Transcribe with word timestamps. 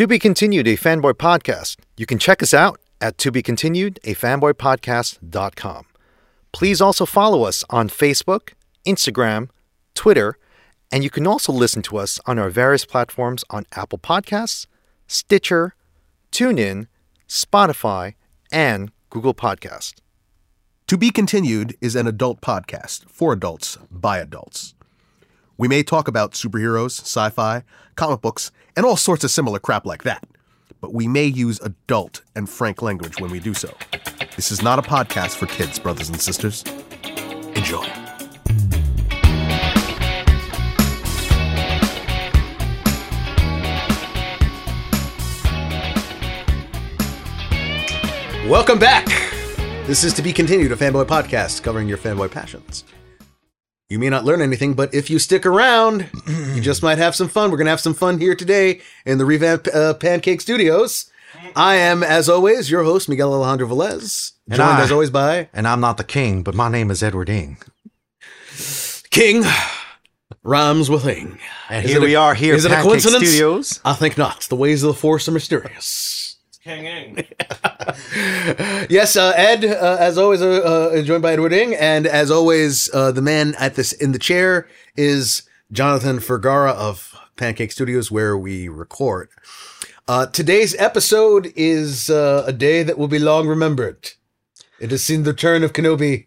To 0.00 0.06
Be 0.06 0.18
Continued, 0.18 0.66
a 0.66 0.78
fanboy 0.78 1.12
podcast. 1.12 1.76
You 1.98 2.06
can 2.06 2.18
check 2.18 2.42
us 2.42 2.54
out 2.54 2.80
at 3.02 3.18
To 3.18 3.30
Be 3.30 3.42
Continued, 3.42 4.00
a 4.02 4.14
fanboypodcast.com. 4.14 5.84
Please 6.52 6.80
also 6.80 7.04
follow 7.04 7.42
us 7.42 7.64
on 7.68 7.90
Facebook, 7.90 8.54
Instagram, 8.86 9.50
Twitter, 9.94 10.38
and 10.90 11.04
you 11.04 11.10
can 11.10 11.26
also 11.26 11.52
listen 11.52 11.82
to 11.82 11.98
us 11.98 12.18
on 12.24 12.38
our 12.38 12.48
various 12.48 12.86
platforms 12.86 13.44
on 13.50 13.66
Apple 13.72 13.98
Podcasts, 13.98 14.66
Stitcher, 15.06 15.74
TuneIn, 16.32 16.86
Spotify, 17.28 18.14
and 18.50 18.92
Google 19.10 19.34
Podcast. 19.34 19.96
To 20.86 20.96
Be 20.96 21.10
Continued 21.10 21.76
is 21.82 21.94
an 21.94 22.06
adult 22.06 22.40
podcast 22.40 23.04
for 23.10 23.34
adults 23.34 23.76
by 23.90 24.16
adults. 24.16 24.74
We 25.60 25.68
may 25.68 25.82
talk 25.82 26.08
about 26.08 26.32
superheroes, 26.32 27.02
sci 27.02 27.28
fi, 27.28 27.64
comic 27.94 28.22
books, 28.22 28.50
and 28.74 28.86
all 28.86 28.96
sorts 28.96 29.24
of 29.24 29.30
similar 29.30 29.58
crap 29.58 29.84
like 29.84 30.04
that, 30.04 30.26
but 30.80 30.94
we 30.94 31.06
may 31.06 31.26
use 31.26 31.60
adult 31.60 32.22
and 32.34 32.48
frank 32.48 32.80
language 32.80 33.20
when 33.20 33.30
we 33.30 33.40
do 33.40 33.52
so. 33.52 33.70
This 34.36 34.50
is 34.50 34.62
not 34.62 34.78
a 34.78 34.82
podcast 34.82 35.36
for 35.36 35.44
kids, 35.44 35.78
brothers 35.78 36.08
and 36.08 36.18
sisters. 36.18 36.64
Enjoy. 37.54 37.86
Welcome 48.48 48.78
back. 48.78 49.04
This 49.86 50.04
is 50.04 50.14
to 50.14 50.22
be 50.22 50.32
continued, 50.32 50.72
a 50.72 50.76
fanboy 50.76 51.04
podcast 51.04 51.62
covering 51.62 51.86
your 51.86 51.98
fanboy 51.98 52.30
passions. 52.30 52.84
You 53.90 53.98
may 53.98 54.08
not 54.08 54.24
learn 54.24 54.40
anything, 54.40 54.74
but 54.74 54.94
if 54.94 55.10
you 55.10 55.18
stick 55.18 55.44
around, 55.44 56.08
you 56.54 56.60
just 56.62 56.80
might 56.80 56.98
have 56.98 57.16
some 57.16 57.28
fun. 57.28 57.50
We're 57.50 57.56
going 57.56 57.66
to 57.66 57.70
have 57.72 57.80
some 57.80 57.92
fun 57.92 58.20
here 58.20 58.36
today 58.36 58.80
in 59.04 59.18
the 59.18 59.24
Revamp 59.24 59.66
uh, 59.74 59.94
Pancake 59.94 60.40
Studios. 60.40 61.10
I 61.56 61.74
am, 61.74 62.04
as 62.04 62.28
always, 62.28 62.70
your 62.70 62.84
host, 62.84 63.08
Miguel 63.08 63.34
Alejandro 63.34 63.66
Velez, 63.66 64.32
And 64.46 64.56
joined 64.58 64.70
I- 64.78 64.82
as 64.84 64.92
always 64.92 65.10
by 65.10 65.48
And 65.52 65.66
I'm 65.66 65.80
not 65.80 65.96
the 65.96 66.04
king, 66.04 66.44
but 66.44 66.54
my 66.54 66.68
name 66.68 66.88
is 66.88 67.02
Edward 67.02 67.28
Ing. 67.28 67.58
King 69.10 69.42
Rhymes 70.44 70.88
with 70.88 71.04
Ing. 71.08 71.40
And 71.68 71.84
Is 71.84 71.90
here 71.90 71.98
it 72.00 72.04
a- 72.04 72.06
we 72.06 72.14
are 72.14 72.34
here 72.34 72.54
is 72.54 72.64
at 72.64 72.70
it 72.70 72.74
a 72.74 72.76
Pancake 72.76 72.90
coincidence? 72.92 73.28
Studios. 73.28 73.80
I 73.84 73.94
think 73.94 74.16
not. 74.16 74.42
The 74.42 74.54
ways 74.56 74.84
of 74.84 74.88
the 74.94 75.00
force 75.00 75.26
are 75.26 75.32
mysterious. 75.32 76.29
King 76.62 76.84
Ing. 76.86 77.24
Yes, 78.88 79.16
uh, 79.16 79.32
Ed, 79.36 79.64
uh, 79.64 79.96
as 79.98 80.18
always, 80.18 80.42
uh, 80.42 80.90
uh, 80.94 81.02
joined 81.02 81.22
by 81.22 81.32
Edward 81.32 81.52
Ing, 81.52 81.74
and 81.74 82.06
as 82.06 82.30
always, 82.30 82.92
uh, 82.92 83.10
the 83.12 83.22
man 83.22 83.54
at 83.58 83.74
this 83.74 83.92
in 83.92 84.12
the 84.12 84.18
chair 84.18 84.68
is 84.96 85.42
Jonathan 85.72 86.18
Fergara 86.18 86.72
of 86.72 87.14
Pancake 87.36 87.72
Studios, 87.72 88.10
where 88.10 88.36
we 88.36 88.68
record. 88.68 89.28
Uh, 90.06 90.26
today's 90.26 90.74
episode 90.78 91.52
is 91.56 92.10
uh, 92.10 92.44
a 92.46 92.52
day 92.52 92.82
that 92.82 92.98
will 92.98 93.08
be 93.08 93.18
long 93.18 93.46
remembered. 93.48 94.10
It 94.78 94.90
has 94.90 95.02
seen 95.02 95.22
the 95.22 95.30
return 95.30 95.62
of 95.64 95.72
Kenobi. 95.72 96.26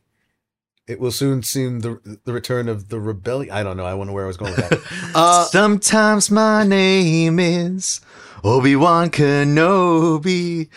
It 0.88 1.00
will 1.00 1.12
soon 1.12 1.44
see 1.44 1.66
the 1.68 2.20
the 2.26 2.34
return 2.34 2.68
of 2.68 2.90
the 2.90 3.00
rebellion. 3.00 3.54
I 3.54 3.64
don't 3.64 3.78
know. 3.78 3.86
I 3.86 3.94
wonder 3.94 4.12
where 4.14 4.26
I 4.26 4.28
was 4.28 4.38
going 4.38 4.54
with 4.56 4.70
that. 4.70 5.12
Uh, 5.16 5.46
Sometimes 5.46 6.30
my 6.32 6.64
name 6.64 7.40
is 7.40 8.02
Obi 8.44 8.76
Wan 8.76 9.10
Kenobi. 9.10 10.68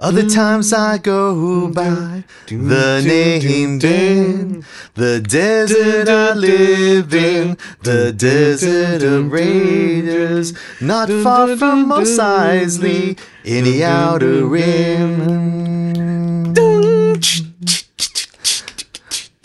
Other 0.00 0.26
times 0.28 0.72
I 0.72 0.96
go 0.96 1.68
by 1.68 2.24
the 2.46 3.02
name 3.04 3.78
Dan. 3.78 4.64
The 4.94 5.20
desert 5.20 6.08
I 6.08 6.32
live 6.32 7.12
in, 7.12 7.58
the 7.82 8.12
desert 8.12 9.02
of 9.02 9.30
Raiders, 9.30 10.54
not 10.80 11.10
far 11.10 11.54
from 11.56 11.88
Mos 11.88 12.18
Eisley, 12.18 13.18
in 13.44 13.64
the 13.64 13.84
outer 13.84 14.46
rim. 14.46 15.81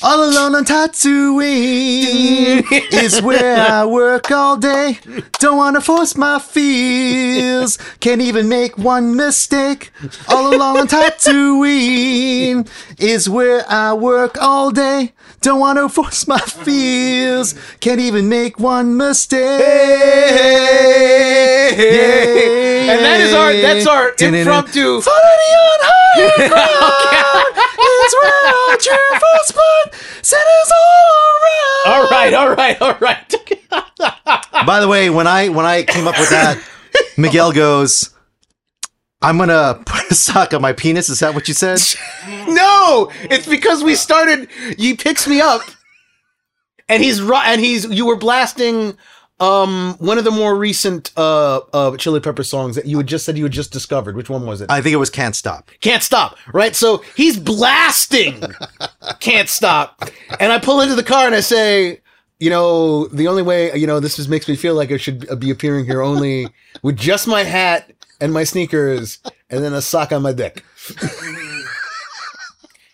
All 0.10 0.24
alone 0.24 0.56
on 0.56 0.64
Tatooine 0.64 2.64
is 2.94 3.22
where 3.22 3.58
I 3.58 3.84
work 3.84 4.32
all 4.32 4.56
day. 4.56 5.00
Don't 5.40 5.58
wanna 5.58 5.82
force 5.82 6.16
my 6.16 6.40
feels. 6.40 7.78
Can't 8.00 8.22
even 8.22 8.48
make 8.48 8.78
one 8.78 9.18
mistake. 9.18 9.92
All 10.30 10.56
alone 10.56 10.78
on 10.78 10.88
Tatooine 10.88 12.70
is 12.98 13.30
where 13.30 13.70
I 13.70 13.92
work 13.92 14.42
all 14.42 14.72
day. 14.72 15.12
Don't 15.42 15.60
wanna 15.60 15.90
force 15.90 16.26
my 16.26 16.40
feels. 16.40 17.54
Can't 17.82 18.00
even 18.00 18.30
make 18.30 18.62
one 18.62 18.96
mistake. 18.96 19.62
And 22.90 23.04
that 23.04 23.20
is 23.20 23.34
our 23.34 23.52
that's 23.52 23.86
our 23.86 24.14
impromptu. 24.18 25.02
Floating 25.02 25.54
on 25.68 25.80
higher 25.84 26.48
ground 27.56 27.67
is 28.08 28.16
where 28.22 28.48
our 28.48 28.78
true 28.78 29.20
false 29.20 29.98
centers 30.22 30.72
all 30.72 31.14
around. 31.38 31.94
All 31.94 32.08
right, 32.10 32.34
all 32.34 32.56
right, 32.56 32.82
all 32.82 32.98
right. 33.00 33.34
By 34.66 34.80
the 34.80 34.88
way, 34.88 35.10
when 35.10 35.28
I 35.28 35.50
when 35.50 35.66
I 35.66 35.84
came 35.84 36.08
up 36.08 36.18
with 36.18 36.30
that, 36.30 36.62
Miguel 37.18 37.52
goes, 37.52 38.12
"I'm 39.22 39.38
gonna 39.38 39.82
put 39.86 40.10
a 40.10 40.16
sock 40.16 40.54
on 40.54 40.62
my 40.62 40.74
penis." 40.74 41.10
Is 41.10 41.20
that 41.20 41.34
what 41.34 41.48
you 41.48 41.54
said? 41.54 41.80
no, 42.48 43.12
it's 43.24 43.48
because 43.48 43.84
we 43.84 43.96
started. 43.96 44.50
He 44.78 44.96
picks 44.96 45.28
me 45.28 45.42
up, 45.42 45.62
and 46.90 47.04
he's 47.04 47.22
ru- 47.22 47.36
and 47.36 47.62
he's 47.62 47.86
you 47.86 48.06
were 48.06 48.18
blasting 48.18 48.98
um 49.40 49.96
one 50.00 50.18
of 50.18 50.24
the 50.24 50.32
more 50.32 50.56
recent 50.56 51.12
uh 51.16 51.58
uh 51.74 51.96
Chili 51.98 52.20
Pepper 52.20 52.44
songs 52.44 52.76
that 52.76 52.86
you 52.86 52.98
had 52.98 53.08
just 53.08 53.26
said 53.26 53.38
you 53.38 53.44
had 53.44 53.52
just 53.52 53.72
discovered. 53.72 54.16
Which 54.16 54.30
one 54.30 54.46
was 54.46 54.62
it? 54.62 54.72
I 54.72 54.82
think 54.82 54.94
it 54.94 54.98
was 54.98 55.10
"Can't 55.10 55.36
Stop." 55.36 55.70
Can't 55.82 56.04
stop. 56.04 56.38
Right, 56.54 56.76
so 56.76 57.04
he's 57.16 57.38
blasting. 57.40 58.42
Can't 59.20 59.50
stop, 59.50 60.10
and 60.40 60.52
I 60.52 60.60
pull 60.60 60.82
into 60.82 60.96
the 60.96 61.04
car 61.04 61.26
and 61.26 61.36
I 61.36 61.42
say. 61.42 62.02
You 62.40 62.52
know, 62.52 63.08
the 63.08 63.28
only 63.28 63.42
way, 63.42 63.76
you 63.76 63.88
know, 63.88 64.00
this 64.00 64.18
just 64.18 64.30
makes 64.30 64.48
me 64.48 64.56
feel 64.56 64.76
like 64.76 64.92
I 64.92 64.98
should 64.98 65.40
be 65.40 65.50
appearing 65.50 65.86
here 65.86 66.04
only 66.04 66.48
with 66.84 66.96
just 66.96 67.28
my 67.28 67.44
hat 67.44 67.92
and 68.22 68.32
my 68.32 68.44
sneakers 68.44 69.18
and 69.50 69.64
then 69.64 69.74
a 69.74 69.82
sock 69.82 70.12
on 70.12 70.22
my 70.22 70.34
dick. 70.34 70.64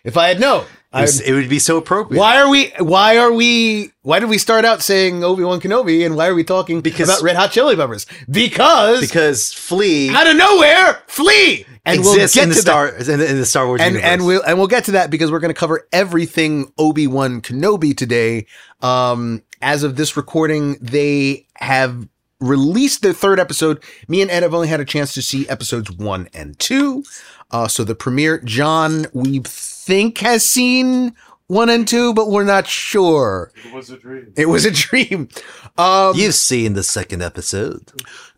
if 0.02 0.16
I 0.16 0.28
had 0.28 0.40
known, 0.40 0.64
It, 0.94 1.00
was- 1.02 1.20
it 1.20 1.32
would 1.32 1.48
be 1.48 1.58
so 1.58 1.76
appropriate. 1.76 2.18
why 2.20 2.38
are 2.40 2.48
we? 2.48 2.72
Why 2.78 3.18
are 3.18 3.32
we? 3.32 3.90
Why 4.02 4.20
did 4.20 4.28
we 4.28 4.38
start 4.38 4.64
out 4.64 4.82
saying 4.82 5.24
Obi 5.24 5.42
Wan 5.44 5.60
Kenobi, 5.60 6.04
and 6.06 6.14
why 6.16 6.28
are 6.28 6.34
we 6.34 6.44
talking 6.44 6.80
Because- 6.80 7.08
about 7.08 7.22
Red 7.22 7.36
Hot 7.36 7.50
Chili 7.52 7.74
Peppers? 7.76 8.06
Because, 8.30 9.00
Because 9.00 9.52
Flea 9.52 10.10
out 10.10 10.26
of 10.28 10.36
nowhere, 10.36 11.02
flee, 11.06 11.66
and 11.84 12.00
we'll 12.02 12.14
get 12.16 12.36
in 12.36 12.48
the 12.50 12.54
to 12.54 12.60
Star 12.60 12.88
in 12.88 13.18
the, 13.18 13.30
in 13.30 13.38
the 13.38 13.46
Star 13.46 13.66
Wars 13.66 13.78
that. 13.80 13.86
And 13.86 13.94
universe. 13.96 14.12
and 14.12 14.26
we'll 14.26 14.42
and 14.42 14.58
we'll 14.58 14.66
get 14.68 14.84
to 14.84 14.92
that 14.92 15.10
because 15.10 15.30
we're 15.32 15.40
going 15.40 15.52
to 15.54 15.58
cover 15.58 15.86
everything 15.92 16.72
Obi 16.78 17.06
Wan 17.06 17.40
Kenobi 17.40 17.96
today. 17.96 18.46
Um, 18.82 19.42
as 19.62 19.82
of 19.82 19.96
this 19.96 20.16
recording, 20.16 20.76
they 20.80 21.46
have 21.54 22.06
released 22.40 23.00
their 23.02 23.14
third 23.14 23.40
episode. 23.40 23.82
Me 24.08 24.20
and 24.20 24.30
Ed 24.30 24.42
have 24.42 24.52
only 24.52 24.68
had 24.68 24.80
a 24.80 24.84
chance 24.84 25.14
to 25.14 25.22
see 25.22 25.48
episodes 25.48 25.90
one 25.90 26.28
and 26.34 26.58
two. 26.58 27.02
Uh, 27.50 27.68
so 27.68 27.84
the 27.84 27.94
premiere, 27.94 28.38
John, 28.40 29.06
we 29.14 29.40
think 29.84 30.18
has 30.18 30.44
seen 30.44 31.14
one 31.46 31.68
and 31.68 31.86
two, 31.86 32.14
but 32.14 32.30
we're 32.30 32.44
not 32.44 32.66
sure. 32.66 33.52
It 33.66 33.74
was 33.74 33.90
a 33.90 33.98
dream. 33.98 34.32
It 34.36 34.46
was 34.46 34.64
a 34.64 34.70
dream. 34.70 35.28
Um, 35.76 36.14
You've 36.16 36.34
seen 36.34 36.72
the 36.72 36.82
second 36.82 37.22
episode. 37.22 37.92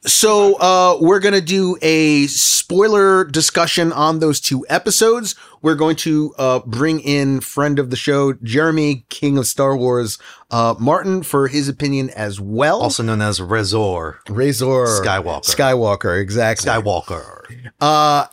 so 0.05 0.55
uh, 0.57 0.99
we're 1.01 1.21
gonna 1.21 1.41
do 1.41 1.77
a 1.83 2.27
spoiler 2.27 3.25
discussion 3.25 3.93
on 3.93 4.19
those 4.19 4.41
two 4.41 4.67
episodes. 4.69 5.37
We're 5.63 5.77
going 5.77 5.97
to 5.97 6.35
uh, 6.39 6.61
bring 6.67 6.99
in 7.01 7.41
friend 7.41 7.79
of 7.79 7.91
the 7.91 7.97
show, 7.97 8.33
Jeremy, 8.43 9.05
King 9.09 9.39
of 9.39 9.47
Star 9.47 9.77
Wars, 9.77 10.19
uh, 10.51 10.75
Martin, 10.81 11.23
for 11.23 11.47
his 11.49 11.69
opinion 11.69 12.11
as 12.11 12.41
well. 12.41 12.81
Also 12.81 13.03
known 13.05 13.23
as 13.23 13.41
Razor 13.41 14.19
Razor 14.29 14.87
Skywalker. 14.87 15.45
Skywalker, 15.45 16.21
exactly. 16.21 16.69
Skywalker. 16.71 17.71
Uh, 17.81 18.27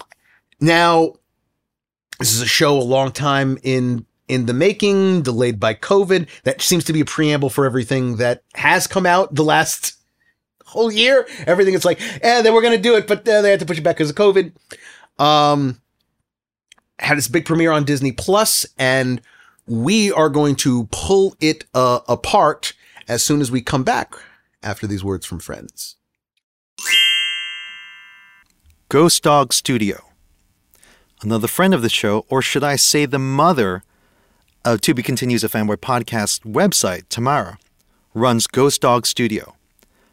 now, 0.60 1.14
this 2.20 2.34
is 2.34 2.42
a 2.42 2.48
show 2.48 2.78
a 2.78 2.84
long 2.84 3.12
time 3.12 3.58
in 3.64 4.06
in 4.28 4.46
the 4.46 4.54
making, 4.54 5.22
delayed 5.22 5.60
by 5.60 5.74
COVID. 5.74 6.28
That 6.44 6.62
seems 6.62 6.84
to 6.86 6.94
be 6.94 7.02
a 7.02 7.06
preamble 7.06 7.50
for 7.50 7.66
everything 7.66 8.18
that 8.18 8.44
has 8.54 8.88
come 8.88 9.06
out 9.06 9.36
the 9.36 9.44
last 9.44 9.98
whole 10.66 10.92
year. 10.92 11.28
Everything 11.46 11.74
is 11.74 11.86
like, 11.86 12.00
eh, 12.22 12.42
they 12.42 12.50
were 12.50 12.62
going 12.62 12.76
to 12.76 12.82
do 12.82 12.96
it, 12.96 13.08
but 13.08 13.28
uh, 13.28 13.42
they 13.42 13.52
had 13.52 13.60
to 13.60 13.66
push 13.66 13.78
it 13.78 13.84
back 13.84 13.98
because 13.98 14.10
of 14.10 14.16
COVID. 14.16 14.54
Um, 15.20 15.82
had 17.00 17.18
its 17.18 17.28
big 17.28 17.46
premiere 17.46 17.72
on 17.72 17.84
Disney 17.84 18.12
Plus, 18.12 18.66
and 18.78 19.22
we 19.68 20.12
are 20.12 20.30
going 20.30 20.56
to 20.58 20.88
pull 20.92 21.36
it 21.40 21.66
uh, 21.74 22.00
apart 22.08 22.74
as 23.08 23.24
soon 23.24 23.42
as 23.42 23.52
we 23.52 23.62
come 23.62 23.84
back 23.84 24.16
after 24.62 24.88
these 24.88 25.04
words 25.04 25.26
from 25.26 25.40
friends. 25.40 25.98
Ghost 28.90 29.24
Dog 29.24 29.54
Studio. 29.54 30.13
Another 31.24 31.48
friend 31.48 31.74
of 31.74 31.82
the 31.82 31.90
show, 31.90 32.26
or 32.30 32.42
should 32.42 32.66
I 32.66 32.76
say 32.76 33.06
the 33.06 33.18
mother 33.18 33.82
of 34.66 34.82
To 34.82 34.94
Be 34.94 35.02
Continues 35.02 35.42
a 35.44 35.48
Fanboy 35.48 35.78
podcast 35.78 36.42
website, 36.42 37.04
Tamara, 37.08 37.58
runs 38.14 38.46
Ghost 38.46 38.82
Dog 38.82 39.06
Studio. 39.06 39.56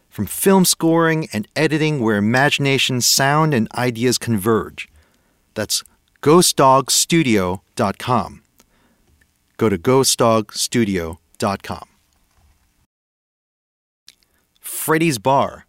from 0.09 0.27
film 0.27 0.65
scoring 0.65 1.29
and 1.33 1.47
editing 1.55 2.01
where 2.01 2.17
imagination, 2.17 3.01
sound, 3.01 3.55
and 3.55 3.69
ideas 3.77 4.19
converge. 4.19 4.89
That's 5.55 5.85
ghostdogstudio.com. 6.21 8.43
Go 9.57 9.69
to 9.69 9.79
ghostdogstudio.com. 9.79 11.89
Freddy's 14.61 15.19
Bar, 15.19 15.67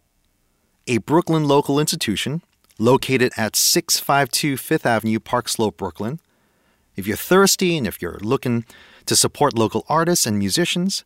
a 0.88 0.98
Brooklyn 0.98 1.46
local 1.46 1.78
institution 1.78 2.42
located 2.82 3.32
at 3.36 3.54
652 3.54 4.56
Fifth 4.56 4.84
Avenue, 4.84 5.20
Park 5.20 5.48
Slope, 5.48 5.76
Brooklyn. 5.76 6.18
If 6.96 7.06
you're 7.06 7.16
thirsty 7.16 7.76
and 7.76 7.86
if 7.86 8.02
you're 8.02 8.18
looking 8.20 8.64
to 9.06 9.16
support 9.16 9.56
local 9.56 9.86
artists 9.88 10.26
and 10.26 10.38
musicians, 10.38 11.04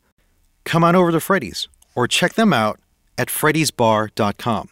come 0.64 0.82
on 0.82 0.96
over 0.96 1.12
to 1.12 1.20
Freddy's 1.20 1.69
or 1.94 2.08
check 2.08 2.34
them 2.34 2.52
out 2.52 2.81
at 3.19 3.28
freddysbar.com. 3.28 4.70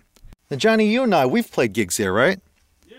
Now, 0.50 0.56
Johnny, 0.56 0.86
you 0.86 1.02
and 1.02 1.14
I, 1.14 1.26
we've 1.26 1.50
played 1.50 1.72
gigs 1.72 1.96
there, 1.96 2.12
right? 2.12 2.40
Yeah. 2.88 2.96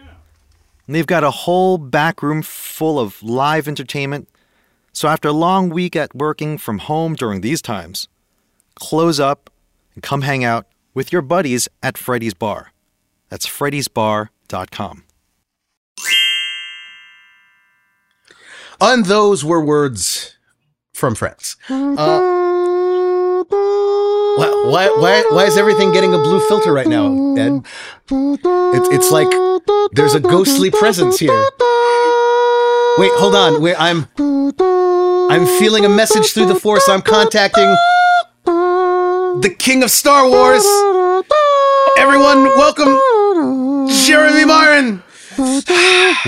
And 0.88 0.96
they've 0.96 1.06
got 1.06 1.24
a 1.24 1.32
whole 1.32 1.78
back 1.78 2.22
room 2.24 2.42
full 2.42 3.00
of 3.00 3.22
live 3.22 3.68
entertainment. 3.68 4.30
So 4.94 5.08
after 5.08 5.30
a 5.30 5.34
long 5.34 5.70
week 5.70 5.96
at 5.96 6.16
working 6.16 6.58
from 6.58 6.78
home 6.78 7.16
during 7.16 7.42
these 7.42 7.62
times, 7.62 8.08
close 8.76 9.20
up 9.20 9.50
and 9.94 10.04
come 10.04 10.22
hang 10.22 10.44
out 10.44 10.68
with 10.94 11.12
your 11.12 11.22
buddies 11.22 11.68
at 11.84 11.98
Freddy's 11.98 12.34
Bar. 12.34 12.72
That's 13.30 13.48
freddysbar.com. 13.48 15.04
And 18.82 19.06
those 19.06 19.46
were 19.46 19.64
words 19.64 20.36
from 20.94 21.16
friends. 21.16 21.56
Uh, 21.70 22.34
why, 24.38 24.50
why, 24.66 24.88
why, 24.98 25.24
why 25.32 25.46
is 25.46 25.58
everything 25.58 25.94
getting 25.94 26.14
a 26.14 26.18
blue 26.18 26.40
filter 26.48 26.74
right 26.74 26.88
now, 26.88 27.36
Ed? 27.36 27.62
It's, 28.12 28.90
it's 28.90 29.12
like 29.12 29.30
there's 29.94 30.14
a 30.14 30.20
ghostly 30.20 30.72
presence 30.72 31.20
here. 31.20 31.46
Wait, 32.98 33.12
hold 33.16 33.36
on. 33.36 33.62
Wait, 33.62 33.76
I'm, 33.80 34.08
I'm 34.20 35.46
feeling 35.60 35.86
a 35.86 35.90
message 35.90 36.34
through 36.34 36.48
the 36.48 36.56
force. 36.60 36.88
I'm 36.90 37.02
contacting 37.02 37.74
the 38.46 39.56
King 39.58 39.84
of 39.84 39.92
Star 39.92 40.28
Wars. 40.28 40.66
Everyone, 41.98 42.44
welcome 42.58 43.00
Jeremy 43.90 44.46
Martin. 44.46 45.04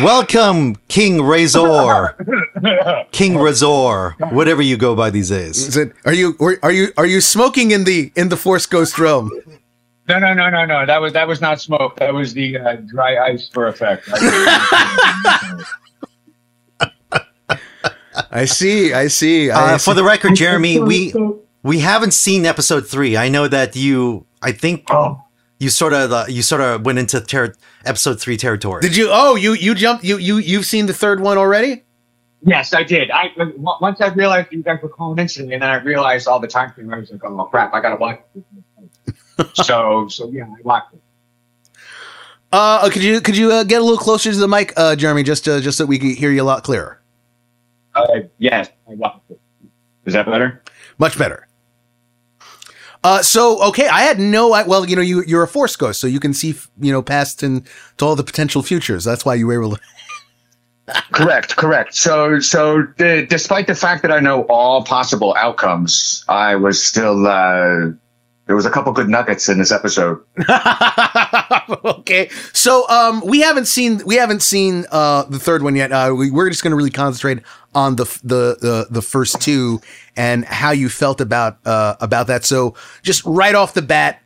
Welcome, 0.04 0.75
King 0.89 1.21
Razor, 1.24 2.15
King 3.12 3.38
Razor, 3.38 4.12
whatever 4.31 4.62
you 4.62 4.75
go 4.75 4.95
by 4.95 5.09
these 5.09 5.30
days. 5.30 5.57
Is 5.65 5.77
it? 5.77 5.94
Are 6.06 6.12
you 6.13 6.36
are 6.62 6.71
you 6.71 6.92
are 6.98 7.06
you 7.06 7.21
smoking 7.21 7.71
in 7.71 7.86
the 7.86 8.12
in 8.18 8.27
the 8.30 8.36
Force 8.38 8.65
Ghost 8.65 9.00
realm? 9.00 9.31
No, 10.09 10.19
no, 10.19 10.33
no, 10.33 10.50
no, 10.50 10.65
no. 10.65 10.86
That 10.86 11.00
was 11.01 11.13
that 11.13 11.25
was 11.27 11.39
not 11.39 11.62
smoke. 11.62 11.95
That 11.98 12.13
was 12.13 12.33
the 12.33 12.57
uh, 12.57 12.75
dry 12.88 13.18
ice 13.18 13.48
for 13.48 13.68
effect. 13.68 14.07
I 18.31 18.45
see. 18.45 18.94
I 18.94 19.07
see. 19.07 19.51
I 19.51 19.74
Uh, 19.75 19.77
see. 19.77 19.83
for 19.89 19.94
the 19.94 20.04
record, 20.04 20.36
Jeremy, 20.36 20.80
we 20.81 21.13
we 21.63 21.80
haven't 21.80 22.12
seen 22.13 22.45
episode 22.45 22.88
three. 22.88 23.15
I 23.15 23.30
know 23.30 23.48
that 23.48 23.75
you. 23.75 24.25
I 24.42 24.51
think 24.51 24.86
oh, 24.92 25.24
you 25.59 25.69
sort 25.69 25.94
of 25.94 26.12
uh, 26.12 26.25
you 26.27 26.42
sort 26.42 26.62
of 26.62 26.86
went 26.86 27.00
into 27.00 27.21
ter- 27.21 27.56
episode 27.86 28.19
three 28.21 28.38
territory. 28.38 28.81
Did 28.81 28.95
you? 28.95 29.09
Oh, 29.12 29.36
you 29.36 29.54
you 29.54 29.74
jumped. 29.75 30.04
You 30.04 30.18
you 30.18 30.38
you've 30.38 30.65
seen 30.65 30.86
the 30.86 30.94
third 30.94 31.19
one 31.19 31.38
already? 31.38 31.83
yes, 32.44 32.74
I 32.74 32.83
did. 32.83 33.12
I 33.12 33.30
w- 33.38 33.59
once 33.81 34.00
I 34.01 34.07
realized 34.09 34.51
you 34.51 34.63
guys 34.63 34.80
were 34.81 34.89
calling 34.89 35.19
instantly, 35.19 35.54
and 35.56 35.63
then 35.63 35.69
I 35.69 35.81
realized 35.81 36.27
all 36.27 36.39
the 36.39 36.48
time 36.48 36.71
thing. 36.74 36.92
I 36.94 37.00
was 37.00 37.12
like, 37.12 37.24
oh 37.24 37.45
crap, 37.45 37.74
I 37.74 37.81
gotta 37.81 37.95
watch. 37.95 38.21
so 39.54 40.07
so 40.07 40.30
yeah, 40.30 40.45
I 40.45 40.62
watched 40.63 40.94
it. 40.94 41.01
Uh, 42.51 42.89
could 42.89 43.04
you 43.04 43.19
could 43.21 43.36
you 43.36 43.51
uh, 43.51 43.63
get 43.63 43.81
a 43.81 43.83
little 43.83 43.98
closer 43.98 44.31
to 44.31 44.38
the 44.38 44.48
mic, 44.48 44.74
uh, 44.77 44.95
Jeremy, 44.95 45.24
just 45.24 45.48
uh, 45.48 45.59
just 45.59 45.77
so 45.77 45.86
we 45.86 46.00
can 46.00 46.12
hear 46.15 46.31
you 46.31 46.42
a 46.42 46.45
lot 46.45 46.63
clearer? 46.63 47.01
Uh, 47.95 48.21
yes, 48.38 48.69
I 48.89 48.94
watched 48.94 49.30
it. 49.30 49.39
Is 50.06 50.13
that 50.13 50.25
better? 50.27 50.62
Much 51.00 51.18
better. 51.18 51.46
Uh, 53.07 53.21
so 53.21 53.63
okay, 53.63 53.88
I 53.88 54.01
had 54.01 54.19
no. 54.19 54.50
Well, 54.50 54.86
you 54.86 54.98
know, 54.98 55.01
you 55.01 55.24
you're 55.25 55.44
a 55.44 55.48
force 55.48 55.77
ghost, 55.77 56.01
so 56.01 56.07
you 56.07 56.19
can 56.19 56.33
see, 56.33 56.56
you 56.77 56.92
know, 56.92 57.01
past 57.01 57.42
and 57.42 57.65
to 58.00 58.06
all 58.06 58.18
the 58.18 58.24
potential 58.24 58.62
futures. 58.62 59.06
That's 59.06 59.24
why 59.24 59.36
you 59.36 59.48
were 59.48 59.54
able 59.54 59.77
to. 59.77 59.81
correct, 61.13 61.56
correct. 61.56 61.95
So 61.95 62.42
so 62.42 62.83
d- 62.98 63.25
despite 63.25 63.68
the 63.68 63.75
fact 63.75 64.01
that 64.01 64.12
I 64.12 64.19
know 64.19 64.42
all 64.50 64.83
possible 64.83 65.33
outcomes, 65.38 66.25
I 66.27 66.57
was 66.57 66.83
still. 66.83 67.25
Uh, 67.25 67.92
there 68.45 68.56
was 68.57 68.65
a 68.65 68.69
couple 68.69 68.92
good 68.92 69.07
nuggets 69.07 69.48
in 69.48 69.57
this 69.57 69.71
episode. 69.71 70.21
okay, 71.86 72.30
so 72.51 72.89
um, 72.89 73.21
we 73.25 73.39
haven't 73.39 73.68
seen 73.68 74.01
we 74.06 74.15
haven't 74.15 74.42
seen 74.42 74.86
uh 74.92 75.24
the 75.24 75.39
third 75.39 75.63
one 75.63 75.77
yet. 75.77 75.94
Uh, 75.94 76.13
we, 76.13 76.30
we're 76.30 76.50
just 76.50 76.62
going 76.62 76.71
to 76.71 76.77
really 76.77 76.92
concentrate 76.92 77.39
on 77.77 77.97
the 77.97 78.06
the 78.24 78.57
the 78.62 78.88
the 78.91 79.03
first 79.03 79.41
two 79.41 79.81
and 80.18 80.45
how 80.45 80.71
you 80.71 80.89
felt 80.89 81.21
about 81.21 81.59
uh 81.68 81.95
about 82.01 82.27
that. 82.27 82.45
So 82.45 82.75
just 83.03 83.24
right 83.25 83.56
off 83.56 83.75
the 83.75 83.83
bat, 83.83 84.21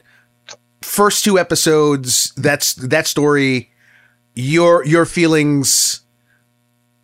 first 0.81 1.25
two 1.25 1.37
episodes. 1.39 2.33
That's 2.37 2.75
that 2.75 3.07
story. 3.07 3.71
Your 4.35 4.85
your 4.85 5.05
feelings. 5.05 6.01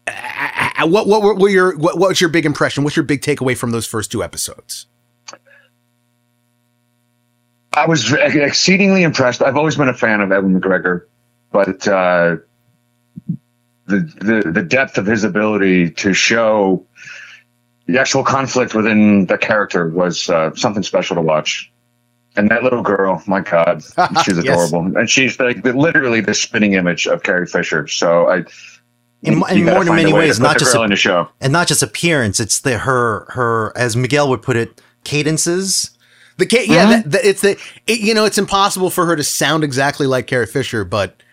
uh, 0.07 0.87
What 0.87 1.07
what 1.07 1.21
were, 1.23 1.49
your 1.49 1.77
what, 1.77 1.97
what 1.99 2.09
was 2.09 2.21
your 2.21 2.31
big 2.31 2.45
impression? 2.45 2.83
What's 2.85 2.95
your 2.97 3.05
big 3.05 3.21
takeaway 3.21 3.57
from 3.57 3.71
those 3.71 3.87
first 3.87 4.11
two 4.11 4.23
episodes? 4.23 4.87
I 7.73 7.87
was 7.87 8.11
exceedingly 8.13 9.03
impressed. 9.03 9.41
I've 9.43 9.57
always 9.57 9.77
been 9.77 9.89
a 9.89 9.93
fan 9.93 10.21
of 10.21 10.29
Ewan 10.31 10.59
McGregor, 10.61 11.03
but 11.51 11.87
uh, 11.87 12.37
the, 13.87 13.99
the 14.43 14.51
the 14.51 14.63
depth 14.63 14.97
of 14.97 15.05
his 15.05 15.23
ability 15.23 15.91
to 15.91 16.13
show 16.13 16.85
the 17.87 17.99
actual 17.99 18.23
conflict 18.23 18.75
within 18.75 19.25
the 19.27 19.37
character 19.37 19.89
was 19.89 20.29
uh, 20.29 20.53
something 20.55 20.83
special 20.83 21.15
to 21.15 21.21
watch. 21.21 21.71
And 22.35 22.49
that 22.51 22.61
little 22.63 22.83
girl, 22.83 23.23
my 23.25 23.41
God, 23.41 23.83
she's 24.23 24.37
Yes. 24.37 24.39
adorable, 24.69 24.97
and 24.97 25.09
she's 25.09 25.39
like 25.39 25.63
the, 25.63 25.73
literally 25.73 26.21
the 26.21 26.33
spinning 26.35 26.73
image 26.73 27.07
of 27.07 27.23
Carrie 27.23 27.47
Fisher. 27.47 27.87
So 27.87 28.27
I, 28.29 28.43
in, 29.23 29.41
in 29.49 29.65
more 29.65 29.83
than 29.83 29.95
many 29.95 30.13
ways, 30.13 30.39
not 30.39 30.59
just 30.59 30.75
a, 30.75 30.81
in 30.83 30.91
the 30.91 30.95
show. 30.95 31.29
and 31.41 31.51
not 31.51 31.67
just 31.67 31.81
appearance. 31.81 32.39
It's 32.39 32.59
the 32.61 32.77
her 32.79 33.25
her 33.29 33.73
as 33.75 33.95
Miguel 33.97 34.29
would 34.29 34.43
put 34.43 34.55
it, 34.55 34.81
cadences. 35.03 35.91
The 36.37 36.45
ca- 36.45 36.65
yeah, 36.67 36.85
that, 36.87 37.11
that, 37.11 37.25
it's 37.25 37.41
the 37.41 37.57
it, 37.87 37.99
you 38.01 38.13
know 38.13 38.25
it's 38.25 38.37
impossible 38.37 38.91
for 38.91 39.07
her 39.07 39.15
to 39.15 39.23
sound 39.23 39.63
exactly 39.63 40.05
like 40.05 40.27
Carrie 40.27 40.45
Fisher, 40.45 40.83
but 40.83 41.23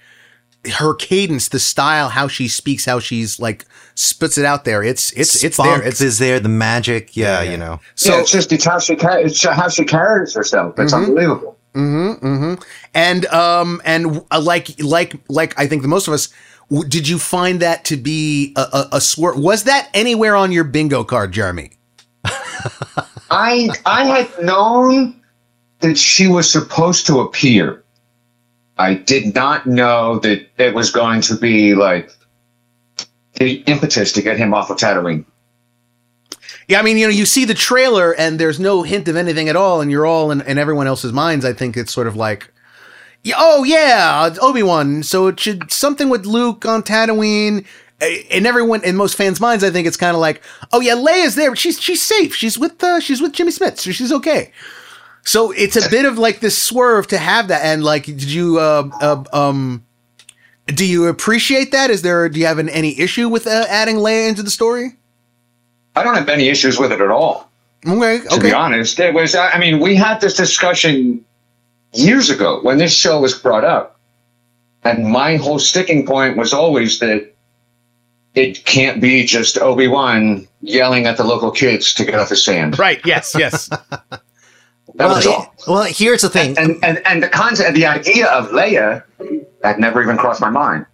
her 0.73 0.95
cadence, 0.95 1.49
the 1.49 1.59
style, 1.59 2.09
how 2.09 2.29
she 2.29 2.49
speaks, 2.49 2.85
how 2.85 2.99
she's 2.99 3.39
like 3.39 3.65
spits 3.95 4.39
it 4.39 4.45
out 4.45 4.65
there. 4.65 4.83
It's 4.83 5.13
it's 5.13 5.43
it's 5.45 5.57
there. 5.57 5.83
It's 5.83 6.01
is 6.01 6.19
there. 6.19 6.41
The 6.41 6.49
magic, 6.49 7.17
yeah, 7.17 7.43
Yeah, 7.43 7.51
you 7.53 7.57
know. 7.57 7.81
So 7.95 8.11
so 8.11 8.19
it's 8.21 8.31
just 8.33 8.53
it's 8.53 8.65
how 8.65 8.79
she 8.79 8.95
it's 9.01 9.43
how 9.45 9.69
she 9.69 9.85
carries 9.85 10.35
herself. 10.35 10.79
It's 10.79 10.93
Mhm. 10.93 11.05
unbelievable. 11.07 11.59
Mm-hmm, 11.75 12.27
mm-hmm. 12.27 12.63
And 12.95 13.27
um 13.27 13.83
and 13.85 14.23
uh, 14.31 14.41
like 14.41 14.81
like 14.81 15.17
like 15.29 15.59
I 15.59 15.67
think 15.67 15.83
the 15.83 15.89
most 15.89 16.07
of 16.09 16.15
us 16.15 16.29
w- 16.71 16.89
did 16.89 17.09
you 17.09 17.19
find 17.19 17.61
that 17.61 17.85
to 17.87 17.97
be 17.97 18.53
a, 18.57 18.61
a, 18.61 18.89
a 18.93 19.01
swerve? 19.01 19.37
Was 19.39 19.65
that 19.65 19.89
anywhere 19.93 20.37
on 20.37 20.53
your 20.53 20.65
bingo 20.65 21.03
card, 21.05 21.33
Jeremy? 21.33 21.73
I 23.31 23.69
I 23.87 24.05
had 24.05 24.43
known 24.45 25.21
that 25.81 25.99
she 25.99 26.27
was 26.29 26.51
supposed 26.51 27.07
to 27.07 27.21
appear. 27.21 27.84
I 28.77 28.95
did 28.95 29.35
not 29.35 29.67
know 29.67 30.19
that 30.21 30.47
it 30.59 30.75
was 30.75 30.91
going 30.91 31.21
to 31.23 31.37
be 31.37 31.75
like 31.75 32.11
the 33.35 33.63
impetus 33.67 34.13
to 34.13 34.23
get 34.23 34.37
him 34.37 34.55
off 34.55 34.71
of 34.71 34.77
Tatooine. 34.77 35.25
Yeah, 36.67 36.81
I 36.81 36.83
mean, 36.83 36.97
you 36.97 37.07
know, 37.07 37.13
you 37.13 37.27
see 37.27 37.45
the 37.45 37.55
trailer 37.55 38.13
and 38.13 38.39
there's 38.39 38.59
no 38.59 38.83
hint 38.83 39.07
of 39.09 39.17
anything 39.17 39.49
at 39.49 39.57
all, 39.57 39.81
and 39.81 39.91
you're 39.91 40.07
all 40.07 40.31
in, 40.31 40.41
in 40.43 40.57
everyone 40.59 40.87
else's 40.87 41.13
minds. 41.13 41.45
I 41.45 41.53
think 41.53 41.77
it's 41.77 41.93
sort 41.93 42.07
of 42.07 42.17
like, 42.17 42.51
oh 43.37 43.65
yeah, 43.65 44.35
Obi 44.41 44.63
Wan. 44.63 45.03
So 45.03 45.27
it 45.29 45.39
should 45.39 45.71
something 45.71 46.09
with 46.09 46.27
Luke 46.27 46.65
on 46.67 46.83
Tatooine. 46.83 47.65
In 48.31 48.45
everyone, 48.45 48.83
in 48.85 48.97
most 48.97 49.17
fans' 49.17 49.41
minds, 49.41 49.63
I 49.63 49.71
think 49.71 49.87
it's 49.87 49.97
kind 49.97 50.15
of 50.15 50.21
like, 50.21 50.43
oh 50.73 50.81
yeah, 50.81 50.95
Leia's 50.95 51.37
there, 51.37 51.55
she's 51.55 51.81
she's 51.81 52.03
safe. 52.03 52.35
She's 52.35 52.59
with 52.59 52.83
uh, 52.83 53.01
she's 53.01 53.21
with 53.21 53.33
Jimmy 53.33 53.53
Smits, 53.53 53.79
so 53.79 53.93
she's 53.93 54.13
okay. 54.13 54.51
So 55.25 55.51
it's 55.53 55.77
a 55.77 55.89
bit 55.89 56.05
of 56.05 56.19
like 56.19 56.41
this 56.41 56.57
swerve 56.57 57.07
to 57.09 57.19
have 57.19 57.49
that. 57.49 57.65
And 57.65 57.83
like, 57.83 58.05
did 58.05 58.23
you 58.25 58.59
uh, 58.59 58.91
uh 59.01 59.25
um, 59.33 59.85
do 60.67 60.87
you 60.87 61.07
appreciate 61.07 61.73
that? 61.73 61.91
Is 61.91 62.03
there 62.03 62.29
do 62.29 62.39
you 62.39 62.47
have 62.47 62.59
an, 62.59 62.69
any 62.69 62.99
issue 63.01 63.29
with 63.29 63.47
uh, 63.47 63.65
adding 63.69 63.97
Leia 63.97 64.29
into 64.29 64.43
the 64.43 64.51
story? 64.51 64.93
I 65.97 66.03
don't 66.03 66.15
have 66.15 66.29
any 66.29 66.49
issues 66.49 66.79
with 66.79 66.93
it 66.93 67.01
at 67.01 67.11
all. 67.11 67.51
Okay, 67.87 68.21
To 68.29 68.41
be 68.41 68.53
honest, 68.53 68.99
it 68.99 69.13
was. 69.13 69.35
I 69.35 69.59
mean, 69.59 69.79
we 69.81 69.95
had 69.95 70.21
this 70.21 70.35
discussion 70.35 71.25
years 71.93 72.31
ago 72.31 72.61
when 72.63 72.79
this 72.79 72.95
show 72.95 73.21
was 73.21 73.35
brought 73.35 73.65
up, 73.65 73.99
and 74.85 75.07
my 75.07 75.37
whole 75.37 75.59
sticking 75.59 76.07
point 76.07 76.37
was 76.37 76.53
always 76.53 76.99
that 77.01 77.31
it 78.35 78.65
can't 78.65 79.01
be 79.01 79.25
just 79.25 79.59
Obi 79.59 79.87
Wan 79.87 80.49
yelling 80.61 81.07
at 81.07 81.17
the 81.17 81.25
local 81.25 81.51
kids 81.51 81.95
to 81.95 82.05
get 82.05 82.15
off 82.15 82.31
the 82.31 82.37
sand. 82.37 82.79
Right. 82.79 83.01
Yes. 83.05 83.35
Yes. 83.39 83.71
That 84.97 85.07
well, 85.07 85.17
was 85.17 85.27
all. 85.27 85.43
it- 85.43 85.49
well, 85.69 85.83
here's 85.85 86.23
the 86.23 86.29
thing. 86.31 86.57
And 86.59 86.83
and 86.85 87.05
and 87.07 87.23
the 87.23 87.29
concept, 87.29 87.75
the 87.75 87.87
idea 87.87 88.27
of 88.29 88.51
Leia, 88.51 89.03
that 89.63 89.79
never 89.81 90.03
even 90.03 90.17
crossed 90.17 90.41
my 90.41 90.51
mind. 90.51 90.87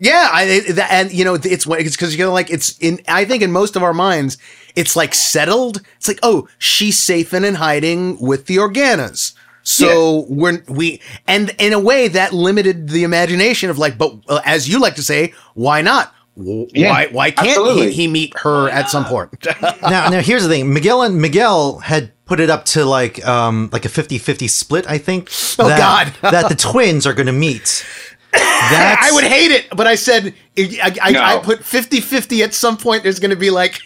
Yeah, 0.00 0.28
I 0.32 0.42
it- 0.44 0.76
that, 0.76 0.90
and 0.90 1.12
you 1.12 1.24
know 1.24 1.34
it's 1.34 1.46
it's 1.66 1.96
because 1.96 2.16
you're 2.16 2.28
like 2.32 2.50
it's 2.50 2.76
in. 2.78 3.00
I 3.08 3.24
think 3.24 3.42
in 3.42 3.52
most 3.52 3.76
of 3.76 3.82
our 3.82 3.94
minds, 3.94 4.38
it's 4.74 4.96
like 4.96 5.14
settled. 5.14 5.80
It's 5.96 6.08
like 6.08 6.18
oh, 6.22 6.48
she's 6.58 6.98
safe 6.98 7.32
and 7.32 7.44
in 7.44 7.54
hiding 7.54 8.18
with 8.20 8.46
the 8.46 8.56
Organas. 8.56 9.34
So 9.62 10.26
we're 10.28 10.62
we 10.68 11.00
and 11.26 11.54
in 11.58 11.72
a 11.72 11.78
way 11.80 12.08
that 12.08 12.32
limited 12.34 12.88
the 12.90 13.04
imagination 13.04 13.70
of 13.70 13.78
like, 13.78 13.96
but 13.96 14.14
uh, 14.28 14.40
as 14.44 14.68
you 14.68 14.78
like 14.80 14.96
to 14.96 15.02
say, 15.02 15.32
why 15.54 15.80
not? 15.80 16.12
W- 16.36 16.66
Yeah, 16.74 16.90
why 16.90 17.06
why 17.12 17.30
can't 17.30 17.78
he, 17.78 17.90
he 17.92 18.08
meet 18.08 18.36
her 18.40 18.68
at 18.68 18.90
some 18.90 19.04
point? 19.06 19.30
now, 19.82 20.10
now 20.10 20.20
here's 20.20 20.42
the 20.42 20.48
thing. 20.50 20.74
Miguel 20.74 21.02
and 21.02 21.22
Miguel 21.22 21.78
had 21.78 22.12
put 22.26 22.40
it 22.40 22.50
up 22.50 22.64
to 22.64 22.84
like 22.84 23.24
um 23.26 23.68
like 23.72 23.84
a 23.84 23.88
50-50 23.88 24.48
split, 24.48 24.88
I 24.88 24.98
think. 24.98 25.30
Oh, 25.58 25.68
that, 25.68 25.78
God. 26.20 26.32
that 26.32 26.48
the 26.48 26.56
twins 26.56 27.06
are 27.06 27.12
going 27.12 27.26
to 27.26 27.32
meet. 27.32 27.86
That's 28.32 29.06
I 29.08 29.12
would 29.12 29.24
hate 29.24 29.52
it, 29.52 29.68
but 29.76 29.86
I 29.86 29.94
said 29.94 30.34
I, 30.58 30.96
I, 31.00 31.10
No. 31.12 31.22
I 31.22 31.38
put 31.38 31.60
50-50 31.60 32.42
at 32.42 32.54
some 32.54 32.76
point. 32.76 33.04
There's 33.04 33.20
going 33.20 33.30
to 33.30 33.36
be 33.36 33.50
like, 33.50 33.78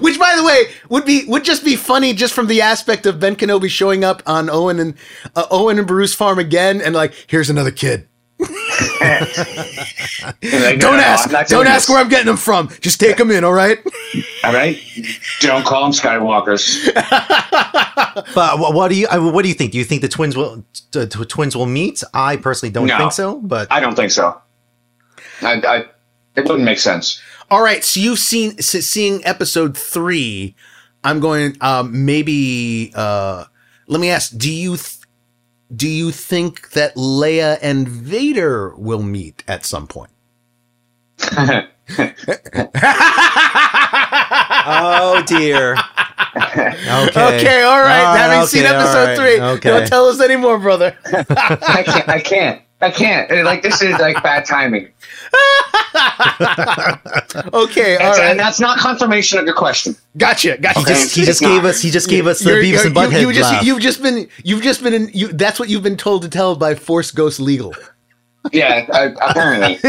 which 0.00 0.18
by 0.18 0.34
the 0.36 0.44
way 0.44 0.64
would 0.90 1.06
be 1.06 1.24
would 1.28 1.44
just 1.44 1.64
be 1.64 1.76
funny 1.76 2.12
just 2.12 2.34
from 2.34 2.46
the 2.46 2.60
aspect 2.60 3.06
of 3.06 3.20
Ben 3.20 3.36
Kenobi 3.36 3.70
showing 3.70 4.04
up 4.04 4.22
on 4.26 4.50
Owen 4.50 4.78
and 4.80 4.94
uh, 5.34 5.46
Owen 5.50 5.78
and 5.78 5.86
Beru's 5.88 6.14
farm 6.14 6.38
again, 6.38 6.80
and 6.80 6.94
like 6.94 7.14
here's 7.26 7.48
another 7.48 7.70
kid. 7.70 8.08
Like, 8.80 10.78
Don't 10.80 10.96
no, 10.96 11.00
ask, 11.02 11.30
don't 11.48 11.66
ask 11.66 11.86
this. 11.86 11.88
where 11.88 11.98
I'm 11.98 12.08
getting 12.08 12.26
them 12.26 12.36
from. 12.36 12.68
Just 12.80 13.00
take 13.00 13.16
them 13.16 13.30
in, 13.30 13.44
all 13.44 13.52
right? 13.52 13.78
All 14.44 14.52
right, 14.52 14.78
don't 15.40 15.64
call 15.64 15.82
them 15.82 15.92
Skywalkers. 15.92 16.88
But 18.34 18.58
what, 18.58 18.74
what 18.74 18.88
do 18.88 18.96
you 18.96 19.06
what 19.08 19.42
do 19.42 19.48
you 19.48 19.54
think? 19.54 19.70
Do 19.72 19.78
you 19.78 19.84
think 19.84 20.02
the 20.02 20.08
twins 20.08 20.36
will 20.36 20.64
the 20.92 21.06
twins 21.06 21.54
will 21.56 21.66
meet? 21.66 22.02
I 22.12 22.36
personally 22.36 22.72
don't 22.72 22.86
No. 22.88 22.98
think 22.98 23.12
so, 23.12 23.40
but 23.40 23.70
I 23.70 23.78
don't 23.80 23.94
think 23.94 24.10
so. 24.10 24.40
I, 25.42 25.52
I 25.54 25.76
it 26.34 26.44
wouldn't 26.44 26.64
make 26.64 26.78
sense. 26.80 27.20
All 27.50 27.62
right, 27.62 27.84
so 27.84 28.00
you've 28.00 28.18
seen 28.18 28.54
s- 28.58 28.84
seeing 28.86 29.24
episode 29.24 29.76
three. 29.76 30.56
I'm 31.04 31.20
going. 31.20 31.56
Um, 31.60 32.04
maybe. 32.04 32.92
Uh, 32.94 33.44
let 33.86 34.00
me 34.00 34.10
ask. 34.10 34.36
Do 34.36 34.52
you 34.52 34.76
th- 34.76 34.97
do 35.74 35.88
you 35.88 36.10
think 36.10 36.70
that 36.70 36.94
Leia 36.96 37.58
and 37.60 37.88
Vader 37.88 38.74
will 38.76 39.02
meet 39.02 39.44
at 39.46 39.64
some 39.64 39.86
point? 39.86 40.10
oh 44.66 45.22
dear. 45.26 45.76
Okay. 46.36 46.68
Okay, 47.16 47.62
all 47.62 47.80
right. 47.80 48.04
All 48.04 48.14
right, 48.14 48.18
Having 48.18 48.46
seen 48.46 48.64
okay, 48.64 48.74
all 48.74 48.80
episode 48.80 49.04
right, 49.06 49.16
three, 49.16 49.40
okay. 49.40 49.70
don't 49.70 49.86
tell 49.88 50.06
us 50.06 50.20
anymore, 50.20 50.58
brother. 50.58 50.96
I 51.06 51.82
can't. 51.84 52.08
I 52.08 52.20
can't. 52.20 52.62
I 52.80 52.90
can't. 52.90 53.28
Like 53.44 53.62
this 53.62 53.82
is 53.82 53.98
like 53.98 54.22
bad 54.22 54.44
timing. 54.44 54.88
Okay, 57.54 57.94
all 57.96 57.98
That's, 57.98 58.18
right. 58.18 58.30
And 58.30 58.38
that's 58.38 58.60
not 58.60 58.78
confirmation 58.78 59.38
of 59.38 59.44
your 59.44 59.54
question. 59.54 59.94
Gotcha, 60.16 60.56
gotcha. 60.58 60.80
He 60.80 60.84
just, 60.86 61.14
he 61.14 61.20
It's 61.22 61.26
just 61.28 61.42
not. 61.42 61.48
gave 61.48 61.64
us 61.64 61.80
he 61.82 61.90
just 61.90 62.08
gave 62.08 62.26
us 62.26 62.40
the 62.40 62.50
You're- 62.50 62.62
Beavis 62.72 62.86
and 62.86 62.94
you're- 62.94 63.06
Butthead 63.08 63.20
you, 63.20 63.28
you 63.28 63.32
just, 63.34 63.52
laugh. 63.52 63.64
You've 63.64 63.80
just 63.80 64.02
been, 64.02 64.28
you've 64.44 64.62
just 64.62 64.82
been 64.82 64.94
in. 64.94 65.10
You, 65.12 65.28
that's 65.28 65.58
what 65.60 65.68
you've 65.68 65.82
been 65.82 65.96
told 65.96 66.22
to 66.22 66.28
tell 66.28 66.56
by 66.56 66.74
Force 66.74 67.10
Ghost 67.10 67.40
Legal. 67.40 67.74
Yeah, 68.52 68.86
uh, 68.92 69.10
apparently. 69.20 69.78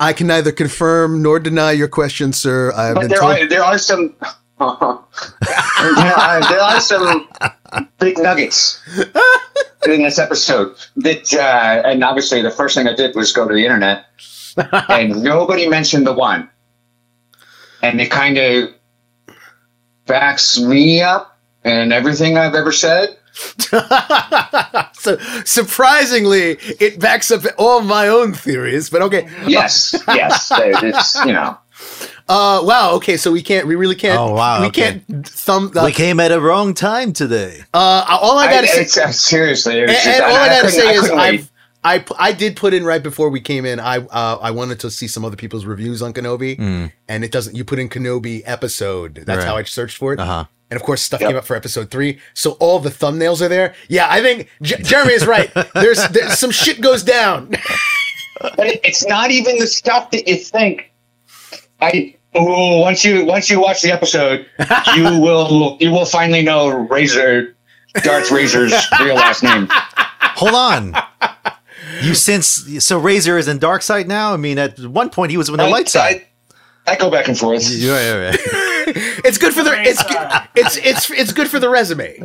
I 0.00 0.12
can 0.16 0.26
neither 0.28 0.52
confirm 0.52 1.22
nor 1.22 1.38
deny 1.38 1.72
your 1.72 1.88
question, 1.88 2.32
sir. 2.32 2.72
I 2.74 2.86
have 2.86 2.94
But 2.94 3.00
been 3.02 3.08
there 3.10 3.18
told. 3.20 3.38
are 3.38 3.46
there 3.48 3.64
are 3.64 3.78
some 3.78 4.14
there, 4.58 4.66
are, 4.68 6.40
there 6.48 6.60
are 6.60 6.80
some 6.80 7.28
big 7.98 8.18
nuggets 8.18 8.82
in 9.86 10.02
this 10.02 10.18
episode 10.18 10.74
that 10.96 11.32
uh, 11.34 11.88
and 11.88 12.02
obviously 12.04 12.42
the 12.42 12.50
first 12.50 12.74
thing 12.76 12.88
I 12.88 12.94
did 12.94 13.14
was 13.14 13.32
go 13.32 13.46
to 13.46 13.54
the 13.54 13.64
internet 13.64 14.06
and 14.88 15.22
nobody 15.22 15.68
mentioned 15.68 16.06
the 16.06 16.12
one 16.12 16.48
and 17.82 18.00
it 18.00 18.10
kind 18.10 18.38
of 18.38 18.70
backs 20.06 20.58
me 20.58 21.00
up 21.00 21.38
and 21.64 21.92
everything 21.92 22.36
I've 22.36 22.54
ever 22.54 22.72
said. 22.72 23.16
so 24.94 25.16
surprisingly, 25.44 26.58
it 26.80 26.98
backs 26.98 27.30
up 27.30 27.42
all 27.56 27.82
my 27.82 28.08
own 28.08 28.32
theories. 28.32 28.90
But 28.90 29.02
okay. 29.02 29.28
Yes, 29.46 29.94
yes, 30.08 30.50
it's 30.52 31.24
you 31.24 31.32
know. 31.32 31.56
Uh, 32.28 32.60
wow. 32.64 32.92
Okay. 32.94 33.16
So 33.16 33.32
we 33.32 33.42
can't. 33.42 33.66
We 33.66 33.74
really 33.74 33.94
can't. 33.96 34.18
Oh, 34.18 34.32
wow, 34.34 34.60
We 34.60 34.66
okay. 34.68 35.00
can't 35.08 35.26
thumb. 35.26 35.72
Uh, 35.74 35.82
we 35.86 35.92
came 35.92 36.20
at 36.20 36.30
a 36.32 36.40
wrong 36.40 36.74
time 36.74 37.12
today. 37.12 37.60
uh, 37.74 38.04
all 38.20 38.38
I 38.38 38.46
I, 38.46 38.50
gotta 38.52 38.66
say. 38.68 38.82
it's, 38.82 38.98
uh, 38.98 39.10
seriously, 39.12 39.80
And, 39.80 39.90
just- 39.90 40.06
and 40.06 40.22
all 40.24 40.36
I, 40.36 40.46
gotta 40.48 40.68
couldn't- 40.70 40.80
say 40.80 40.94
is. 40.94 41.10
I've 41.10 41.50
I 41.84 42.04
I 42.18 42.32
did 42.32 42.56
put 42.56 42.74
in 42.74 42.84
right 42.84 43.02
before 43.02 43.30
we 43.30 43.40
came 43.40 43.64
in. 43.64 43.78
I 43.80 43.98
uh, 43.98 44.38
I 44.42 44.50
wanted 44.50 44.80
to 44.80 44.90
see 44.90 45.06
some 45.06 45.24
other 45.24 45.36
people's 45.36 45.64
reviews 45.64 46.02
on 46.02 46.12
Kenobi, 46.12 46.58
Mm. 46.58 46.92
and 47.08 47.24
it 47.24 47.30
doesn't. 47.30 47.54
You 47.56 47.64
put 47.64 47.78
in 47.78 47.88
Kenobi 47.88 48.42
episode. 48.44 49.22
That's 49.24 49.38
Right. 49.38 49.46
how 49.46 49.56
I 49.56 49.62
searched 49.62 49.96
for 49.96 50.12
it. 50.12 50.18
Uh-huh. 50.18 50.44
And 50.70 50.76
of 50.78 50.82
course, 50.84 51.00
stuff 51.00 51.20
Yep. 51.22 51.30
came 51.30 51.36
up 51.38 51.44
for 51.46 51.54
episode 51.56 51.90
three, 51.90 52.18
so 52.34 52.52
all 52.60 52.78
the 52.80 52.90
thumbnails 52.90 53.40
are 53.40 53.48
there. 53.48 53.74
Yeah, 53.88 54.06
I 54.10 54.20
think 54.20 54.48
J- 54.60 54.82
Jeremy 54.82 55.12
is 55.14 55.24
right. 55.26 55.50
There's, 55.74 56.06
there's 56.08 56.38
some 56.38 56.50
shit 56.50 56.80
goes 56.82 57.02
down. 57.04 57.50
but 58.40 58.66
it, 58.66 58.80
it's 58.84 59.06
not 59.06 59.30
even 59.30 59.56
the 59.58 59.66
stuff 59.66 60.10
that 60.10 60.28
you 60.28 60.36
think. 60.36 60.92
I 61.80 62.16
oh, 62.38 62.78
once 62.78 63.04
you 63.04 63.24
once 63.24 63.50
you 63.50 63.60
watch 63.60 63.82
the 63.82 63.90
episode, 63.92 64.46
you 64.96 65.02
will 65.20 65.76
you 65.80 65.90
will 65.90 66.04
finally 66.06 66.42
know 66.42 66.68
Razor 66.70 67.54
Darth 68.02 68.30
Razor's 68.30 68.72
real 69.00 69.14
last 69.16 69.42
name. 69.42 69.66
Hold 69.70 70.54
on. 70.54 70.94
You 72.02 72.14
since 72.14 72.84
so 72.84 72.98
Razor 72.98 73.38
is 73.38 73.48
in 73.48 73.58
dark 73.58 73.82
side 73.82 74.06
now. 74.08 74.32
I 74.32 74.36
mean, 74.36 74.58
at 74.58 74.78
one 74.78 75.10
point 75.10 75.30
he 75.30 75.36
was 75.36 75.48
in 75.48 75.56
the 75.56 75.64
I- 75.64 75.70
light 75.70 75.88
side. 75.88 76.26
I, 76.86 76.92
I 76.92 76.96
go 76.96 77.10
back 77.10 77.28
and 77.28 77.38
forth. 77.38 77.68
Yeah, 77.68 78.00
yeah, 78.00 78.30
yeah. 78.30 78.36
it's 79.24 79.36
good 79.36 79.52
for 79.52 79.62
the 79.62 79.72
it's 79.82 80.02
it's 80.54 80.76
it's 80.78 81.10
it's 81.10 81.32
good 81.32 81.48
for 81.48 81.58
the 81.58 81.68
resume. 81.68 82.18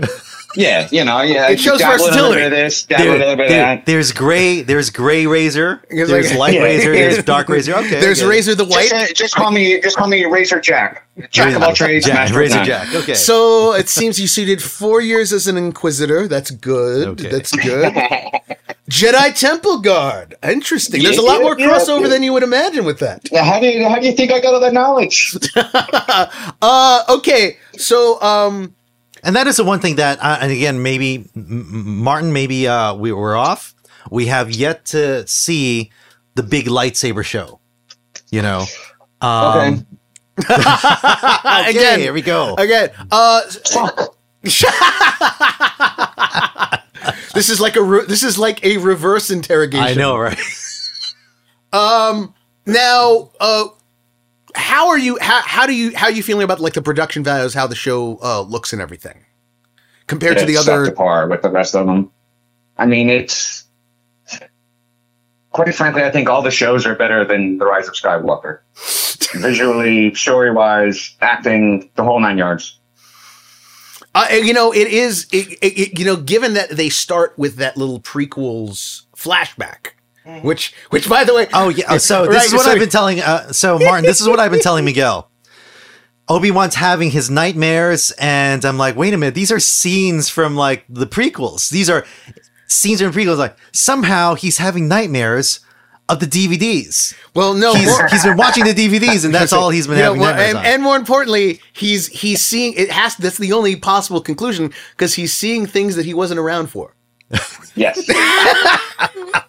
Yeah, 0.55 0.87
you 0.91 1.03
know, 1.03 1.21
yeah. 1.21 1.49
It 1.49 1.59
shows 1.59 1.79
dabble 1.79 2.05
in 2.05 2.13
a 2.13 2.15
little 2.15 2.31
versatility. 2.33 2.41
bit 2.41 2.45
of 2.45 2.51
this, 2.51 2.83
dabble 2.83 3.03
in 3.03 3.07
a 3.07 3.11
There- 3.11 3.19
little 3.19 3.35
bit 3.37 3.45
of 3.45 3.49
there- 3.49 3.61
that. 3.75 3.85
there's 3.85 4.11
gray. 4.11 4.61
There's 4.61 4.89
gray 4.89 5.25
Razor. 5.25 5.81
There's 5.89 6.31
like- 6.31 6.37
light 6.39 6.53
Yeah. 6.55 6.63
Razor. 6.63 6.91
There's 6.93 7.23
dark 7.23 7.49
Razor. 7.49 7.75
Okay. 7.75 7.99
There's 7.99 8.19
get. 8.19 8.27
Razor 8.27 8.55
the 8.55 8.65
White. 8.65 8.89
Just, 8.89 9.11
uh, 9.11 9.13
just 9.13 9.35
call 9.35 9.51
me, 9.51 9.81
just 9.81 9.97
call 9.97 10.07
me 10.07 10.25
Razor 10.25 10.61
Jack. 10.61 11.07
Jack 11.31 11.55
of 11.55 11.61
all 11.63 11.73
trades, 11.73 12.05
Jack, 12.07 12.33
Razor 12.33 12.55
none. 12.57 12.65
Jack. 12.65 12.93
Okay. 12.95 13.13
So 13.13 13.73
it 13.73 13.87
seems 13.89 14.19
you 14.19 14.27
did 14.45 14.61
four 14.63 14.99
years 15.01 15.31
as 15.33 15.47
an 15.47 15.57
Inquisitor. 15.57 16.27
That's 16.27 16.49
good. 16.51 17.07
Okay. 17.09 17.29
That's 17.29 17.51
good. 17.51 17.93
Jedi 18.89 19.39
Temple 19.39 19.79
Guard. 19.79 20.35
Interesting. 20.43 21.01
There's 21.03 21.17
a 21.17 21.21
Yeah, 21.21 21.27
lot 21.29 21.41
more 21.41 21.55
crossover 21.55 22.01
yeah. 22.03 22.07
than 22.09 22.23
you 22.23 22.33
would 22.33 22.43
imagine 22.43 22.83
with 22.83 22.99
that. 22.99 23.21
Yeah, 23.31 23.43
how 23.43 23.59
do 23.59 23.67
you 23.67 23.87
how 23.87 23.97
do 23.99 24.05
you 24.05 24.11
think 24.13 24.31
I 24.31 24.39
got 24.39 24.53
all 24.53 24.59
that 24.59 24.73
knowledge? 24.73 25.35
Uh, 26.61 27.03
okay. 27.09 27.57
So, 27.77 28.21
um, 28.21 28.75
And 29.23 29.35
that 29.35 29.47
is 29.47 29.55
the 29.57 29.63
one 29.63 29.79
thing 29.79 29.95
that, 29.95 30.19
uh, 30.21 30.37
and 30.41 30.51
again, 30.51 30.83
maybe 30.83 31.15
M- 31.35 31.67
M- 31.73 31.97
Martin, 32.03 32.33
maybe 32.33 32.67
uh, 32.67 32.93
we 32.93 33.11
were 33.11 33.35
off. 33.35 33.73
We 34.11 34.25
have 34.27 34.51
yet 34.51 34.85
to 34.87 35.25
see 35.27 35.91
the 36.35 36.43
big 36.43 36.65
lightsaber 36.65 37.23
show. 37.23 37.59
You 38.31 38.41
know. 38.41 38.65
Um, 39.21 39.85
okay, 40.39 40.59
again, 41.69 41.99
here 41.99 42.11
we 42.13 42.21
go. 42.21 42.55
again, 42.55 42.89
uh, 43.11 43.41
Fuck. 43.71 44.17
this 47.33 47.49
is 47.49 47.61
like 47.61 47.75
a 47.77 47.81
re- 47.81 48.05
this 48.05 48.23
is 48.23 48.37
like 48.37 48.63
a 48.65 48.77
reverse 48.77 49.29
interrogation. 49.29 49.87
I 49.87 49.93
know, 49.93 50.17
right? 50.17 50.37
Um, 51.71 52.33
now, 52.65 53.31
uh, 53.39 53.67
how 54.55 54.89
are 54.89 54.97
you? 54.97 55.17
How, 55.21 55.41
how 55.43 55.65
do 55.65 55.73
you? 55.73 55.95
How 55.95 56.07
are 56.07 56.11
you 56.11 56.23
feeling 56.23 56.43
about 56.43 56.59
like 56.59 56.73
the 56.73 56.81
production 56.81 57.23
values? 57.23 57.53
How 57.53 57.67
the 57.67 57.75
show 57.75 58.19
uh, 58.21 58.41
looks 58.41 58.73
and 58.73 58.81
everything 58.81 59.25
compared 60.07 60.37
to 60.37 60.45
the 60.45 60.57
other? 60.57 60.85
to 60.85 60.91
par 60.91 61.27
with 61.27 61.41
the 61.41 61.49
rest 61.49 61.75
of 61.75 61.85
them. 61.85 62.11
I 62.77 62.85
mean, 62.85 63.09
it's 63.09 63.63
quite 65.51 65.73
frankly, 65.75 66.03
I 66.03 66.09
think 66.11 66.29
all 66.29 66.41
the 66.41 66.51
shows 66.51 66.85
are 66.85 66.95
better 66.95 67.23
than 67.25 67.57
The 67.59 67.65
Rise 67.65 67.87
of 67.87 67.93
Skywalker. 67.93 68.59
Visually, 69.39 70.13
story 70.15 70.51
wise, 70.51 71.15
acting, 71.21 71.89
the 71.95 72.03
whole 72.03 72.19
nine 72.19 72.37
yards. 72.37 72.79
Uh, 74.15 74.27
you 74.31 74.53
know, 74.53 74.71
it 74.71 74.87
is. 74.87 75.25
It, 75.31 75.57
it- 75.61 75.97
you 75.99 76.05
know, 76.05 76.15
given 76.15 76.53
that 76.53 76.69
they 76.71 76.89
start 76.89 77.33
with 77.37 77.55
that 77.57 77.77
little 77.77 77.99
prequels 77.99 79.03
flashback, 79.15 79.91
which, 80.41 80.73
which, 80.89 81.09
by 81.09 81.23
the 81.23 81.33
way, 81.33 81.47
Oh 81.53 81.69
yeah. 81.69 81.97
So 81.97 82.25
this 82.27 82.35
Right, 82.35 82.45
is 82.47 82.53
what 82.53 82.65
so- 82.65 82.71
I've 82.71 82.79
been 82.79 82.89
telling. 82.89 83.19
Uh, 83.21 83.51
so 83.51 83.77
Martin, 83.79 84.05
this 84.05 84.21
is 84.21 84.27
what 84.27 84.39
I've 84.39 84.51
been 84.51 84.59
telling 84.61 84.85
Miguel. 84.85 85.29
Obi 86.29 86.51
Wan's 86.51 86.75
having 86.75 87.11
his 87.11 87.29
nightmares, 87.29 88.11
and 88.17 88.63
I'm 88.63 88.77
like, 88.77 88.95
wait 88.95 89.13
a 89.13 89.17
minute, 89.17 89.35
these 89.35 89.51
are 89.51 89.59
scenes 89.59 90.29
from 90.29 90.55
like 90.55 90.85
the 90.87 91.05
prequels. 91.05 91.69
These 91.69 91.89
are 91.89 92.05
scenes 92.67 93.01
from 93.01 93.11
prequels. 93.11 93.37
Like 93.37 93.57
somehow 93.73 94.35
he's 94.35 94.57
having 94.57 94.87
nightmares 94.87 95.59
of 96.07 96.19
the 96.21 96.25
DVDs. 96.25 97.13
Well, 97.35 97.53
no, 97.53 97.73
He's, 97.73 97.87
more- 97.87 98.07
he's 98.07 98.23
been 98.23 98.37
watching 98.37 98.63
the 98.63 98.73
DVDs, 98.73 99.25
and 99.25 99.33
that's 99.35 99.51
all 99.57 99.69
he's 99.69 99.87
been 99.87 99.97
You 99.97 100.03
know, 100.03 100.13
having. 100.13 100.21
well, 100.21 100.33
and, 100.39 100.57
on. 100.59 100.65
and 100.65 100.81
more 100.83 100.95
importantly, 100.95 101.59
he's 101.73 102.07
he's 102.07 102.39
seeing 102.41 102.73
it 102.77 102.89
has. 102.89 103.17
That's 103.17 103.37
the 103.37 103.51
only 103.51 103.75
possible 103.75 104.21
conclusion 104.21 104.71
because 104.91 105.15
he's 105.15 105.33
seeing 105.33 105.65
things 105.65 105.97
that 105.97 106.05
he 106.05 106.13
wasn't 106.13 106.39
around 106.39 106.67
for. 106.67 106.95
Yes. 107.75 107.99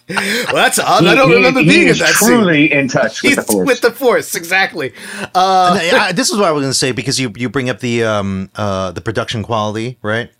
Well, 0.06 0.54
that's 0.56 0.78
odd. 0.78 1.02
He- 1.02 1.08
I 1.08 1.14
don't 1.14 1.30
he- 1.30 1.36
remember 1.36 1.60
he 1.60 1.68
being 1.68 1.88
is 1.88 1.98
in 2.00 2.06
that 2.06 2.14
scene. 2.14 2.28
truly 2.28 2.72
in 2.72 2.88
touch 2.88 3.22
with 3.22 3.30
He's 3.30 3.36
the 3.36 3.42
force. 3.52 3.66
with 3.66 3.80
the 3.80 3.90
force, 3.90 4.34
exactly. 4.34 4.92
Uh, 5.34 5.78
I- 5.94 6.12
this 6.12 6.30
is 6.30 6.36
what 6.38 6.46
I 6.46 6.52
was 6.52 6.60
going 6.62 6.70
to 6.72 6.78
say 6.78 6.92
because 6.92 7.18
you 7.18 7.32
you 7.36 7.48
bring 7.48 7.70
up 7.70 7.80
the 7.80 8.04
um 8.04 8.50
uh 8.54 8.90
the 8.92 9.00
production 9.00 9.42
quality, 9.42 9.98
right? 10.02 10.30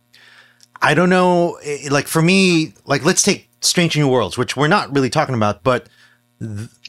I 0.83 0.93
don't 0.95 1.09
know, 1.09 1.59
like 1.91 2.09
for 2.09 2.21
me, 2.21 2.75
like 2.85 3.05
let's 3.07 3.23
take 3.23 3.49
Strange 3.63 3.97
New 3.97 4.07
Worlds, 4.09 4.37
which 4.37 4.55
we're 4.57 4.69
not 4.69 4.95
really 4.95 5.09
talking 5.11 5.35
about, 5.35 5.63
but 5.63 5.89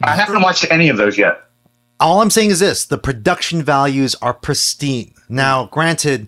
I 0.03 0.15
haven't 0.15 0.41
watched 0.41 0.69
any 0.69 0.89
of 0.89 0.97
those 0.97 1.17
yet. 1.17 1.41
all 2.01 2.21
I'm 2.21 2.29
saying 2.29 2.49
is 2.51 2.59
this: 2.59 2.85
the 2.85 2.97
production 2.97 3.63
values 3.63 4.15
are 4.21 4.33
pristine. 4.33 5.13
Now, 5.29 5.67
granted, 5.67 6.27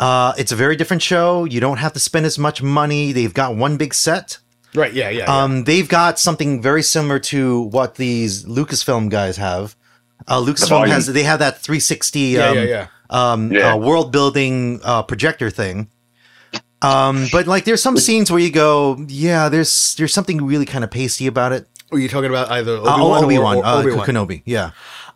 uh, 0.00 0.32
it's 0.38 0.52
a 0.52 0.56
very 0.56 0.76
different 0.76 1.02
show. 1.02 1.44
You 1.44 1.60
don't 1.60 1.78
have 1.78 1.92
to 1.94 2.00
spend 2.00 2.26
as 2.26 2.38
much 2.38 2.62
money. 2.62 3.12
They've 3.12 3.34
got 3.34 3.56
one 3.56 3.76
big 3.76 3.94
set. 3.94 4.38
right? 4.74 4.92
Yeah, 4.92 5.10
yeah. 5.10 5.24
yeah. 5.26 5.42
Um, 5.42 5.64
they've 5.64 5.88
got 5.88 6.18
something 6.18 6.62
very 6.62 6.82
similar 6.82 7.18
to 7.32 7.62
what 7.62 7.96
these 7.96 8.44
Lucasfilm 8.44 9.10
guys 9.10 9.36
have. 9.38 9.74
Uh, 10.26 10.40
Lucasfilm 10.40 10.68
volume. 10.68 10.90
has 10.94 11.06
they 11.06 11.22
have 11.22 11.38
that 11.38 11.58
360 11.60 12.20
yeah, 12.20 12.48
um, 12.48 12.56
yeah, 12.56 12.62
yeah. 12.64 12.86
um, 13.10 13.52
Yeah. 13.52 13.72
uh, 13.72 13.76
world 13.76 14.12
building 14.12 14.80
uh, 14.84 15.02
projector 15.02 15.50
thing. 15.50 15.88
Um, 16.80 17.26
but 17.32 17.46
like 17.48 17.64
there's 17.64 17.82
some 17.82 17.96
scenes 17.96 18.30
where 18.30 18.38
you 18.40 18.52
go, 18.52 19.04
yeah, 19.08 19.48
there's 19.48 19.94
there's 19.96 20.12
something 20.14 20.44
really 20.46 20.64
kind 20.66 20.84
of 20.84 20.90
pasty 20.90 21.26
about 21.26 21.52
it. 21.52 21.66
Are 21.90 21.98
you 21.98 22.08
talking 22.08 22.30
about 22.30 22.50
either 22.50 22.76
Uh, 22.76 22.82
Obi-Wan, 23.00 23.24
Obi 23.24 23.38
Wan, 23.38 23.56
or, 23.56 23.60
or 23.60 23.64
uh, 23.66 23.80
Obi-Wan? 23.80 24.06
Kenobi, 24.06 24.42
yeah. 24.44 24.70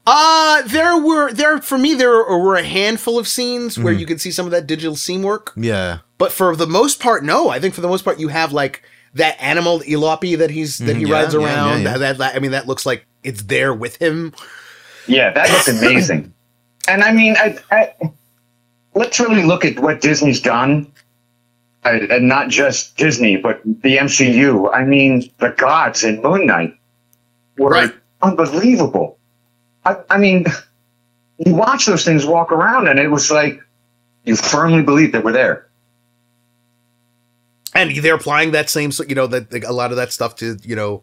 Uh, 0.05 0.63
there 0.63 0.97
were 1.01 1.33
there 1.33 1.61
for 1.63 1.79
me 1.79 1.95
there 1.95 2.11
were 2.11 2.57
a 2.57 2.63
handful 2.65 3.19
of 3.19 3.29
scenes 3.29 3.75
Mm-hmm. 3.75 3.85
where 3.85 3.93
you 3.93 4.05
could 4.07 4.21
see 4.21 4.31
some 4.33 4.47
of 4.47 4.53
that 4.53 4.67
digital 4.67 4.97
scene 4.97 5.23
work, 5.23 5.53
Yeah. 5.57 5.99
but 6.19 6.33
for 6.33 6.57
the 6.57 6.67
most 6.67 6.99
part, 7.01 7.25
no. 7.25 7.49
I 7.51 7.61
think 7.61 7.75
for 7.75 7.81
the 7.83 7.89
most 7.89 8.05
part, 8.05 8.19
you 8.19 8.29
have 8.29 8.53
like 8.53 8.83
that 9.15 9.37
animal 9.41 9.81
Eopie 9.81 10.37
that 10.39 10.51
he's 10.51 10.79
that 10.79 10.97
he 10.97 11.05
Mhm, 11.05 11.09
yeah, 11.09 11.15
rides 11.23 11.35
yeah, 11.35 11.41
yeah, 11.41 11.47
around. 11.47 11.83
yeah. 11.83 11.99
That, 11.99 12.19
that 12.19 12.35
I 12.35 12.39
mean, 12.41 12.51
that 12.51 12.67
looks 12.67 12.85
like 12.85 13.07
it's 13.23 13.43
there 13.45 13.73
with 13.73 13.97
him. 13.97 14.33
Yeah, 15.07 15.31
that 15.33 15.49
looks 15.51 15.69
amazing. 15.83 16.33
and 16.89 17.05
I 17.05 17.13
mean, 17.13 17.37
I, 17.37 17.57
I, 17.71 17.93
let's 18.95 19.21
really 19.21 19.45
look 19.45 19.65
at 19.65 19.79
what 19.79 20.01
Disney's 20.01 20.41
done, 20.41 20.91
uh, 21.85 21.99
and 22.11 22.27
not 22.27 22.49
just 22.49 22.97
Disney, 22.97 23.37
but 23.37 23.61
the 23.65 23.99
MCU. 23.99 24.69
I 24.75 24.85
mean, 24.85 25.31
the 25.39 25.51
gods 25.51 26.03
in 26.03 26.21
Moon 26.23 26.47
Knight 26.47 26.75
were 27.57 27.71
Right. 27.71 27.93
unbelievable. 28.23 29.19
I, 29.85 29.97
I 30.11 30.19
mean, 30.19 30.47
you 31.45 31.55
watch 31.55 31.87
those 31.87 32.05
things 32.05 32.25
walk 32.25 32.53
around, 32.53 32.89
and 32.89 32.99
it 32.99 33.09
was 33.09 33.31
like 33.31 33.61
you 34.25 34.37
firmly 34.37 34.83
believe 34.83 35.12
that 35.12 35.25
we're 35.25 35.33
there. 35.33 35.69
and 37.75 37.97
they're 37.97 38.15
applying 38.15 38.53
that 38.53 38.71
same 38.71 38.91
you 39.09 39.15
know 39.15 39.27
that 39.27 39.65
a 39.65 39.73
lot 39.73 39.91
of 39.91 39.97
that 39.97 40.12
stuff 40.12 40.37
to 40.37 40.59
you 40.62 40.77
know 40.77 41.03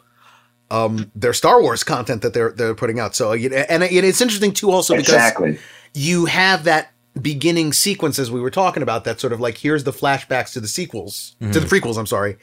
um 0.71 1.12
their 1.15 1.33
Star 1.33 1.62
Wars 1.62 1.83
content 1.83 2.21
that 2.21 2.33
they're 2.33 2.51
they're 2.51 2.75
putting 2.75 3.00
out 3.00 3.15
so 3.15 3.33
you 3.33 3.50
know, 3.50 3.57
and, 3.57 3.83
and 3.83 4.05
it's 4.05 4.21
interesting 4.21 4.53
too 4.53 4.71
also 4.71 4.93
because 4.95 5.13
exactly. 5.13 5.59
you 5.93 6.25
have 6.25 6.63
that 6.65 6.91
beginning 7.19 7.74
sequence 7.74 8.19
as 8.19 8.31
we 8.31 8.39
were 8.39 8.51
talking 8.51 8.83
about 8.83 9.03
that 9.03 9.19
sort 9.19 9.33
of 9.33 9.39
like 9.39 9.57
here's 9.57 9.83
the 9.83 9.91
flashbacks 9.91 10.53
to 10.53 10.59
the 10.59 10.67
sequels 10.67 11.36
to 11.41 11.59
the 11.59 11.65
prequels 11.67 11.98
I'm 11.98 12.05
sorry 12.05 12.38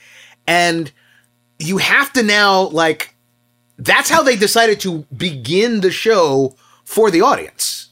and 0.46 0.90
you 1.58 1.78
have 1.78 2.12
to 2.14 2.22
now 2.22 2.62
like 2.68 3.15
that's 3.78 4.08
how 4.10 4.22
they 4.22 4.36
decided 4.36 4.80
to 4.80 5.04
begin 5.16 5.80
the 5.80 5.90
show 5.90 6.54
for 6.84 7.10
the 7.10 7.20
audience 7.20 7.88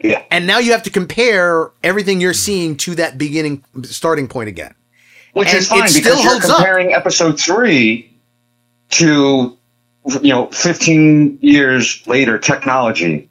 Yeah. 0.00 0.22
and 0.30 0.46
now 0.46 0.58
you 0.58 0.72
have 0.72 0.82
to 0.84 0.90
compare 0.90 1.70
everything 1.82 2.20
you're 2.20 2.34
seeing 2.34 2.76
to 2.78 2.94
that 2.96 3.18
beginning 3.18 3.64
starting 3.84 4.28
point 4.28 4.48
again 4.48 4.74
Which 5.32 5.48
And 5.48 5.58
is 5.58 5.68
fine 5.68 5.80
because 5.80 5.94
still 5.96 6.20
you're 6.22 6.30
holds 6.32 6.48
up. 6.48 6.56
comparing 6.56 6.92
episode 6.92 7.40
three 7.40 8.10
to 8.90 9.56
you 10.22 10.30
know 10.30 10.46
15 10.52 11.38
years 11.42 12.02
later 12.06 12.38
technology. 12.38 13.28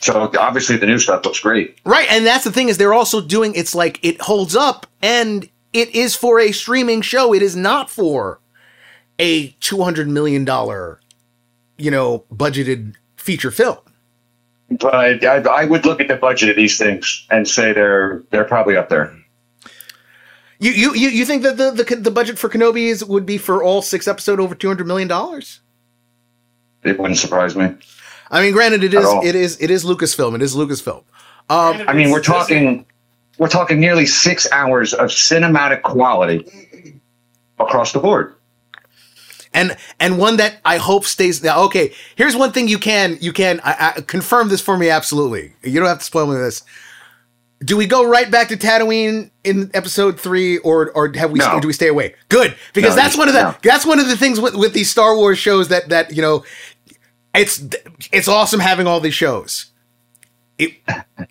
So 0.00 0.30
obviously 0.38 0.76
the 0.76 0.86
new 0.86 0.98
stuff 0.98 1.24
looks 1.24 1.40
great. 1.40 1.78
Right, 1.84 2.06
and 2.10 2.26
that's 2.26 2.44
the 2.44 2.52
thing 2.52 2.68
is 2.68 2.76
they're 2.76 2.92
also 2.94 3.20
doing 3.20 3.54
it's 3.54 3.74
like 3.74 3.98
it 4.04 4.20
holds 4.20 4.54
up 4.56 4.86
and 5.02 5.48
it 5.72 5.94
is 5.94 6.14
for 6.16 6.40
a 6.40 6.52
streaming 6.52 7.02
show. 7.02 7.32
It 7.34 7.42
is 7.42 7.54
not 7.56 7.88
for 7.90 8.40
a 9.18 9.48
200 9.60 10.08
million 10.08 10.44
dollar 10.44 11.00
you 11.78 11.90
know, 11.90 12.24
budgeted 12.32 12.94
feature 13.16 13.50
film. 13.50 13.78
But 14.70 15.24
I, 15.24 15.38
I 15.38 15.64
would 15.64 15.84
look 15.84 16.00
at 16.00 16.08
the 16.08 16.16
budget 16.16 16.50
of 16.50 16.56
these 16.56 16.76
things 16.76 17.26
and 17.30 17.46
say 17.46 17.72
they're 17.72 18.24
they're 18.30 18.44
probably 18.44 18.76
up 18.76 18.88
there. 18.88 19.16
You 20.58 20.72
you 20.72 20.94
you, 20.94 21.08
you 21.10 21.24
think 21.24 21.42
that 21.44 21.56
the, 21.56 21.70
the 21.70 21.96
the 21.96 22.10
budget 22.10 22.38
for 22.38 22.48
Kenobi 22.48 22.88
is 22.88 23.04
would 23.04 23.26
be 23.26 23.38
for 23.38 23.62
all 23.62 23.80
six 23.80 24.08
episode 24.08 24.40
over 24.40 24.54
200 24.54 24.86
million 24.86 25.06
dollars? 25.06 25.60
It 26.82 26.98
wouldn't 26.98 27.18
surprise 27.18 27.54
me. 27.54 27.74
I 28.30 28.42
mean, 28.42 28.52
granted 28.52 28.82
it 28.82 28.92
is 28.92 29.06
it 29.22 29.36
is 29.36 29.60
it 29.60 29.70
is 29.70 29.84
Lucasfilm. 29.84 30.34
It 30.34 30.42
is 30.42 30.56
Lucasfilm. 30.56 31.04
Um 31.48 31.84
I 31.86 31.92
mean, 31.92 32.10
we're 32.10 32.22
talking 32.22 32.86
we're 33.38 33.48
talking 33.48 33.78
nearly 33.78 34.06
six 34.06 34.50
hours 34.50 34.94
of 34.94 35.10
cinematic 35.10 35.82
quality 35.82 36.44
across 37.60 37.92
the 37.92 38.00
board. 38.00 38.35
And 39.56 39.76
and 39.98 40.18
one 40.18 40.36
that 40.36 40.58
I 40.64 40.76
hope 40.76 41.04
stays 41.04 41.42
now. 41.42 41.62
Okay, 41.64 41.92
here's 42.14 42.36
one 42.36 42.52
thing 42.52 42.68
you 42.68 42.78
can 42.78 43.18
you 43.20 43.32
can 43.32 43.60
I, 43.64 43.94
I, 43.96 44.00
confirm 44.02 44.48
this 44.48 44.60
for 44.60 44.76
me 44.76 44.90
absolutely. 44.90 45.54
You 45.62 45.80
don't 45.80 45.88
have 45.88 45.98
to 45.98 46.04
spoil 46.04 46.26
me 46.26 46.36
this. 46.36 46.62
Do 47.64 47.74
we 47.76 47.86
go 47.86 48.04
right 48.04 48.30
back 48.30 48.48
to 48.48 48.56
Tatooine 48.56 49.30
in 49.42 49.70
episode 49.72 50.20
three, 50.20 50.58
or 50.58 50.90
or 50.92 51.10
have 51.16 51.30
we 51.30 51.38
No. 51.38 51.58
do 51.58 51.66
we 51.66 51.72
stay 51.72 51.88
away? 51.88 52.14
Good, 52.28 52.54
because 52.74 52.94
No, 52.94 53.02
that's 53.02 53.16
one 53.16 53.28
of 53.28 53.34
the 53.34 53.42
no. 53.44 53.54
that's 53.62 53.86
one 53.86 53.98
of 53.98 54.08
the 54.08 54.16
things 54.16 54.38
with 54.38 54.54
with 54.54 54.74
these 54.74 54.90
Star 54.90 55.16
Wars 55.16 55.38
shows 55.38 55.68
that 55.68 55.88
that 55.88 56.14
you 56.14 56.20
know, 56.20 56.44
it's 57.34 57.62
it's 58.12 58.28
awesome 58.28 58.60
having 58.60 58.86
all 58.86 59.00
these 59.00 59.14
shows. 59.14 59.66
It 60.58 60.74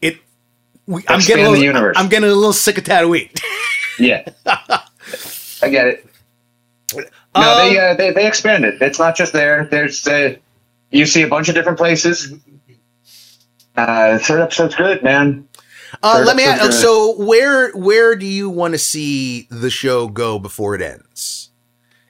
it. 0.02 0.18
We, 0.88 1.04
I'm 1.08 1.20
getting 1.20 1.46
a 1.46 1.46
the 1.46 1.52
little, 1.52 1.64
universe. 1.64 1.96
I'm 1.98 2.10
getting 2.10 2.30
a 2.30 2.34
little 2.34 2.54
sick 2.54 2.78
of 2.80 2.84
Tatooine. 2.84 3.30
Yeah, 4.00 4.28
I 4.46 5.70
get 5.70 5.88
it. 5.88 6.10
No, 7.36 7.42
Um, 7.52 7.58
they, 7.58 7.78
uh, 7.80 7.94
they 7.96 8.12
they 8.12 8.28
expanded. 8.28 8.82
It's 8.82 9.00
not 9.00 9.16
just 9.16 9.34
there. 9.34 9.66
There's 9.66 10.08
uh, 10.08 10.36
you 10.92 11.06
see 11.06 11.22
a 11.22 11.28
bunch 11.28 11.50
of 11.50 11.56
different 11.56 11.78
places. 11.78 12.34
Uh, 13.76 14.18
third 14.20 14.42
episode's 14.42 14.76
good, 14.76 15.04
man. 15.04 15.48
Uh, 16.02 16.24
let 16.26 16.36
me 16.36 16.44
ask. 16.44 16.62
episode, 16.64 16.82
So 16.82 17.24
where 17.24 17.72
where 17.72 18.16
do 18.16 18.26
you 18.26 18.50
want 18.50 18.74
to 18.74 18.78
see 18.78 19.48
the 19.50 19.70
show 19.70 20.08
go 20.08 20.40
before 20.40 20.76
it 20.76 20.82
ends? 20.82 21.50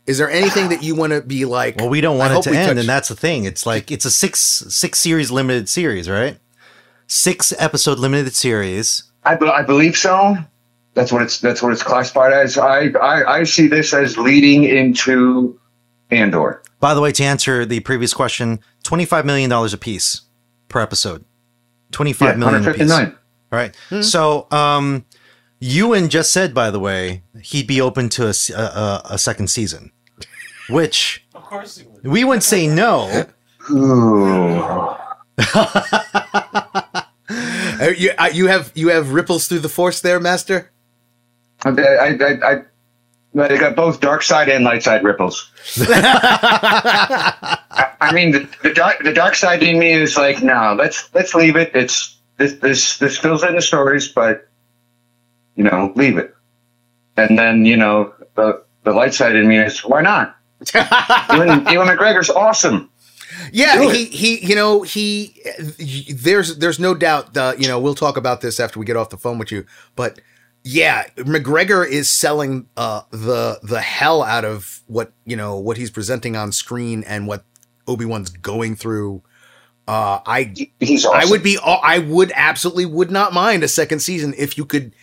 Is 0.06 0.20
there 0.20 0.30
anything 0.30 0.70
that 0.70 0.84
you 0.84 0.94
want 0.96 1.14
to 1.14 1.22
be 1.22 1.46
like? 1.46 1.78
Well, 1.78 1.90
we 1.90 2.02
don't 2.02 2.18
want 2.20 2.34
I 2.34 2.38
it 2.38 2.44
to 2.44 2.50
end, 2.52 2.68
touch- 2.70 2.78
and 2.78 2.88
that's 2.90 3.10
the 3.10 3.16
thing. 3.16 3.46
It's 3.46 3.66
like 3.66 3.92
it's 3.92 4.06
a 4.06 4.12
six 4.12 4.40
six 4.40 5.00
series 5.00 5.32
limited 5.32 5.68
series, 5.70 6.08
right? 6.10 6.38
Six 7.08 7.54
episode 7.58 7.98
limited 8.00 8.34
series. 8.36 9.04
I, 9.24 9.36
be- 9.36 9.48
I 9.48 9.64
believe 9.64 9.98
so. 9.98 10.38
That's 10.96 11.12
what 11.12 11.22
it's 11.22 11.40
that's 11.40 11.62
what 11.62 11.72
it's 11.72 11.84
classified 11.84 12.34
as. 12.34 12.58
I, 12.58 12.88
I 13.02 13.40
I 13.40 13.44
see 13.44 13.68
this 13.68 13.94
as 13.94 14.18
leading 14.18 14.64
into 14.64 15.60
Andor. 16.10 16.64
By 16.80 16.94
the 16.94 17.02
way, 17.02 17.12
to 17.14 17.24
answer 17.24 17.66
the 17.66 17.82
previous 17.82 18.14
question, 18.14 18.60
twenty 18.84 19.06
five 19.06 19.26
million 19.26 19.50
dollars 19.50 19.74
a 19.74 19.78
piece 19.78 20.22
per 20.70 20.80
episode. 20.82 21.24
Twenty 21.92 22.12
Yeah, 22.12 22.18
five 22.18 22.38
million 22.38 22.62
a 22.68 22.74
piece. 22.74 22.90
159. 22.90 23.18
All 23.52 23.60
right. 23.60 24.04
So, 24.04 24.48
um, 24.52 25.06
Ewan 25.60 26.10
just 26.10 26.32
said, 26.32 26.54
by 26.54 26.72
the 26.72 26.80
way, 26.80 27.24
he'd 27.42 27.68
be 27.68 27.80
open 27.82 28.10
to 28.10 28.28
a 28.28 29.02
a 29.06 29.18
second 29.18 29.48
season, 29.50 29.92
which 30.70 31.26
Of 31.36 31.44
course 31.44 31.78
he 31.78 31.88
would. 31.88 32.08
we 32.08 32.24
wouldn't 32.24 32.44
say 32.44 32.68
no. 32.68 33.26
Ooh. 33.70 34.96
Uh, 37.78 37.90
you, 37.98 38.12
uh, 38.18 38.30
you 38.32 38.48
have 38.48 38.72
you 38.76 38.88
have 38.90 39.12
ripples 39.12 39.48
through 39.48 39.60
the 39.60 39.68
force 39.68 40.00
there, 40.00 40.20
Master. 40.20 40.72
I, 41.64 41.70
I, 41.70 42.08
I, 42.44 42.62
I, 43.42 43.58
got 43.58 43.76
both 43.76 44.00
dark 44.00 44.22
side 44.22 44.50
and 44.50 44.64
light 44.64 44.84
side 44.84 45.04
ripples. 45.04 45.52
I, 45.78 47.58
I 48.02 48.14
mean, 48.14 48.32
the, 48.32 48.48
the 48.64 48.74
dark 48.74 49.04
the 49.04 49.14
dark 49.14 49.36
side 49.36 49.64
in 49.64 49.80
me 49.80 49.92
is 49.94 50.18
like, 50.18 50.44
no, 50.44 50.76
let's 50.78 51.10
let's 51.14 51.34
leave 51.34 51.56
it. 51.56 51.72
It's 51.74 52.18
this 52.38 52.54
this 52.54 52.98
this 52.98 53.18
fills 53.18 53.44
in 53.44 53.56
the 53.56 53.62
stories, 53.62 54.08
but 54.08 54.48
you 55.56 55.64
know, 55.64 55.92
leave 55.96 56.18
it. 56.18 56.36
And 57.18 57.38
then 57.38 57.66
you 57.66 57.78
know, 57.78 58.14
the 58.36 58.64
the 58.84 58.92
light 58.92 59.14
side 59.14 59.36
in 59.36 59.48
me 59.48 59.58
is 59.58 59.80
why 59.80 60.02
not? 60.02 60.38
Ewan, 61.34 61.68
Ewan 61.68 61.88
McGregor's 61.88 62.30
awesome. 62.30 62.90
Yeah, 63.52 63.92
he 63.92 64.06
he 64.06 64.46
you 64.46 64.56
know 64.56 64.82
he 64.84 65.42
there's 66.10 66.58
there's 66.58 66.80
no 66.80 66.94
doubt 66.94 67.34
that 67.34 67.60
you 67.60 67.68
know 67.68 67.80
we'll 67.80 67.96
talk 67.96 68.18
about 68.18 68.42
this 68.42 68.60
after 68.60 68.80
we 68.80 68.86
get 68.86 68.96
off 68.96 69.10
the 69.10 69.18
phone 69.18 69.38
with 69.38 69.52
you, 69.52 69.66
but 69.96 70.20
yeah, 70.68 71.06
McGregor 71.18 71.88
is 71.88 72.12
selling 72.12 72.68
uh, 72.76 73.04
the 73.12 73.60
the 73.62 73.82
hell 73.82 74.24
out 74.24 74.44
of 74.44 74.82
what 74.88 75.14
you 75.24 75.36
know 75.36 75.58
what 75.58 75.78
he's 75.78 75.92
presenting 75.92 76.36
on 76.36 76.52
screen 76.52 77.04
and 77.06 77.28
what 77.28 77.46
Obi 77.88 78.04
Wan's 78.04 78.32
going 78.32 78.76
through. 78.76 79.22
Uh, 79.88 80.20
I 80.26 80.72
He's 80.80 81.06
awesome. 81.06 81.22
I 81.22 81.30
would 81.30 81.44
be 81.44 81.60
I 81.64 82.00
would 82.00 82.32
absolutely 82.36 82.88
would 82.88 83.12
not 83.12 83.32
mind 83.32 83.64
a 83.64 83.68
second 83.68 84.00
season 84.00 84.34
if 84.40 84.58
you 84.58 84.66
could 84.66 84.96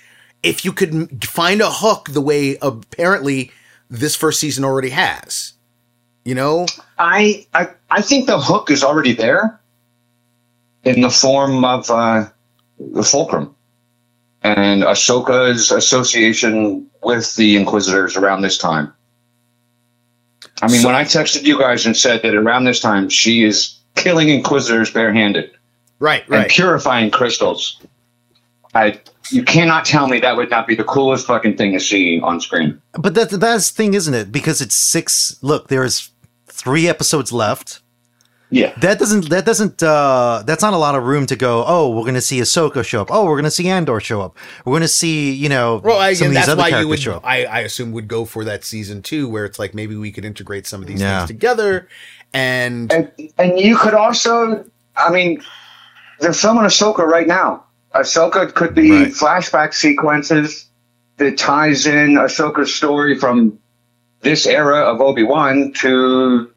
if 0.42 0.64
you 0.64 0.72
could 0.72 1.24
find 1.24 1.60
a 1.60 1.70
hook 1.70 2.08
the 2.10 2.20
way 2.20 2.58
apparently 2.60 3.52
this 3.88 4.16
first 4.16 4.40
season 4.40 4.64
already 4.64 4.90
has. 4.90 5.52
You 6.24 6.34
know, 6.34 6.66
I, 6.98 7.46
I 7.54 7.68
I 7.88 8.02
think 8.02 8.26
the 8.26 8.40
hook 8.40 8.68
is 8.68 8.82
already 8.82 9.12
there 9.12 9.60
in 10.82 11.02
the 11.02 11.10
form 11.10 11.64
of 11.64 11.88
uh, 11.88 12.26
the 12.80 13.04
fulcrum 13.04 13.54
and 14.42 14.82
Ahsoka's 14.82 15.70
association 15.70 16.86
with 17.02 17.34
the 17.36 17.56
Inquisitors 17.56 18.16
around 18.16 18.42
this 18.42 18.58
time. 18.58 18.92
I 20.60 20.68
mean, 20.68 20.80
So- 20.80 20.88
when 20.88 20.96
I 20.96 21.04
texted 21.04 21.42
you 21.42 21.58
guys 21.58 21.86
and 21.86 21.96
said 21.96 22.22
that 22.22 22.34
around 22.34 22.64
this 22.64 22.80
time 22.80 23.08
she 23.08 23.44
is 23.44 23.76
killing 23.94 24.28
Inquisitors 24.28 24.90
barehanded 24.90 25.50
right, 25.98 26.28
right, 26.28 26.42
and 26.42 26.50
purifying 26.50 27.10
crystals, 27.10 27.80
I 28.74 29.00
you 29.30 29.44
cannot 29.44 29.84
tell 29.84 30.08
me 30.08 30.18
that 30.20 30.36
would 30.36 30.50
not 30.50 30.66
be 30.66 30.74
the 30.74 30.84
coolest 30.84 31.26
fucking 31.26 31.56
thing 31.56 31.72
to 31.72 31.80
see 31.80 32.20
on 32.20 32.40
screen. 32.40 32.80
But 32.92 33.14
that 33.14 33.30
that's 33.30 33.70
the 33.70 33.76
thing, 33.76 33.94
isn't 33.94 34.14
it? 34.14 34.32
Because 34.32 34.60
it's 34.60 34.74
six. 34.74 35.36
Look, 35.42 35.68
there's 35.68 36.10
three 36.48 36.88
episodes 36.88 37.32
left. 37.32 37.80
Yeah. 38.52 38.74
That 38.80 38.98
doesn't. 38.98 39.30
That 39.30 39.44
doesn't. 39.46 39.82
uh 39.82 40.42
That's 40.46 40.62
not 40.62 40.74
a 40.74 40.76
lot 40.76 40.94
of 40.94 41.04
room 41.04 41.26
to 41.26 41.36
go. 41.36 41.64
Oh, 41.66 41.88
we're 41.88 42.02
going 42.02 42.14
to 42.14 42.20
see 42.20 42.38
Ahsoka 42.40 42.84
show 42.84 43.00
up. 43.00 43.08
Oh, 43.10 43.24
we're 43.24 43.36
going 43.36 43.44
to 43.44 43.50
see 43.50 43.68
Andor 43.68 43.98
show 43.98 44.20
up. 44.20 44.36
We're 44.66 44.72
going 44.72 44.82
to 44.82 44.88
see, 44.88 45.32
you 45.32 45.48
know, 45.48 45.80
Well, 45.82 45.98
I, 45.98 46.12
some 46.12 46.26
of 46.26 46.30
these 46.32 46.40
that's 46.40 46.48
other 46.50 46.60
why 46.60 46.68
you 46.68 46.72
characters 46.72 46.88
would, 46.90 47.00
show 47.00 47.14
up. 47.14 47.26
I, 47.26 47.44
I 47.46 47.60
assume, 47.60 47.92
would 47.92 48.08
go 48.08 48.24
for 48.26 48.44
that 48.44 48.62
season 48.64 49.00
two, 49.02 49.26
where 49.28 49.46
it's 49.46 49.58
like 49.58 49.74
maybe 49.74 49.96
we 49.96 50.12
could 50.12 50.24
integrate 50.26 50.66
some 50.66 50.82
of 50.82 50.86
these 50.86 51.00
Yeah. 51.00 51.20
things 51.20 51.28
together. 51.28 51.88
And 52.34 52.92
And, 52.92 53.10
and 53.38 53.58
you 53.58 53.76
could 53.76 53.94
also, 53.94 54.64
I 54.96 55.10
mean, 55.10 55.42
they're 56.20 56.34
filming 56.34 56.64
Ahsoka 56.64 56.98
right 57.06 57.26
now. 57.26 57.64
Ahsoka 57.94 58.52
could 58.54 58.74
be 58.74 58.90
Right. 58.90 59.12
flashback 59.12 59.72
sequences 59.74 60.66
that 61.16 61.38
ties 61.38 61.86
in 61.86 62.14
Ahsoka's 62.16 62.74
story 62.74 63.18
from 63.18 63.58
this 64.20 64.46
era 64.46 64.80
of 64.82 65.00
Obi 65.00 65.22
Wan 65.24 65.72
to 65.78 66.50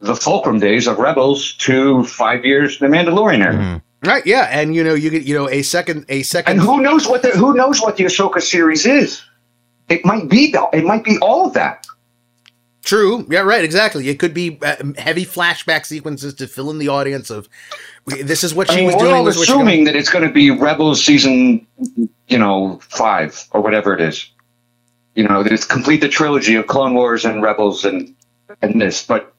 the 0.00 0.14
Fulcrum 0.14 0.60
days 0.60 0.86
of 0.86 0.98
Rebels 0.98 1.54
to 1.54 2.04
five 2.04 2.44
years 2.44 2.78
the 2.78 2.86
Mandalorian 2.86 3.44
era. 3.44 3.54
Mhm. 3.54 3.82
right, 4.04 4.24
yeah, 4.26 4.48
and 4.50 4.74
you 4.74 4.84
know, 4.84 4.94
you 4.94 5.10
get 5.10 5.22
you 5.24 5.34
know 5.34 5.48
a 5.48 5.62
second, 5.62 6.04
a 6.08 6.22
second. 6.22 6.52
And 6.52 6.60
who 6.60 6.80
knows 6.80 7.08
what 7.08 7.22
the 7.22 7.30
who 7.30 7.54
knows 7.54 7.80
what 7.80 7.96
the 7.96 8.04
Ahsoka 8.04 8.40
series 8.40 8.86
is? 8.86 9.22
It 9.88 10.04
might 10.04 10.28
be 10.28 10.52
the, 10.52 10.66
it 10.72 10.84
might 10.84 11.02
be 11.02 11.18
all 11.18 11.46
of 11.46 11.54
that. 11.54 11.86
True. 12.84 13.26
Yeah, 13.28 13.40
right. 13.40 13.64
Exactly. 13.64 14.08
It 14.08 14.18
could 14.18 14.32
be 14.32 14.58
uh, 14.62 14.76
heavy 14.96 15.26
flashback 15.26 15.84
sequences 15.84 16.32
to 16.34 16.46
fill 16.46 16.70
in 16.70 16.78
the 16.78 16.88
audience 16.88 17.28
of 17.28 17.48
this 18.06 18.42
is 18.42 18.54
what 18.54 18.70
I 18.70 18.74
she 18.74 18.78
mean, 18.78 18.86
was 18.86 18.94
we're 18.94 19.00
doing. 19.02 19.14
all 19.14 19.28
assuming 19.28 19.84
that 19.84 19.94
it's 19.94 20.08
going 20.08 20.26
to 20.26 20.32
be 20.32 20.50
Rebels 20.50 21.04
season, 21.04 21.66
you 22.28 22.38
know, 22.38 22.78
five 22.82 23.44
or 23.50 23.60
whatever 23.60 23.92
it 23.94 24.00
is. 24.00 24.30
You 25.16 25.24
know, 25.28 25.42
that 25.42 25.52
it's 25.52 25.64
complete 25.66 26.00
the 26.00 26.08
trilogy 26.08 26.54
of 26.54 26.66
Clone 26.66 26.94
Wars 26.94 27.24
and 27.26 27.42
Rebels 27.42 27.84
and 27.84 28.14
and 28.62 28.80
this. 28.80 29.04
But 29.04 29.34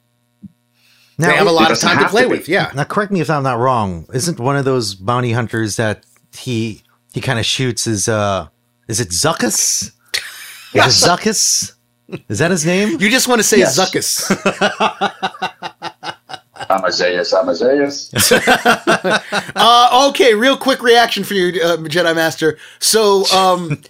they 1.20 1.28
Now, 1.28 1.36
have 1.36 1.48
a 1.48 1.52
lot 1.52 1.72
of 1.72 1.80
time 1.80 2.00
to 2.00 2.08
play 2.10 2.24
to 2.24 2.30
with. 2.30 2.48
Yeah. 2.48 2.72
now, 2.74 2.86
correct 2.86 3.12
me 3.12 3.20
if 3.20 3.30
I'm 3.30 3.44
not 3.44 3.60
wrong. 3.60 4.06
Isn't 4.14 4.40
one 4.40 4.56
of 4.56 4.64
those 4.66 4.96
bounty 4.96 5.34
hunters 5.34 5.76
that 5.76 6.06
he 6.34 6.82
he 7.14 7.20
kind 7.22 7.40
of 7.40 7.46
shoots 7.46 7.88
is 7.88 8.08
uh 8.08 8.48
is 8.88 9.00
it 9.00 9.10
Zuckuss? 9.10 9.92
Is 10.74 11.04
it 11.04 11.10
Zuckuss? 11.10 11.74
Is 12.30 12.40
that 12.40 12.52
his 12.52 12.66
name? 12.66 13.00
You 13.02 13.10
just 13.10 13.28
want 13.28 13.40
to 13.40 13.44
say 13.44 13.58
Yes. 13.60 13.78
Zuckuss. 13.78 14.30
Amadeus, 16.70 17.34
Amadeus. 17.34 18.32
uh, 19.56 20.08
okay, 20.10 20.34
real 20.36 20.56
quick 20.58 20.84
reaction 20.84 21.24
for 21.24 21.34
you, 21.34 21.60
uh, 21.62 21.78
Jedi 21.78 22.16
Master. 22.16 22.58
So, 22.80 23.26
um, 23.36 23.82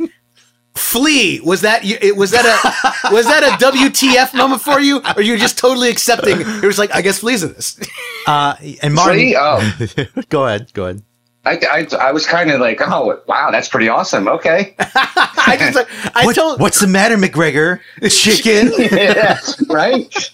Flea 0.76 1.40
was 1.42 1.62
that 1.62 1.84
you- 1.84 1.98
it 2.02 2.16
was 2.16 2.32
that 2.32 2.46
a 2.46 3.12
was 3.14 3.26
that 3.26 3.44
a 3.44 3.64
WTF 3.64 4.34
moment 4.34 4.62
for 4.62 4.80
you, 4.80 5.02
or 5.16 5.22
you 5.22 5.38
just 5.38 5.58
totally 5.58 5.90
accepting? 5.90 6.40
It 6.42 6.64
was 6.64 6.78
like 6.80 6.94
I 6.96 7.02
guess 7.02 7.20
Flea's 7.20 7.44
in 7.44 7.54
this. 7.54 7.80
Uh, 8.28 8.56
and 8.82 8.94
Martin, 8.94 9.16
Flea? 9.16 9.36
Oh. 9.38 10.24
go 10.30 10.46
ahead, 10.46 10.72
go 10.74 10.86
ahead. 10.86 11.04
I, 11.46 11.58
I, 11.72 12.10
I 12.10 12.12
was 12.12 12.28
kind 12.28 12.52
of 12.52 12.60
like, 12.60 12.80
oh, 12.82 13.22
wow, 13.26 13.50
that's 13.50 13.70
pretty 13.70 13.88
awesome. 13.88 14.28
Okay. 14.28 14.76
I 14.80 15.56
just 15.58 15.74
like 15.76 15.88
I 16.16 16.26
What- 16.26 16.36
told 16.36 16.60
what's 16.60 16.80
the 16.80 16.88
matter, 16.88 17.16
McGregor? 17.18 17.80
Chicken? 18.10 18.72
yeah, 18.78 19.40
right? 19.70 20.32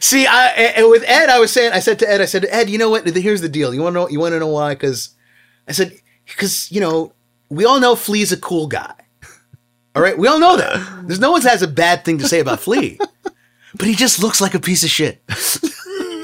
See, 0.00 0.26
I 0.26 0.48
and 0.76 0.90
with 0.90 1.04
Ed, 1.06 1.28
I 1.30 1.38
was 1.38 1.52
saying, 1.52 1.72
I 1.72 1.78
said 1.78 1.98
to 2.00 2.10
Ed, 2.10 2.20
I 2.20 2.26
said, 2.26 2.44
Ed, 2.50 2.68
you 2.70 2.76
know 2.78 2.90
what? 2.90 3.06
Here's 3.16 3.40
the 3.40 3.48
deal. 3.48 3.72
You 3.72 3.82
want 3.82 3.94
to 3.94 4.00
know? 4.00 4.08
You 4.08 4.20
want 4.20 4.32
to 4.32 4.40
know 4.40 4.48
why? 4.48 4.74
Because 4.74 5.10
I 5.68 5.72
said, 5.72 5.96
because 6.26 6.70
you 6.72 6.80
know, 6.80 7.12
we 7.48 7.64
all 7.64 7.80
know 7.80 7.94
Flea's 7.96 8.32
a 8.32 8.36
cool 8.36 8.66
guy. 8.66 8.92
All 9.94 10.02
right, 10.02 10.16
we 10.16 10.26
all 10.28 10.38
know 10.40 10.56
that. 10.56 11.02
There's 11.06 11.20
no 11.20 11.32
one 11.32 11.42
has 11.42 11.62
a 11.62 11.68
bad 11.68 12.04
thing 12.04 12.18
to 12.18 12.28
say 12.28 12.40
about 12.40 12.60
Flea, 12.60 12.98
but 13.74 13.86
he 13.86 13.94
just 13.94 14.22
looks 14.22 14.40
like 14.40 14.54
a 14.54 14.60
piece 14.60 14.82
of 14.84 14.90
shit. 14.90 15.22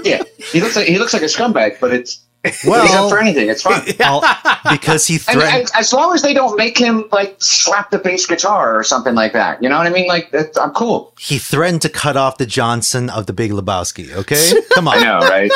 Yeah. 0.05 0.23
He 0.53 0.61
looks 0.61 0.77
like 0.77 0.87
he 0.87 0.99
looks 0.99 1.13
like 1.13 1.23
a 1.23 1.27
scumbag, 1.27 1.79
but 1.81 1.93
it's 1.93 2.21
Well- 2.67 2.87
he's 2.87 2.95
up 2.95 3.11
for 3.11 3.19
anything. 3.19 3.49
It's 3.51 3.63
fun. 3.63 3.83
I'll- 4.01 4.23
because 4.71 5.07
he 5.07 5.15
And, 5.17 5.23
threatened. 5.41 5.53
and 5.55 5.71
as 5.77 5.93
long 5.93 6.15
as 6.15 6.23
they 6.23 6.33
don't 6.33 6.57
make 6.57 6.79
him 6.79 7.05
like 7.13 7.37
slap 7.41 7.91
the 7.91 7.99
bass 7.99 8.25
guitar 8.27 8.79
or 8.79 8.85
something 8.85 9.15
like 9.15 9.33
that, 9.35 9.63
you 9.63 9.69
know 9.69 9.77
what 9.77 9.87
I 9.87 9.91
mean? 9.91 10.07
Like, 10.09 10.31
that, 10.31 10.59
I'm 10.59 10.71
cool. 10.71 11.13
he 11.19 11.39
threatened 11.39 11.83
to 11.83 11.89
cut 11.89 12.17
off 12.17 12.39
the 12.39 12.47
Johnson 12.47 13.11
of 13.11 13.27
the 13.27 13.33
Big 13.33 13.51
Lebowski. 13.51 14.13
Okay, 14.15 14.53
come 14.73 14.89
I 14.89 14.97
on. 14.97 15.03
know, 15.03 15.19
right? 15.21 15.51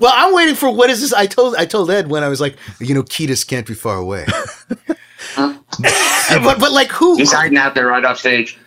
Well, 0.00 0.12
I'm 0.14 0.34
waiting 0.34 0.54
for 0.54 0.70
what 0.74 0.90
is 0.90 1.00
this? 1.00 1.12
I 1.14 1.26
told 1.26 1.56
I 1.56 1.64
told 1.66 1.90
Ed 1.90 2.08
when 2.08 2.22
I 2.22 2.28
was 2.28 2.40
like, 2.40 2.56
you 2.80 2.94
know, 2.94 3.02
Kiedis 3.02 3.46
can't 3.46 3.66
be 3.66 3.74
far 3.74 3.96
away. 3.96 4.26
But 5.36 6.58
but 6.60 6.72
like 6.72 6.90
who? 6.90 7.16
He's 7.16 7.32
hiding 7.32 7.58
out 7.58 7.74
there 7.74 7.86
right 7.86 8.04
off 8.04 8.18
stage. 8.18 8.58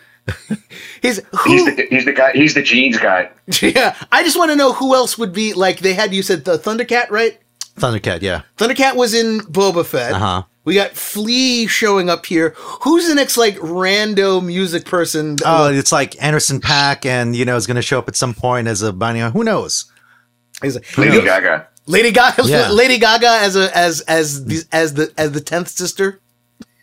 He's 1.01 1.17
He's 1.45 1.65
who? 1.65 1.75
the 1.75 1.87
he's 1.89 2.05
the 2.05 2.13
guy. 2.13 2.31
He's 2.33 2.53
the 2.53 2.61
jeans 2.63 2.97
guy. 2.97 3.29
Yeah, 3.61 3.95
I 4.11 4.23
just 4.23 4.37
want 4.37 4.49
to 4.51 4.55
know 4.55 4.73
who 4.73 4.95
else 4.95 5.17
would 5.17 5.33
be 5.33 5.53
like. 5.53 5.79
They 5.79 5.93
had 5.93 6.13
you 6.13 6.23
said 6.23 6.45
the 6.45 6.57
Thundercat, 6.57 7.09
right? 7.11 7.39
Thundercat, 7.77 8.21
yeah. 8.21 8.41
Thundercat 8.57 8.95
was 8.95 9.13
in 9.13 9.41
Boba 9.41 9.85
Fett. 9.85 10.13
Uh 10.13 10.19
huh. 10.19 10.43
We 10.63 10.73
got 10.73 10.91
Flea 10.93 11.67
showing 11.67 12.09
up 12.09 12.25
here. 12.25 12.55
Who's 12.81 13.07
the 13.07 13.13
next 13.13 13.37
like 13.37 13.55
rando 13.57 14.43
music 14.43 14.85
person? 14.85 15.35
Oh, 15.45 15.71
it's 15.71 15.91
like 15.91 16.21
Anderson 16.23 16.59
.Paak, 16.59 17.05
and 17.05 17.35
you 17.35 17.45
know, 17.45 17.55
is 17.55 17.67
going 17.67 17.75
to 17.75 17.83
show 17.83 17.99
up 17.99 18.07
at 18.07 18.15
some 18.15 18.33
point 18.33 18.67
as 18.67 18.81
a 18.81 18.91
bounty. 18.91 19.19
hunter. 19.19 19.37
Who 19.37 19.43
knows? 19.43 19.91
He's 20.63 20.73
like- 20.75 20.97
Lady 20.97 21.21
Gaga. 21.21 21.67
Lady 21.85 22.11
Gaga. 22.11 22.43
Yeah. 22.47 22.69
Lady 22.71 22.97
Gaga 22.97 23.27
as 23.29 23.55
a 23.55 23.77
as 23.77 24.01
as 24.01 24.45
the 24.45 24.63
as 24.71 24.95
the 24.95 25.13
as 25.19 25.33
the 25.33 25.41
tenth 25.41 25.67
sister. 25.69 26.19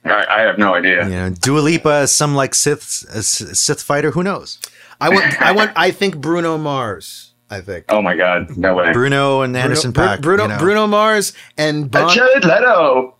I, 0.05 0.27
I 0.29 0.41
have 0.43 0.59
no 0.59 0.75
idea. 0.75 1.05
You 1.05 1.11
know, 1.11 1.31
Dua 1.31 1.61
Lipa 1.61 2.07
some 2.09 2.35
like 2.35 2.55
Sith 2.55 3.05
as 3.13 3.29
Sith 3.29 3.83
fighter. 3.83 4.11
Who 4.11 4.23
knows? 4.23 4.59
I 5.01 5.09
want. 5.11 5.41
I 5.43 5.53
want. 5.53 5.71
I 5.77 5.91
think 5.91 6.17
Bruno 6.19 6.59
Mars. 6.59 7.35
I 7.51 7.61
think. 7.61 7.85
Oh 7.89 8.01
my 8.03 8.17
god, 8.17 8.57
no 8.57 8.75
way. 8.75 8.93
Bruno 8.93 9.43
and 9.43 9.57
Anderson 9.57 9.93
Bruno, 9.93 10.09
Pack. 10.09 10.21
Bruno, 10.21 10.43
you 10.45 10.49
know. 10.51 10.59
Bruno 10.59 10.87
Mars 10.87 11.33
and 11.59 11.85
Uh, 11.95 12.07
Bon. 12.07 12.15
Jared 12.15 12.45
Leto. 12.45 13.17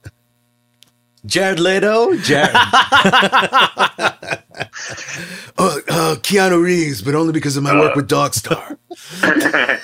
Jared 1.27 1.61
Leto. 1.61 2.17
Jared. 2.17 2.51
Uh, 5.59 5.77
uh, 5.89 6.15
Keanu 6.17 6.63
Reeves, 6.63 7.03
but 7.03 7.15
only 7.15 7.33
because 7.33 7.57
of 7.57 7.63
my 7.63 7.79
work 7.79 7.95
with 7.95 8.09
Dogstar. 8.09 8.77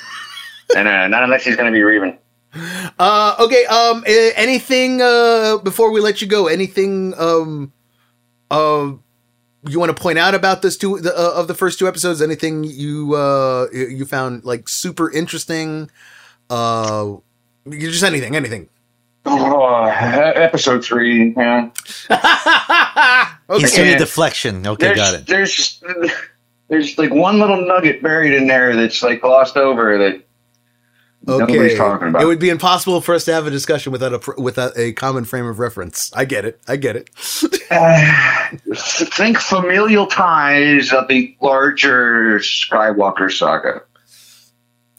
and 0.76 0.88
uh, 0.88 1.08
not 1.08 1.22
unless 1.22 1.44
he's 1.44 1.56
going 1.56 1.70
to 1.72 1.76
be 1.76 1.82
Revan. 1.82 2.16
Uh, 2.98 3.36
okay. 3.40 3.64
Um, 3.66 4.02
eh, 4.06 4.30
anything 4.36 5.00
uh 5.02 5.58
before 5.58 5.90
we 5.92 6.00
let 6.00 6.20
you 6.20 6.26
go? 6.26 6.46
Anything 6.48 7.14
um, 7.18 7.72
uh, 8.50 8.92
you 9.68 9.78
want 9.78 9.94
to 9.94 10.00
point 10.02 10.18
out 10.18 10.34
about 10.34 10.62
this 10.62 10.76
two 10.76 10.98
the, 10.98 11.12
uh, 11.16 11.32
of 11.38 11.46
the 11.48 11.54
first 11.54 11.78
two 11.78 11.86
episodes? 11.86 12.22
Anything 12.22 12.64
you 12.64 13.14
uh 13.14 13.66
you 13.72 13.86
you 13.88 14.04
found 14.04 14.44
like 14.44 14.68
super 14.68 15.10
interesting? 15.12 15.90
Uh, 16.50 17.16
you 17.66 17.90
just 17.90 18.02
anything, 18.02 18.34
anything. 18.34 18.68
Oh, 19.26 19.84
episode 19.84 20.82
three. 20.82 21.34
Yeah. 21.36 21.68
okay. 23.50 23.60
He's 23.60 23.72
doing 23.74 23.88
a 23.88 23.90
Yeah. 23.92 23.98
deflection. 23.98 24.66
Okay, 24.66 24.86
There's, 24.86 24.96
got 24.96 25.14
it. 25.14 25.26
There's 25.26 25.82
there's 26.68 26.96
like 26.96 27.12
one 27.12 27.38
little 27.38 27.66
nugget 27.66 28.02
buried 28.02 28.32
in 28.32 28.46
there 28.46 28.74
that's 28.74 29.02
like 29.02 29.20
glossed 29.20 29.56
over 29.58 29.98
that 29.98 30.22
nobody's 31.26 31.76
talking 31.76 32.08
about. 32.08 32.22
It 32.22 32.26
would 32.26 32.38
be 32.38 32.50
impossible 32.50 33.00
for 33.00 33.14
us 33.14 33.24
to 33.26 33.32
have 33.32 33.46
a 33.46 33.50
discussion 33.50 33.92
without 33.92 34.12
a 34.14 34.40
without 34.40 34.76
a 34.76 34.92
common 34.92 35.24
frame 35.24 35.46
of 35.46 35.58
reference. 35.58 36.12
I 36.14 36.24
get 36.24 36.44
it. 36.44 36.60
I 36.68 36.76
get 36.76 36.96
it. 36.96 37.10
Uh, 37.70 38.48
think 38.74 39.36
familial 39.38 40.06
ties 40.06 40.90
of 40.90 41.06
the 41.08 41.36
larger 41.42 42.38
Skywalker 42.38 43.30
saga. 43.30 43.82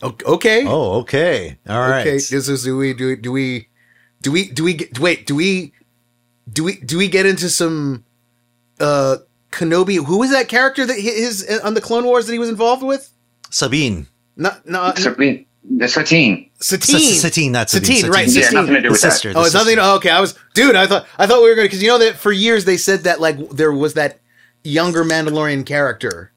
Okay. 0.03 0.63
Oh, 0.67 0.99
okay. 0.99 1.57
All 1.67 1.79
right. 1.79 2.01
Okay. 2.01 2.11
This 2.11 2.31
is 2.31 2.63
do 2.63 2.77
we 2.77 2.93
do 2.93 3.07
we 3.07 3.15
do 3.15 3.31
we 3.31 3.67
do 4.21 4.31
we 4.31 4.51
do 4.51 4.63
we 4.63 4.73
get 4.75 4.99
wait 4.99 5.25
do 5.25 5.35
we 5.35 5.73
do 6.51 6.63
we 6.63 6.75
do 6.79 6.97
we 6.97 7.07
get 7.07 7.25
into 7.25 7.49
some 7.49 8.05
uh 8.79 9.17
Kenobi? 9.51 10.05
Who 10.05 10.19
was 10.19 10.31
that 10.31 10.47
character 10.47 10.85
that 10.85 10.93
hi- 10.93 11.01
his 11.01 11.59
on 11.63 11.73
the 11.73 11.81
Clone 11.81 12.05
Wars 12.05 12.27
that 12.27 12.33
he 12.33 12.39
was 12.39 12.49
involved 12.49 12.83
with? 12.83 13.11
Sabine. 13.49 14.07
No, 14.37 14.51
no, 14.63 14.93
Sabine, 14.95 15.45
the 15.63 15.87
Satine. 15.87 16.49
Satine. 16.59 16.95
S- 16.95 17.21
Satine, 17.21 17.51
not 17.51 17.69
Sabine. 17.69 17.97
Satine, 17.97 18.11
right, 18.11 18.27
Yeah, 18.27 18.49
nothing 18.51 18.73
to 18.75 18.81
do 18.81 18.87
The 18.87 18.91
with 18.91 19.01
that. 19.01 19.11
sister. 19.11 19.33
Oh, 19.35 19.43
it's 19.43 19.53
nothing. 19.53 19.75
sister. 19.75 19.81
oh, 19.83 19.95
okay, 19.95 20.09
I 20.09 20.19
was, 20.21 20.37
dude. 20.53 20.75
I 20.75 20.87
thought 20.87 21.05
I 21.17 21.27
thought 21.27 21.41
we 21.41 21.49
were 21.49 21.55
gonna 21.55 21.65
because 21.65 21.81
you 21.83 21.89
know 21.89 21.97
that 21.99 22.15
for 22.15 22.31
years 22.31 22.65
they 22.65 22.77
said 22.77 23.01
that 23.01 23.19
like 23.19 23.37
there 23.49 23.71
was 23.71 23.93
that 23.95 24.19
younger 24.63 25.03
Mandalorian 25.03 25.65
character, 25.65 26.31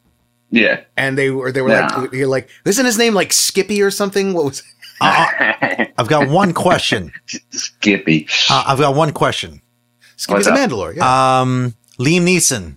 Yeah. 0.50 0.80
and 0.96 1.16
they 1.18 1.30
were 1.30 1.50
they 1.52 1.62
were 1.62 1.70
Yeah. 1.70 1.86
like 1.96 2.12
you're 2.12 2.26
like 2.28 2.48
isn't 2.64 2.84
his 2.86 2.98
name 2.98 3.14
like 3.14 3.32
Skippy 3.32 3.80
or 3.82 3.90
something? 3.90 4.32
What 4.34 4.44
was? 4.44 4.62
I've 5.00 6.08
got 6.08 6.28
one 6.28 6.52
question. 6.52 7.12
Skippy. 7.50 8.28
Uh, 8.50 8.64
I've 8.66 8.78
got 8.78 8.94
one 8.94 9.12
question. 9.12 9.60
Skippy's 10.16 10.46
What's 10.46 10.46
a 10.46 10.52
up? 10.52 10.70
Mandalore. 10.70 10.94
Yeah. 10.96 11.40
Um, 11.40 11.74
Liam 11.98 12.22
Neeson, 12.22 12.76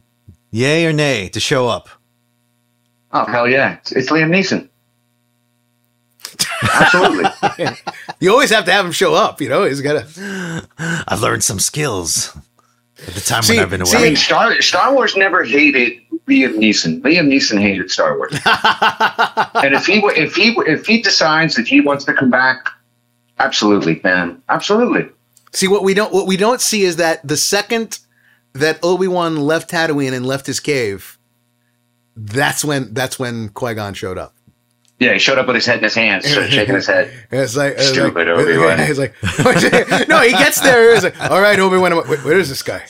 yay 0.52 0.86
or 0.86 0.94
nay 0.94 1.30
to 1.30 1.40
show 1.40 1.68
up? 1.68 1.90
Oh 3.12 3.26
hell 3.26 3.48
yeah! 3.48 3.76
It's, 3.76 3.92
it's 3.92 4.10
Liam 4.10 4.30
Neeson. 4.30 4.68
Absolutely. 6.64 7.30
you 8.20 8.32
always 8.32 8.50
have 8.50 8.66
to 8.66 8.72
have 8.72 8.86
him 8.86 8.92
show 8.92 9.14
up. 9.14 9.42
You 9.42 9.50
know, 9.50 9.66
he's 9.66 9.82
got 9.82 10.08
to. 10.08 10.68
I've 11.08 11.22
learned 11.22 11.44
some 11.44 11.60
skills 11.60 12.36
at 13.08 13.14
the 13.14 13.22
time 13.22 13.44
See- 13.44 13.56
when 13.56 13.64
I've 13.64 13.70
been 13.70 13.86
see- 13.86 13.98
I 13.98 14.00
away. 14.00 14.10
mean, 14.10 14.16
Star 14.16 14.62
Star 14.62 14.94
Wars 14.94 15.16
never 15.16 15.44
hated 15.44 15.94
Liam 16.28 16.56
Neeson. 16.58 17.02
Liam 17.02 17.28
Neeson 17.28 17.60
hated 17.62 17.92
Star 17.92 18.18
Wars. 18.18 18.32
and 18.46 19.74
if 19.76 19.86
he 19.86 20.00
if 20.16 20.36
he 20.36 20.56
if 20.68 20.86
he 20.86 21.02
decides 21.02 21.56
that 21.56 21.68
he 21.68 21.82
wants 21.82 22.06
to 22.06 22.14
come 22.14 22.30
back, 22.30 22.68
absolutely, 23.40 24.00
man, 24.04 24.42
absolutely. 24.50 25.08
See 25.54 25.68
what 25.68 25.84
we 25.84 25.94
don't 25.94 26.14
what 26.14 26.28
we 26.28 26.38
don't 26.38 26.62
see 26.62 26.84
is 26.84 26.96
that 26.98 27.26
the 27.28 27.38
second 27.38 28.00
that 28.54 28.80
Obi 28.84 29.08
Wan 29.08 29.38
left 29.38 29.70
Tatooine 29.70 30.14
and 30.14 30.26
left 30.26 30.48
his 30.48 30.60
cave, 30.60 31.18
that's 32.16 32.64
when 32.66 32.94
that's 32.94 33.20
when 33.20 33.50
Qui 33.50 33.74
Gon 33.74 33.94
showed 33.94 34.18
up. 34.18 34.35
Yeah, 34.98 35.12
he 35.12 35.20
showed 35.20 35.38
up 35.38 35.48
with 35.48 35.56
his 35.56 35.66
head 35.66 35.80
in 35.80 35.84
his 35.84 35.94
hands, 35.94 36.26
shaking 36.26 36.76
his 36.76 36.88
head. 36.88 37.12
It's 37.32 37.58
like 37.58 37.74
it's 37.74 37.90
Stupid 37.90 38.28
like, 38.28 38.38
Obi-Wan. 38.40 38.80
He's 38.88 38.98
like, 38.98 39.14
no, 40.08 40.22
he 40.22 40.32
gets 40.32 40.62
there. 40.62 40.94
He's 40.94 41.04
like, 41.04 41.20
all 41.30 41.42
right, 41.42 41.60
Obi 41.60 41.78
Wan, 41.78 41.92
where, 41.92 42.38
is 42.38 42.48
this 42.48 42.64
guy? 42.64 42.86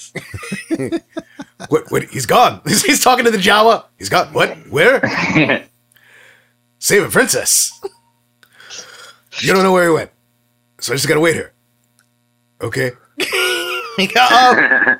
what? 1.69 1.91
What? 1.91 2.03
He's 2.03 2.27
gone. 2.27 2.61
He's, 2.65 2.83
he's 2.83 3.03
talking 3.03 3.25
to 3.25 3.31
the 3.31 3.39
Jawa. 3.39 3.85
He's 3.97 4.09
gone. 4.09 4.31
What? 4.33 4.55
Where? 4.69 5.01
Save 6.77 7.05
a 7.05 7.09
princess. 7.09 7.71
You 9.39 9.53
don't 9.53 9.63
know 9.63 9.73
where 9.73 9.89
he 9.89 9.93
went, 9.93 10.11
so 10.79 10.93
I 10.93 10.95
just 10.97 11.07
gotta 11.07 11.19
wait 11.19 11.33
here. 11.33 11.53
Okay. 12.61 12.91
um, 14.19 14.99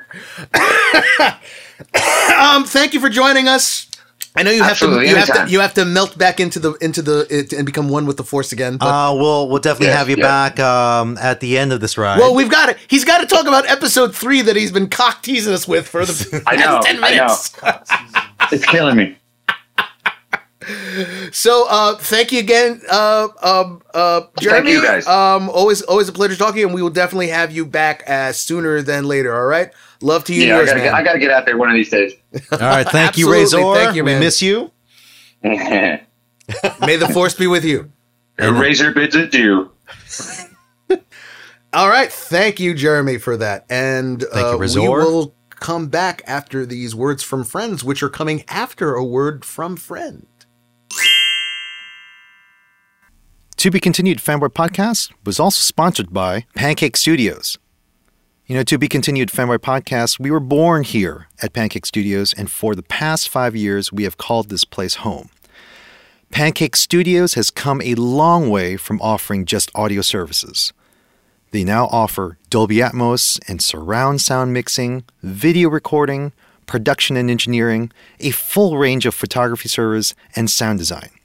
um, 2.38 2.64
thank 2.64 2.94
you 2.94 3.00
for 3.00 3.08
joining 3.08 3.46
us. 3.48 3.88
I 4.36 4.42
know 4.42 4.50
you 4.50 4.62
have 4.62 4.72
Absolutely, 4.72 5.04
to 5.06 5.10
you 5.10 5.16
have 5.16 5.46
to 5.46 5.50
you 5.52 5.60
have 5.60 5.74
to 5.74 5.84
melt 5.84 6.16
back 6.18 6.40
into 6.40 6.58
the 6.58 6.72
into 6.74 7.00
the 7.02 7.26
it, 7.30 7.52
and 7.52 7.64
become 7.64 7.88
one 7.88 8.04
with 8.06 8.16
the 8.18 8.24
force 8.24 8.52
again. 8.52 8.76
But 8.76 8.86
Uh, 8.86 9.14
we'll 9.14 9.48
we'll 9.48 9.60
definitely 9.60 9.88
Yeah, 9.88 9.96
have 9.98 10.10
you 10.10 10.16
yeah. 10.16 10.22
back 10.50 10.60
um, 10.60 11.16
at 11.18 11.40
the 11.40 11.56
end 11.58 11.72
of 11.72 11.80
this 11.80 11.96
ride. 11.96 12.18
well, 12.18 12.34
we've 12.34 12.50
got 12.50 12.68
it. 12.68 12.76
He's 12.88 13.04
got 13.04 13.18
to 13.18 13.26
talk 13.26 13.46
about 13.46 13.66
episode 13.68 14.14
three 14.14 14.42
that 14.42 14.54
he's 14.56 14.72
been 14.72 14.88
cock 14.88 15.22
teasing 15.22 15.54
us 15.54 15.66
with 15.66 15.88
for 15.88 16.04
the 16.04 16.42
I 16.46 16.56
know, 16.56 16.80
past 16.82 16.86
ten 16.86 17.02
I 17.04 17.16
know. 17.16 17.24
minutes. 17.24 18.52
it's 18.52 18.64
killing 18.66 18.96
me. 18.96 19.16
So, 21.32 21.66
uh, 21.68 21.96
thank 21.96 22.32
you 22.32 22.40
again, 22.40 22.80
uh, 22.90 23.28
um, 23.42 23.82
uh, 23.94 24.22
Jeremy. 24.40 24.72
you, 24.72 24.82
guys. 24.82 25.06
Um, 25.06 25.48
always, 25.50 25.82
always 25.82 26.08
a 26.08 26.12
pleasure 26.12 26.36
talking, 26.36 26.64
and 26.64 26.74
we 26.74 26.82
will 26.82 26.90
definitely 26.90 27.28
have 27.28 27.52
you 27.52 27.64
back 27.64 28.02
as 28.06 28.38
sooner 28.40 28.82
than 28.82 29.04
later. 29.04 29.34
All 29.34 29.46
right. 29.46 29.70
Love 30.02 30.24
to 30.24 30.34
you, 30.34 30.42
and 30.42 30.48
Yeah, 30.48 30.56
I 30.58 30.64
gotta, 30.64 30.76
man. 30.76 30.84
get, 30.84 30.94
I 30.94 31.02
gotta 31.02 31.18
get 31.18 31.30
out 31.30 31.46
there 31.46 31.56
one 31.56 31.68
of 31.70 31.74
these 31.74 31.88
days. 31.90 32.12
All 32.52 32.58
right, 32.58 32.86
thank 32.88 33.16
you, 33.16 33.32
Absolutely, 33.32 33.64
Razor. 33.64 33.74
thank 33.74 33.96
you, 33.96 34.04
man. 34.04 34.20
We 34.20 34.26
miss 34.26 34.42
you. 34.42 34.70
May 35.42 36.96
the 36.96 37.08
force 37.12 37.34
be 37.34 37.46
with 37.46 37.64
you. 37.64 37.90
And 38.38 38.58
Razor 38.58 38.92
bids 38.92 39.14
adieu. 39.14 39.70
All 41.72 41.88
right. 41.88 42.10
Thank 42.10 42.58
you, 42.60 42.74
Jeremy, 42.74 43.18
for 43.18 43.36
that. 43.36 43.66
And 43.68 44.22
Thank 44.32 44.34
you, 44.34 44.82
uh, 44.82 44.84
we 44.84 44.88
will 44.88 45.34
come 45.50 45.88
back 45.88 46.22
after 46.26 46.64
these 46.66 46.94
words 46.94 47.22
from 47.22 47.44
friends, 47.44 47.82
which 47.84 48.02
are 48.02 48.08
coming 48.08 48.44
after 48.48 48.94
a 48.94 49.04
word 49.04 49.44
from 49.44 49.76
friend. 49.76 50.26
To 53.66 53.70
Be 53.72 53.80
Continued 53.80 54.18
Fanboy 54.18 54.50
Podcast 54.50 55.12
was 55.24 55.40
also 55.40 55.60
sponsored 55.60 56.12
by 56.12 56.46
Pancake 56.54 56.96
Studios. 56.96 57.58
You 58.46 58.54
know, 58.54 58.62
To 58.62 58.78
Be 58.78 58.86
Continued 58.86 59.30
Fanboy 59.30 59.58
Podcast, 59.58 60.20
we 60.20 60.30
were 60.30 60.38
born 60.38 60.84
here 60.84 61.26
at 61.42 61.52
Pancake 61.52 61.84
Studios, 61.84 62.32
and 62.32 62.48
for 62.48 62.76
the 62.76 62.84
past 62.84 63.28
five 63.28 63.56
years, 63.56 63.92
we 63.92 64.04
have 64.04 64.18
called 64.18 64.50
this 64.50 64.64
place 64.64 64.94
home. 64.94 65.30
Pancake 66.30 66.76
Studios 66.76 67.34
has 67.34 67.50
come 67.50 67.82
a 67.82 67.96
long 67.96 68.50
way 68.50 68.76
from 68.76 69.00
offering 69.02 69.44
just 69.44 69.72
audio 69.74 70.00
services. 70.00 70.72
They 71.50 71.64
now 71.64 71.86
offer 71.86 72.38
Dolby 72.50 72.76
Atmos 72.76 73.40
and 73.48 73.60
surround 73.60 74.20
sound 74.20 74.52
mixing, 74.52 75.02
video 75.24 75.68
recording, 75.70 76.32
production 76.66 77.16
and 77.16 77.28
engineering, 77.28 77.90
a 78.20 78.30
full 78.30 78.78
range 78.78 79.06
of 79.06 79.14
photography 79.16 79.68
service, 79.68 80.14
and 80.36 80.48
sound 80.48 80.78
design. 80.78 81.15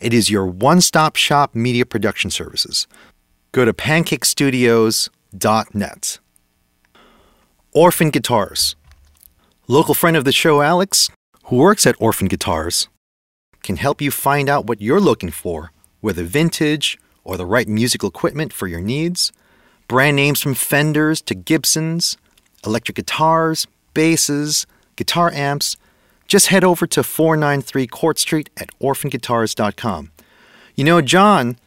It 0.00 0.14
is 0.14 0.30
your 0.30 0.46
one 0.46 0.80
stop 0.80 1.16
shop 1.16 1.54
media 1.54 1.84
production 1.84 2.30
services. 2.30 2.86
Go 3.52 3.66
to 3.66 3.74
pancakestudios.net. 3.74 6.18
Orphan 7.72 8.10
Guitars. 8.10 8.76
Local 9.68 9.94
friend 9.94 10.16
of 10.16 10.24
the 10.24 10.32
show, 10.32 10.62
Alex, 10.62 11.10
who 11.44 11.56
works 11.56 11.86
at 11.86 11.94
Orphan 12.00 12.28
Guitars, 12.28 12.88
can 13.62 13.76
help 13.76 14.00
you 14.00 14.10
find 14.10 14.48
out 14.48 14.66
what 14.66 14.80
you're 14.80 15.00
looking 15.00 15.30
for, 15.30 15.70
whether 16.00 16.24
vintage 16.24 16.98
or 17.22 17.36
the 17.36 17.46
right 17.46 17.68
musical 17.68 18.08
equipment 18.08 18.52
for 18.52 18.66
your 18.66 18.80
needs. 18.80 19.30
Brand 19.86 20.16
names 20.16 20.40
from 20.40 20.54
Fenders 20.54 21.20
to 21.22 21.34
Gibsons, 21.34 22.16
electric 22.64 22.96
guitars, 22.96 23.66
basses, 23.92 24.66
guitar 24.96 25.30
amps. 25.32 25.76
Just 26.30 26.46
head 26.46 26.62
over 26.62 26.86
to 26.86 27.02
493 27.02 27.88
Court 27.88 28.16
Street 28.16 28.50
at 28.56 28.68
orphanguitars.com. 28.78 30.12
You 30.76 30.84
know, 30.84 31.00
John, 31.00 31.58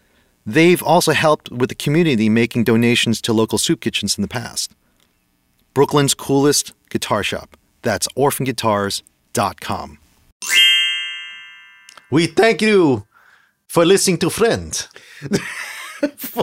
they've 0.46 0.82
also 0.82 1.12
helped 1.12 1.52
with 1.52 1.68
the 1.68 1.76
community 1.76 2.30
making 2.30 2.64
donations 2.64 3.20
to 3.24 3.34
local 3.34 3.58
soup 3.58 3.82
kitchens 3.82 4.18
in 4.18 4.22
the 4.22 4.30
past. 4.30 4.72
Brooklyn's 5.74 6.14
coolest 6.14 6.72
guitar 6.90 7.24
shop. 7.24 7.58
That's 7.82 8.08
orphanguitars.com. 8.16 9.98
We 12.10 12.28
thank 12.28 12.62
you 12.62 13.06
for 13.68 13.84
listening 13.84 14.20
to 14.20 14.30
Friend. 14.30 14.88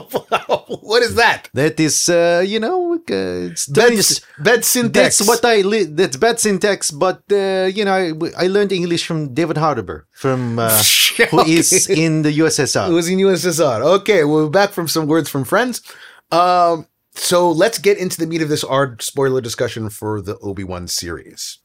what 0.83 1.03
is 1.03 1.15
that? 1.17 1.49
That 1.55 1.79
is, 1.81 2.09
uh, 2.09 2.43
you 2.47 2.61
know, 2.61 2.95
uh, 2.95 3.51
it's 3.51 3.67
Danish- 3.67 4.21
bed 4.39 4.65
syntax. 4.65 5.19
That's 5.19 5.29
what 5.29 5.45
I 5.45 5.61
li- 5.63 5.85
that's 5.85 6.17
bad 6.17 6.39
syntax, 6.41 6.91
but 6.91 7.23
uh, 7.33 7.69
you 7.73 7.85
know, 7.85 7.93
I, 7.93 8.13
I 8.45 8.47
learned 8.49 8.73
English 8.73 9.07
from 9.07 9.35
David 9.35 9.57
Harbour, 9.57 10.07
from 10.13 10.59
uh, 10.59 10.83
who 11.31 11.41
is 11.45 11.89
in 11.89 12.23
the 12.23 12.31
It 12.31 12.37
USSR. 12.37 12.93
was 12.93 13.09
in 13.09 13.19
USSR. 13.19 13.83
Okay, 14.01 14.25
we're 14.25 14.49
back 14.49 14.71
from 14.71 14.89
some 14.89 15.07
words 15.07 15.29
from 15.29 15.45
friends. 15.45 15.83
Um, 16.31 16.87
so 17.15 17.51
let's 17.51 17.79
get 17.79 17.99
into 17.99 18.19
the 18.19 18.27
meat 18.27 18.43
of 18.43 18.49
this 18.49 18.65
our 18.65 18.97
spoiler 19.01 19.41
discussion 19.41 19.91
for 19.91 20.21
the 20.21 20.39
Obi 20.39 20.65
Wan 20.65 20.87
series. 20.89 21.59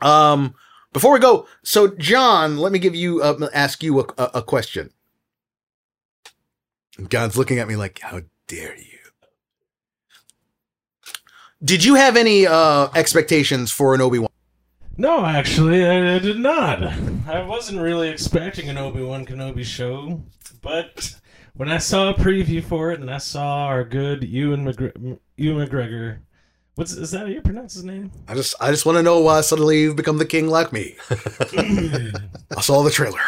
Um, 0.00 0.54
before 0.92 1.12
we 1.12 1.18
go, 1.18 1.46
so 1.62 1.88
John, 1.88 2.56
let 2.58 2.72
me 2.72 2.78
give 2.78 2.94
you 2.94 3.20
uh, 3.22 3.48
ask 3.52 3.82
you 3.82 4.00
a, 4.00 4.04
a, 4.16 4.30
a 4.34 4.42
question. 4.42 4.90
John's 7.08 7.36
looking 7.36 7.58
at 7.58 7.68
me 7.68 7.76
like, 7.76 8.00
"How 8.00 8.22
dare 8.46 8.76
you?" 8.76 8.98
Did 11.62 11.84
you 11.84 11.94
have 11.94 12.16
any 12.16 12.46
uh, 12.46 12.88
expectations 12.94 13.70
for 13.70 13.94
an 13.94 14.00
Obi 14.00 14.18
Wan? 14.18 14.28
No, 14.96 15.24
actually, 15.24 15.84
I, 15.84 16.16
I 16.16 16.18
did 16.18 16.38
not. 16.38 16.82
I 17.26 17.42
wasn't 17.42 17.80
really 17.80 18.10
expecting 18.10 18.68
an 18.68 18.78
Obi 18.78 19.02
Wan 19.02 19.26
Kenobi 19.26 19.64
show, 19.64 20.22
but 20.62 21.14
when 21.54 21.70
I 21.70 21.78
saw 21.78 22.10
a 22.10 22.14
preview 22.14 22.62
for 22.62 22.92
it 22.92 23.00
and 23.00 23.10
I 23.10 23.18
saw 23.18 23.64
our 23.66 23.82
good 23.82 24.22
Ewan, 24.22 24.64
McGre- 24.64 25.18
Ewan 25.36 25.68
McGregor, 25.68 26.18
what's 26.74 26.92
is 26.92 27.10
that 27.12 27.20
how 27.20 27.26
you 27.26 27.40
pronounce 27.40 27.74
his 27.74 27.84
name? 27.84 28.10
I 28.28 28.34
just, 28.34 28.54
I 28.60 28.70
just 28.70 28.84
want 28.86 28.96
to 28.96 29.02
know 29.02 29.20
why 29.20 29.40
suddenly 29.40 29.80
you've 29.80 29.96
become 29.96 30.18
the 30.18 30.26
king 30.26 30.48
like 30.48 30.72
me. 30.72 30.96
I 31.10 32.60
saw 32.60 32.82
the 32.82 32.90
trailer, 32.90 33.20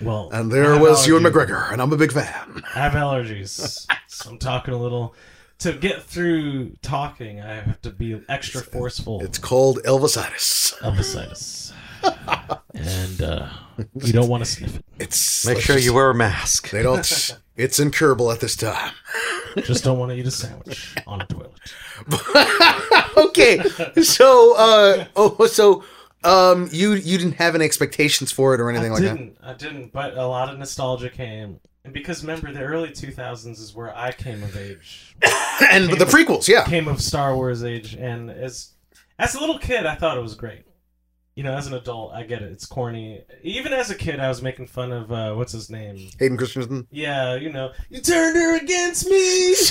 Well, 0.00 0.30
and 0.32 0.50
there 0.50 0.78
was 0.78 1.06
Ewan 1.06 1.22
allergies. 1.22 1.32
McGregor, 1.32 1.72
and 1.72 1.80
I'm 1.82 1.92
a 1.92 1.96
big 1.96 2.12
fan. 2.12 2.62
I 2.74 2.80
have 2.80 2.92
allergies, 2.92 3.86
so 4.06 4.30
I'm 4.30 4.38
talking 4.38 4.74
a 4.74 4.78
little. 4.78 5.14
To 5.60 5.72
get 5.72 6.02
through 6.02 6.70
talking, 6.82 7.40
I 7.40 7.54
have 7.54 7.80
to 7.82 7.90
be 7.90 8.20
extra 8.28 8.62
forceful. 8.62 9.20
It's 9.22 9.38
called 9.38 9.78
Elvisitis. 9.84 10.76
Elvisitis. 10.80 11.72
And 12.74 13.22
uh, 13.22 13.48
you 14.02 14.12
don't 14.12 14.28
want 14.28 14.44
to 14.44 14.50
sniff 14.50 14.76
it. 14.76 14.84
It's 14.98 15.46
Make 15.46 15.60
sure 15.60 15.76
just- 15.76 15.86
you 15.86 15.94
wear 15.94 16.10
a 16.10 16.14
mask. 16.14 16.70
They 16.70 16.82
don't. 16.82 17.38
It's 17.54 17.78
incurable 17.78 18.32
at 18.32 18.40
this 18.40 18.56
time. 18.56 18.94
Just 19.64 19.84
don't 19.84 19.98
want 19.98 20.10
to 20.10 20.16
eat 20.16 20.26
a 20.26 20.30
sandwich 20.30 20.96
on 21.06 21.20
a 21.20 21.26
toilet. 21.26 21.52
okay, 23.18 23.62
so 24.02 24.56
uh, 24.56 25.04
oh, 25.16 25.46
so 25.46 25.84
um, 26.24 26.70
you 26.72 26.94
you 26.94 27.18
didn't 27.18 27.34
have 27.34 27.54
any 27.54 27.66
expectations 27.66 28.32
for 28.32 28.54
it 28.54 28.60
or 28.60 28.70
anything 28.70 28.90
I 28.90 28.94
like 28.94 29.02
that. 29.02 29.12
I 29.12 29.16
didn't. 29.16 29.36
I 29.42 29.52
didn't. 29.52 29.92
But 29.92 30.16
a 30.16 30.26
lot 30.26 30.48
of 30.48 30.58
nostalgia 30.58 31.10
came, 31.10 31.60
and 31.84 31.92
because 31.92 32.22
remember, 32.22 32.52
the 32.52 32.62
early 32.62 32.90
two 32.90 33.10
thousands 33.10 33.60
is 33.60 33.74
where 33.74 33.94
I 33.96 34.12
came 34.12 34.42
of 34.42 34.56
age, 34.56 35.14
and 35.70 35.90
the 35.90 36.06
prequels, 36.06 36.48
yeah. 36.48 36.64
came 36.64 36.88
of 36.88 37.02
Star 37.02 37.36
Wars 37.36 37.64
age, 37.64 37.94
and 37.94 38.30
as 38.30 38.70
as 39.18 39.34
a 39.34 39.40
little 39.40 39.58
kid, 39.58 39.84
I 39.84 39.94
thought 39.94 40.16
it 40.16 40.22
was 40.22 40.34
great. 40.34 40.64
You 41.34 41.42
know, 41.44 41.54
as 41.56 41.66
an 41.66 41.72
adult, 41.72 42.12
I 42.12 42.24
get 42.24 42.42
it. 42.42 42.52
It's 42.52 42.66
corny. 42.66 43.22
Even 43.42 43.72
as 43.72 43.88
a 43.90 43.94
kid, 43.94 44.20
I 44.20 44.28
was 44.28 44.42
making 44.42 44.66
fun 44.66 44.92
of 44.92 45.10
uh, 45.10 45.32
what's 45.32 45.52
his 45.52 45.70
name. 45.70 45.96
Hayden 46.18 46.36
Christensen. 46.36 46.86
Yeah, 46.90 47.36
you 47.36 47.50
know, 47.50 47.72
you 47.88 48.00
turned 48.02 48.36
her 48.36 48.56
against 48.58 49.08
me. 49.08 49.54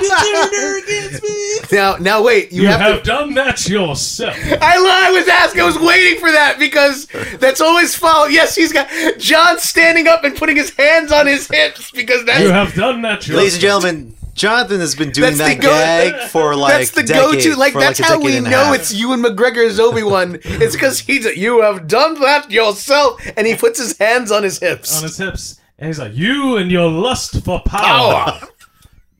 You 0.00 0.08
turned 0.10 0.54
her 0.54 0.78
against 0.82 1.22
me. 1.22 1.60
Now, 1.76 1.96
now 1.96 2.22
wait. 2.22 2.52
You, 2.52 2.62
You, 2.62 2.68
have, 2.68 2.80
have, 2.80 3.02
to. 3.02 3.04
done 3.04 3.34
that 3.34 3.68
yourself. 3.68 4.34
I, 4.62 5.06
I 5.08 5.10
was 5.10 5.26
asking. 5.28 5.62
I 5.62 5.64
was 5.64 5.78
waiting 5.78 6.20
for 6.20 6.30
that 6.30 6.58
because 6.58 7.06
that's 7.38 7.60
always 7.60 7.94
followed. 7.94 8.30
Yes, 8.32 8.54
he's 8.54 8.72
got 8.72 8.88
John 9.18 9.58
standing 9.58 10.06
up 10.06 10.24
and 10.24 10.36
putting 10.36 10.56
his 10.56 10.70
hands 10.76 11.10
on 11.10 11.26
his 11.26 11.48
hips 11.48 11.90
because 11.90 12.24
that's 12.26 12.40
You 12.40 12.50
have 12.50 12.74
done 12.74 13.02
that 13.02 13.26
yourself. 13.26 13.36
Ladies 13.38 13.54
and 13.54 13.60
gentlemen, 13.62 14.14
Jonathan 14.38 14.80
has 14.80 14.94
been 14.94 15.10
doing 15.10 15.36
That's 15.36 15.56
the 15.56 15.60
that 15.60 15.62
go- 15.62 16.18
gag 16.18 16.30
for 16.30 16.54
like 16.56 16.72
that's 16.72 16.90
the 16.92 17.02
decade- 17.02 17.42
go-to. 17.42 17.56
Like 17.56 17.74
that's 17.74 18.00
a 18.00 18.04
how 18.04 18.20
we 18.20 18.40
know 18.40 18.72
it's 18.72 18.94
Ewan 18.94 19.22
McGregor 19.22 19.66
as 19.66 19.78
Obi 19.78 20.02
Wan. 20.02 20.38
it's 20.44 20.74
because 20.74 21.00
he's 21.00 21.24
you 21.36 21.60
have 21.62 21.86
done 21.86 22.14
that 22.20 22.50
yourself, 22.50 23.20
and 23.36 23.46
he 23.46 23.54
puts 23.56 23.78
his 23.78 23.98
hands 23.98 24.30
on 24.32 24.42
his 24.44 24.58
hips. 24.58 24.96
on 24.96 25.02
his 25.02 25.18
hips, 25.18 25.60
and 25.78 25.88
he's 25.88 25.98
like, 25.98 26.14
"You 26.14 26.56
and 26.56 26.70
your 26.70 26.90
lust 26.90 27.44
for 27.44 27.60
power." 27.60 28.24
Power. 28.24 28.40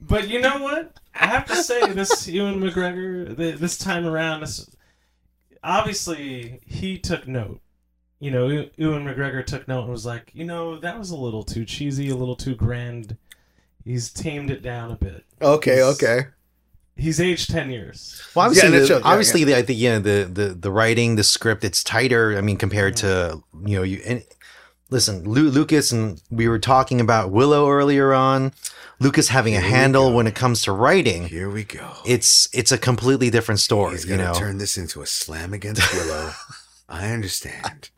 But 0.01 0.29
you 0.29 0.41
know 0.41 0.63
what? 0.63 0.97
I 1.15 1.27
have 1.27 1.45
to 1.49 1.57
say, 1.57 1.87
this 1.93 2.27
Ewan 2.27 2.61
McGregor, 2.61 3.37
this 3.37 3.77
time 3.77 4.07
around, 4.07 4.41
this, 4.41 4.67
obviously 5.63 6.61
he 6.67 6.99
took 6.99 7.29
note. 7.29 7.61
You 8.21 8.31
know, 8.31 8.49
Ewan 8.49 9.05
McGregor 9.05 9.45
took 9.45 9.69
note 9.69 9.83
and 9.83 9.91
was 9.91 10.07
like, 10.07 10.31
you 10.35 10.45
know, 10.45 10.79
that 10.81 10.99
was 10.99 11.11
a 11.11 11.17
little 11.17 11.43
too 11.43 11.65
cheesy, 11.65 12.09
a 12.09 12.17
little 12.17 12.37
too 12.37 12.55
grand. 12.55 13.17
He's 13.89 14.11
tamed 14.13 14.51
it 14.51 14.61
down 14.63 14.91
a 14.91 14.97
bit. 14.97 15.25
Okay, 15.41 15.77
He's- 15.77 15.95
okay. 16.03 16.27
He's 16.95 17.21
aged 17.21 17.49
ten 17.51 17.71
years. 17.71 18.21
Well, 18.35 18.47
obviously, 18.47 18.69
Yeah, 18.71 18.75
that 18.75 18.81
the, 18.81 18.87
shows, 18.89 19.03
yeah, 19.03 19.09
obviously, 19.09 19.45
The, 19.45 19.57
I 19.57 19.63
think 19.63 19.79
you 19.79 19.89
know 19.91 19.99
the, 20.01 20.25
the 20.31 20.49
the 20.49 20.71
writing, 20.73 21.15
the 21.15 21.23
script, 21.23 21.63
it's 21.65 21.85
tighter. 21.85 22.37
I 22.37 22.41
mean, 22.41 22.57
compared 22.57 22.97
to 22.97 23.41
you 23.65 23.77
know 23.77 23.85
you. 23.85 24.03
And 24.05 24.25
listen, 24.91 25.23
Lu- 25.23 25.49
Lucas 25.49 25.93
and 25.93 26.21
we 26.29 26.49
were 26.49 26.59
talking 26.59 27.01
about 27.01 27.31
Willow 27.31 27.71
earlier 27.71 28.13
on. 28.13 28.53
Lucas 29.01 29.29
having 29.29 29.55
a 29.55 29.61
Here 29.61 29.69
we 29.69 29.75
handle 29.77 30.13
when 30.13 30.27
it 30.27 30.35
comes 30.35 30.61
to 30.63 30.73
writing. 30.73 31.29
Here 31.29 31.49
we 31.49 31.63
go. 31.63 31.89
It's 32.05 32.49
it's 32.53 32.73
a 32.73 32.79
completely 32.79 33.31
different 33.31 33.61
story. 33.61 33.93
He's 33.93 34.05
gonna 34.05 34.25
know, 34.25 34.35
turn 34.35 34.59
this 34.59 34.77
into 34.77 35.01
a 35.01 35.07
slam 35.07 35.55
against 35.55 35.95
Willow. 35.95 36.33
I 36.89 37.13
understand. 37.13 37.91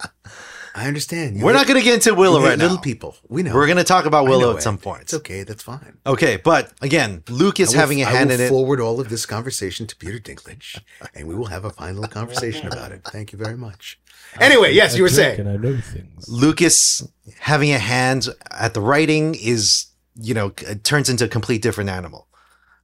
I 0.75 0.87
understand. 0.87 1.37
You 1.37 1.45
we're 1.45 1.53
not 1.53 1.67
going 1.67 1.79
to 1.79 1.85
get 1.85 1.95
into 1.95 2.15
Willow 2.15 2.35
little, 2.35 2.49
right 2.49 2.59
now. 2.59 2.65
little 2.65 2.79
people. 2.79 3.17
We 3.29 3.43
know. 3.43 3.55
We're 3.55 3.67
going 3.67 3.79
to 3.79 3.85
talk 3.85 4.05
about 4.07 4.23
I 4.23 4.25
know 4.25 4.31
Willow 4.39 4.51
it. 4.53 4.57
at 4.57 4.63
some 4.63 4.79
point. 4.79 5.03
It's 5.03 5.15
okay. 5.15 5.43
That's 5.43 5.63
fine. 5.63 5.99
Okay, 6.07 6.37
but 6.37 6.73
again, 6.81 7.23
Lucas 7.29 7.71
I 7.71 7.73
will- 7.73 7.81
having 7.81 8.03
a 8.03 8.05
hand 8.05 8.31
I 8.31 8.35
will 8.35 8.41
in 8.41 8.47
it. 8.47 8.49
forward 8.49 8.81
all 8.81 9.01
of 9.01 9.09
this 9.09 9.27
conversation 9.27 9.87
to 9.89 9.97
Peter 9.97 10.19
Dinklage, 10.19 10.81
and 11.15 11.27
we 11.27 11.35
will 11.35 11.47
have 11.47 11.65
a 11.65 11.71
final 11.71 12.07
conversation 12.07 12.67
about 12.69 12.93
it. 12.93 13.03
Thank 13.05 13.33
you 13.33 13.39
very 13.39 13.57
much. 13.57 13.99
Anyway, 14.41 14.73
yes, 14.73 14.95
I 14.95 14.99
you 14.99 15.03
were 15.03 15.09
saying. 15.09 15.41
and 15.41 15.49
I 15.49 15.57
know 15.57 15.77
things. 15.81 16.29
Lucas 16.29 17.03
having 17.41 17.73
a 17.73 17.81
hand 17.81 18.29
at 18.53 18.75
the 18.75 18.81
writing 18.81 19.35
is, 19.35 19.87
you 20.15 20.35
know, 20.35 20.53
it 20.69 20.85
turns 20.85 21.09
into 21.09 21.25
a 21.25 21.29
complete 21.29 21.63
different 21.63 21.91
animal. 21.91 22.29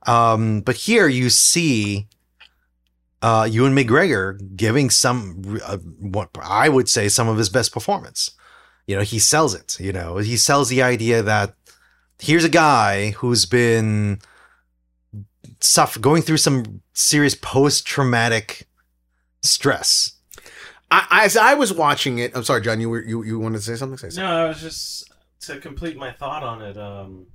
Um, 0.09 0.61
but 0.63 0.75
here 0.75 1.07
you 1.07 1.31
see 1.31 2.09
uh, 3.23 3.49
Ewan 3.51 3.75
McGregor 3.75 4.39
giving 4.57 4.91
some, 4.91 5.61
uh, 5.65 5.79
what 5.79 6.31
I 6.43 6.69
would 6.69 6.89
say, 6.89 7.09
some 7.09 7.29
of 7.29 7.39
his 7.39 7.49
best 7.49 7.73
performance. 7.73 8.31
You 8.87 8.97
know, 8.97 9.03
he 9.03 9.19
sells 9.19 9.55
it. 9.55 9.79
You 9.81 9.93
know, 9.93 10.19
he 10.19 10.37
sells 10.37 10.69
the 10.69 10.83
idea 10.83 11.23
that 11.23 11.55
here's 12.21 12.45
a 12.45 12.49
guy 12.49 13.11
who's 13.11 13.47
been 13.47 14.21
suffer 15.61 15.99
going 15.99 16.23
through 16.23 16.37
some 16.37 16.83
serious 16.93 17.35
post 17.35 17.87
traumatic 17.87 18.69
stress. 19.43 20.13
I, 20.91 21.25
as 21.25 21.37
I 21.37 21.55
was 21.55 21.73
watching 21.73 22.19
it, 22.19 22.37
I'm 22.37 22.45
sorry, 22.45 22.63
John. 22.63 22.81
You 22.81 22.91
were 22.91 23.03
you 23.03 23.25
you 23.25 23.39
wanted 23.41 23.59
to 23.59 23.65
say 23.65 23.75
something? 23.75 23.99
Say 23.99 24.11
something. 24.11 24.25
No, 24.25 24.45
I 24.45 24.49
was 24.49 24.61
just 24.61 25.11
to 25.41 25.59
complete 25.59 25.97
my 25.97 26.13
thought 26.13 26.45
on 26.45 26.63
it. 26.63 26.79
Um, 26.79 27.27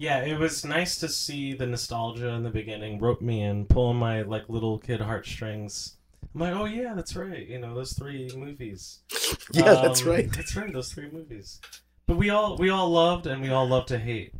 yeah, 0.00 0.20
it 0.22 0.38
was 0.38 0.64
nice 0.64 0.96
to 1.00 1.08
see 1.08 1.52
the 1.52 1.66
nostalgia 1.66 2.28
in 2.30 2.42
the 2.42 2.48
beginning 2.50 2.98
rope 2.98 3.20
me 3.20 3.42
in, 3.42 3.66
pulling 3.66 3.98
my 3.98 4.22
like 4.22 4.48
little 4.48 4.78
kid 4.78 5.00
heartstrings. 5.02 5.96
I'm 6.34 6.40
like, 6.40 6.54
oh 6.54 6.64
yeah, 6.64 6.94
that's 6.94 7.14
right. 7.14 7.46
You 7.46 7.58
know 7.58 7.74
those 7.74 7.92
three 7.92 8.30
movies. 8.34 9.00
Yeah, 9.52 9.74
that's 9.74 10.02
Um, 10.02 10.08
right. 10.08 10.32
That's 10.32 10.54
right. 10.56 10.72
Those 10.72 10.92
three 10.92 11.10
movies. 11.10 11.60
But 12.06 12.16
we 12.16 12.30
all 12.30 12.56
we 12.56 12.70
all 12.70 12.88
loved 12.88 13.26
and 13.26 13.42
we 13.42 13.50
all 13.50 13.68
love 13.68 13.84
to 13.86 13.98
hate, 13.98 14.32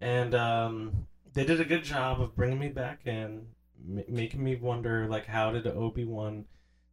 and 0.00 0.34
um, 0.34 1.06
they 1.34 1.44
did 1.44 1.60
a 1.60 1.64
good 1.64 1.84
job 1.84 2.20
of 2.20 2.34
bringing 2.34 2.58
me 2.58 2.68
back 2.68 3.00
in, 3.06 3.46
m- 3.86 4.04
making 4.08 4.42
me 4.42 4.56
wonder 4.56 5.06
like 5.06 5.26
how 5.26 5.52
did 5.52 5.66
Obi 5.66 6.04
Wan 6.04 6.44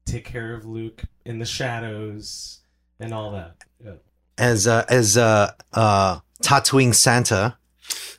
take 0.05 0.25
care 0.25 0.53
of 0.53 0.65
Luke 0.65 1.01
in 1.25 1.39
the 1.39 1.45
shadows 1.45 2.60
and 2.99 3.13
all 3.13 3.31
that. 3.31 3.55
Yeah. 3.84 3.93
as 4.38 4.67
uh, 4.67 4.86
as 4.89 5.17
uh, 5.17 5.51
uh, 5.73 6.19
Tatooine 6.43 6.93
Santa. 6.93 7.57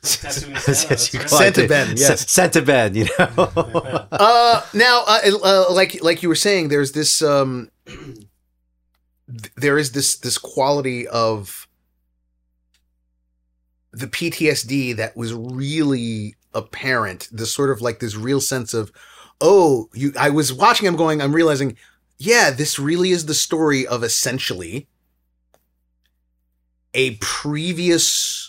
Tatooine 0.01 0.55
As- 0.67 0.81
Santa, 0.81 1.11
you 1.13 1.19
right. 1.19 1.29
Santa 1.29 1.67
Ben, 1.67 1.97
yes. 1.97 2.31
Santa 2.31 2.61
Ben, 2.61 2.95
you 2.95 3.05
know. 3.17 3.27
Uh, 4.11 4.61
now, 4.73 5.03
uh, 5.07 5.19
uh, 5.43 5.73
like 5.73 6.01
like 6.03 6.21
you 6.21 6.29
were 6.29 6.35
saying, 6.35 6.67
there's 6.67 6.91
this 6.91 7.21
um, 7.21 7.69
there 9.55 9.77
is 9.77 9.91
this 9.91 10.17
this 10.17 10.37
quality 10.37 11.07
of 11.07 11.67
the 13.91 14.07
PTSD 14.07 14.95
that 14.97 15.15
was 15.17 15.33
really 15.33 16.35
apparent. 16.53 17.27
This 17.31 17.53
sort 17.53 17.69
of 17.69 17.81
like 17.81 17.99
this 17.99 18.15
real 18.15 18.41
sense 18.41 18.73
of, 18.73 18.91
oh, 19.41 19.89
you. 19.93 20.13
I 20.19 20.29
was 20.29 20.53
watching. 20.53 20.87
I'm 20.87 20.95
going. 20.95 21.21
I'm 21.21 21.33
realizing, 21.33 21.75
yeah, 22.17 22.51
this 22.51 22.77
really 22.77 23.11
is 23.11 23.25
the 23.25 23.33
story 23.33 23.87
of 23.87 24.03
essentially 24.03 24.87
a 26.93 27.15
previous 27.15 28.42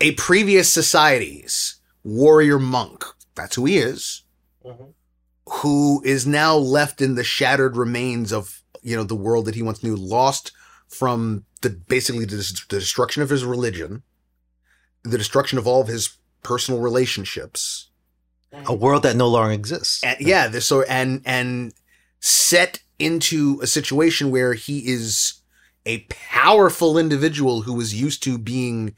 a 0.00 0.12
previous 0.12 0.72
society's 0.72 1.76
warrior 2.04 2.58
monk. 2.58 3.04
That's 3.34 3.56
who 3.56 3.64
he 3.66 3.78
is 3.78 4.22
Mhm. 4.66 4.92
who 5.46 6.02
is 6.04 6.26
now 6.26 6.54
left 6.56 7.00
in 7.00 7.14
the 7.14 7.24
shattered 7.24 7.76
remains 7.76 8.32
of 8.32 8.62
you 8.82 8.96
know 8.96 9.04
the 9.04 9.14
world 9.16 9.44
that 9.46 9.54
he 9.54 9.62
once 9.62 9.82
knew, 9.82 9.96
lost 9.96 10.52
from 10.88 11.44
the 11.62 11.70
basically 11.70 12.24
the, 12.24 12.36
the 12.68 12.78
destruction 12.80 13.22
of 13.22 13.30
his 13.30 13.44
religion, 13.44 14.02
the 15.02 15.18
destruction 15.18 15.58
of 15.58 15.66
all 15.66 15.80
of 15.80 15.88
his 15.88 16.10
personal 16.42 16.80
relationships, 16.80 17.88
a 18.66 18.74
world 18.74 19.02
that 19.02 19.16
no 19.16 19.28
longer 19.28 19.52
exists. 19.52 20.02
and 20.04 20.16
yeah, 20.20 20.48
this 20.48 20.66
so 20.66 20.82
and 20.82 21.22
and 21.24 21.72
set 22.20 22.80
into 22.98 23.58
a 23.62 23.66
situation 23.66 24.30
where 24.30 24.54
he 24.54 24.80
is 24.88 25.34
a 25.86 26.00
powerful 26.10 26.98
individual 26.98 27.62
who 27.62 27.72
was 27.72 27.94
used 27.94 28.22
to 28.22 28.36
being 28.38 28.94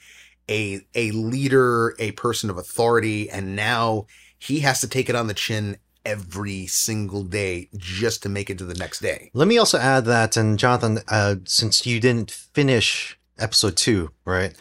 a 0.48 0.80
a 0.94 1.10
leader, 1.12 1.94
a 1.98 2.12
person 2.12 2.50
of 2.50 2.58
authority, 2.58 3.30
and 3.30 3.56
now 3.56 4.06
he 4.38 4.60
has 4.60 4.80
to 4.80 4.88
take 4.88 5.08
it 5.08 5.14
on 5.14 5.26
the 5.26 5.34
chin 5.34 5.76
every 6.04 6.66
single 6.66 7.22
day 7.22 7.68
just 7.76 8.22
to 8.22 8.28
make 8.28 8.50
it 8.50 8.58
to 8.58 8.64
the 8.64 8.74
next 8.74 9.00
day. 9.00 9.30
Let 9.34 9.48
me 9.48 9.58
also 9.58 9.78
add 9.78 10.04
that, 10.06 10.36
and 10.36 10.58
Jonathan, 10.58 10.98
uh, 11.08 11.36
since 11.44 11.86
you 11.86 12.00
didn't 12.00 12.30
finish 12.30 13.18
episode 13.38 13.76
two, 13.76 14.10
right? 14.24 14.54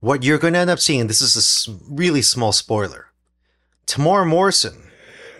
What 0.00 0.22
you're 0.22 0.38
going 0.38 0.54
to 0.54 0.60
end 0.60 0.70
up 0.70 0.78
seeing, 0.78 1.06
this 1.06 1.20
is 1.20 1.68
a 1.68 1.92
really 1.92 2.22
small 2.22 2.52
spoiler. 2.52 3.06
Temuera 3.86 4.26
Morrison 4.26 4.90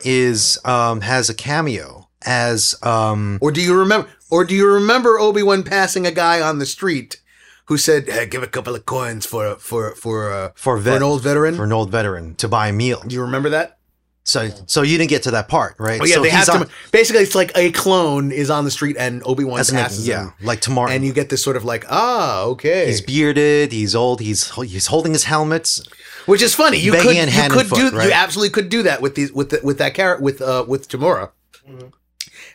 is 0.05 0.59
um, 0.65 1.03
has 1.03 1.29
a 1.29 1.35
cameo 1.35 2.09
as 2.25 2.75
um, 2.83 3.39
Or 3.41 3.53
do 3.53 3.61
you 3.63 3.79
remember? 3.79 4.09
Or 4.31 4.45
do 4.45 4.55
you 4.55 4.69
remember 4.69 5.19
Obi 5.19 5.43
Wan 5.43 5.63
passing 5.63 6.07
a 6.07 6.11
guy 6.11 6.41
on 6.41 6.59
the 6.59 6.67
street 6.67 7.21
who 7.69 7.77
said, 7.79 8.09
hey, 8.09 8.27
"Give 8.27 8.43
a 8.43 8.47
couple 8.47 8.75
of 8.75 8.85
coins 8.85 9.25
for 9.25 9.57
for 9.57 9.95
for 9.95 10.33
uh, 10.33 10.51
for, 10.55 10.81
for 10.81 10.97
an 10.97 11.03
old 11.03 11.23
veteran"? 11.23 11.55
for 11.55 11.65
an 11.65 11.73
old 11.73 11.91
veteran 11.91 12.35
to 12.37 12.49
buy 12.49 12.69
a 12.69 12.73
meal. 12.73 13.01
do 13.07 13.15
you 13.15 13.23
remember 13.23 13.51
that? 13.51 13.77
So 14.25 14.51
so 14.67 14.83
you 14.83 14.99
didn't 14.99 15.09
get 15.09 15.23
to 15.23 15.31
that 15.31 15.49
part, 15.49 15.77
right? 15.79 16.01
Oh 16.03 16.05
yeah, 16.05 16.17
so 16.17 16.23
they 16.23 16.29
have 16.29 16.41
he's 16.41 16.49
to. 16.49 16.61
on- 16.61 16.69
basically, 16.93 17.23
it's 17.23 17.35
like 17.35 17.51
a 17.57 17.73
clone 17.73 18.31
is 18.31 18.51
on 18.51 18.65
the 18.65 18.71
street 18.71 18.97
and 18.99 19.23
Obi 19.25 19.43
Wan 19.45 19.59
as 19.59 19.71
an- 19.71 19.77
passes 19.77 20.07
yeah, 20.07 20.25
him, 20.25 20.33
like 20.43 20.61
tomorrow. 20.61 20.91
and 20.91 21.03
you 21.03 21.15
get 21.15 21.31
this 21.31 21.43
sort 21.43 21.57
of 21.57 21.65
like, 21.65 21.87
ah, 21.89 22.43
okay, 22.43 22.87
He's 22.89 23.01
bearded. 23.01 23.73
He's 23.73 23.95
old. 23.95 24.21
He's 24.21 24.51
he's 24.57 24.87
holding 24.89 25.13
his 25.15 25.25
helmet. 25.25 25.81
which 26.27 26.43
is 26.43 26.55
funny. 26.55 26.77
You 26.79 26.93
begging 26.93 27.13
could 27.13 27.29
in 27.29 27.29
you 27.31 27.49
could 27.51 27.67
foot, 27.69 27.77
do 27.91 27.97
you 28.07 28.13
absolutely 28.13 28.51
could 28.51 28.69
do 28.69 28.83
that 28.83 29.01
with 29.01 29.15
these 29.15 29.33
with 29.33 29.49
the, 29.49 29.61
with 29.63 29.79
that 29.79 29.95
carrot 29.95 30.21
with 30.21 30.43
uh 30.43 30.65
with 30.69 30.89
Temuera. 30.91 31.31
Mhm. 31.67 31.93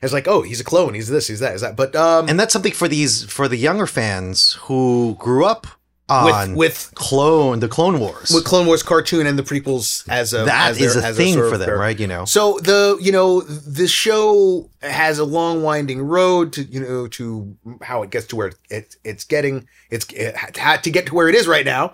It's 0.04 0.14
like, 0.14 0.28
oh, 0.28 0.42
he's 0.42 0.60
a 0.60 0.64
clone. 0.64 0.94
He's 0.94 1.08
this. 1.10 1.28
He's 1.28 1.40
that. 1.40 1.56
Is 1.56 1.62
that? 1.62 1.76
But 1.76 1.96
um, 1.96 2.28
and 2.30 2.40
that's 2.40 2.54
something 2.54 2.74
for 2.74 2.88
these 2.88 3.24
for 3.26 3.48
the 3.48 3.58
younger 3.58 3.88
fans 3.88 4.54
who 4.64 5.16
grew 5.20 5.46
up 5.46 5.66
on 6.10 6.54
with 6.56 6.92
clone 6.96 7.62
the 7.62 7.70
Clone 7.70 7.98
Wars. 7.98 8.30
with 8.30 8.44
Clone 8.44 8.66
Wars 8.68 8.84
cartoon 8.84 9.26
and 9.26 9.40
the 9.40 9.44
prequels 9.44 10.08
as 10.10 10.34
a 10.34 10.44
that 10.44 10.72
as 10.72 10.78
their- 10.78 10.88
is 10.90 10.96
as 10.98 11.18
a 11.18 11.24
thing 11.24 11.34
sort 11.36 11.50
for 11.50 11.58
them, 11.58 11.68
their- 11.68 11.78
right? 11.78 11.98
You 11.98 12.08
know, 12.08 12.26
So 12.26 12.60
the 12.62 12.98
you 13.02 13.14
know 13.14 13.40
the 13.42 13.88
show 13.88 14.70
has 14.82 15.18
a 15.18 15.24
long 15.24 15.64
winding 15.64 16.02
road 16.02 16.52
to 16.54 16.64
you 16.64 16.82
know 16.82 17.08
to 17.08 17.56
how 17.82 18.04
it 18.04 18.10
gets 18.10 18.28
to 18.28 18.36
where 18.36 18.52
it 18.70 18.98
it's 19.06 19.24
getting 19.24 19.66
it's 19.90 20.06
it 20.12 20.36
had 20.58 20.84
to 20.84 20.92
get 20.92 21.06
to 21.08 21.16
where 21.16 21.30
it 21.30 21.36
is 21.36 21.48
right 21.48 21.66
now, 21.66 21.94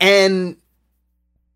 and 0.00 0.56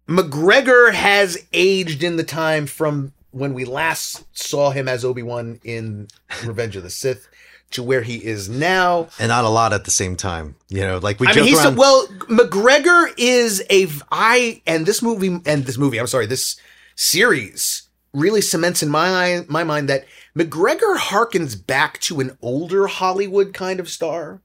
McGregor 0.08 0.92
has 0.92 1.38
aged 1.52 2.02
in 2.04 2.16
the 2.16 2.24
time 2.24 2.66
from 2.66 3.12
when 3.34 3.52
we 3.54 3.64
last 3.64 4.24
saw 4.36 4.70
him 4.70 4.88
as 4.88 5.04
Obi 5.04 5.22
Wan 5.22 5.60
in 5.64 6.08
Revenge 6.44 6.76
of 6.76 6.82
the 6.82 6.90
Sith 6.90 7.28
to 7.72 7.82
where 7.82 8.02
he 8.02 8.24
is 8.24 8.48
now. 8.48 9.08
and 9.18 9.28
not 9.28 9.44
a 9.44 9.48
lot 9.48 9.72
at 9.72 9.84
the 9.84 9.90
same 9.90 10.14
time. 10.16 10.54
You 10.68 10.82
know, 10.82 10.98
like 10.98 11.18
we 11.20 11.26
I 11.26 11.34
mean, 11.34 11.44
he's 11.44 11.64
around. 11.64 11.76
well. 11.76 12.06
McGregor 12.28 13.12
is 13.18 13.62
a 13.70 13.88
I 14.12 14.62
and 14.66 14.86
this 14.86 15.02
movie 15.02 15.40
and 15.44 15.64
this 15.66 15.76
movie. 15.78 15.98
I'm 15.98 16.06
sorry, 16.06 16.26
this 16.26 16.56
series 16.94 17.88
really 18.12 18.40
cements 18.40 18.82
in 18.82 18.88
my 18.88 19.44
my 19.48 19.64
mind 19.64 19.88
that 19.88 20.04
McGregor 20.36 20.96
harkens 20.96 21.54
back 21.66 21.98
to 22.00 22.20
an 22.20 22.38
older 22.40 22.86
Hollywood 22.86 23.52
kind 23.52 23.80
of 23.80 23.88
star, 23.88 24.40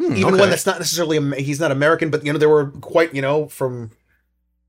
Hmm, 0.00 0.12
even 0.12 0.32
okay. 0.34 0.40
one 0.40 0.50
that's 0.50 0.64
not 0.64 0.78
necessarily 0.78 1.42
he's 1.42 1.60
not 1.60 1.72
American, 1.72 2.08
but 2.08 2.24
you 2.24 2.32
know 2.32 2.38
there 2.38 2.48
were 2.48 2.70
quite 2.80 3.14
you 3.14 3.20
know 3.20 3.48
from 3.48 3.90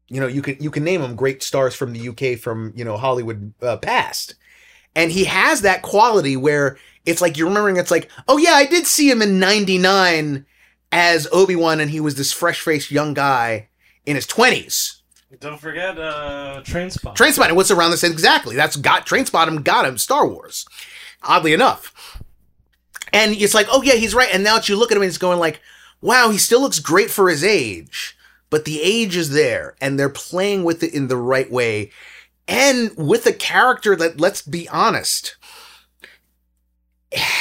you 0.10 0.20
know 0.20 0.28
you 0.28 0.42
can 0.42 0.58
you 0.60 0.72
can 0.72 0.84
name 0.84 1.02
them 1.02 1.16
great 1.16 1.42
stars 1.44 1.76
from 1.76 1.94
the 1.94 2.10
UK 2.10 2.40
from 2.40 2.74
you 2.76 2.84
know 2.84 2.98
Hollywood 2.98 3.54
uh, 3.62 3.78
past, 3.78 4.36
and 4.96 5.12
he 5.12 5.26
has 5.26 5.62
that 5.62 5.82
quality 5.82 6.36
where 6.36 6.78
it's 7.06 7.22
like 7.22 7.38
you're 7.38 7.48
remembering 7.48 7.78
it's 7.78 7.92
like 7.92 8.10
oh 8.28 8.38
yeah 8.38 8.54
I 8.54 8.66
did 8.66 8.86
see 8.86 9.10
him 9.10 9.22
in 9.22 9.40
'99 9.40 10.46
as 10.92 11.28
Obi 11.32 11.56
Wan 11.56 11.80
and 11.80 11.92
he 11.92 12.00
was 12.00 12.16
this 12.16 12.34
fresh 12.34 12.62
faced 12.62 12.92
young 12.92 13.14
guy 13.14 13.70
in 14.06 14.16
his 14.16 14.28
twenties. 14.28 15.02
Don't 15.40 15.60
forget 15.60 16.00
uh, 16.00 16.62
Trainspotting. 16.66 17.16
Trainspotting, 17.16 17.56
what's 17.56 17.70
around 17.70 17.92
the 17.92 17.98
same 17.98 18.12
exactly? 18.12 18.56
That's 18.56 18.76
got 18.76 19.06
Trainspotting 19.06 19.64
got 19.64 19.86
him 19.86 19.98
Star 20.00 20.28
Wars. 20.28 20.66
Oddly 21.22 21.54
enough. 21.54 22.24
And 23.14 23.36
it's 23.36 23.54
like, 23.54 23.68
oh 23.72 23.84
yeah, 23.84 23.94
he's 23.94 24.16
right. 24.16 24.30
And 24.34 24.44
now 24.44 24.56
that 24.56 24.70
you 24.70 24.76
look 24.76 24.92
at 24.92 24.98
him 24.98 25.04
and 25.04 25.10
it's 25.10 25.18
going 25.18 25.40
like, 25.40 25.62
wow, 26.02 26.30
he 26.30 26.38
still 26.38 26.62
looks 26.62 26.80
great 26.80 27.10
for 27.12 27.30
his 27.30 27.44
age. 27.44 28.18
But 28.50 28.66
the 28.66 28.82
age 28.82 29.16
is 29.16 29.32
there 29.32 29.76
and 29.80 30.00
they're 30.00 30.10
playing 30.10 30.64
with 30.64 30.84
it 30.84 30.94
in 30.94 31.08
the 31.08 31.18
right 31.18 31.52
way. 31.52 31.92
And 32.48 32.92
with 32.98 33.26
a 33.28 33.34
character 33.34 33.96
that, 33.96 34.20
let's 34.20 34.42
be 34.42 34.68
honest, 34.70 35.36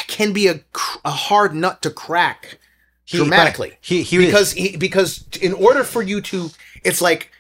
can 0.07 0.33
be 0.33 0.49
a, 0.49 0.61
a 1.05 1.11
hard 1.11 1.55
nut 1.55 1.83
to 1.83 1.91
crack 1.91 2.59
He- 3.05 3.19
dramatically 3.19 3.79
He, 3.81 4.03
he 4.03 4.19
because 4.19 4.53
he, 4.53 4.77
because 4.77 5.27
in 5.41 5.53
order 5.53 5.85
for 5.85 6.03
you 6.03 6.21
to 6.23 6.51
it's 6.85 7.01
like 7.01 7.31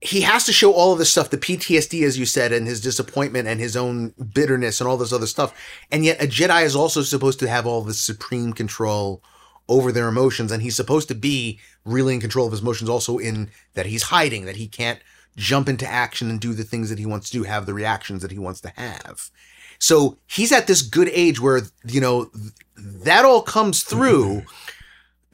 he 0.00 0.22
has 0.22 0.44
to 0.44 0.52
show 0.52 0.72
all 0.72 0.92
of 0.92 0.98
this 0.98 1.10
stuff 1.10 1.30
the 1.30 1.38
PTSD 1.38 2.02
as 2.02 2.18
you 2.18 2.26
said 2.26 2.52
and 2.52 2.66
his 2.66 2.80
disappointment 2.80 3.48
and 3.48 3.60
his 3.60 3.76
own 3.76 4.14
bitterness 4.34 4.80
and 4.80 4.88
all 4.88 4.96
this 4.96 5.12
other 5.12 5.26
stuff 5.26 5.54
and 5.90 6.04
yet 6.04 6.22
a 6.22 6.26
Jedi 6.26 6.64
is 6.64 6.74
also 6.76 7.02
supposed 7.02 7.38
to 7.40 7.48
have 7.48 7.66
all 7.66 7.82
this 7.82 8.00
supreme 8.00 8.52
control 8.52 9.22
over 9.68 9.92
their 9.92 10.08
emotions 10.08 10.50
and 10.50 10.62
he's 10.62 10.76
supposed 10.76 11.08
to 11.08 11.14
be 11.14 11.60
really 11.86 12.14
in 12.14 12.20
control 12.20 12.46
of 12.46 12.52
his 12.52 12.60
emotions 12.60 12.90
also 12.90 13.18
in 13.18 13.50
that 13.74 13.86
he's 13.86 14.04
hiding 14.04 14.44
that 14.44 14.56
he 14.56 14.68
can't 14.68 15.00
jump 15.36 15.68
into 15.68 15.86
action 15.86 16.30
and 16.30 16.40
do 16.40 16.52
the 16.52 16.64
things 16.64 16.88
that 16.88 16.98
he 16.98 17.06
wants 17.06 17.30
to 17.30 17.38
do 17.38 17.42
have 17.44 17.66
the 17.66 17.74
reactions 17.74 18.22
that 18.22 18.30
he 18.30 18.38
wants 18.38 18.60
to 18.60 18.72
have 18.76 19.30
so 19.78 20.16
he's 20.26 20.52
at 20.52 20.66
this 20.66 20.82
good 20.82 21.08
age 21.12 21.40
where 21.40 21.62
you 21.84 22.00
know 22.00 22.26
th- 22.26 22.52
that 22.76 23.24
all 23.24 23.42
comes 23.42 23.82
through 23.82 24.42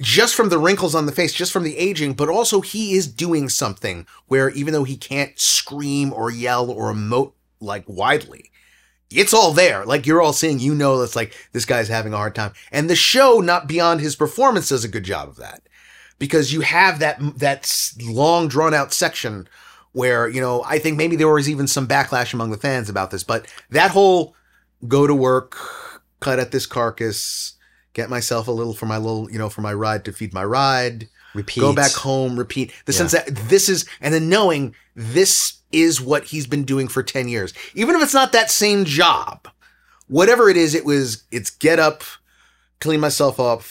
just 0.02 0.34
from 0.34 0.48
the 0.48 0.58
wrinkles 0.58 0.94
on 0.94 1.06
the 1.06 1.12
face, 1.12 1.32
just 1.32 1.52
from 1.52 1.62
the 1.62 1.78
aging, 1.78 2.14
but 2.14 2.28
also 2.28 2.60
he 2.60 2.94
is 2.94 3.06
doing 3.06 3.48
something 3.48 4.06
where 4.26 4.50
even 4.50 4.72
though 4.72 4.84
he 4.84 4.96
can't 4.96 5.38
scream 5.38 6.12
or 6.12 6.30
yell 6.30 6.70
or 6.70 6.92
emote 6.92 7.32
like 7.60 7.84
widely, 7.86 8.50
it's 9.10 9.32
all 9.32 9.52
there. 9.52 9.84
Like 9.84 10.06
you're 10.06 10.20
all 10.20 10.32
seeing, 10.32 10.58
you 10.58 10.74
know, 10.74 10.98
that's 10.98 11.16
like 11.16 11.34
this 11.52 11.64
guy's 11.64 11.88
having 11.88 12.12
a 12.12 12.16
hard 12.16 12.34
time. 12.34 12.52
And 12.72 12.90
the 12.90 12.96
show, 12.96 13.38
not 13.38 13.68
beyond 13.68 14.00
his 14.00 14.16
performance, 14.16 14.70
does 14.70 14.84
a 14.84 14.88
good 14.88 15.04
job 15.04 15.28
of 15.28 15.36
that 15.36 15.62
because 16.22 16.52
you 16.52 16.60
have 16.60 17.00
that 17.00 17.18
that 17.40 17.92
long 18.00 18.46
drawn 18.46 18.72
out 18.72 18.92
section 18.92 19.48
where 19.90 20.28
you 20.28 20.40
know 20.40 20.62
I 20.64 20.78
think 20.78 20.96
maybe 20.96 21.16
there 21.16 21.28
was 21.28 21.50
even 21.50 21.66
some 21.66 21.88
backlash 21.88 22.32
among 22.32 22.52
the 22.52 22.56
fans 22.56 22.88
about 22.88 23.10
this, 23.10 23.24
but 23.24 23.44
that 23.70 23.90
whole 23.90 24.36
go 24.86 25.08
to 25.08 25.14
work, 25.16 25.56
cut 26.20 26.38
at 26.38 26.52
this 26.52 26.64
carcass, 26.64 27.54
get 27.92 28.08
myself 28.08 28.46
a 28.46 28.52
little 28.52 28.72
for 28.72 28.86
my 28.86 28.98
little 28.98 29.28
you 29.32 29.38
know 29.38 29.48
for 29.48 29.62
my 29.62 29.74
ride 29.74 30.04
to 30.04 30.12
feed 30.12 30.32
my 30.32 30.44
ride, 30.44 31.08
repeat. 31.34 31.60
go 31.60 31.74
back 31.74 31.90
home, 31.90 32.38
repeat 32.38 32.72
the 32.84 32.92
Yeah. 32.92 32.98
sense 32.98 33.12
that 33.12 33.26
this 33.48 33.68
is 33.68 33.84
and 34.00 34.14
then 34.14 34.28
knowing 34.28 34.76
this 34.94 35.54
is 35.72 36.00
what 36.00 36.26
he's 36.26 36.46
been 36.46 36.62
doing 36.62 36.86
for 36.86 37.02
10 37.02 37.26
years 37.28 37.52
even 37.74 37.96
if 37.96 38.02
it's 38.02 38.12
not 38.14 38.30
that 38.32 38.50
same 38.50 38.84
job 38.84 39.48
whatever 40.06 40.50
it 40.50 40.56
is 40.56 40.74
it 40.74 40.84
was 40.84 41.24
it's 41.32 41.48
get 41.48 41.78
up 41.80 42.04
clean 42.78 43.00
myself 43.00 43.40
up 43.40 43.62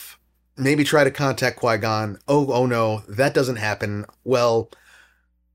maybe 0.56 0.84
try 0.84 1.04
to 1.04 1.10
contact 1.10 1.56
Qui-Gon 1.56 2.18
oh 2.28 2.52
oh 2.52 2.66
no 2.66 3.02
that 3.08 3.34
doesn't 3.34 3.56
happen 3.56 4.04
well 4.24 4.70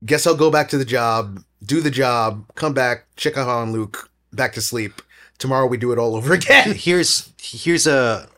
guess 0.04 0.26
I'll 0.26 0.36
go 0.36 0.50
back 0.50 0.68
to 0.70 0.78
the 0.78 0.84
job 0.84 1.42
do 1.64 1.80
the 1.80 1.90
job 1.90 2.44
come 2.54 2.74
back 2.74 3.06
check 3.16 3.36
out 3.36 3.48
on 3.48 3.72
Luke 3.72 4.10
back 4.32 4.52
to 4.54 4.60
sleep 4.60 5.02
tomorrow 5.38 5.66
we 5.66 5.76
do 5.76 5.92
it 5.92 5.98
all 5.98 6.16
over 6.16 6.34
again 6.34 6.74
here's 6.74 7.32
here's 7.40 7.86
a 7.86 8.28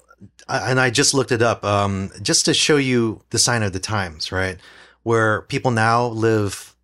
and 0.51 0.81
I 0.81 0.91
just 0.91 1.15
looked 1.15 1.33
it 1.33 1.43
up 1.43 1.65
um 1.65 2.11
just 2.23 2.45
to 2.47 2.55
show 2.55 2.77
you 2.77 3.23
the 3.31 3.39
sign 3.39 3.63
of 3.63 3.73
the 3.73 3.81
times, 3.81 4.33
right? 4.33 4.59
Where 5.03 5.43
people 5.43 5.71
now 5.71 6.07
live 6.07 6.75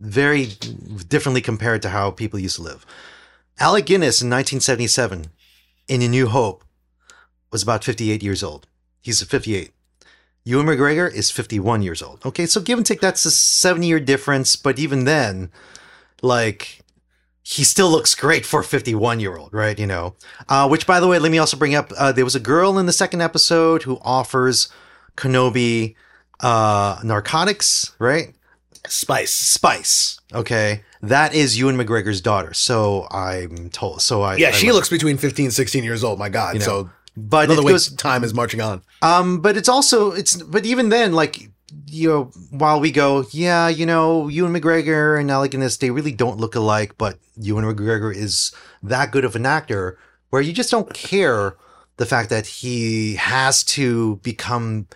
very 0.00 0.46
differently 1.08 1.40
compared 1.40 1.82
to 1.82 1.90
how 1.90 2.10
people 2.10 2.38
used 2.38 2.56
to 2.56 2.62
live. 2.62 2.86
Alec 3.58 3.86
Guinness 3.86 4.22
in 4.22 4.30
1977 4.30 5.26
in 5.88 6.02
A 6.02 6.08
New 6.08 6.28
Hope 6.28 6.64
was 7.50 7.62
about 7.62 7.84
58 7.84 8.22
years 8.22 8.42
old. 8.42 8.66
He's 9.00 9.22
58. 9.22 9.72
Ewan 10.44 10.66
McGregor 10.66 11.12
is 11.12 11.30
51 11.30 11.82
years 11.82 12.02
old. 12.02 12.24
Okay, 12.24 12.46
so 12.46 12.60
give 12.60 12.78
and 12.78 12.86
take, 12.86 13.00
that's 13.00 13.24
a 13.24 13.30
seven 13.30 13.82
year 13.82 14.00
difference. 14.00 14.56
But 14.56 14.78
even 14.78 15.04
then, 15.04 15.50
like, 16.22 16.82
he 17.42 17.64
still 17.64 17.90
looks 17.90 18.14
great 18.14 18.46
for 18.46 18.60
a 18.60 18.64
51 18.64 19.20
year 19.20 19.36
old, 19.36 19.52
right? 19.52 19.78
You 19.78 19.86
know, 19.86 20.14
uh, 20.48 20.68
which 20.68 20.86
by 20.86 21.00
the 21.00 21.08
way, 21.08 21.18
let 21.18 21.32
me 21.32 21.38
also 21.38 21.56
bring 21.56 21.74
up 21.74 21.92
uh, 21.98 22.12
there 22.12 22.24
was 22.24 22.34
a 22.34 22.40
girl 22.40 22.78
in 22.78 22.86
the 22.86 22.92
second 22.92 23.20
episode 23.20 23.82
who 23.82 23.98
offers 24.02 24.68
Kenobi 25.16 25.94
uh, 26.40 26.98
narcotics, 27.04 27.94
right? 27.98 28.34
spice 28.88 29.32
Spice. 29.32 30.20
Okay. 30.32 30.82
That 31.02 31.34
is 31.34 31.58
Ewan 31.58 31.76
McGregor's 31.76 32.20
daughter. 32.20 32.54
So 32.54 33.06
I'm 33.10 33.70
told. 33.70 34.02
So 34.02 34.22
I. 34.22 34.36
yeah 34.36 34.48
I 34.48 34.52
she 34.52 34.72
looks 34.72 34.88
between 34.88 35.16
15 35.16 35.50
16 35.50 35.84
years 35.84 36.04
old 36.04 36.18
my 36.18 36.28
god 36.28 36.54
You 36.54 36.60
know, 36.60 36.64
so 36.66 36.90
But 37.28 37.46
another 37.46 37.62
it 37.62 37.64
way 37.64 37.72
goes, 37.72 37.94
time 37.94 38.24
is 38.24 38.34
marching 38.34 38.60
on 38.60 38.82
Um, 39.02 39.40
but 39.40 39.56
it's 39.56 39.68
also 39.68 40.12
it's 40.12 40.36
but 40.36 40.64
even 40.64 40.88
then, 40.88 41.12
like 41.12 41.50
you 41.86 42.08
know, 42.08 42.24
while 42.50 42.80
we 42.80 42.90
go, 42.90 43.26
yeah, 43.30 43.68
you 43.68 43.86
know, 43.86 44.28
Ewan 44.28 44.52
McGregor 44.52 45.18
and 45.18 45.30
Alec 45.30 45.52
Guinness, 45.52 45.76
they 45.76 45.90
really 45.90 46.12
don't 46.12 46.38
look 46.38 46.54
alike, 46.54 46.94
but 46.98 47.18
Ewan 47.36 47.64
McGregor 47.64 48.14
is 48.14 48.52
that 48.82 49.12
good 49.12 49.24
of 49.24 49.36
an 49.36 49.46
actor 49.46 49.98
where 50.30 50.42
you 50.42 50.52
just 50.52 50.70
don't 50.70 50.92
care 50.92 51.54
the 51.96 52.06
fact 52.06 52.30
that 52.30 52.46
he 52.46 53.16
has 53.16 53.62
to 53.62 54.16
become 54.16 54.88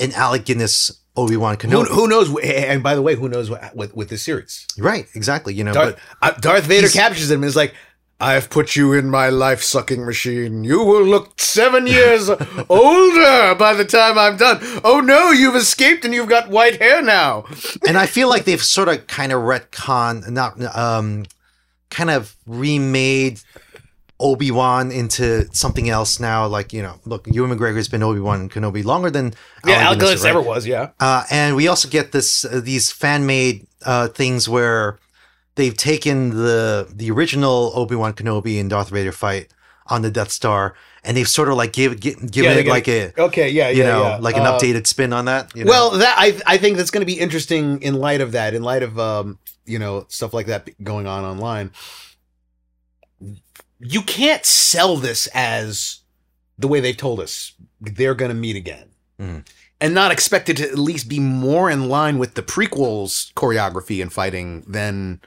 an 0.00 0.12
Alec 0.12 0.44
Guinness 0.44 0.90
Obi 1.16 1.36
Wan 1.36 1.56
Who, 1.60 1.68
Kenobi. 1.68 1.88
who 1.88 2.08
knows? 2.08 2.34
And 2.42 2.82
by 2.82 2.94
the 2.94 3.02
way, 3.02 3.14
who 3.14 3.28
knows 3.28 3.50
what, 3.50 3.74
with 3.76 3.94
with 3.94 4.08
this 4.08 4.22
series? 4.22 4.66
Right, 4.78 5.06
exactly. 5.14 5.54
You 5.54 5.64
know, 5.64 5.72
Darth, 5.72 6.00
but 6.20 6.36
uh, 6.36 6.40
Darth 6.40 6.64
Vader 6.64 6.88
captures 6.88 7.30
him 7.30 7.42
and 7.42 7.48
is 7.48 7.56
like, 7.56 7.74
"I've 8.22 8.48
put 8.50 8.76
you 8.76 8.92
in 8.92 9.10
my 9.10 9.28
life 9.28 9.62
sucking 9.62 10.04
machine. 10.06 10.64
You 10.64 10.82
will 10.84 11.04
look 11.04 11.40
seven 11.40 11.86
years 11.86 12.30
older 12.68 13.54
by 13.54 13.74
the 13.74 13.84
time 13.84 14.16
I'm 14.18 14.36
done. 14.36 14.58
Oh 14.84 15.00
no, 15.00 15.30
you've 15.30 15.56
escaped 15.56 16.04
and 16.04 16.14
you've 16.14 16.28
got 16.28 16.48
white 16.48 16.80
hair 16.80 17.02
now." 17.02 17.44
and 17.86 17.98
I 17.98 18.06
feel 18.06 18.28
like 18.28 18.44
they've 18.44 18.62
sort 18.62 18.88
of 18.88 19.06
kind 19.06 19.32
of 19.32 19.42
retcon, 19.42 20.28
not 20.30 20.60
um, 20.76 21.24
kind 21.90 22.10
of 22.10 22.36
remade 22.46 23.40
Obi 24.20 24.50
Wan 24.52 24.92
into 24.92 25.46
something 25.52 25.88
else 25.90 26.20
now. 26.20 26.46
Like 26.46 26.72
you 26.72 26.80
know, 26.82 26.94
look, 27.04 27.26
Ewan 27.26 27.50
McGregor's 27.50 27.88
been 27.88 28.02
Obi 28.02 28.20
Wan 28.20 28.48
Kenobi 28.48 28.84
longer 28.84 29.10
than 29.10 29.34
Yeah, 29.66 29.74
Alec 29.74 29.84
Al 29.86 29.92
Guinness, 29.94 30.08
Guinness 30.08 30.24
right? 30.24 30.30
ever 30.30 30.40
was. 30.42 30.66
Yeah, 30.66 30.90
Uh, 31.00 31.24
and 31.30 31.56
we 31.56 31.66
also 31.68 31.88
get 31.88 32.12
this 32.12 32.44
uh, 32.44 32.60
these 32.62 32.92
fan 32.92 33.26
made 33.26 33.66
uh, 33.84 34.08
things 34.08 34.48
where 34.48 34.98
they've 35.54 35.76
taken 35.76 36.30
the 36.30 36.88
the 36.94 37.10
original 37.10 37.72
Obi 37.74 37.94
Wan 37.94 38.12
Kenobi 38.14 38.60
and 38.60 38.68
Darth 38.70 38.90
Vader 38.90 39.12
fight 39.12 39.48
on 39.88 40.02
the 40.02 40.10
Death 40.10 40.30
Star, 40.30 40.74
and 41.04 41.16
they've 41.16 41.28
sort 41.28 41.48
of 41.48 41.56
like 41.56 41.72
give, 41.72 41.98
gi- 42.00 42.14
given 42.14 42.52
Yeah, 42.52 42.58
it 42.58 42.66
like 42.66 42.88
a 42.88 43.12
okay, 43.20 43.48
yeah, 43.50 43.68
you 43.68 43.82
yeah, 43.82 43.88
know 43.90 44.02
yeah. 44.02 44.16
like 44.18 44.36
an 44.36 44.42
Uh, 44.46 44.52
updated 44.58 44.86
spin 44.86 45.12
on 45.12 45.24
that. 45.26 45.54
You 45.56 45.64
know? 45.64 45.70
Well, 45.70 45.90
that 45.98 46.14
I 46.16 46.38
I 46.46 46.56
think 46.58 46.76
that's 46.76 46.90
going 46.90 47.00
to 47.02 47.12
be 47.12 47.18
interesting 47.18 47.82
in 47.82 47.94
light 47.94 48.20
of 48.20 48.32
that, 48.32 48.54
in 48.54 48.62
light 48.62 48.82
of 48.82 48.98
um 48.98 49.38
you 49.66 49.78
know 49.78 50.06
stuff 50.08 50.32
like 50.32 50.46
that 50.46 50.68
going 50.82 51.06
on 51.06 51.24
online. 51.24 51.70
you 53.84 54.02
can't 54.02 54.44
sell 54.44 54.96
this 54.96 55.26
as 55.34 56.00
the 56.58 56.68
way 56.68 56.78
they've 56.80 56.96
told 56.96 57.18
us 57.20 57.52
they're 57.80 58.14
going 58.14 58.28
to 58.30 58.34
meet 58.34 58.54
again. 58.56 58.88
Mhm. 59.20 59.44
And 59.80 59.94
not 59.94 60.12
expect 60.12 60.48
it 60.48 60.58
to 60.58 60.68
at 60.70 60.78
least 60.78 61.08
be 61.08 61.18
more 61.18 61.68
in 61.68 61.88
line 61.88 62.18
with 62.18 62.34
the 62.34 62.42
prequels 62.42 63.32
choreography 63.34 64.00
and 64.00 64.12
fighting 64.12 64.62
than 64.68 65.20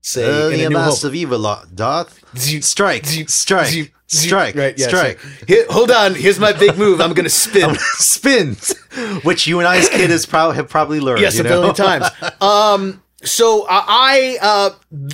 say 0.00 0.24
Uh, 0.24 0.48
in 0.48 0.58
the 0.58 0.64
A 0.64 0.68
New 0.70 0.78
Hope. 0.78 1.04
of 1.04 1.14
evil 1.14 1.38
lo- 1.38 1.62
doth 1.74 2.18
strike, 2.64 3.06
Zoop, 3.06 3.28
strike, 3.30 3.68
zoop, 3.68 3.88
strike, 4.06 4.54
Right, 4.54 4.78
yeah, 4.78 4.88
strike. 4.88 5.20
so- 5.20 5.28
Here- 5.46 5.66
hold 5.70 5.90
on, 5.90 6.14
here's 6.14 6.38
my 6.38 6.52
big 6.52 6.76
move. 6.78 7.00
I'm 7.00 7.12
going 7.12 7.24
to 7.24 7.30
spin. 7.30 7.76
spins, 7.98 8.74
which 9.22 9.46
you 9.46 9.58
and 9.58 9.68
I 9.68 9.76
as 9.78 9.88
kid 9.88 10.10
has 10.10 10.26
probably 10.26 10.56
have 10.56 10.68
probably 10.68 11.00
learned. 11.00 11.20
yes, 11.20 11.34
you 11.34 11.40
a 11.40 11.44
know? 11.44 11.50
billion 11.50 11.74
times. 11.74 12.06
Um, 12.40 13.02
so 13.22 13.62
uh, 13.64 13.84
I, 13.86 14.38
uh, 14.40 14.70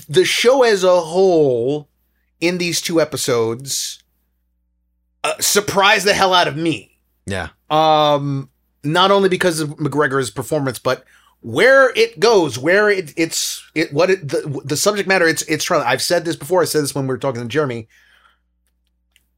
the 0.08 0.24
show 0.24 0.62
as 0.62 0.84
a 0.84 1.00
whole 1.00 1.88
in 2.40 2.58
these 2.58 2.80
two 2.80 3.00
episodes 3.00 4.02
uh, 5.24 5.34
surprised 5.40 6.06
the 6.06 6.14
hell 6.14 6.32
out 6.32 6.46
of 6.48 6.56
me. 6.56 6.98
Yeah, 7.26 7.48
Um, 7.70 8.50
not 8.84 9.10
only 9.10 9.28
because 9.28 9.58
of 9.58 9.70
McGregor's 9.78 10.30
performance, 10.30 10.78
but 10.78 11.04
where 11.46 11.90
it 11.94 12.18
goes, 12.18 12.58
where 12.58 12.90
it, 12.90 13.14
it's 13.16 13.64
it 13.76 13.92
what 13.92 14.10
it 14.10 14.28
the, 14.28 14.60
the 14.64 14.76
subject 14.76 15.08
matter. 15.08 15.28
It's 15.28 15.42
it's 15.42 15.62
trying. 15.62 15.84
I've 15.84 16.02
said 16.02 16.24
this 16.24 16.34
before. 16.34 16.60
I 16.60 16.64
said 16.64 16.82
this 16.82 16.92
when 16.92 17.06
we 17.06 17.14
were 17.14 17.18
talking 17.18 17.40
to 17.40 17.46
Jeremy. 17.46 17.86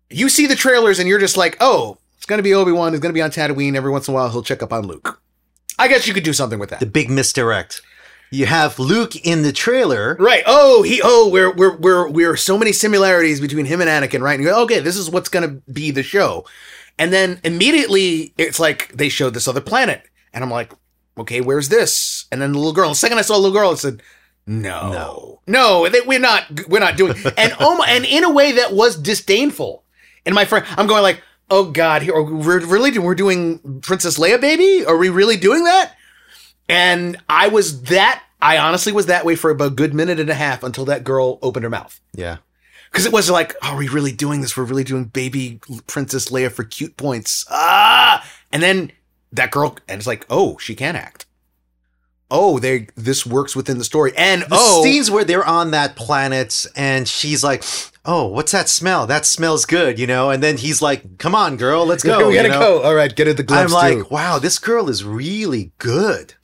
You 0.09 0.31
see 0.31 0.47
the 0.47 0.57
trailers 0.57 0.99
and 0.99 1.07
you're 1.07 1.19
just 1.19 1.37
like, 1.37 1.59
oh, 1.61 1.99
it's 2.17 2.25
gonna 2.25 2.43
be 2.43 2.55
Obi 2.55 2.73
Wan. 2.73 2.95
It's 2.95 3.03
gonna 3.03 3.13
be 3.13 3.21
on 3.21 3.31
Tatooine. 3.31 3.77
Every 3.77 3.91
once 3.91 4.09
in 4.09 4.13
a 4.13 4.15
while, 4.15 4.31
he'll 4.31 4.43
check 4.43 4.63
up 4.63 4.73
on 4.73 4.87
Luke. 4.87 5.21
I 5.79 5.87
guess 5.87 6.07
you 6.07 6.15
could 6.15 6.23
do 6.25 6.33
something 6.33 6.59
with 6.59 6.71
that. 6.71 6.81
the 6.81 6.87
big 6.87 7.11
misdirect. 7.11 7.83
You 8.31 8.47
have 8.47 8.79
Luke 8.79 9.15
in 9.27 9.43
the 9.43 9.53
trailer. 9.53 10.17
Right. 10.19 10.43
Oh, 10.47 10.83
he. 10.83 11.03
Oh, 11.05 11.29
we're 11.29 11.53
we're 11.53 11.77
we're 11.77 12.09
we're 12.09 12.37
so 12.37 12.57
many 12.57 12.73
similarities 12.73 13.39
between 13.39 13.67
him 13.67 13.83
and 13.83 13.91
Anakin, 13.91 14.23
right? 14.23 14.33
And 14.33 14.43
you 14.43 14.49
go, 14.49 14.63
okay, 14.63 14.81
this 14.81 14.97
is 14.97 15.11
what's 15.11 15.29
gonna 15.29 15.61
be 15.71 15.91
the 15.91 16.03
show, 16.03 16.47
and 16.99 17.13
then 17.13 17.39
immediately 17.45 18.33
it's 18.39 18.59
like 18.59 18.93
they 18.95 19.11
showed 19.11 19.35
this 19.35 19.47
other 19.47 19.61
planet, 19.61 20.05
and 20.33 20.43
I'm 20.43 20.51
like, 20.51 20.73
okay, 21.21 21.41
where's 21.41 21.69
this? 21.69 22.27
And 22.33 22.41
then 22.43 22.53
the 22.53 22.59
little 22.59 22.73
girl. 22.73 22.91
The 22.91 22.95
second 22.95 23.19
I 23.19 23.23
saw 23.23 23.37
a 23.37 23.39
little 23.39 23.57
girl, 23.57 23.71
I 23.71 23.75
said, 23.75 24.03
no, 24.47 24.91
No. 24.93 25.41
no, 25.47 25.89
they, 25.89 26.01
we're 26.01 26.19
not 26.19 26.45
we're 26.69 26.81
not 26.81 26.97
doing. 26.97 27.15
And 27.37 27.53
oh 27.61 27.85
and 27.87 28.05
in 28.05 28.25
a 28.25 28.31
way 28.31 28.53
that 28.53 28.73
was 28.73 28.97
disdainful. 28.97 29.85
And 30.25 30.35
my 30.35 30.45
friend, 30.45 30.65
I'm 30.77 30.87
going 30.87 31.03
like, 31.03 31.23
oh 31.51 31.71
god, 31.71 32.03
here 32.03 32.21
we're 32.23 32.65
really 32.67 32.91
doing 32.91 33.05
we're 33.07 33.15
doing 33.15 33.81
Princess 33.83 34.19
Leia, 34.19 34.41
baby. 34.41 34.85
Are 34.87 34.97
we 34.97 35.09
really 35.11 35.37
doing 35.37 35.65
that? 35.65 35.95
And 36.69 37.17
I 37.29 37.49
was 37.49 37.83
that, 37.85 38.23
I 38.41 38.59
honestly 38.59 38.93
was 38.93 39.07
that 39.07 39.25
way 39.25 39.35
for 39.37 39.51
about 39.51 39.67
a 39.73 39.75
good 39.75 39.95
minute 39.95 40.21
and 40.21 40.29
a 40.31 40.35
half 40.35 40.63
until 40.63 40.85
that 40.87 41.05
girl 41.05 41.39
opened 41.43 41.65
her 41.65 41.71
mouth. 41.71 41.99
Yeah, 42.15 42.39
Because 42.91 43.07
it 43.07 43.13
was 43.13 43.31
like, 43.31 43.55
are 43.63 43.77
we 43.77 43.89
really 43.89 44.13
doing 44.13 44.41
this? 44.43 44.55
We're 44.57 44.65
really 44.65 44.85
doing 44.85 45.05
baby 45.05 45.61
Princess 45.87 46.29
Leia 46.29 46.51
for 46.53 46.65
cute 46.65 46.97
points. 46.99 47.47
Ah! 47.51 48.23
And 48.53 48.63
then 48.63 48.93
that 49.33 49.51
girl, 49.51 49.77
and 49.89 49.99
it's 49.99 50.07
like, 50.07 50.27
oh, 50.31 50.59
she 50.59 50.75
can 50.75 50.97
act. 50.97 51.27
Oh, 52.31 52.59
they 52.59 52.89
this 52.95 53.25
works 53.25 53.57
within 53.57 53.79
the 53.79 53.85
story. 53.85 54.13
And 54.17 54.43
the 54.43 54.49
oh, 54.53 54.83
scenes 54.83 55.11
where 55.11 55.25
they're 55.25 55.47
on 55.47 55.71
that 55.71 55.97
planet 55.97 56.67
and 56.77 57.09
she's 57.09 57.43
like, 57.43 57.65
"Oh, 58.05 58.27
what's 58.27 58.53
that 58.53 58.69
smell? 58.69 59.07
That 59.07 59.25
smells 59.25 59.65
good," 59.65 59.99
you 59.99 60.07
know. 60.07 60.29
And 60.29 60.43
then 60.43 60.59
he's 60.59 60.83
like, 60.83 61.17
"Come 61.17 61.35
on, 61.35 61.57
girl, 61.57 61.87
let's 61.87 62.05
go." 62.05 62.19
we 62.29 62.35
you 62.35 62.43
gotta 62.43 62.53
know? 62.53 62.61
go. 62.61 62.83
All 62.83 62.95
right, 62.95 63.15
get 63.15 63.29
her 63.29 63.33
the 63.33 63.47
I'm 63.49 63.71
like, 63.71 63.99
too. 63.99 64.07
wow, 64.11 64.39
this 64.39 64.59
girl 64.59 64.91
is 64.91 65.05
really 65.05 65.73
good. 65.79 66.35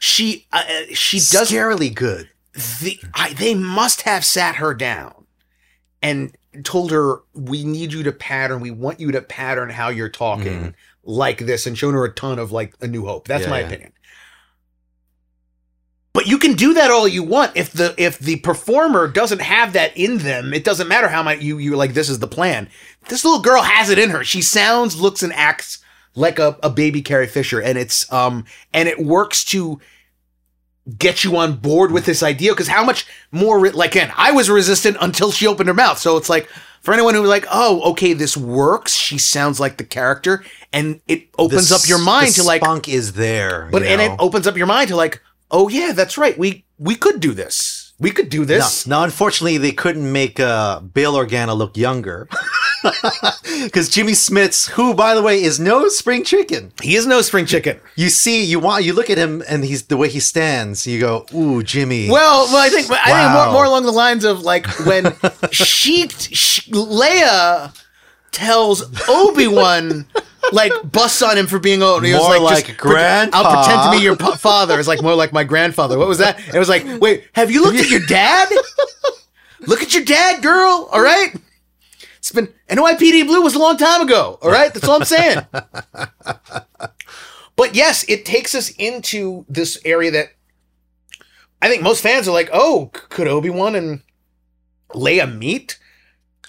She, 0.00 0.46
uh, 0.52 0.62
uh, 0.68 0.82
she 0.92 1.18
does 1.18 1.50
Scarily 1.50 1.94
good. 1.94 2.28
the 2.52 2.98
I, 3.14 3.32
they 3.32 3.54
must 3.54 4.02
have 4.02 4.24
sat 4.24 4.56
her 4.56 4.74
down 4.74 5.26
and 6.02 6.36
told 6.64 6.90
her 6.90 7.22
we 7.34 7.64
need 7.64 7.92
you 7.92 8.02
to 8.02 8.12
pattern 8.12 8.60
we 8.60 8.70
want 8.70 9.00
you 9.00 9.12
to 9.12 9.20
pattern 9.20 9.70
how 9.70 9.88
you're 9.88 10.08
talking 10.08 10.74
like 11.08 11.38
this 11.38 11.66
and 11.66 11.76
shown 11.76 11.94
her 11.94 12.04
a 12.04 12.12
ton 12.12 12.38
of 12.38 12.52
like 12.52 12.74
a 12.82 12.86
new 12.86 13.06
hope. 13.06 13.26
That's 13.26 13.44
Yeah, 13.44 13.50
my 13.50 13.60
yeah. 13.60 13.66
opinion. 13.66 13.92
But 16.12 16.26
you 16.26 16.38
can 16.38 16.54
do 16.54 16.74
that 16.74 16.90
all 16.90 17.06
you 17.08 17.22
want. 17.22 17.56
If 17.56 17.72
the 17.72 17.94
if 17.96 18.18
the 18.18 18.36
performer 18.36 19.08
doesn't 19.08 19.40
have 19.40 19.72
that 19.72 19.96
in 19.96 20.18
them 20.18 20.52
it 20.52 20.64
doesn't 20.64 20.88
matter 20.88 21.08
how 21.08 21.22
much 21.22 21.40
you 21.40 21.58
you 21.58 21.76
like 21.76 21.94
this 21.94 22.08
is 22.10 22.18
the 22.18 22.26
plan. 22.26 22.68
This 23.08 23.24
little 23.24 23.40
girl 23.40 23.62
has 23.62 23.88
it 23.88 23.98
in 23.98 24.10
her. 24.10 24.22
She 24.22 24.42
sounds 24.42 25.00
looks 25.00 25.22
and 25.22 25.32
acts 25.32 25.78
like 26.14 26.38
a, 26.38 26.58
a 26.62 26.70
baby 26.70 27.00
carrie 27.02 27.26
fisher 27.26 27.60
and 27.60 27.78
it's 27.78 28.10
um 28.12 28.44
and 28.74 28.88
it 28.88 28.98
works 28.98 29.44
to 29.46 29.80
get 30.96 31.24
you 31.24 31.36
on 31.36 31.56
board 31.56 31.92
with 31.92 32.06
this 32.06 32.22
idea? 32.22 32.52
Because 32.52 32.68
how 32.68 32.84
much 32.84 33.06
more 33.30 33.58
re- 33.58 33.70
like 33.70 33.92
again 33.92 34.12
i 34.16 34.30
was 34.32 34.48
resistant 34.48 34.96
until 35.00 35.30
she 35.30 35.46
opened 35.46 35.68
her 35.68 35.74
mouth. 35.74 35.98
So 35.98 36.16
it's 36.16 36.28
like 36.28 36.48
for 36.80 36.94
anyone 36.94 37.14
who 37.14 37.20
was 37.20 37.28
like 37.30 37.46
oh 37.50 37.80
okay 37.90 38.12
this 38.12 38.36
works 38.36 38.94
she 38.94 39.18
sounds 39.18 39.58
like 39.60 39.76
the 39.76 39.84
character 39.84 40.44
and 40.72 41.00
it 41.08 41.28
opens 41.38 41.68
The 41.70 41.74
up 41.74 41.88
your 41.88 41.98
mind 41.98 42.34
to 42.34 42.42
like 42.42 42.62
spunk 42.62 42.88
is 42.88 43.14
there, 43.14 43.68
but 43.72 43.82
and 43.82 44.00
know? 44.00 44.14
it 44.14 44.16
opens 44.20 44.46
up 44.46 44.56
your 44.56 44.66
mind 44.66 44.88
to 44.88 44.96
like 44.96 45.20
oh 45.50 45.68
yeah 45.68 45.92
that's 45.92 46.16
right 46.16 46.38
we 46.38 46.64
we 46.78 46.94
could 46.94 47.20
do 47.20 47.32
this. 47.34 47.92
We 47.98 48.12
could 48.12 48.28
do 48.28 48.44
this. 48.44 48.86
No, 48.86 48.98
now, 48.98 49.04
unfortunately, 49.04 49.58
they 49.58 49.72
couldn't 49.72 50.10
make 50.12 50.38
uh, 50.38 50.78
Bail 50.78 51.14
Organa 51.14 51.56
look 51.56 51.76
younger 51.76 52.28
because 53.64 53.88
Jimmy 53.88 54.12
Smits, 54.12 54.70
who 54.70 54.94
by 54.94 55.14
the 55.14 55.22
way 55.22 55.42
is 55.42 55.58
no 55.58 55.88
spring 55.88 56.24
chicken. 56.24 56.72
he 56.82 56.96
is 56.96 57.06
no 57.06 57.20
spring 57.22 57.46
chicken 57.46 57.80
You 57.96 58.08
see, 58.08 58.44
you 58.44 58.60
want 58.60 58.84
you 58.84 58.92
look 58.92 59.10
at 59.10 59.18
him 59.18 59.42
and 59.48 59.64
he's 59.64 59.84
the 59.84 59.96
way 59.96 60.08
he 60.08 60.20
stands. 60.20 60.86
You 60.86 61.00
go, 61.00 61.26
ooh, 61.34 61.62
Jimmy. 61.62 62.10
Well, 62.10 62.46
well, 62.46 62.56
I 62.56 62.68
think 62.68 62.90
I 62.90 63.22
think 63.22 63.32
more, 63.32 63.52
more 63.52 63.64
along 63.64 63.84
the 63.84 63.92
lines 63.92 64.24
of 64.24 64.42
like 64.42 64.66
when 64.86 65.12
she, 65.50 66.08
she 66.08 66.70
Leia 66.70 67.74
tells 68.30 68.82
Obi 69.08 69.46
Wan 69.48 70.06
like 70.52 70.72
busts 70.84 71.22
on 71.22 71.36
him 71.36 71.46
for 71.46 71.58
being 71.58 71.82
old. 71.82 72.04
He 72.04 72.12
was 72.12 72.22
More 72.22 72.38
like, 72.38 72.54
like 72.54 72.66
just, 72.66 72.78
grandpa. 72.78 73.36
I'll 73.38 73.64
pretend 73.64 73.82
to 73.92 73.98
be 73.98 74.02
your 74.04 74.16
pa- 74.16 74.36
father. 74.36 74.78
It's 74.78 74.88
like 74.88 75.02
more 75.02 75.14
like 75.14 75.32
my 75.32 75.44
grandfather. 75.44 75.98
What 75.98 76.08
was 76.08 76.18
that? 76.18 76.38
It 76.54 76.58
was 76.58 76.68
like, 76.68 76.84
wait, 77.00 77.24
have 77.34 77.50
you 77.50 77.62
looked 77.62 77.78
at 77.78 77.90
your 77.90 78.04
dad? 78.06 78.48
Look 79.66 79.82
at 79.82 79.92
your 79.92 80.04
dad, 80.04 80.40
girl. 80.40 80.88
All 80.92 81.02
right. 81.02 81.34
It's 82.28 82.34
been 82.34 82.52
NYPD 82.68 83.26
Blue 83.26 83.40
was 83.40 83.54
a 83.54 83.58
long 83.58 83.78
time 83.78 84.02
ago. 84.02 84.38
All 84.42 84.50
right, 84.50 84.72
that's 84.74 84.86
all 84.86 84.96
I'm 84.96 85.04
saying. 85.04 85.46
But 87.56 87.74
yes, 87.74 88.04
it 88.08 88.24
takes 88.24 88.54
us 88.54 88.70
into 88.78 89.44
this 89.48 89.80
area 89.84 90.12
that 90.12 90.28
I 91.60 91.68
think 91.68 91.82
most 91.82 92.04
fans 92.04 92.28
are 92.28 92.32
like, 92.32 92.48
oh, 92.52 92.88
could 92.92 93.26
Obi 93.26 93.50
Wan 93.50 93.74
and 93.74 94.02
Leia 94.90 95.36
meet? 95.36 95.76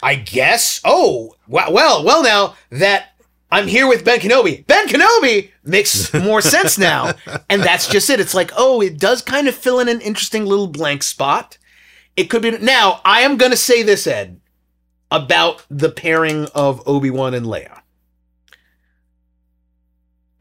I 0.04 0.14
guess. 0.14 0.80
Oh, 0.86 1.34
well, 1.48 1.74
well, 1.74 2.06
well. 2.06 2.22
Now 2.22 2.56
that 2.70 3.14
I'm 3.52 3.68
here 3.68 3.88
with 3.88 4.06
Ben 4.06 4.20
Kenobi, 4.20 4.68
Ben 4.68 4.88
Kenobi 4.88 5.50
makes 5.64 6.14
more 6.14 6.42
sense 6.42 6.78
now, 6.78 7.14
and 7.50 7.64
that's 7.64 7.88
just 7.88 8.12
it. 8.12 8.20
It's 8.20 8.36
like, 8.36 8.52
oh, 8.56 8.80
it 8.80 9.00
does 9.00 9.24
kind 9.24 9.48
of 9.48 9.56
fill 9.56 9.80
in 9.80 9.90
an 9.90 10.02
interesting 10.02 10.46
little 10.46 10.68
blank 10.68 11.02
spot. 11.02 11.58
It 12.16 12.26
could 12.26 12.44
be. 12.44 12.52
Now, 12.52 13.02
I 13.04 13.22
am 13.22 13.36
going 13.36 13.52
to 13.52 13.58
say 13.58 13.82
this, 13.82 14.06
Ed, 14.06 14.40
about 15.12 15.66
the 15.70 15.90
pairing 15.90 16.46
of 16.54 16.88
Obi 16.88 17.10
Wan 17.10 17.34
and 17.34 17.46
Leia. 17.46 17.82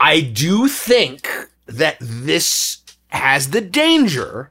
I 0.01 0.21
do 0.21 0.69
think 0.69 1.29
that 1.67 1.97
this 2.01 2.79
has 3.09 3.51
the 3.51 3.61
danger 3.61 4.51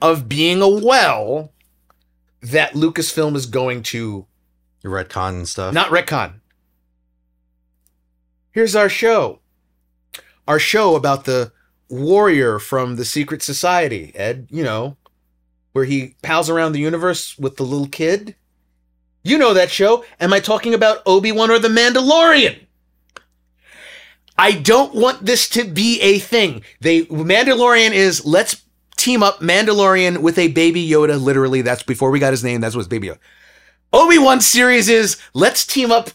of 0.00 0.28
being 0.28 0.62
a 0.62 0.68
well 0.68 1.52
that 2.42 2.72
Lucasfilm 2.72 3.36
is 3.36 3.46
going 3.46 3.82
to 3.82 4.26
retcon 4.84 5.30
and 5.30 5.48
stuff. 5.48 5.74
not 5.74 5.90
retcon. 5.90 6.34
Here's 8.52 8.74
our 8.74 8.88
show. 8.88 9.40
Our 10.48 10.58
show 10.58 10.96
about 10.96 11.24
the 11.24 11.52
warrior 11.88 12.58
from 12.58 12.96
the 12.96 13.04
secret 13.04 13.42
society, 13.42 14.12
Ed, 14.14 14.48
you 14.50 14.62
know, 14.62 14.96
where 15.72 15.84
he 15.84 16.14
pals 16.22 16.48
around 16.48 16.72
the 16.72 16.80
universe 16.80 17.38
with 17.38 17.56
the 17.56 17.62
little 17.62 17.88
kid. 17.88 18.34
You 19.22 19.38
know 19.38 19.52
that 19.54 19.70
show. 19.70 20.04
Am 20.18 20.32
I 20.32 20.40
talking 20.40 20.74
about 20.74 21.02
Obi-Wan 21.06 21.50
or 21.50 21.58
the 21.58 21.68
Mandalorian? 21.68 22.58
I 24.38 24.52
don't 24.52 24.94
want 24.94 25.26
this 25.26 25.48
to 25.50 25.64
be 25.64 26.00
a 26.00 26.18
thing. 26.18 26.62
They 26.80 27.02
Mandalorian 27.04 27.92
is 27.92 28.24
let's 28.24 28.62
team 28.96 29.22
up 29.22 29.40
Mandalorian 29.40 30.18
with 30.18 30.38
a 30.38 30.48
baby 30.48 30.88
Yoda. 30.88 31.20
Literally, 31.20 31.60
that's 31.60 31.82
before 31.82 32.10
we 32.10 32.18
got 32.18 32.32
his 32.32 32.42
name. 32.42 32.62
That's 32.62 32.74
what's 32.74 32.88
baby 32.88 33.08
Yoda. 33.08 33.18
Obi 33.92 34.16
Wan 34.18 34.40
series 34.40 34.88
is 34.88 35.18
let's 35.34 35.66
team 35.66 35.92
up 35.92 36.10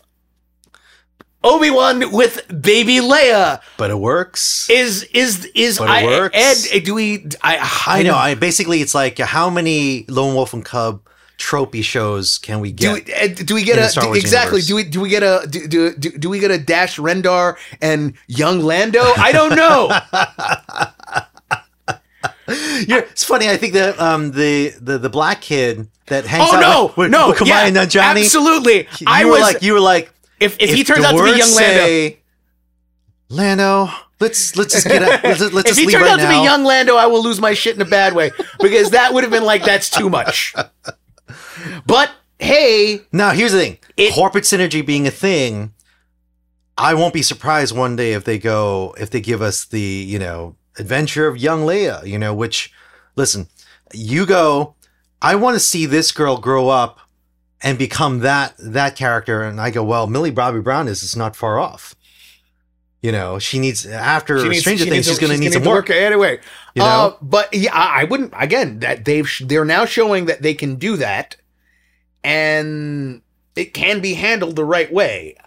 Obi 1.43 1.69
Wan 1.69 2.11
with 2.11 2.41
baby 2.63 2.95
Leia. 2.95 3.61
but 3.77 3.91
it 3.91 3.99
works. 3.99 4.67
Is 4.71 5.03
is 5.13 5.45
is 5.53 5.77
But 5.77 5.89
it 5.89 5.91
I, 5.91 6.05
works. 6.05 6.73
Ed? 6.73 6.83
Do 6.83 6.95
we? 6.95 7.27
I 7.43 7.83
I 7.85 8.01
know. 8.01 8.15
I 8.15 8.33
basically 8.33 8.81
it's 8.81 8.95
like 8.95 9.19
how 9.19 9.51
many 9.51 10.05
Lone 10.07 10.33
Wolf 10.33 10.53
and 10.53 10.65
Cub 10.65 11.07
tropey 11.37 11.83
shows 11.83 12.37
can 12.37 12.59
we 12.59 12.71
Do 12.71 12.99
get? 12.99 13.37
we, 13.39 13.43
do 13.45 13.55
we 13.55 13.63
get 13.63 13.77
a 13.77 13.81
the 13.81 13.87
Star 13.89 14.03
do- 14.03 14.09
Wars 14.09 14.19
exactly? 14.19 14.61
universe. 14.61 14.67
Do 14.67 14.75
we 14.75 14.83
do 14.83 15.01
we 15.01 15.09
get 15.09 15.23
a 15.23 15.47
do, 15.47 15.67
do 15.67 15.95
do 15.95 16.11
do 16.11 16.29
we 16.29 16.39
get 16.39 16.51
a 16.51 16.57
Dash 16.57 16.97
Rendar 16.97 17.57
and 17.81 18.13
young 18.27 18.61
Lando? 18.61 19.01
I 19.17 19.31
don't 19.31 19.55
know. 19.55 19.89
You're, 22.87 22.99
it's 22.99 23.23
funny. 23.23 23.49
I 23.49 23.57
think 23.57 23.73
that 23.73 23.99
um, 23.99 24.31
the, 24.31 24.73
the 24.79 24.99
the 24.99 25.09
black 25.09 25.41
kid 25.41 25.87
that 26.07 26.25
hangs 26.25 26.49
Oh 26.51 26.55
out 26.57 26.61
no, 26.61 26.85
with, 26.85 26.97
with, 26.97 27.11
no, 27.11 27.29
with 27.29 27.37
Kumail 27.37 27.47
yeah, 27.47 27.69
Nanjiani, 27.71 28.21
absolutely. 28.21 28.87
You 28.99 29.07
I 29.07 29.25
were 29.25 29.31
was 29.31 29.41
like, 29.41 29.61
you 29.63 29.73
were 29.73 29.79
like, 29.79 30.13
if, 30.39 30.55
if 30.59 30.71
he 30.71 30.81
if 30.81 30.87
turns 30.87 31.03
out 31.03 31.11
to 31.13 31.23
be 31.23 31.29
young 31.29 31.39
Lando, 31.39 31.55
say, 31.55 32.19
Lando, 33.29 33.89
let's 34.19 34.55
let's 34.55 34.73
just 34.73 34.87
get 34.87 35.01
out. 35.01 35.23
Let's, 35.23 35.41
let's 35.41 35.53
if 35.53 35.65
just 35.65 35.79
he 35.79 35.87
leave 35.87 35.93
turns 35.93 36.03
right 36.03 36.19
out 36.19 36.19
to 36.19 36.29
be 36.29 36.43
young 36.43 36.63
Lando, 36.63 36.95
I 36.97 37.07
will 37.07 37.23
lose 37.23 37.41
my 37.41 37.55
shit 37.55 37.75
in 37.75 37.81
a 37.81 37.85
bad 37.85 38.13
way 38.13 38.31
because 38.59 38.91
that 38.91 39.13
would 39.13 39.23
have 39.23 39.31
been 39.31 39.43
like 39.43 39.63
that's 39.63 39.89
too 39.89 40.09
much. 40.09 40.53
But 41.85 42.11
hey, 42.39 43.01
Now, 43.11 43.31
here's 43.31 43.51
the 43.51 43.59
thing: 43.59 43.77
It- 43.97 44.13
corporate 44.13 44.43
synergy 44.43 44.85
being 44.85 45.07
a 45.07 45.11
thing, 45.11 45.73
I 46.77 46.93
won't 46.93 47.13
be 47.13 47.21
surprised 47.21 47.75
one 47.75 47.95
day 47.95 48.13
if 48.13 48.23
they 48.25 48.37
go 48.37 48.95
if 48.97 49.09
they 49.09 49.21
give 49.21 49.41
us 49.41 49.65
the 49.65 49.79
you 49.79 50.19
know 50.19 50.55
adventure 50.77 51.27
of 51.27 51.37
young 51.37 51.61
Leia. 51.65 52.05
You 52.05 52.19
know, 52.19 52.33
which 52.33 52.71
listen, 53.15 53.47
you 53.93 54.25
go. 54.25 54.75
I 55.21 55.35
want 55.35 55.55
to 55.55 55.59
see 55.59 55.85
this 55.85 56.11
girl 56.11 56.37
grow 56.37 56.69
up 56.69 56.99
and 57.61 57.77
become 57.79 58.19
that 58.19 58.53
that 58.59 58.95
character, 58.95 59.41
and 59.41 59.59
I 59.59 59.71
go, 59.71 59.83
well, 59.83 60.05
Millie 60.07 60.29
Bobby 60.31 60.59
Brown 60.59 60.87
is 60.87 61.01
is 61.01 61.15
not 61.15 61.35
far 61.35 61.57
off. 61.57 61.95
You 63.01 63.11
know, 63.11 63.39
she 63.39 63.59
needs 63.59 63.85
after 63.85 64.39
she 64.39 64.49
needs, 64.49 64.61
Stranger 64.61 64.83
she 64.83 64.89
Things, 64.89 65.07
needs 65.07 65.19
she's 65.19 65.19
going 65.19 65.31
to 65.31 65.37
need 65.39 65.53
some 65.53 65.63
work. 65.63 65.89
anyway. 65.89 66.39
You 66.73 66.81
know? 66.81 66.85
Uh, 66.85 67.15
but 67.21 67.53
yeah, 67.53 67.71
I 67.73 68.01
I 68.01 68.03
wouldn't. 68.03 68.33
Again, 68.35 68.79
that 68.79 69.05
they've 69.05 69.31
they're 69.41 69.65
now 69.65 69.85
showing 69.85 70.25
that 70.25 70.41
they 70.41 70.53
can 70.53 70.75
do 70.75 70.97
that, 70.97 71.35
and 72.25 73.21
it 73.55 73.73
can 73.73 74.01
be 74.01 74.15
handled 74.15 74.55
the 74.55 74.65
right 74.65 74.91
way. 74.91 75.37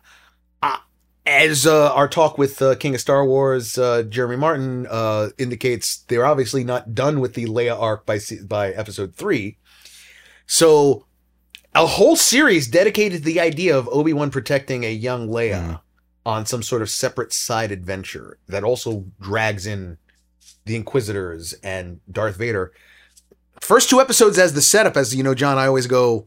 Uh, 0.62 0.79
as 1.26 1.66
uh, 1.66 1.93
our 1.93 2.09
talk 2.09 2.39
with 2.39 2.62
uh, 2.62 2.76
King 2.76 2.95
of 2.95 3.01
Star 3.01 3.26
Wars, 3.26 3.76
uh, 3.76 4.03
Jeremy 4.05 4.37
Martin, 4.37 4.87
uh, 4.89 5.31
indicates, 5.39 5.99
they're 6.09 6.24
obviously 6.24 6.62
not 6.62 6.95
done 6.95 7.18
with 7.20 7.35
the 7.35 7.47
Leia 7.47 7.79
arc 7.79 8.07
by 8.07 8.20
by 8.47 8.70
Episode 8.70 9.14
Three. 9.16 9.59
So, 10.47 11.05
a 11.74 11.85
whole 11.87 12.16
series 12.16 12.68
dedicated 12.68 13.18
to 13.18 13.24
the 13.24 13.41
idea 13.41 13.76
of 13.76 13.89
Obi 13.89 14.12
Wan 14.12 14.31
protecting 14.31 14.85
a 14.85 14.93
young 14.93 15.29
Leia 15.29 15.59
Mm. 15.62 15.81
on 16.24 16.47
some 16.47 16.62
sort 16.62 16.81
of 16.83 16.89
separate 16.91 17.33
side 17.33 17.72
adventure 17.72 18.39
that 18.49 18.62
also 18.64 19.05
drags 19.20 19.66
in 19.66 19.99
the 20.64 20.76
Inquisitors 20.76 21.55
and 21.62 22.01
Darth 22.11 22.37
Vader. 22.37 22.72
First 23.61 23.91
two 23.91 24.01
episodes 24.01 24.39
as 24.39 24.53
the 24.55 24.62
setup, 24.62 24.97
as 24.97 25.14
you 25.14 25.22
know, 25.24 25.35
John, 25.35 25.59
I 25.59 25.66
always 25.66 25.87
go 25.89 26.26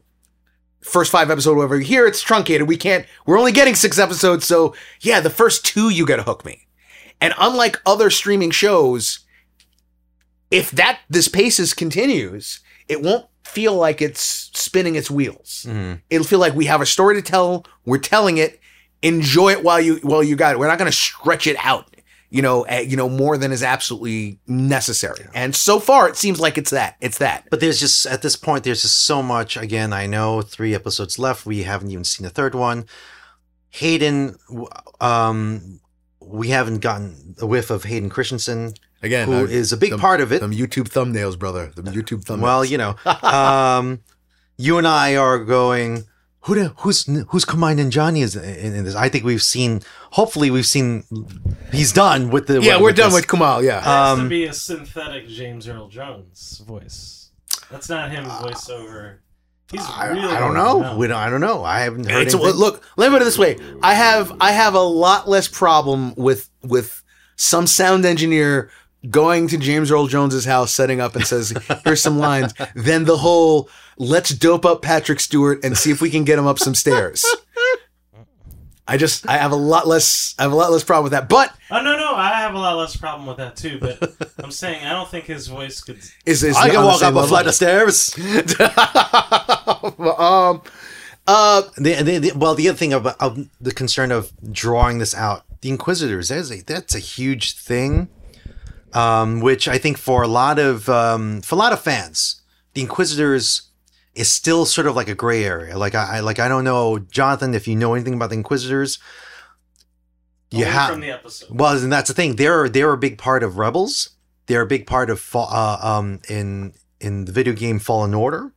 first 0.82 1.10
five 1.12 1.30
episode 1.30 1.58
over 1.58 1.78
here 1.78 2.06
it's 2.06 2.22
truncated. 2.22 2.66
We 2.68 2.76
can't 2.76 3.06
we're 3.26 3.38
only 3.38 3.52
getting 3.52 3.74
six 3.74 3.98
episodes, 3.98 4.44
so 4.44 4.74
yeah, 5.00 5.20
the 5.20 5.30
first 5.30 5.64
two 5.64 5.88
you 5.90 6.04
gotta 6.06 6.22
hook 6.24 6.44
me. 6.44 6.66
And 7.20 7.34
unlike 7.38 7.80
other 7.86 8.10
streaming 8.10 8.50
shows, 8.50 9.20
if 10.50 10.70
that 10.72 11.00
this 11.08 11.28
pace 11.28 11.58
is 11.60 11.72
continues, 11.74 12.60
it 12.88 13.00
won't 13.00 13.26
feel 13.44 13.74
like 13.74 14.02
it's 14.02 14.50
spinning 14.54 14.96
its 14.96 15.10
wheels. 15.10 15.66
Mhm. 15.68 16.00
It'll 16.10 16.26
feel 16.26 16.38
like 16.38 16.54
we 16.54 16.66
have 16.66 16.80
a 16.80 16.86
story 16.86 17.14
to 17.14 17.22
tell, 17.22 17.64
we're 17.84 17.98
telling 17.98 18.38
it, 18.38 18.60
enjoy 19.02 19.50
it 19.52 19.62
while 19.62 19.80
you 19.80 19.96
while 20.02 20.22
you 20.22 20.36
got 20.36 20.52
it. 20.52 20.58
We're 20.58 20.68
not 20.68 20.78
gonna 20.78 20.92
stretch 20.92 21.46
it 21.46 21.56
out 21.60 21.88
you 22.32 22.40
know, 22.40 22.64
uh, 22.66 22.76
you 22.76 22.96
know, 22.96 23.10
more 23.10 23.36
than 23.36 23.52
is 23.52 23.62
absolutely 23.62 24.38
necessary. 24.46 25.26
And 25.34 25.54
so 25.54 25.78
far, 25.78 26.08
it 26.08 26.16
seems 26.16 26.40
like 26.40 26.56
it's 26.56 26.70
that. 26.70 26.96
It's 26.98 27.18
that. 27.18 27.46
But 27.50 27.60
there's 27.60 27.78
just 27.78 28.06
at 28.06 28.22
this 28.22 28.36
point, 28.36 28.64
there's 28.64 28.80
just 28.80 29.04
so 29.04 29.22
much. 29.22 29.58
Again, 29.58 29.92
I 29.92 30.06
know 30.06 30.40
three 30.40 30.74
episodes 30.74 31.18
left. 31.18 31.44
We 31.44 31.64
haven't 31.64 31.90
even 31.90 32.04
seen 32.04 32.24
the 32.24 32.30
third 32.30 32.54
one. 32.54 32.86
Hayden, 33.68 34.36
um, 34.98 35.80
we 36.20 36.48
haven't 36.48 36.78
gotten 36.78 37.34
a 37.38 37.46
whiff 37.46 37.70
of 37.70 37.84
Hayden 37.84 38.08
Christensen, 38.08 38.72
Again, 39.02 39.28
who 39.28 39.44
is 39.44 39.70
a 39.74 39.76
big 39.76 39.98
part 39.98 40.22
of 40.22 40.32
it. 40.32 40.40
Them 40.40 40.52
YouTube 40.52 40.88
thumbnails, 40.88 41.38
brother. 41.38 41.70
The 41.76 41.82
YouTube 41.82 42.24
thumbnails. 42.24 42.40
Well, 42.40 42.64
you 42.64 42.78
know, 42.78 42.96
um, 43.22 44.00
you 44.56 44.78
and 44.78 44.88
I 44.88 45.16
are 45.16 45.38
going. 45.38 46.04
Who 46.42 46.56
the, 46.56 46.68
who's 46.78 47.04
who's 47.04 47.44
Kumail 47.44 47.76
Nanjiani 47.78 48.22
is 48.22 48.34
in, 48.34 48.74
in 48.74 48.84
this? 48.84 48.94
I 48.96 49.08
think 49.08 49.24
we've 49.24 49.42
seen. 49.42 49.80
Hopefully, 50.10 50.50
we've 50.50 50.66
seen. 50.66 51.04
He's 51.70 51.92
done 51.92 52.30
with 52.30 52.48
the. 52.48 52.60
yeah, 52.60 52.80
we're 52.80 52.92
done 52.92 53.10
this. 53.10 53.20
with 53.20 53.26
Kumail. 53.28 53.62
Yeah. 53.62 53.78
It 53.78 53.84
has 53.84 54.16
to 54.16 54.22
Um, 54.22 54.28
be 54.28 54.44
a 54.46 54.52
synthetic 54.52 55.28
James 55.28 55.68
Earl 55.68 55.88
Jones 55.88 56.62
voice. 56.66 57.30
That's 57.70 57.88
not 57.88 58.10
him 58.10 58.24
voiceover. 58.24 59.18
He's 59.70 59.80
I, 59.88 60.08
really 60.08 60.20
I 60.34 60.38
don't 60.40 60.56
old 60.56 60.82
know. 60.82 60.88
now. 60.90 60.96
We 60.96 61.06
don't, 61.06 61.16
I 61.16 61.30
don't 61.30 61.40
know. 61.40 61.64
I 61.64 61.80
haven't 61.80 62.10
heard. 62.10 62.26
It's, 62.26 62.34
anything. 62.34 62.56
look, 62.56 62.84
let 62.96 63.08
me 63.10 63.14
put 63.14 63.22
it 63.22 63.24
this 63.24 63.38
way. 63.38 63.56
I 63.82 63.94
have 63.94 64.32
I 64.40 64.52
have 64.52 64.74
a 64.74 64.80
lot 64.80 65.28
less 65.28 65.48
problem 65.48 66.14
with 66.16 66.50
with 66.62 67.02
some 67.36 67.66
sound 67.66 68.04
engineer 68.04 68.70
going 69.10 69.48
to 69.48 69.56
James 69.58 69.90
Earl 69.90 70.06
Jones's 70.06 70.44
house, 70.44 70.72
setting 70.72 71.00
up 71.00 71.14
and 71.16 71.26
says, 71.26 71.52
"Here's 71.84 72.02
some 72.02 72.18
lines," 72.18 72.52
then 72.74 73.04
the 73.04 73.16
whole 73.18 73.68
"Let's 73.96 74.30
dope 74.30 74.64
up 74.64 74.82
Patrick 74.82 75.20
Stewart 75.20 75.64
and 75.64 75.76
see 75.76 75.90
if 75.90 76.00
we 76.00 76.10
can 76.10 76.24
get 76.24 76.38
him 76.38 76.46
up 76.46 76.58
some 76.58 76.74
stairs." 76.74 77.24
I 78.88 78.96
just 78.96 79.28
I 79.28 79.36
have 79.38 79.52
a 79.52 79.56
lot 79.56 79.86
less 79.86 80.34
I 80.38 80.42
have 80.42 80.50
a 80.52 80.56
lot 80.56 80.72
less 80.72 80.82
problem 80.82 81.04
with 81.04 81.12
that. 81.12 81.28
But 81.28 81.54
Oh 81.70 81.80
no, 81.82 81.96
no, 81.96 82.14
I 82.16 82.40
have 82.40 82.52
a 82.54 82.58
lot 82.58 82.76
less 82.76 82.96
problem 82.96 83.26
with 83.26 83.36
that 83.36 83.54
too. 83.56 83.78
But 83.80 84.16
I'm 84.42 84.50
saying 84.50 84.84
I 84.84 84.90
don't 84.90 85.08
think 85.08 85.26
his 85.26 85.46
voice 85.46 85.80
could. 85.80 85.98
is 86.26 86.42
is 86.42 86.56
I 86.56 86.68
can 86.68 86.84
walk 86.84 86.98
same 87.00 87.16
up 87.16 87.24
a 87.24 87.28
flight 87.28 87.46
of 87.46 87.54
stairs. 87.54 88.12
um, 90.18 90.62
uh, 91.26 91.62
The, 91.76 92.02
the, 92.02 92.18
the- 92.18 92.32
well, 92.36 92.54
the 92.54 92.68
other 92.68 92.76
thing 92.78 92.92
about 92.92 93.16
of 93.20 93.48
the 93.60 93.72
concern 93.72 94.10
of 94.10 94.32
drawing 94.50 94.98
this 94.98 95.14
out, 95.14 95.44
the 95.60 95.68
Inquisitors, 95.70 96.28
that's 96.28 96.50
a, 96.50 96.62
that's 96.62 96.94
a 96.94 96.98
huge 96.98 97.56
thing, 97.56 98.08
um, 98.94 99.40
which 99.40 99.68
I 99.68 99.78
think 99.78 99.98
for 99.98 100.22
a 100.22 100.28
lot 100.28 100.58
of 100.58 100.88
um, 100.88 101.42
for 101.42 101.54
a 101.54 101.58
lot 101.58 101.72
of 101.72 101.80
fans, 101.80 102.42
the 102.74 102.82
Inquisitors 102.82 103.68
is 104.14 104.30
still 104.30 104.66
sort 104.66 104.86
of 104.86 104.94
like 104.94 105.08
a 105.08 105.14
gray 105.14 105.44
area. 105.44 105.78
Like 105.78 105.94
I, 105.94 106.16
I 106.16 106.20
like 106.20 106.38
I 106.38 106.48
don't 106.48 106.64
know, 106.64 106.98
Jonathan, 106.98 107.54
if 107.54 107.66
you 107.66 107.76
know 107.76 107.94
anything 107.94 108.14
about 108.14 108.30
the 108.30 108.36
Inquisitors. 108.36 108.98
You 110.50 110.66
have 110.66 110.90
from 110.90 111.00
the 111.00 111.10
episode. 111.10 111.48
well, 111.50 111.76
and 111.76 111.90
that's 111.90 112.08
the 112.08 112.14
thing. 112.14 112.36
They're 112.36 112.68
they're 112.68 112.92
a 112.92 112.98
big 112.98 113.16
part 113.16 113.42
of 113.42 113.56
Rebels. 113.56 114.10
They're 114.46 114.60
a 114.60 114.66
big 114.66 114.86
part 114.86 115.08
of 115.08 115.30
uh, 115.34 115.78
um 115.80 116.20
in 116.28 116.74
in 117.00 117.24
the 117.24 117.32
video 117.32 117.54
game 117.54 117.78
Fallen 117.78 118.12
Order. 118.12 118.52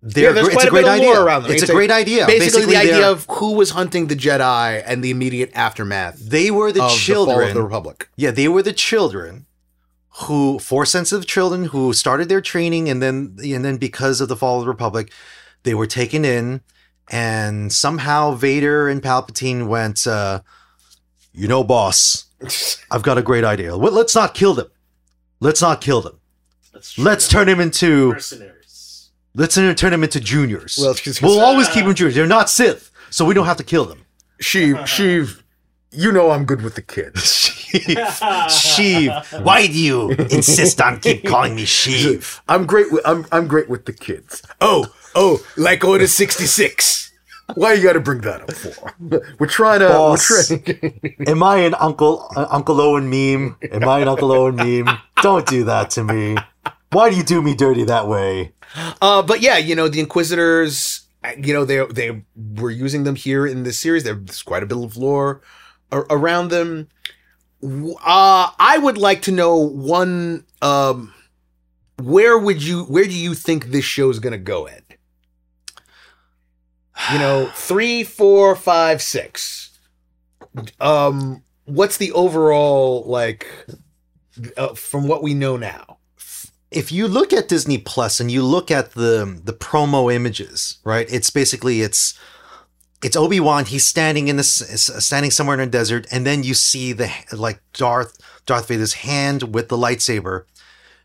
They're 0.00 0.24
Yeah, 0.26 0.32
there's 0.32 0.48
gr- 0.48 0.52
quite 0.54 0.64
a 0.66 0.68
a 0.68 0.70
great 0.70 0.82
bit 0.84 0.88
of 0.88 0.94
idea. 1.00 1.06
lore 1.10 1.20
around 1.24 1.42
them. 1.42 1.52
It's, 1.52 1.62
It's 1.62 1.70
a 1.70 1.72
a- 1.72 1.76
great 1.76 1.90
idea. 1.90 2.26
basically, 2.26 2.66
the 2.66 2.76
idea 2.76 3.10
of 3.10 3.26
who 3.28 3.52
was 3.54 3.70
hunting 3.70 4.06
the 4.06 4.14
Jedi 4.16 4.82
and 4.86 5.02
the 5.02 5.10
immediate 5.10 5.50
aftermath 5.54 6.18
they 6.20 6.50
were 6.50 6.70
the 6.72 6.82
of 6.84 6.90
the 6.92 7.14
fall 7.14 7.40
of 7.42 7.54
the 7.54 7.62
Republic. 7.62 8.08
yeah, 8.16 8.30
they 8.30 8.46
were 8.48 8.62
the 8.62 8.72
children 8.72 9.46
who 10.22 10.58
force 10.58 10.90
sensitive 10.90 11.26
children 11.26 11.64
who 11.66 11.92
started 11.92 12.28
their 12.28 12.40
training 12.40 12.88
and 12.88 13.00
then 13.02 13.36
and 13.42 13.64
then 13.64 13.76
because 13.76 14.20
of 14.20 14.28
the 14.28 14.36
fall 14.36 14.58
of 14.58 14.64
the 14.64 14.68
Republic, 14.68 15.10
they 15.64 15.74
were 15.74 15.86
taken 15.86 16.24
in 16.24 16.60
and 17.10 17.72
somehow 17.72 18.32
Vader 18.32 18.88
and 18.88 19.02
Palpatine 19.02 19.66
went 19.68 20.06
uh 20.06 20.40
you 21.32 21.46
know, 21.48 21.62
boss, 21.62 22.24
I've 22.90 23.02
got 23.02 23.18
a 23.18 23.22
great 23.22 23.44
idea. 23.44 23.76
Well, 23.76 23.92
let's 23.92 24.14
not 24.14 24.34
kill 24.34 24.54
them. 24.54 24.68
Let's 25.40 25.62
not 25.62 25.80
kill 25.80 26.00
them. 26.00 26.18
Let's, 26.74 26.98
Let's 26.98 27.28
turn 27.28 27.48
him 27.48 27.60
into 27.60 28.10
mercenaries. 28.12 28.57
Let's 29.38 29.54
turn 29.54 29.74
them 29.74 30.04
into 30.04 30.20
juniors. 30.20 30.78
Well, 30.80 30.94
we'll 31.22 31.40
always 31.40 31.68
keep 31.68 31.84
them 31.84 31.94
juniors. 31.94 32.14
They're 32.14 32.26
not 32.26 32.50
Sith, 32.50 32.90
so 33.10 33.24
we 33.24 33.34
don't 33.34 33.46
have 33.46 33.56
to 33.56 33.64
kill 33.64 33.86
them. 33.86 34.04
Sheev, 34.42 34.82
Sheev, 34.82 35.42
you 35.90 36.12
know 36.12 36.30
I'm 36.30 36.44
good 36.44 36.62
with 36.62 36.74
the 36.74 36.82
kids. 36.82 37.22
Sheev, 37.68 37.96
Sheev, 38.48 39.42
why 39.42 39.66
do 39.66 39.72
you 39.72 40.10
insist 40.10 40.80
on 40.80 41.00
keep 41.00 41.24
calling 41.24 41.54
me 41.54 41.64
Sheev? 41.64 42.40
I'm 42.48 42.66
great 42.66 42.92
with 42.92 43.06
I'm 43.06 43.26
I'm 43.32 43.48
great 43.48 43.68
with 43.68 43.86
the 43.86 43.92
kids. 43.92 44.42
Oh, 44.60 44.92
oh, 45.14 45.44
like 45.56 45.84
Order 45.84 46.06
66. 46.06 47.08
Why 47.54 47.72
you 47.72 47.82
got 47.82 47.94
to 47.94 48.00
bring 48.00 48.20
that 48.20 48.42
up 48.42 48.52
for? 48.52 48.94
We're 49.38 49.46
trying 49.46 49.80
to. 49.80 49.88
Boss. 49.88 50.50
We're 50.50 50.58
trying. 50.58 51.16
Am 51.26 51.42
I 51.42 51.60
an 51.60 51.74
Uncle 51.74 52.30
uh, 52.36 52.46
Uncle 52.50 52.78
Owen 52.78 53.08
meme? 53.08 53.56
Am 53.72 53.88
I 53.88 54.00
an 54.00 54.08
Uncle 54.08 54.30
Owen 54.32 54.56
meme? 54.56 54.98
Don't 55.22 55.46
do 55.46 55.64
that 55.64 55.88
to 55.90 56.04
me. 56.04 56.36
Why 56.90 57.10
do 57.10 57.16
you 57.16 57.22
do 57.22 57.42
me 57.42 57.54
dirty 57.54 57.84
that 57.84 58.08
way? 58.08 58.52
uh, 59.00 59.22
but 59.22 59.40
yeah, 59.40 59.58
you 59.58 59.74
know 59.74 59.88
the 59.88 60.00
Inquisitors. 60.00 61.06
You 61.36 61.52
know 61.52 61.64
they 61.64 61.84
they 61.86 62.22
were 62.36 62.70
using 62.70 63.04
them 63.04 63.16
here 63.16 63.46
in 63.46 63.64
this 63.64 63.78
series. 63.78 64.04
There's 64.04 64.42
quite 64.42 64.62
a 64.62 64.66
bit 64.66 64.78
of 64.78 64.96
lore 64.96 65.42
around 65.92 66.48
them. 66.48 66.88
Uh, 67.62 68.50
I 68.58 68.78
would 68.80 68.98
like 68.98 69.22
to 69.22 69.32
know 69.32 69.56
one. 69.56 70.44
Um, 70.62 71.12
where 72.00 72.38
would 72.38 72.62
you? 72.62 72.84
Where 72.84 73.04
do 73.04 73.14
you 73.14 73.34
think 73.34 73.66
this 73.66 73.84
show 73.84 74.08
is 74.10 74.20
gonna 74.20 74.38
go, 74.38 74.66
Ed? 74.66 74.84
You 77.12 77.18
know, 77.18 77.46
three, 77.54 78.04
four, 78.04 78.54
five, 78.54 79.02
six. 79.02 79.78
Um, 80.80 81.42
what's 81.64 81.98
the 81.98 82.12
overall 82.12 83.04
like 83.06 83.46
uh, 84.56 84.74
from 84.74 85.08
what 85.08 85.22
we 85.22 85.34
know 85.34 85.56
now? 85.56 85.97
If 86.70 86.92
you 86.92 87.08
look 87.08 87.32
at 87.32 87.48
Disney 87.48 87.78
Plus 87.78 88.20
and 88.20 88.30
you 88.30 88.42
look 88.42 88.70
at 88.70 88.92
the 88.92 89.40
the 89.42 89.52
promo 89.52 90.12
images, 90.12 90.78
right? 90.84 91.06
It's 91.10 91.30
basically 91.30 91.80
it's 91.82 92.18
it's 93.02 93.16
Obi 93.16 93.40
Wan. 93.40 93.64
He's 93.64 93.86
standing 93.86 94.28
in 94.28 94.36
this 94.36 94.56
standing 95.04 95.30
somewhere 95.30 95.54
in 95.54 95.60
a 95.68 95.70
desert, 95.70 96.06
and 96.10 96.26
then 96.26 96.42
you 96.42 96.54
see 96.54 96.92
the 96.92 97.10
like 97.32 97.60
Darth 97.72 98.18
Darth 98.46 98.68
Vader's 98.68 98.94
hand 98.94 99.54
with 99.54 99.68
the 99.68 99.76
lightsaber. 99.76 100.44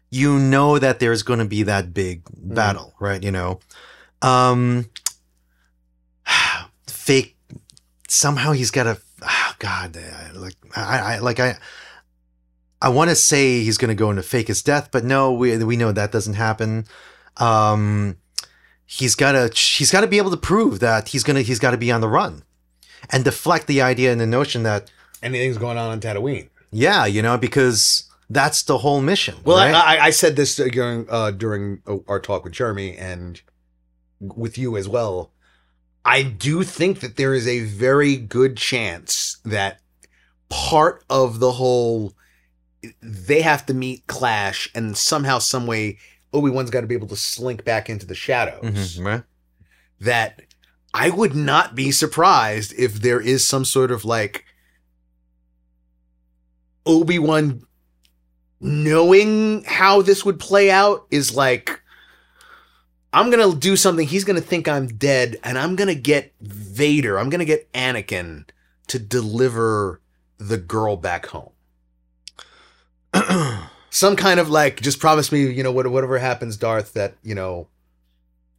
you 0.09 0.38
know 0.38 0.78
that 0.80 0.99
there's 0.99 1.24
going 1.24 1.39
to 1.39 1.45
be 1.45 1.64
that 1.64 1.93
big 1.93 2.24
Mm-hmm. 2.26 2.53
battle, 2.55 2.93
right? 2.99 3.24
You 3.24 3.32
know, 3.32 3.59
um, 4.22 4.89
fake. 6.88 7.36
Somehow 8.07 8.51
he's 8.51 8.72
got 8.72 8.88
a. 8.88 8.97
Oh 9.22 9.53
God, 9.59 9.97
like 10.36 10.55
I, 10.76 11.16
I 11.16 11.20
like 11.20 11.39
I. 11.39 11.57
I 12.84 12.90
want 12.90 13.10
to 13.10 13.16
say 13.16 13.64
he's 13.64 13.78
going 13.78 13.90
to 13.90 13.96
go 13.96 14.10
into 14.10 14.22
fake 14.24 14.50
his 14.50 14.62
death, 14.62 14.90
but 14.92 15.04
no, 15.06 15.32
we 15.32 15.58
we 15.64 15.78
know 15.78 15.92
that 15.92 16.12
doesn't 16.12 16.34
happen. 16.36 16.86
Um, 17.38 18.18
he's 18.86 19.16
got 19.16 19.32
to 19.32 19.50
he's 19.58 19.90
got 19.90 20.02
to 20.02 20.08
be 20.08 20.18
able 20.18 20.32
to 20.32 20.38
prove 20.38 20.80
that 20.82 21.08
he's 21.08 21.24
gonna 21.24 21.42
he's 21.42 21.60
got 21.60 21.72
to 21.72 21.78
be 21.78 21.92
on 21.92 22.02
the 22.02 22.10
run, 22.10 22.44
and 23.10 23.24
deflect 23.24 23.68
the 23.68 23.82
idea 23.82 24.12
and 24.12 24.20
the 24.22 24.28
notion 24.28 24.64
that 24.64 24.92
Anything's 25.24 25.58
going 25.58 25.78
on 25.78 25.90
on 25.90 26.02
Tatooine. 26.02 26.50
yeah, 26.72 27.06
you 27.06 27.22
know, 27.22 27.38
because 27.38 28.12
that's 28.30 28.64
the 28.64 28.80
whole 28.80 29.00
mission. 29.02 29.36
Well, 29.46 29.58
right? 29.58 29.74
I, 29.74 29.96
I, 29.96 30.06
I 30.08 30.10
said 30.10 30.36
this 30.36 30.58
during 30.58 31.08
uh, 31.10 31.32
during 31.32 31.82
our 32.08 32.20
talk 32.20 32.44
with 32.44 32.54
Jeremy 32.54 32.98
and 32.98 33.42
with 34.20 34.58
you 34.58 34.76
as 34.76 34.90
well. 34.90 35.32
I 36.06 36.22
do 36.24 36.64
think 36.64 37.00
that 37.00 37.16
there 37.16 37.34
is 37.34 37.48
a 37.48 37.62
very 37.62 38.18
good 38.18 38.58
chance 38.58 39.38
that 39.46 39.80
part 40.50 41.06
of 41.10 41.40
the 41.40 41.54
whole 41.54 42.14
they 43.02 43.42
have 43.42 43.66
to 43.68 43.74
meet 43.74 44.08
Clash, 44.08 44.70
and 44.76 44.98
somehow, 44.98 45.40
some 45.40 45.68
way, 45.68 45.98
Obi 46.34 46.50
Wan's 46.50 46.70
got 46.70 46.82
to 46.82 46.88
be 46.88 46.96
able 46.96 47.08
to 47.08 47.16
slink 47.16 47.64
back 47.64 47.90
into 47.90 48.06
the 48.06 48.16
shadows. 48.16 48.98
Mhm. 48.98 49.24
That 50.00 50.42
I 50.94 51.10
would 51.10 51.36
not 51.36 51.76
be 51.76 51.92
surprised 51.92 52.74
if 52.78 52.96
there 52.96 53.20
is 53.22 53.46
some 53.46 53.66
sort 53.66 53.92
of 53.92 54.04
like 54.06 54.46
Obi 56.86 57.20
Wan 57.20 57.66
knowing 58.60 59.64
how 59.66 60.02
this 60.02 60.24
would 60.26 60.40
play 60.40 60.70
out 60.72 61.06
is 61.12 61.34
like 61.36 61.82
I'm 63.14 63.30
gonna 63.30 63.56
do 63.56 63.76
something. 63.76 64.08
He's 64.08 64.24
gonna 64.24 64.42
think 64.42 64.68
I'm 64.68 64.88
dead, 64.88 65.38
and 65.44 65.58
I'm 65.58 65.76
gonna 65.76 65.94
get 65.96 66.34
Vader. 66.42 67.20
I'm 67.20 67.30
gonna 67.30 67.46
get 67.46 67.72
Anakin 67.74 68.46
to 68.88 68.98
deliver 69.00 70.02
the 70.40 70.58
girl 70.58 70.98
back 70.98 71.28
home. 71.28 71.53
Some 73.89 74.16
kind 74.16 74.39
of 74.39 74.49
like, 74.49 74.82
just 74.82 74.99
promise 74.99 75.32
me, 75.32 75.51
you 75.51 75.61
know, 75.61 75.72
whatever 75.72 76.18
happens, 76.18 76.57
Darth, 76.57 76.93
that 76.93 77.14
you 77.24 77.36
know, 77.36 77.68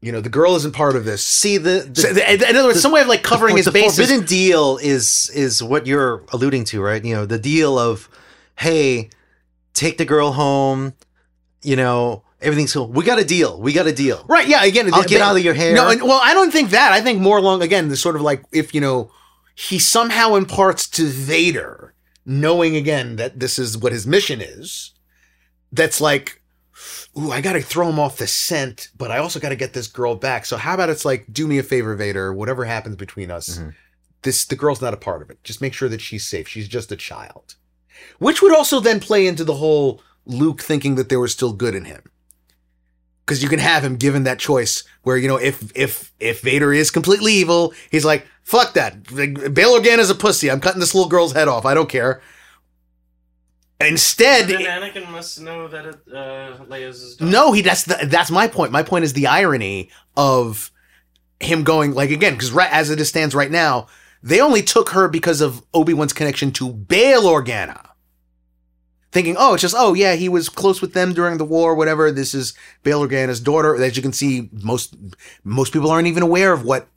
you 0.00 0.12
know, 0.12 0.20
the 0.20 0.28
girl 0.28 0.54
isn't 0.54 0.72
part 0.72 0.96
of 0.96 1.04
this. 1.04 1.24
See 1.26 1.56
the, 1.58 1.88
the 1.92 2.00
So, 2.00 2.08
in 2.10 2.56
other 2.56 2.64
words, 2.68 2.76
the- 2.76 2.80
some 2.82 2.92
way 2.92 3.00
of 3.00 3.08
like 3.08 3.22
covering 3.22 3.54
the, 3.54 3.58
his 3.60 3.64
the 3.66 3.72
bases. 3.72 3.96
forbidden 4.06 4.26
deal 4.26 4.76
is 4.82 5.30
is 5.34 5.62
what 5.62 5.86
you're 5.86 6.22
alluding 6.32 6.64
to, 6.66 6.80
right? 6.82 7.04
You 7.04 7.14
know, 7.14 7.26
the 7.26 7.38
deal 7.38 7.78
of 7.78 8.08
hey, 8.56 9.10
take 9.72 9.98
the 9.98 10.04
girl 10.04 10.32
home. 10.32 10.92
You 11.62 11.76
know, 11.76 12.22
everything's 12.42 12.72
cool. 12.74 12.86
We 12.88 13.04
got 13.04 13.18
a 13.18 13.24
deal. 13.24 13.58
We 13.58 13.72
got 13.72 13.86
a 13.86 13.92
deal. 13.92 14.24
Right. 14.28 14.46
Yeah. 14.46 14.62
Again, 14.62 14.92
I'll 14.92 15.02
get 15.04 15.22
out 15.22 15.36
of 15.36 15.42
your 15.42 15.54
hair. 15.54 15.74
No, 15.74 15.88
and, 15.88 16.02
well, 16.02 16.20
I 16.22 16.34
don't 16.34 16.50
think 16.52 16.70
that. 16.70 16.92
I 16.92 17.00
think 17.00 17.20
more 17.20 17.38
along 17.38 17.62
again 17.62 17.88
the 17.88 17.96
sort 17.96 18.14
of 18.16 18.22
like 18.22 18.44
if 18.52 18.74
you 18.74 18.82
know 18.82 19.10
he 19.54 19.78
somehow 19.78 20.34
imparts 20.34 20.86
to 20.90 21.06
Vader, 21.06 21.93
knowing 22.26 22.76
again 22.76 23.16
that 23.16 23.38
this 23.40 23.58
is 23.58 23.76
what 23.78 23.92
his 23.92 24.06
mission 24.06 24.40
is. 24.40 24.92
That's 25.72 26.00
like, 26.00 26.40
ooh, 27.18 27.30
I 27.30 27.40
got 27.40 27.54
to 27.54 27.60
throw 27.62 27.88
him 27.88 27.98
off 27.98 28.18
the 28.18 28.26
scent, 28.26 28.88
but 28.96 29.10
I 29.10 29.18
also 29.18 29.40
got 29.40 29.48
to 29.50 29.56
get 29.56 29.72
this 29.72 29.86
girl 29.88 30.14
back. 30.14 30.46
So 30.46 30.56
how 30.56 30.74
about 30.74 30.88
it's 30.90 31.04
like, 31.04 31.26
do 31.32 31.46
me 31.46 31.58
a 31.58 31.62
favor, 31.62 31.94
Vader. 31.96 32.32
Whatever 32.32 32.64
happens 32.64 32.96
between 32.96 33.30
us, 33.30 33.58
Mhm. 33.58 33.74
this 34.22 34.44
the 34.44 34.56
girl's 34.56 34.80
not 34.80 34.94
a 34.94 34.98
part 34.98 35.20
of 35.22 35.30
it. 35.30 35.42
Just 35.44 35.60
make 35.60 35.74
sure 35.74 35.88
that 35.88 36.00
she's 36.00 36.24
safe. 36.26 36.48
She's 36.48 36.68
just 36.68 36.92
a 36.92 36.96
child, 36.96 37.56
which 38.18 38.40
would 38.40 38.54
also 38.54 38.80
then 38.80 39.00
play 39.00 39.26
into 39.26 39.44
the 39.44 39.54
whole 39.56 40.00
Luke 40.26 40.62
thinking 40.62 40.94
that 40.94 41.08
there 41.10 41.20
was 41.20 41.32
still 41.32 41.52
good 41.52 41.74
in 41.74 41.84
him 41.84 42.02
because 43.26 43.42
you 43.42 43.48
can 43.48 43.58
have 43.58 43.84
him 43.84 43.96
given 43.96 44.24
that 44.24 44.38
choice 44.38 44.82
where 45.02 45.16
you 45.18 45.28
know 45.28 45.36
if 45.36 45.70
if 45.74 46.12
if 46.18 46.40
Vader 46.40 46.72
is 46.72 46.90
completely 46.90 47.32
evil, 47.34 47.74
he's 47.90 48.04
like 48.04 48.26
fuck 48.44 48.74
that. 48.74 49.02
Bail 49.04 49.78
Organa's 49.78 50.10
a 50.10 50.14
pussy. 50.14 50.50
I'm 50.50 50.60
cutting 50.60 50.80
this 50.80 50.94
little 50.94 51.10
girl's 51.10 51.32
head 51.32 51.48
off. 51.48 51.66
I 51.66 51.74
don't 51.74 51.88
care. 51.88 52.22
Instead, 53.80 54.48
Anakin 54.48 55.10
must 55.10 55.40
know 55.40 55.66
that 55.68 55.84
it, 55.84 55.96
uh, 56.12 56.64
Leia's 56.64 57.16
daughter. 57.16 57.30
no, 57.30 57.52
he 57.52 57.60
that's 57.60 57.84
the, 57.84 58.06
that's 58.06 58.30
my 58.30 58.46
point. 58.46 58.70
My 58.70 58.82
point 58.82 59.04
is 59.04 59.14
the 59.14 59.26
irony 59.26 59.90
of 60.16 60.70
him 61.40 61.64
going 61.64 61.92
like 61.92 62.10
again 62.10 62.34
because 62.34 62.52
right 62.52 62.72
as 62.72 62.88
it 62.88 63.04
stands 63.04 63.34
right 63.34 63.50
now, 63.50 63.88
they 64.22 64.40
only 64.40 64.62
took 64.62 64.90
her 64.90 65.08
because 65.08 65.40
of 65.40 65.62
Obi 65.74 65.92
Wan's 65.92 66.12
connection 66.12 66.52
to 66.52 66.72
Bail 66.72 67.22
Organa. 67.22 67.88
Thinking, 69.10 69.36
oh, 69.38 69.54
it's 69.54 69.62
just 69.62 69.74
oh 69.76 69.92
yeah, 69.92 70.14
he 70.14 70.28
was 70.28 70.48
close 70.48 70.80
with 70.80 70.94
them 70.94 71.12
during 71.12 71.38
the 71.38 71.44
war, 71.44 71.74
whatever. 71.74 72.12
This 72.12 72.32
is 72.32 72.54
Bail 72.84 73.06
Organa's 73.06 73.40
daughter. 73.40 73.74
As 73.76 73.96
you 73.96 74.02
can 74.02 74.12
see, 74.12 74.48
most 74.52 74.94
most 75.42 75.72
people 75.72 75.90
aren't 75.90 76.08
even 76.08 76.22
aware 76.22 76.52
of 76.52 76.64
what 76.64 76.88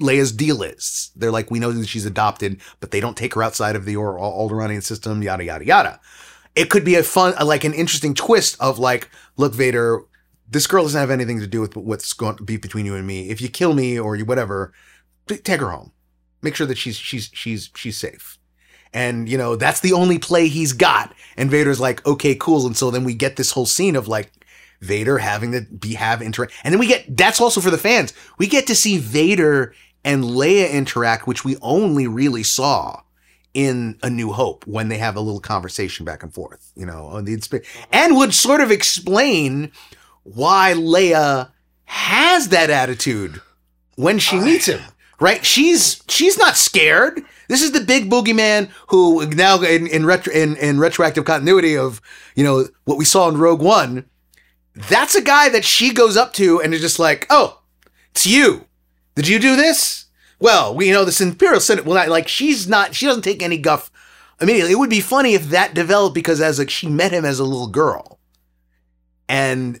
Leia's 0.00 0.32
deal 0.32 0.62
is. 0.62 1.10
They're 1.16 1.30
like, 1.30 1.50
we 1.50 1.58
know 1.58 1.72
that 1.72 1.88
she's 1.88 2.06
adopted, 2.06 2.60
but 2.80 2.90
they 2.90 3.00
don't 3.00 3.16
take 3.16 3.34
her 3.34 3.42
outside 3.42 3.76
of 3.76 3.84
the 3.84 3.96
or- 3.96 4.18
Alderaanian 4.18 4.82
system, 4.82 5.22
yada 5.22 5.44
yada 5.44 5.64
yada. 5.64 6.00
It 6.54 6.70
could 6.70 6.84
be 6.84 6.94
a 6.94 7.02
fun, 7.02 7.34
like 7.44 7.64
an 7.64 7.74
interesting 7.74 8.14
twist 8.14 8.56
of 8.60 8.78
like, 8.78 9.10
look, 9.36 9.54
Vader, 9.54 10.02
this 10.48 10.66
girl 10.66 10.84
doesn't 10.84 11.00
have 11.00 11.10
anything 11.10 11.40
to 11.40 11.46
do 11.46 11.60
with 11.60 11.76
what's 11.76 12.12
going 12.12 12.36
to 12.36 12.44
be 12.44 12.56
between 12.56 12.86
you 12.86 12.94
and 12.94 13.06
me. 13.06 13.28
If 13.30 13.40
you 13.40 13.48
kill 13.48 13.74
me 13.74 13.98
or 13.98 14.14
you 14.14 14.24
whatever, 14.24 14.72
take 15.26 15.60
her 15.60 15.70
home. 15.70 15.92
Make 16.42 16.54
sure 16.54 16.66
that 16.66 16.78
she's 16.78 16.96
she's 16.96 17.30
she's 17.32 17.70
she's 17.74 17.96
safe. 17.96 18.38
And 18.92 19.28
you 19.28 19.36
know 19.36 19.56
that's 19.56 19.80
the 19.80 19.92
only 19.92 20.18
play 20.18 20.46
he's 20.46 20.72
got. 20.72 21.14
And 21.36 21.50
Vader's 21.50 21.80
like, 21.80 22.06
okay, 22.06 22.34
cool. 22.34 22.66
And 22.66 22.76
so 22.76 22.90
then 22.90 23.02
we 23.02 23.14
get 23.14 23.36
this 23.36 23.52
whole 23.52 23.66
scene 23.66 23.96
of 23.96 24.06
like 24.06 24.30
Vader 24.80 25.18
having 25.18 25.52
to 25.52 25.62
be 25.62 25.94
have 25.94 26.22
interact, 26.22 26.52
and 26.64 26.72
then 26.72 26.78
we 26.78 26.86
get 26.86 27.16
that's 27.16 27.40
also 27.40 27.60
for 27.60 27.70
the 27.70 27.78
fans. 27.78 28.12
We 28.38 28.46
get 28.46 28.66
to 28.66 28.74
see 28.74 28.98
Vader 28.98 29.74
and 30.04 30.24
Leia 30.24 30.70
interact, 30.70 31.26
which 31.26 31.44
we 31.44 31.56
only 31.62 32.06
really 32.06 32.42
saw 32.42 33.00
in 33.54 33.96
A 34.02 34.10
New 34.10 34.32
Hope 34.32 34.66
when 34.66 34.88
they 34.88 34.98
have 34.98 35.16
a 35.16 35.20
little 35.20 35.40
conversation 35.40 36.04
back 36.04 36.22
and 36.22 36.34
forth, 36.34 36.72
you 36.74 36.84
know, 36.84 37.06
on 37.06 37.24
the 37.24 37.36
insp- 37.36 37.64
and 37.92 38.16
would 38.16 38.34
sort 38.34 38.60
of 38.60 38.70
explain 38.70 39.70
why 40.24 40.74
Leia 40.74 41.50
has 41.84 42.48
that 42.48 42.70
attitude 42.70 43.40
when 43.96 44.18
she 44.18 44.36
oh, 44.36 44.44
meets 44.44 44.66
him. 44.66 44.80
Right? 45.20 45.46
She's 45.46 46.02
she's 46.08 46.36
not 46.36 46.56
scared. 46.56 47.22
This 47.48 47.62
is 47.62 47.70
the 47.70 47.80
big 47.80 48.10
boogeyman 48.10 48.68
who 48.88 49.24
now 49.26 49.62
in 49.62 49.86
in, 49.86 50.04
retro, 50.04 50.32
in 50.32 50.56
in 50.56 50.80
retroactive 50.80 51.24
continuity 51.24 51.78
of 51.78 52.02
you 52.34 52.42
know 52.42 52.66
what 52.84 52.98
we 52.98 53.04
saw 53.04 53.28
in 53.28 53.38
Rogue 53.38 53.62
One. 53.62 54.06
That's 54.74 55.14
a 55.14 55.22
guy 55.22 55.48
that 55.48 55.64
she 55.64 55.92
goes 55.92 56.16
up 56.16 56.32
to 56.34 56.60
and 56.60 56.74
is 56.74 56.80
just 56.80 56.98
like, 56.98 57.26
"Oh, 57.30 57.60
it's 58.10 58.26
you. 58.26 58.66
Did 59.14 59.28
you 59.28 59.38
do 59.38 59.56
this?" 59.56 60.06
Well, 60.40 60.74
we 60.74 60.88
you 60.88 60.92
know 60.92 61.04
this 61.04 61.20
Imperial 61.20 61.60
Senate. 61.60 61.84
Well, 61.84 61.94
not, 61.94 62.08
like 62.08 62.28
she's 62.28 62.68
not. 62.68 62.94
She 62.94 63.06
doesn't 63.06 63.22
take 63.22 63.42
any 63.42 63.58
guff 63.58 63.90
immediately. 64.40 64.72
It 64.72 64.78
would 64.78 64.90
be 64.90 65.00
funny 65.00 65.34
if 65.34 65.48
that 65.50 65.74
developed 65.74 66.14
because 66.14 66.40
as 66.40 66.58
like 66.58 66.70
she 66.70 66.88
met 66.88 67.12
him 67.12 67.24
as 67.24 67.38
a 67.38 67.44
little 67.44 67.68
girl, 67.68 68.18
and 69.28 69.80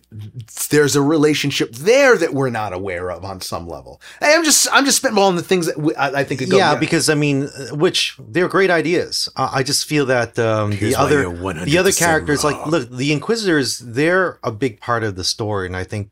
there's 0.70 0.96
a 0.96 1.02
relationship 1.02 1.72
there 1.72 2.16
that 2.16 2.32
we're 2.32 2.50
not 2.50 2.72
aware 2.72 3.10
of 3.10 3.24
on 3.24 3.40
some 3.40 3.68
level. 3.68 4.00
Hey, 4.20 4.34
I'm 4.34 4.44
just 4.44 4.66
I'm 4.72 4.84
just 4.84 5.02
spitballing 5.02 5.36
the 5.36 5.42
things 5.42 5.66
that 5.66 5.76
we, 5.76 5.94
I, 5.96 6.20
I 6.20 6.24
think 6.24 6.40
could 6.40 6.50
go. 6.50 6.56
yeah, 6.56 6.74
because 6.74 7.10
I 7.10 7.14
mean, 7.14 7.44
uh, 7.44 7.74
which 7.74 8.16
they're 8.18 8.48
great 8.48 8.70
ideas. 8.70 9.28
Uh, 9.36 9.50
I 9.52 9.62
just 9.62 9.86
feel 9.86 10.06
that 10.06 10.38
um, 10.38 10.70
the 10.70 10.94
other 10.94 11.30
the 11.64 11.78
other 11.78 11.92
characters, 11.92 12.42
like 12.42 12.66
look, 12.66 12.90
the 12.90 13.12
Inquisitors, 13.12 13.78
they're 13.78 14.38
a 14.42 14.50
big 14.50 14.80
part 14.80 15.04
of 15.04 15.16
the 15.16 15.24
story, 15.24 15.66
and 15.66 15.76
I 15.76 15.84
think 15.84 16.10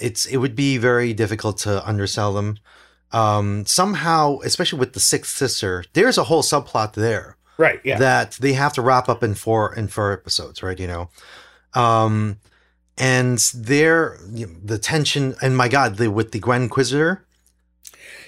it's 0.00 0.26
it 0.26 0.38
would 0.38 0.56
be 0.56 0.76
very 0.76 1.12
difficult 1.12 1.58
to 1.58 1.86
undersell 1.86 2.34
them. 2.34 2.58
Um, 3.12 3.64
somehow, 3.64 4.40
especially 4.40 4.80
with 4.80 4.92
the 4.92 5.00
sixth 5.00 5.36
sister, 5.36 5.84
there's 5.92 6.18
a 6.18 6.24
whole 6.24 6.42
subplot 6.42 6.94
there 6.94 7.36
right, 7.58 7.80
yeah, 7.84 7.98
that 7.98 8.32
they 8.40 8.54
have 8.54 8.72
to 8.72 8.82
wrap 8.82 9.08
up 9.08 9.22
in 9.22 9.34
four 9.34 9.72
in 9.72 9.86
four 9.86 10.12
episodes, 10.12 10.64
right? 10.64 10.78
You 10.80 10.88
know, 10.88 11.10
um, 11.74 12.38
and 12.96 13.38
there 13.54 14.18
you 14.32 14.46
know, 14.46 14.52
the 14.64 14.78
tension 14.78 15.34
and 15.42 15.56
my 15.56 15.68
God, 15.68 15.96
the 15.96 16.10
with 16.10 16.32
the 16.32 16.38
Grand 16.38 16.64
Inquisitor, 16.64 17.24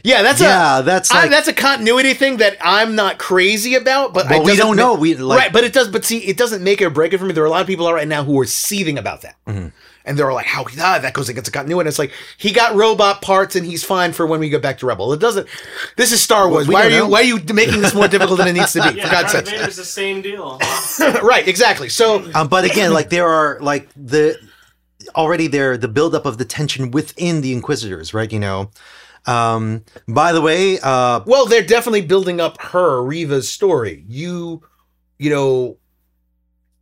yeah. 0.06 0.22
That's 0.22 0.40
a 0.40 0.44
yeah, 0.44 0.80
that's 0.82 1.10
I- 1.12 1.28
that's 1.28 1.48
a 1.48 1.52
continuity 1.52 2.14
thing 2.14 2.36
that 2.38 2.56
I'm 2.62 2.94
not 2.94 3.18
crazy 3.18 3.74
about, 3.74 4.14
but, 4.14 4.28
but 4.28 4.36
it 4.38 4.44
we 4.44 4.56
don't 4.56 4.76
know. 4.76 4.94
We 4.94 5.14
like 5.16 5.38
right, 5.38 5.52
but 5.52 5.64
it 5.64 5.72
does. 5.72 5.88
But 5.88 6.04
see, 6.04 6.18
it 6.18 6.36
doesn't 6.36 6.62
make 6.62 6.80
it 6.80 6.86
or 6.86 6.90
break 6.90 7.12
it 7.12 7.18
for 7.18 7.24
me. 7.24 7.32
There 7.32 7.42
are 7.44 7.46
a 7.46 7.50
lot 7.50 7.60
of 7.60 7.66
people 7.66 7.86
out 7.86 7.94
right 7.94 8.08
now 8.08 8.22
who 8.24 8.38
are 8.40 8.46
seething 8.46 8.96
about 8.98 9.22
that, 9.22 9.34
Mhm. 9.48 9.72
and 10.04 10.18
they're 10.18 10.32
like, 10.32 10.46
"How 10.46 10.64
ah, 10.80 10.98
that 11.00 11.12
goes 11.12 11.28
against 11.28 11.50
the 11.50 11.56
continuity?" 11.58 11.88
It's 11.88 11.98
like 11.98 12.12
he 12.38 12.52
got 12.52 12.74
robot 12.76 13.20
parts, 13.20 13.56
and 13.56 13.66
he's 13.66 13.82
fine 13.84 14.12
for 14.12 14.26
when 14.26 14.38
we 14.40 14.48
go 14.48 14.58
back 14.60 14.78
to 14.78 14.86
Rebel. 14.86 15.12
It 15.12 15.20
doesn't. 15.20 15.48
This 15.96 16.12
is 16.12 16.20
Star 16.22 16.48
Wars. 16.48 16.68
we 16.68 16.74
why 16.74 16.86
are 16.86 16.90
don't 16.90 16.98
you 17.06 17.10
why 17.12 17.20
are 17.20 17.24
you 17.24 17.40
making 17.52 17.80
this 17.82 17.94
more 17.94 18.08
difficult 18.08 18.38
than 18.38 18.48
it 18.48 18.52
needs 18.54 18.72
to 18.74 18.82
be? 18.88 18.96
Yeah, 18.98 19.04
for 19.06 19.10
God's 19.12 19.32
sake, 19.32 19.44
it's 19.48 19.76
the 19.76 19.84
same 19.84 20.22
deal. 20.22 20.58
right? 21.22 21.46
Exactly. 21.48 21.88
So 21.88 22.24
Um, 22.34 22.48
but 22.48 22.64
again, 22.64 22.92
like 22.92 23.10
there 23.10 23.26
are 23.28 23.58
like 23.60 23.88
the 23.96 24.38
already 25.14 25.46
there 25.46 25.76
the 25.76 25.88
buildup 25.88 26.26
of 26.26 26.38
the 26.38 26.44
tension 26.44 26.90
within 26.90 27.40
the 27.40 27.52
Inquisitors, 27.52 28.14
right? 28.14 28.30
You 28.32 28.38
know. 28.40 28.70
Um, 29.26 29.84
by 30.08 30.32
the 30.32 30.40
way, 30.40 30.78
uh, 30.80 31.20
Well, 31.26 31.46
they're 31.46 31.62
definitely 31.66 32.02
building 32.02 32.40
up 32.40 32.60
her 32.62 33.02
Reva's 33.02 33.48
story. 33.50 34.04
You, 34.08 34.62
you 35.18 35.30
know, 35.30 35.78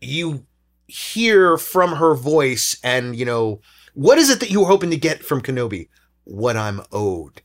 you 0.01 0.45
hear 0.87 1.57
from 1.57 1.93
her 1.97 2.15
voice 2.15 2.77
and 2.85 3.17
you 3.17 3.25
know 3.25 3.61
what 3.95 4.19
is 4.19 4.29
it 4.29 4.41
that 4.41 4.51
you 4.51 4.61
were 4.61 4.67
hoping 4.67 4.91
to 4.91 4.97
get 4.97 5.25
from 5.25 5.41
Kenobi? 5.41 5.89
What 6.25 6.57
I'm 6.57 6.83
owed. 6.93 7.41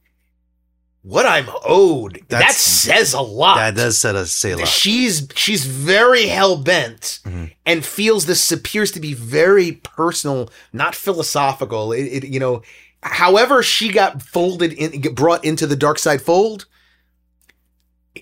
What 1.01 1.25
I'm 1.25 1.47
owed. 1.65 2.19
that 2.27 2.51
says 2.51 3.13
a 3.13 3.21
lot. 3.21 3.55
That 3.55 3.75
does 3.75 3.97
set 3.97 4.15
us 4.15 4.31
say 4.33 4.51
a 4.51 4.57
lot. 4.57 4.67
She's 4.67 5.27
she's 5.35 5.65
very 5.65 6.27
hell 6.27 6.57
bent 6.57 7.19
Mhm. 7.23 7.51
and 7.65 7.85
feels 7.85 8.25
this 8.25 8.51
appears 8.51 8.91
to 8.91 8.99
be 8.99 9.13
very 9.13 9.73
personal, 9.83 10.49
not 10.73 10.95
philosophical. 10.95 11.93
It, 11.93 12.03
it 12.03 12.23
you 12.27 12.39
know, 12.39 12.61
however 13.01 13.63
she 13.63 13.89
got 13.91 14.21
folded 14.21 14.73
in, 14.73 15.01
get 15.01 15.15
brought 15.15 15.43
into 15.45 15.65
the 15.67 15.75
dark 15.75 15.99
side 15.99 16.21
fold. 16.21 16.65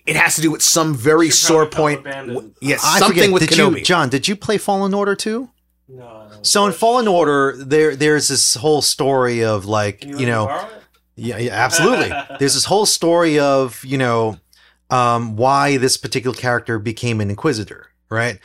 It 0.06 0.16
has 0.16 0.36
to 0.36 0.42
do 0.42 0.52
with 0.52 0.62
some 0.62 0.94
very 0.96 1.30
sore 1.30 1.66
point. 1.66 2.04
felt 2.04 2.16
abandoned. 2.16 2.56
Yes, 2.62 2.84
I 2.86 3.00
something 3.00 3.18
forget, 3.18 3.34
with 3.34 3.48
did 3.48 3.58
Kenobi. 3.58 3.80
you, 3.80 3.84
John? 3.84 4.10
Did 4.10 4.28
you 4.28 4.36
play 4.36 4.58
Fallen 4.58 4.94
Order 4.94 5.16
too? 5.16 5.50
No. 5.88 6.28
So 6.42 6.66
in 6.66 6.74
Fallen 6.74 7.08
Order, 7.08 7.56
there 7.58 7.96
there's 7.96 8.28
this 8.28 8.56
whole 8.56 8.82
story 8.82 9.44
of 9.44 9.66
like 9.66 10.02
Can 10.02 10.20
you, 10.20 10.28
know, 10.28 10.48
yeah, 11.16 11.38
yeah, 11.38 11.54
absolutely. 11.54 12.10
there's 12.40 12.54
this 12.54 12.66
whole 12.66 12.86
story 12.86 13.40
of 13.40 13.84
you 13.84 13.98
know 13.98 14.38
um, 14.90 15.36
why 15.36 15.78
this 15.78 15.98
particular 15.98 16.36
character 16.36 16.78
became 16.80 17.20
an 17.22 17.30
Inquisitor, 17.30 17.88
right? 18.10 18.40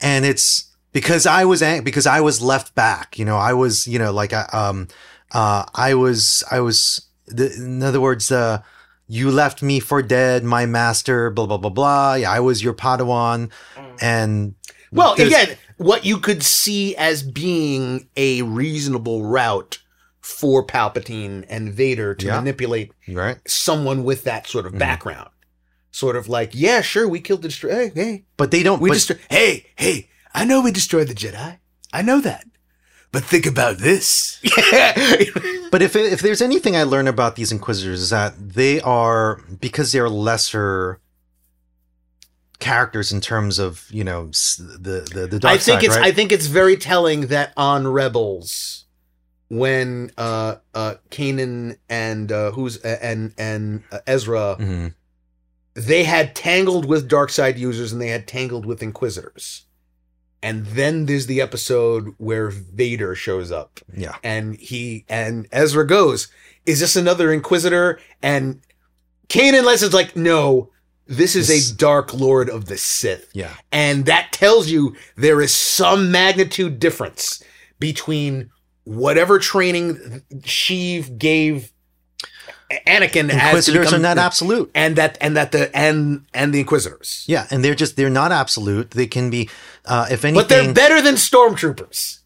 And 0.00 0.24
it's 0.24 0.70
because 0.92 1.26
I 1.26 1.44
was 1.44 1.62
ang- 1.62 1.84
because 1.84 2.06
I 2.06 2.20
was 2.20 2.42
left 2.42 2.74
back. 2.74 3.18
You 3.18 3.24
know, 3.24 3.36
I 3.36 3.52
was 3.54 3.86
you 3.86 3.98
know 3.98 4.12
like 4.12 4.32
I 4.32 4.42
um 4.52 4.88
uh 5.32 5.64
I 5.74 5.94
was 5.94 6.42
I 6.50 6.60
was 6.60 7.06
the, 7.26 7.52
in 7.54 7.82
other 7.82 8.00
words 8.00 8.30
uh 8.32 8.62
you 9.06 9.30
left 9.30 9.60
me 9.62 9.80
for 9.80 10.02
dead, 10.02 10.44
my 10.44 10.66
master, 10.66 11.30
blah 11.30 11.46
blah 11.46 11.58
blah 11.58 11.70
blah. 11.70 12.14
Yeah, 12.14 12.30
I 12.30 12.40
was 12.40 12.62
your 12.62 12.74
Padawan, 12.74 13.50
Mm. 13.76 13.98
and 14.02 14.54
Well, 14.92 15.14
again, 15.14 15.56
what 15.78 16.04
you 16.04 16.18
could 16.18 16.42
see 16.42 16.94
as 16.96 17.22
being 17.22 18.08
a 18.16 18.42
reasonable 18.42 19.24
route 19.24 19.78
for 20.20 20.64
Palpatine 20.64 21.44
and 21.48 21.72
Vader 21.72 22.14
to 22.14 22.26
Yeah. 22.26 22.36
manipulate 22.36 22.92
right. 23.08 23.38
someone 23.48 24.04
with 24.04 24.22
that 24.24 24.46
sort 24.46 24.66
of 24.66 24.72
Mhm. 24.74 24.78
background. 24.78 25.30
Sort 25.92 26.14
of 26.14 26.28
like, 26.28 26.50
yeah, 26.54 26.80
sure, 26.82 27.08
we 27.08 27.20
killed 27.20 27.42
the 27.42 27.48
destroyer. 27.48 27.74
Hey, 27.74 27.92
hey, 27.96 28.24
But 28.36 28.50
they 28.52 28.62
don't. 28.62 28.80
we 28.80 28.90
but- 28.90 28.94
destroy. 28.94 29.16
Hey, 29.28 29.66
hey, 29.76 30.08
I 30.32 30.44
know 30.44 30.60
we 30.60 30.70
destroyed 30.70 31.08
the 31.08 31.14
Jedi. 31.14 31.58
I 31.92 32.02
know 32.02 32.20
that. 32.20 32.44
But 33.12 33.24
think 33.24 33.46
about 33.46 33.78
this. 33.78 34.40
But 35.70 35.82
if 35.82 35.94
if 35.94 36.20
there's 36.20 36.42
anything 36.42 36.76
I 36.76 36.82
learn 36.82 37.06
about 37.06 37.36
these 37.36 37.52
Inquisitors 37.52 38.02
is 38.02 38.10
that 38.10 38.34
they 38.36 38.80
are 38.80 39.40
because 39.60 39.92
they're 39.92 40.08
lesser 40.08 41.00
characters 42.58 43.12
in 43.12 43.20
terms 43.20 43.58
of 43.58 43.86
you 43.90 44.02
know 44.02 44.26
the 44.26 45.08
the 45.12 45.28
the 45.30 45.38
dark 45.38 45.54
I 45.54 45.58
think 45.58 45.80
side, 45.80 45.84
it's 45.84 45.96
right? 45.96 46.06
I 46.06 46.12
think 46.12 46.32
it's 46.32 46.46
very 46.46 46.76
telling 46.76 47.28
that 47.28 47.52
on 47.56 47.86
Rebels, 47.86 48.84
when 49.48 50.10
uh 50.18 50.56
uh 50.74 50.94
Kanan 51.10 51.76
and 51.88 52.32
uh 52.32 52.50
who's 52.52 52.76
and 52.78 53.32
and 53.38 53.84
uh, 53.92 54.00
Ezra 54.06 54.56
mm-hmm. 54.58 54.88
they 55.74 56.02
had 56.04 56.34
tangled 56.34 56.84
with 56.84 57.08
dark 57.08 57.30
side 57.30 57.58
users 57.58 57.92
and 57.92 58.00
they 58.00 58.08
had 58.08 58.26
tangled 58.26 58.66
with 58.66 58.82
inquisitors. 58.82 59.66
And 60.42 60.64
then 60.66 61.06
there's 61.06 61.26
the 61.26 61.40
episode 61.40 62.14
where 62.18 62.48
Vader 62.50 63.14
shows 63.14 63.52
up 63.52 63.80
yeah 63.94 64.16
and 64.24 64.56
he 64.56 65.04
and 65.08 65.46
Ezra 65.52 65.86
goes, 65.86 66.28
"Is 66.66 66.80
this 66.80 66.96
another 66.96 67.32
inquisitor?" 67.32 67.98
And 68.22 68.60
Kanan 69.28 69.64
Lesson's 69.64 69.92
like, 69.94 70.16
"No, 70.16 70.70
this 71.06 71.36
is 71.36 71.48
This- 71.48 71.70
a 71.70 71.74
dark 71.76 72.14
lord 72.14 72.48
of 72.48 72.66
the 72.66 72.78
Sith." 72.78 73.28
yeah 73.34 73.54
And 73.70 74.06
that 74.06 74.32
tells 74.32 74.68
you 74.68 74.96
there 75.16 75.40
is 75.42 75.54
some 75.54 76.10
magnitude 76.10 76.78
difference 76.80 77.42
between 77.78 78.50
whatever 78.84 79.38
training 79.38 80.22
Sheev 80.40 81.18
gave 81.18 81.72
Anakin 82.86 83.30
Inquisitors 83.30 83.92
are 83.92 83.98
not 83.98 84.16
absolute. 84.18 84.70
and 84.74 84.96
that 84.96 85.18
and 85.20 85.36
that 85.36 85.52
the 85.52 85.74
and 85.76 86.24
and 86.32 86.52
the 86.54 86.60
Inquisitors. 86.60 87.24
Yeah, 87.26 87.46
and 87.50 87.64
they're 87.64 87.74
just 87.74 87.96
they're 87.96 88.10
not 88.10 88.32
absolute. 88.32 88.92
They 88.92 89.06
can 89.06 89.30
be, 89.30 89.48
uh, 89.86 90.06
if 90.10 90.24
anything, 90.24 90.34
But 90.34 90.48
they're 90.48 90.72
better 90.72 91.02
than 91.02 91.14
stormtroopers. 91.16 92.18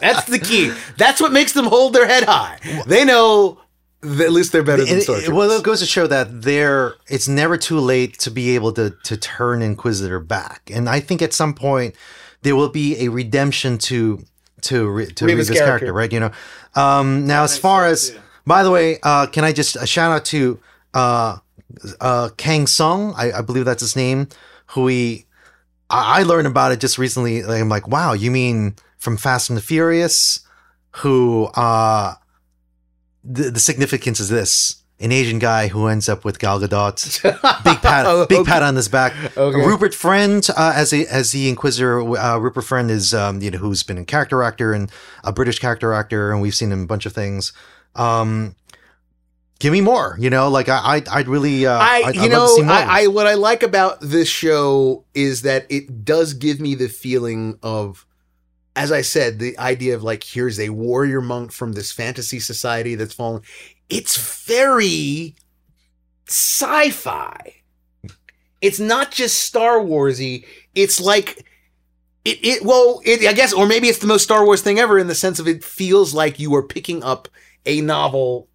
That's 0.00 0.24
the 0.26 0.38
key. 0.38 0.72
That's 0.96 1.20
what 1.20 1.32
makes 1.32 1.52
them 1.52 1.66
hold 1.66 1.92
their 1.92 2.06
head 2.06 2.24
high. 2.24 2.58
They 2.86 3.04
know 3.04 3.60
that 4.00 4.26
at 4.26 4.32
least 4.32 4.52
they're 4.52 4.62
better 4.62 4.84
than 4.84 4.98
stormtroopers. 4.98 5.32
well, 5.32 5.50
it 5.50 5.64
goes 5.64 5.80
to 5.80 5.86
show 5.86 6.06
that 6.06 6.42
there, 6.42 6.94
it's 7.08 7.26
never 7.28 7.56
too 7.56 7.78
late 7.80 8.18
to 8.20 8.30
be 8.30 8.54
able 8.54 8.72
to 8.72 8.90
to 9.04 9.16
turn 9.16 9.62
Inquisitor 9.62 10.20
back, 10.20 10.70
and 10.72 10.88
I 10.88 11.00
think 11.00 11.22
at 11.22 11.32
some 11.32 11.54
point 11.54 11.94
there 12.42 12.54
will 12.56 12.68
be 12.68 13.04
a 13.04 13.08
redemption 13.08 13.78
to 13.78 14.24
to 14.62 15.06
to 15.06 15.26
Reva's 15.26 15.48
Reva's 15.48 15.48
character. 15.50 15.64
character. 15.64 15.92
right? 15.92 16.12
You 16.12 16.20
know, 16.20 16.30
um, 16.74 17.26
now 17.26 17.44
as 17.44 17.58
far 17.58 17.86
as, 17.86 18.10
yeah. 18.10 18.20
by 18.46 18.62
the 18.62 18.70
way, 18.70 18.98
uh, 19.02 19.26
can 19.26 19.44
I 19.44 19.52
just 19.52 19.76
a 19.76 19.86
shout 19.86 20.10
out 20.10 20.24
to 20.26 20.60
uh, 20.94 21.38
uh, 22.00 22.30
Kang 22.36 22.66
Sung? 22.66 23.14
I, 23.16 23.32
I 23.32 23.40
believe 23.42 23.64
that's 23.64 23.82
his 23.82 23.96
name. 23.96 24.28
Who 24.68 24.82
we, 24.82 25.26
I, 25.90 26.20
I 26.20 26.22
learned 26.24 26.46
about 26.46 26.72
it 26.72 26.80
just 26.80 26.98
recently. 26.98 27.42
Like, 27.42 27.60
I'm 27.60 27.68
like, 27.68 27.88
wow, 27.88 28.12
you 28.12 28.30
mean 28.30 28.76
from 28.98 29.16
Fast 29.16 29.50
and 29.50 29.56
the 29.56 29.62
Furious? 29.62 30.40
Who 31.02 31.44
uh 31.54 32.14
the, 33.22 33.50
the 33.50 33.60
significance 33.60 34.20
is 34.20 34.30
this 34.30 34.82
an 35.00 35.12
Asian 35.12 35.38
guy 35.38 35.68
who 35.68 35.86
ends 35.86 36.08
up 36.08 36.24
with 36.24 36.38
Gal 36.38 36.58
Gadot. 36.60 37.22
Big 37.64 37.80
pat, 37.80 38.04
Oh, 38.06 38.26
big 38.26 38.38
okay. 38.40 38.50
pat 38.50 38.62
on 38.64 38.74
his 38.74 38.88
back. 38.88 39.12
Okay. 39.36 39.58
Rupert 39.64 39.94
Friend, 39.94 40.44
uh, 40.56 40.72
as 40.74 40.92
a, 40.92 41.06
as 41.06 41.30
the 41.32 41.48
Inquisitor, 41.48 42.00
uh, 42.00 42.38
Rupert 42.38 42.64
Friend 42.64 42.90
is 42.90 43.14
um, 43.14 43.40
you 43.40 43.50
know 43.50 43.58
who's 43.58 43.82
been 43.84 43.98
a 43.98 44.04
character 44.04 44.42
actor 44.42 44.72
and 44.72 44.90
a 45.22 45.32
British 45.32 45.58
character 45.60 45.92
actor, 45.92 46.32
and 46.32 46.40
we've 46.42 46.54
seen 46.54 46.72
him 46.72 46.80
in 46.80 46.84
a 46.84 46.88
bunch 46.88 47.06
of 47.06 47.12
things. 47.12 47.52
Um, 47.94 48.56
give 49.60 49.72
me 49.72 49.80
more, 49.80 50.16
you 50.20 50.30
know, 50.30 50.48
like 50.48 50.68
I, 50.68 50.80
I'd, 50.84 51.08
I'd 51.08 51.28
really, 51.28 51.66
uh, 51.66 51.78
I, 51.78 52.02
I'd, 52.06 52.14
you 52.16 52.22
I'd 52.22 52.30
love 52.30 52.32
know, 52.32 52.46
to 52.46 52.54
see 52.54 52.62
more. 52.62 52.72
I, 52.74 53.02
I, 53.02 53.06
what 53.08 53.26
I 53.26 53.34
like 53.34 53.62
about 53.62 53.98
this 54.00 54.28
show 54.28 55.04
is 55.14 55.42
that 55.42 55.66
it 55.68 56.04
does 56.04 56.34
give 56.34 56.60
me 56.60 56.74
the 56.76 56.88
feeling 56.88 57.58
of, 57.62 58.06
as 58.76 58.92
I 58.92 59.00
said, 59.00 59.40
the 59.40 59.58
idea 59.58 59.96
of 59.96 60.02
like, 60.04 60.22
here's 60.22 60.60
a 60.60 60.68
warrior 60.70 61.20
monk 61.20 61.50
from 61.50 61.72
this 61.72 61.90
fantasy 61.90 62.38
society 62.38 62.94
that's 62.94 63.14
fallen. 63.14 63.42
It's 63.88 64.16
very 64.44 65.34
sci-fi. 66.26 67.54
It's 68.60 68.80
not 68.80 69.12
just 69.12 69.40
Star 69.40 69.78
Warsy. 69.78 70.44
It's 70.74 71.00
like 71.00 71.46
it. 72.24 72.38
It 72.42 72.64
well, 72.64 73.00
it, 73.04 73.26
I 73.26 73.32
guess, 73.32 73.52
or 73.52 73.66
maybe 73.66 73.88
it's 73.88 73.98
the 73.98 74.06
most 74.06 74.24
Star 74.24 74.44
Wars 74.44 74.62
thing 74.62 74.78
ever 74.78 74.98
in 74.98 75.06
the 75.06 75.14
sense 75.14 75.38
of 75.38 75.46
it 75.46 75.62
feels 75.62 76.12
like 76.12 76.40
you 76.40 76.54
are 76.54 76.62
picking 76.62 77.02
up 77.02 77.28
a 77.66 77.80
novel 77.80 78.48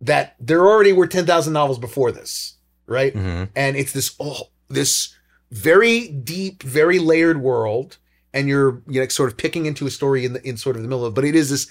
that 0.00 0.36
there 0.38 0.66
already 0.66 0.92
were 0.92 1.06
10,000 1.06 1.52
novels 1.52 1.78
before 1.78 2.12
this, 2.12 2.54
right? 2.86 3.14
Mhm. 3.14 3.48
And 3.56 3.76
it's 3.76 3.92
this 3.92 4.14
oh, 4.20 4.48
this 4.68 5.14
very 5.50 6.08
deep, 6.08 6.62
very 6.62 6.98
layered 6.98 7.40
world 7.40 7.96
and 8.32 8.48
you're 8.48 8.82
you 8.86 9.00
know 9.00 9.08
sort 9.08 9.30
of 9.30 9.36
picking 9.36 9.66
into 9.66 9.86
a 9.86 9.90
story 9.90 10.24
in 10.24 10.34
the 10.34 10.48
in 10.48 10.56
sort 10.56 10.76
of 10.76 10.82
the 10.82 10.88
middle 10.88 11.04
of 11.04 11.14
but 11.14 11.24
it 11.24 11.34
is 11.34 11.50
this 11.50 11.66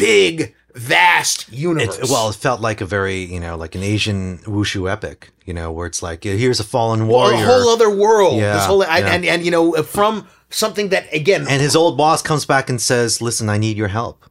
big 0.00 0.54
vast 0.74 1.50
universe. 1.52 1.98
It, 1.98 2.08
well, 2.10 2.30
it 2.30 2.36
felt 2.36 2.60
like 2.60 2.80
a 2.80 2.86
very, 2.86 3.24
you 3.24 3.40
know, 3.40 3.56
like 3.56 3.74
an 3.74 3.82
Asian 3.82 4.38
wushu 4.38 4.90
epic, 4.90 5.30
you 5.44 5.52
know, 5.54 5.70
where 5.72 5.86
it's 5.86 6.02
like, 6.02 6.24
here's 6.24 6.60
a 6.60 6.64
fallen 6.64 7.06
Well, 7.08 7.30
warrior. 7.30 7.42
a 7.44 7.46
whole 7.46 7.68
other 7.70 7.90
world. 7.90 8.38
Yeah, 8.38 8.54
this 8.54 8.66
whole 8.66 8.82
and, 8.84 9.04
yeah. 9.04 9.12
and 9.14 9.24
and 9.24 9.44
you 9.44 9.50
know 9.50 9.72
from 9.82 10.26
something 10.50 10.88
that 10.90 11.12
again 11.12 11.46
and 11.48 11.60
his 11.60 11.74
old 11.76 11.96
boss 11.96 12.22
comes 12.22 12.44
back 12.46 12.68
and 12.70 12.80
says, 12.80 13.20
"Listen, 13.20 13.48
I 13.48 13.58
need 13.58 13.76
your 13.76 13.88
help. 13.88 14.24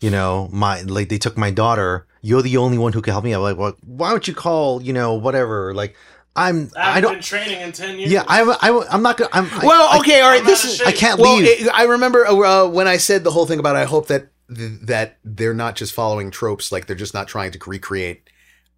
You 0.00 0.10
know, 0.10 0.48
my 0.52 0.82
like 0.82 1.08
they 1.08 1.18
took 1.18 1.36
my 1.36 1.50
daughter. 1.50 2.06
You're 2.22 2.42
the 2.42 2.56
only 2.58 2.78
one 2.78 2.92
who 2.92 3.00
can 3.02 3.12
help 3.12 3.24
me." 3.24 3.32
I'm 3.32 3.40
like, 3.42 3.56
"Well, 3.56 3.74
why 3.84 4.10
don't 4.10 4.26
you 4.28 4.34
call? 4.34 4.82
You 4.82 4.92
know, 4.92 5.14
whatever. 5.14 5.72
Like, 5.74 5.96
I'm. 6.36 6.70
I've 6.76 6.96
I 6.98 7.00
don't. 7.00 7.14
been 7.14 7.22
training 7.22 7.60
in 7.60 7.72
ten 7.72 7.98
years. 7.98 8.12
Yeah, 8.12 8.24
I. 8.28 8.42
I. 8.42 8.86
I'm 8.92 9.02
not 9.02 9.16
gonna. 9.16 9.30
I'm. 9.32 9.48
Well, 9.66 9.88
I- 9.92 9.98
okay, 9.98 10.20
all 10.20 10.28
right. 10.30 10.40
I'm 10.40 10.46
This 10.46 10.64
not 10.64 10.72
is 10.74 10.80
ashamed. 10.80 10.88
I 10.94 10.98
can't 10.98 11.20
well. 11.20 11.36
leave. 11.36 11.46
it- 11.66 11.68
I 11.74 11.84
remember 11.84 12.26
uh, 12.26 12.66
when 12.68 12.86
I 12.86 12.98
said 12.98 13.24
the 13.24 13.30
whole 13.30 13.46
thing 13.46 13.58
about. 13.58 13.74
I 13.76 13.84
hope 13.84 14.08
that 14.08 14.28
th- 14.54 14.80
that 14.82 15.18
they're 15.24 15.54
not 15.54 15.76
just 15.76 15.92
following 15.92 16.30
tropes, 16.30 16.72
like 16.72 16.86
they're 16.86 16.96
just 16.96 17.14
not 17.14 17.28
trying 17.28 17.52
to 17.52 17.58
recreate 17.66 18.28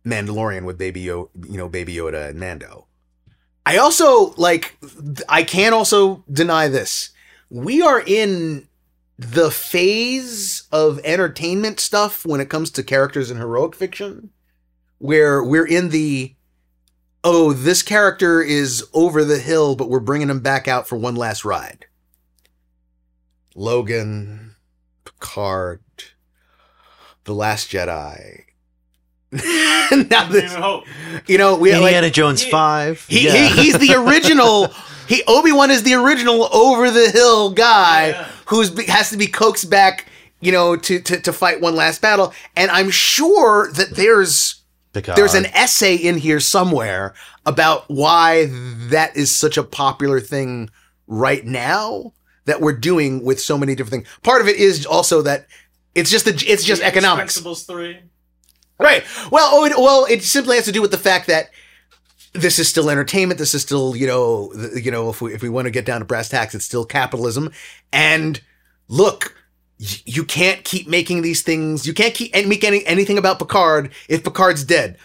Mandalorian 0.04 0.64
with 0.64 0.78
Baby 0.78 1.04
Yoda, 1.04 1.28
you 1.48 1.56
know, 1.58 1.68
Baby 1.68 1.94
Yoda 1.94 2.30
and 2.30 2.40
Mando. 2.40 2.86
I 3.66 3.76
also 3.76 4.32
like. 4.36 4.78
I 5.28 5.42
can't 5.42 5.74
also 5.74 6.24
deny 6.30 6.68
this. 6.68 7.10
We 7.50 7.82
are 7.82 8.00
in 8.00 8.66
the 9.18 9.50
phase 9.50 10.62
of 10.70 11.00
entertainment 11.04 11.80
stuff 11.80 12.24
when 12.24 12.40
it 12.40 12.48
comes 12.48 12.70
to 12.70 12.82
characters 12.82 13.30
in 13.30 13.36
heroic 13.36 13.74
fiction, 13.74 14.30
where 14.98 15.42
we're 15.42 15.66
in 15.66 15.90
the 15.90 16.34
oh, 17.24 17.52
this 17.52 17.82
character 17.82 18.40
is 18.40 18.84
over 18.94 19.24
the 19.24 19.38
hill, 19.38 19.76
but 19.76 19.90
we're 19.90 20.00
bringing 20.00 20.30
him 20.30 20.40
back 20.40 20.68
out 20.68 20.88
for 20.88 20.96
one 20.96 21.16
last 21.16 21.44
ride. 21.44 21.86
Logan, 23.54 24.47
Picard, 25.08 25.80
The 27.24 27.34
Last 27.34 27.70
Jedi. 27.70 28.44
now 29.32 30.28
this, 30.28 30.54
you 31.26 31.36
know, 31.38 31.56
we 31.56 31.72
like, 31.72 31.80
Indiana 31.82 32.10
Jones 32.10 32.42
he- 32.42 32.50
five. 32.50 33.04
he, 33.08 33.26
yeah. 33.26 33.48
he 33.48 33.62
he's 33.62 33.78
the 33.78 33.94
original 33.94 34.68
he 35.06 35.22
Obi 35.26 35.52
Wan 35.52 35.70
is 35.70 35.82
the 35.82 35.94
original 35.94 36.48
over 36.54 36.90
the 36.90 37.10
hill 37.10 37.50
guy 37.50 38.08
Yeah. 38.08 38.28
who's 38.46 38.86
has 38.88 39.10
to 39.10 39.18
be 39.18 39.26
coaxed 39.26 39.68
back, 39.68 40.06
you 40.40 40.50
know, 40.50 40.76
to, 40.76 41.00
to 41.00 41.20
to 41.20 41.32
fight 41.32 41.60
one 41.60 41.76
last 41.76 42.00
battle. 42.00 42.32
And 42.56 42.70
I'm 42.70 42.88
sure 42.90 43.70
that 43.72 43.90
there's 43.96 44.62
Picard. 44.94 45.18
there's 45.18 45.34
an 45.34 45.46
essay 45.46 45.94
in 45.96 46.16
here 46.16 46.40
somewhere 46.40 47.14
about 47.44 47.84
why 47.88 48.46
that 48.88 49.14
is 49.14 49.34
such 49.34 49.58
a 49.58 49.62
popular 49.62 50.20
thing 50.20 50.70
right 51.06 51.44
now 51.44 52.12
that 52.48 52.60
we're 52.60 52.72
doing 52.72 53.22
with 53.24 53.40
so 53.40 53.56
many 53.56 53.74
different 53.74 54.04
things. 54.04 54.18
Part 54.22 54.40
of 54.40 54.48
it 54.48 54.56
is 54.56 54.84
also 54.84 55.22
that 55.22 55.46
it's 55.94 56.10
just 56.10 56.24
the, 56.24 56.32
it's 56.46 56.64
just 56.64 56.82
The 56.82 56.88
economics. 56.88 57.38
Three. 57.38 58.00
Right. 58.78 59.04
Well, 59.30 59.48
oh, 59.52 59.64
it, 59.64 59.72
well, 59.76 60.06
it 60.08 60.22
simply 60.22 60.56
has 60.56 60.64
to 60.66 60.72
do 60.72 60.80
with 60.80 60.90
the 60.90 60.98
fact 60.98 61.26
that 61.26 61.50
this 62.32 62.58
is 62.58 62.68
still 62.68 62.90
entertainment. 62.90 63.38
This 63.38 63.54
is 63.54 63.62
still, 63.62 63.96
you 63.96 64.06
know, 64.06 64.52
the, 64.52 64.80
you 64.80 64.90
know, 64.90 65.10
if 65.10 65.20
we 65.20 65.34
if 65.34 65.42
we 65.42 65.48
want 65.48 65.66
to 65.66 65.70
get 65.70 65.84
down 65.84 66.00
to 66.00 66.04
brass 66.04 66.28
tacks, 66.28 66.54
it's 66.54 66.64
still 66.64 66.84
capitalism. 66.84 67.50
And 67.92 68.40
look, 68.86 69.34
you 69.78 70.24
can't 70.24 70.64
keep 70.64 70.88
making 70.88 71.22
these 71.22 71.42
things. 71.42 71.86
You 71.86 71.94
can't 71.94 72.14
keep 72.14 72.34
make 72.34 72.64
any, 72.64 72.84
anything 72.86 73.18
about 73.18 73.38
Picard 73.38 73.92
if 74.08 74.24
Picard's 74.24 74.64
dead. 74.64 74.98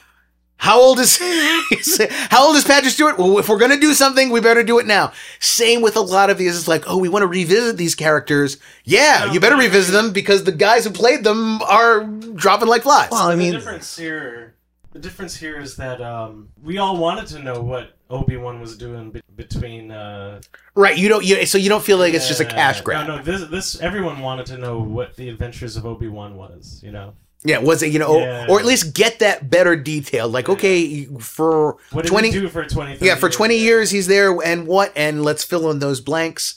How 0.57 0.79
old 0.79 0.99
is 0.99 1.17
how 2.29 2.47
old 2.47 2.55
is 2.55 2.63
Patrick 2.63 2.93
Stewart? 2.93 3.17
Well, 3.17 3.37
if 3.37 3.49
we're 3.49 3.57
gonna 3.57 3.79
do 3.79 3.93
something, 3.93 4.29
we 4.29 4.39
better 4.39 4.63
do 4.63 4.79
it 4.79 4.85
now. 4.85 5.11
Same 5.39 5.81
with 5.81 5.97
a 5.97 6.01
lot 6.01 6.29
of 6.29 6.37
these. 6.37 6.57
It's 6.57 6.67
like, 6.67 6.85
oh, 6.87 6.97
we 6.97 7.09
want 7.09 7.23
to 7.23 7.27
revisit 7.27 7.75
these 7.77 7.95
characters. 7.95 8.57
Yeah, 8.85 9.31
you 9.31 9.39
better 9.41 9.57
revisit 9.57 9.91
them 9.93 10.13
because 10.13 10.45
the 10.45 10.51
guys 10.53 10.85
who 10.85 10.91
played 10.91 11.23
them 11.25 11.61
are 11.63 12.05
dropping 12.05 12.69
like 12.69 12.83
flies. 12.83 13.09
Well, 13.11 13.27
I 13.27 13.35
mean, 13.35 13.51
the 13.51 13.57
difference 13.57 13.97
here, 13.97 14.55
the 14.93 14.99
difference 14.99 15.35
here 15.35 15.59
is 15.59 15.75
that 15.75 16.01
um, 16.01 16.47
we 16.63 16.77
all 16.77 16.95
wanted 16.95 17.27
to 17.27 17.39
know 17.39 17.59
what 17.61 17.97
Obi 18.09 18.37
Wan 18.37 18.61
was 18.61 18.77
doing 18.77 19.11
be- 19.11 19.21
between. 19.35 19.91
Uh, 19.91 20.39
Right, 20.75 20.97
you 20.97 21.09
don't. 21.09 21.25
You, 21.25 21.45
so 21.45 21.57
you 21.57 21.67
don't 21.69 21.83
feel 21.83 21.97
like 21.97 22.13
it's 22.13 22.27
just 22.27 22.39
a 22.39 22.45
cash 22.45 22.79
grab. 22.81 23.05
No, 23.07 23.17
no. 23.17 23.23
This, 23.23 23.43
this, 23.49 23.81
everyone 23.81 24.21
wanted 24.21 24.45
to 24.47 24.57
know 24.57 24.79
what 24.79 25.15
the 25.17 25.27
Adventures 25.29 25.75
of 25.77 25.85
Obi 25.85 26.07
Wan 26.07 26.35
was. 26.35 26.79
You 26.83 26.91
know, 26.91 27.13
Yeah, 27.45 27.57
was 27.59 27.83
it 27.83 27.91
you 27.91 27.99
know, 27.99 28.19
Yeah. 28.19 28.45
or, 28.47 28.51
or 28.57 28.59
at 28.59 28.65
least 28.65 28.93
get 28.93 29.19
that 29.19 29.49
better 29.49 29.75
detailed. 29.75 30.31
Like, 30.31 30.47
okay, 30.49 31.05
for 31.19 31.77
what 31.91 32.03
did 32.03 32.09
twenty, 32.09 32.31
he 32.31 32.39
do 32.39 32.47
for 32.49 32.65
twenty? 32.65 32.97
yeah, 33.05 33.15
for 33.15 33.29
twenty 33.29 33.57
years 33.57 33.91
he's 33.91 34.07
there, 34.07 34.31
and 34.43 34.65
what, 34.67 34.91
and 34.95 35.23
let's 35.23 35.43
fill 35.43 35.69
in 35.71 35.79
those 35.79 35.99
blanks. 36.01 36.55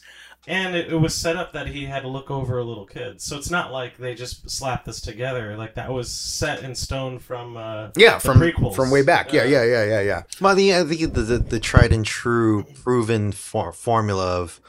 And 0.49 0.77
it, 0.77 0.93
it 0.93 0.97
was 0.97 1.13
set 1.13 1.35
up 1.35 1.53
that 1.55 1.67
he 1.67 1.87
had 1.87 2.03
to 2.03 2.09
look 2.09 2.31
over 2.31 2.59
a 2.59 2.65
little 2.65 2.87
kid, 2.87 3.21
so 3.21 3.37
it's 3.37 3.51
not 3.51 3.73
like 3.73 3.97
they 3.97 4.15
just 4.15 4.49
slapped 4.49 4.87
this 4.87 5.01
together. 5.01 5.57
Like 5.57 5.75
that 5.75 5.91
was 5.93 6.09
set 6.09 6.63
in 6.63 6.77
stone 6.77 7.19
from. 7.19 7.57
Uh, 7.57 7.89
Yeah, 7.97 8.15
the 8.19 8.21
from 8.21 8.39
prequels. 8.39 8.77
from 8.77 8.93
way 8.93 9.03
back. 9.03 9.33
Yeah, 9.33 9.41
Uh, 9.43 9.47
yeah, 9.47 9.65
yeah, 9.65 9.85
yeah, 9.85 10.01
yeah. 10.03 10.23
well, 10.41 10.55
the, 10.55 10.73
I 10.73 10.85
think 10.85 11.15
the, 11.15 11.23
the 11.23 11.39
the 11.39 11.59
tried 11.59 11.93
and 11.93 12.07
true, 12.07 12.63
proven 12.85 13.33
for, 13.33 13.73
formula 13.73 14.41
of 14.41 14.61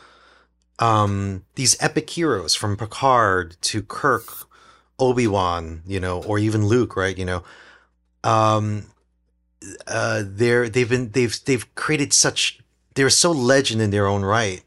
um 0.79 1.43
these 1.55 1.75
epic 1.79 2.09
heroes 2.09 2.55
from 2.55 2.75
Picard 2.77 3.55
to 3.61 3.81
Kirk, 3.83 4.46
Obi 4.99 5.27
Wan, 5.27 5.83
you 5.85 5.99
know, 5.99 6.23
or 6.23 6.39
even 6.39 6.65
Luke, 6.65 6.95
right? 6.95 7.17
You 7.17 7.25
know, 7.25 7.43
um, 8.23 8.87
uh, 9.87 10.23
they're 10.25 10.69
they've 10.69 10.89
been 10.89 11.11
they've 11.11 11.37
they've 11.45 11.75
created 11.75 12.13
such 12.13 12.59
they're 12.95 13.09
so 13.09 13.31
legend 13.31 13.81
in 13.81 13.91
their 13.91 14.07
own 14.07 14.23
right. 14.23 14.63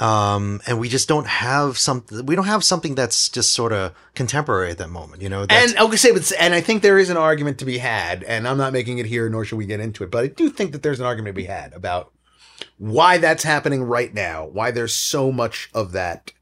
Um, 0.00 0.60
and 0.68 0.78
we 0.78 0.88
just 0.88 1.08
don't 1.08 1.26
have 1.26 1.76
something. 1.76 2.24
We 2.24 2.36
don't 2.36 2.46
have 2.46 2.62
something 2.62 2.94
that's 2.94 3.28
just 3.28 3.52
sort 3.52 3.72
of 3.72 3.92
contemporary 4.14 4.70
at 4.70 4.78
that 4.78 4.90
moment, 4.90 5.22
you 5.22 5.28
know. 5.28 5.44
And 5.50 5.76
I 5.76 5.82
would 5.82 5.98
say, 5.98 6.12
but 6.12 6.30
and 6.38 6.54
I 6.54 6.60
think 6.60 6.82
there 6.82 6.98
is 6.98 7.10
an 7.10 7.16
argument 7.16 7.58
to 7.58 7.64
be 7.64 7.78
had, 7.78 8.22
and 8.22 8.46
I'm 8.46 8.58
not 8.58 8.72
making 8.72 8.98
it 8.98 9.06
here, 9.06 9.28
nor 9.28 9.44
should 9.44 9.58
we 9.58 9.66
get 9.66 9.80
into 9.80 10.04
it, 10.04 10.12
but 10.12 10.22
I 10.22 10.28
do 10.28 10.50
think 10.50 10.70
that 10.70 10.84
there's 10.84 11.00
an 11.00 11.06
argument 11.06 11.34
to 11.34 11.42
be 11.42 11.46
had 11.46 11.72
about 11.72 12.12
why 12.78 13.18
that's 13.18 13.42
happening 13.42 13.82
right 13.82 14.14
now, 14.14 14.46
why 14.46 14.70
there's 14.70 14.94
so 14.94 15.32
much 15.32 15.68
of 15.74 15.90
that, 15.92 16.32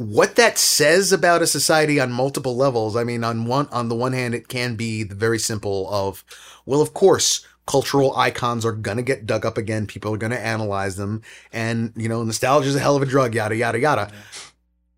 what 0.00 0.36
that 0.36 0.56
says 0.56 1.12
about 1.12 1.42
a 1.42 1.46
society 1.46 2.00
on 2.00 2.10
multiple 2.10 2.56
levels. 2.56 2.96
I 2.96 3.04
mean, 3.04 3.22
on 3.22 3.44
one 3.44 3.68
on 3.70 3.90
the 3.90 3.94
one 3.94 4.14
hand, 4.14 4.34
it 4.34 4.48
can 4.48 4.74
be 4.74 5.02
the 5.02 5.14
very 5.14 5.38
simple 5.38 5.86
of, 5.92 6.24
well, 6.64 6.80
of 6.80 6.94
course. 6.94 7.46
Cultural 7.66 8.16
icons 8.16 8.64
are 8.64 8.72
gonna 8.72 9.02
get 9.02 9.26
dug 9.26 9.46
up 9.46 9.56
again. 9.56 9.86
People 9.86 10.12
are 10.12 10.16
gonna 10.16 10.34
analyze 10.34 10.96
them, 10.96 11.22
and 11.52 11.92
you 11.94 12.08
know, 12.08 12.24
nostalgia 12.24 12.68
is 12.68 12.74
a 12.74 12.80
hell 12.80 12.96
of 12.96 13.02
a 13.02 13.06
drug. 13.06 13.32
Yada 13.34 13.54
yada 13.54 13.78
yada. 13.78 14.10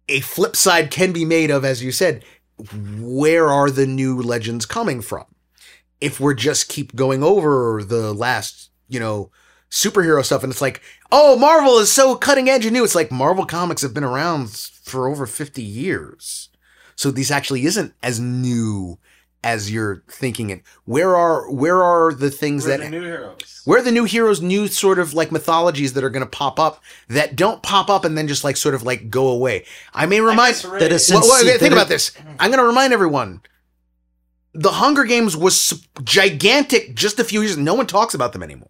A 0.09 0.21
flip 0.21 0.57
side 0.57 0.91
can 0.91 1.13
be 1.13 1.27
made 1.27 1.51
of, 1.51 1.67
as 1.67 1.83
you 1.83 1.93
said, 1.93 2.25
where 2.99 3.51
are 3.51 3.71
the 3.71 3.87
new 3.87 4.23
legends 4.23 4.65
coming 4.65 5.03
from? 5.03 5.27
If 6.01 6.19
we're 6.19 6.33
just 6.33 6.69
keep 6.69 6.95
going 6.95 7.23
over 7.23 7.83
the 7.85 8.15
last, 8.15 8.71
you 8.89 9.01
know, 9.01 9.31
superhero 9.71 10.25
stuff, 10.25 10.43
and 10.43 10.51
it's 10.51 10.63
like, 10.63 10.81
oh, 11.13 11.37
Marvel 11.39 11.79
is 11.79 11.93
so 11.93 12.17
cutting 12.17 12.49
edge 12.49 12.65
and 12.65 12.73
new. 12.73 12.83
It's 12.85 12.95
like 12.95 13.13
Marvel 13.13 13.47
comics 13.47 13.83
have 13.83 13.95
been 13.95 14.03
around 14.05 14.51
for 14.83 15.09
over 15.09 15.27
50 15.27 15.63
years. 15.63 16.49
So 16.97 17.11
this 17.11 17.31
actually 17.31 17.65
isn't 17.65 17.95
as 18.03 18.19
new 18.19 18.99
as 19.45 19.73
you're 19.73 20.05
thinking 20.09 20.51
it. 20.51 20.63
Where 20.85 21.17
are 21.17 21.51
where 21.51 21.83
are 21.83 22.13
the 22.15 22.31
things 22.31 22.65
We're 22.65 22.77
that 22.79 22.85
the 22.85 22.91
new 22.91 23.03
heroes. 23.03 23.63
where 23.65 23.81
are 23.81 23.83
the 23.83 23.91
new 23.91 24.05
heroes, 24.05 24.41
new 24.41 24.69
sort 24.69 25.01
of 25.01 25.15
like 25.15 25.33
mythologies 25.33 25.95
that 25.95 26.05
are 26.05 26.11
going 26.11 26.25
to 26.25 26.31
pop 26.31 26.61
up 26.61 26.81
that 27.09 27.35
don't 27.35 27.61
pop 27.61 27.91
up 27.91 28.05
and 28.05 28.17
then 28.17 28.29
just 28.29 28.45
like 28.45 28.57
sort 28.57 28.75
of 28.75 28.85
like 28.85 29.11
go 29.11 29.29
away? 29.29 29.65
I 29.93 30.07
may 30.07 30.17
I 30.17 30.21
remind. 30.21 30.55
guess 30.55 30.65
Rey- 30.65 30.79
that 30.81 30.93
is- 30.93 31.11
Well, 31.11 31.23
well, 31.23 31.59
think 31.59 31.73
about 31.73 31.89
this. 31.89 32.13
I'm 32.39 32.51
going 32.51 32.61
to 32.63 32.67
remind 32.67 32.93
everyone. 32.93 33.41
The 34.55 34.73
Hunger 34.73 35.05
Games 35.05 35.37
was 35.37 35.87
gigantic 36.05 36.95
just 36.95 37.19
a 37.19 37.25
few 37.25 37.41
years. 37.41 37.57
No 37.57 37.75
one 37.75 37.87
talks 37.87 38.15
about 38.15 38.33
them 38.35 38.43
anymore. 38.43 38.69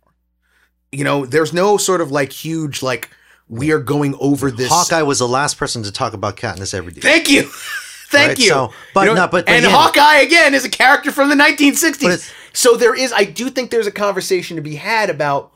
You 0.93 1.05
know, 1.05 1.25
there's 1.27 1.53
no 1.53 1.77
sort 1.79 2.01
of 2.01 2.11
like 2.11 2.33
huge 2.33 2.83
like 2.83 3.11
we 3.49 3.73
are 3.73 3.79
going 3.81 4.15
over 4.21 4.51
this. 4.51 4.69
Hawkeye 4.71 5.03
was 5.03 5.19
the 5.19 5.29
last 5.29 5.57
person 5.59 5.83
to 5.85 5.93
talk 5.93 6.13
about 6.13 6.37
Katniss 6.37 6.79
Everdeen. 6.79 7.01
Thank 7.03 7.29
you, 7.31 7.43
thank 8.11 8.29
Right, 8.29 8.39
you. 8.39 8.49
so- 8.49 8.73
but 8.95 9.01
You 9.03 9.07
know, 9.09 9.15
no, 9.15 9.23
but- 9.29 9.47
but 9.47 9.49
and. 9.55 9.65
Hawkeye 9.65 10.19
again 10.19 10.55
is 10.55 10.65
a 10.65 10.71
character 10.71 11.11
from 11.11 11.29
the 11.29 11.35
1960s. 11.35 12.31
So 12.53 12.77
there 12.77 12.95
is, 12.95 13.13
I 13.13 13.25
do 13.25 13.49
think 13.49 13.71
there's 13.71 13.87
a 13.87 13.91
conversation 13.93 14.57
to 14.57 14.63
be 14.63 14.77
had 14.77 15.09
about. 15.11 15.51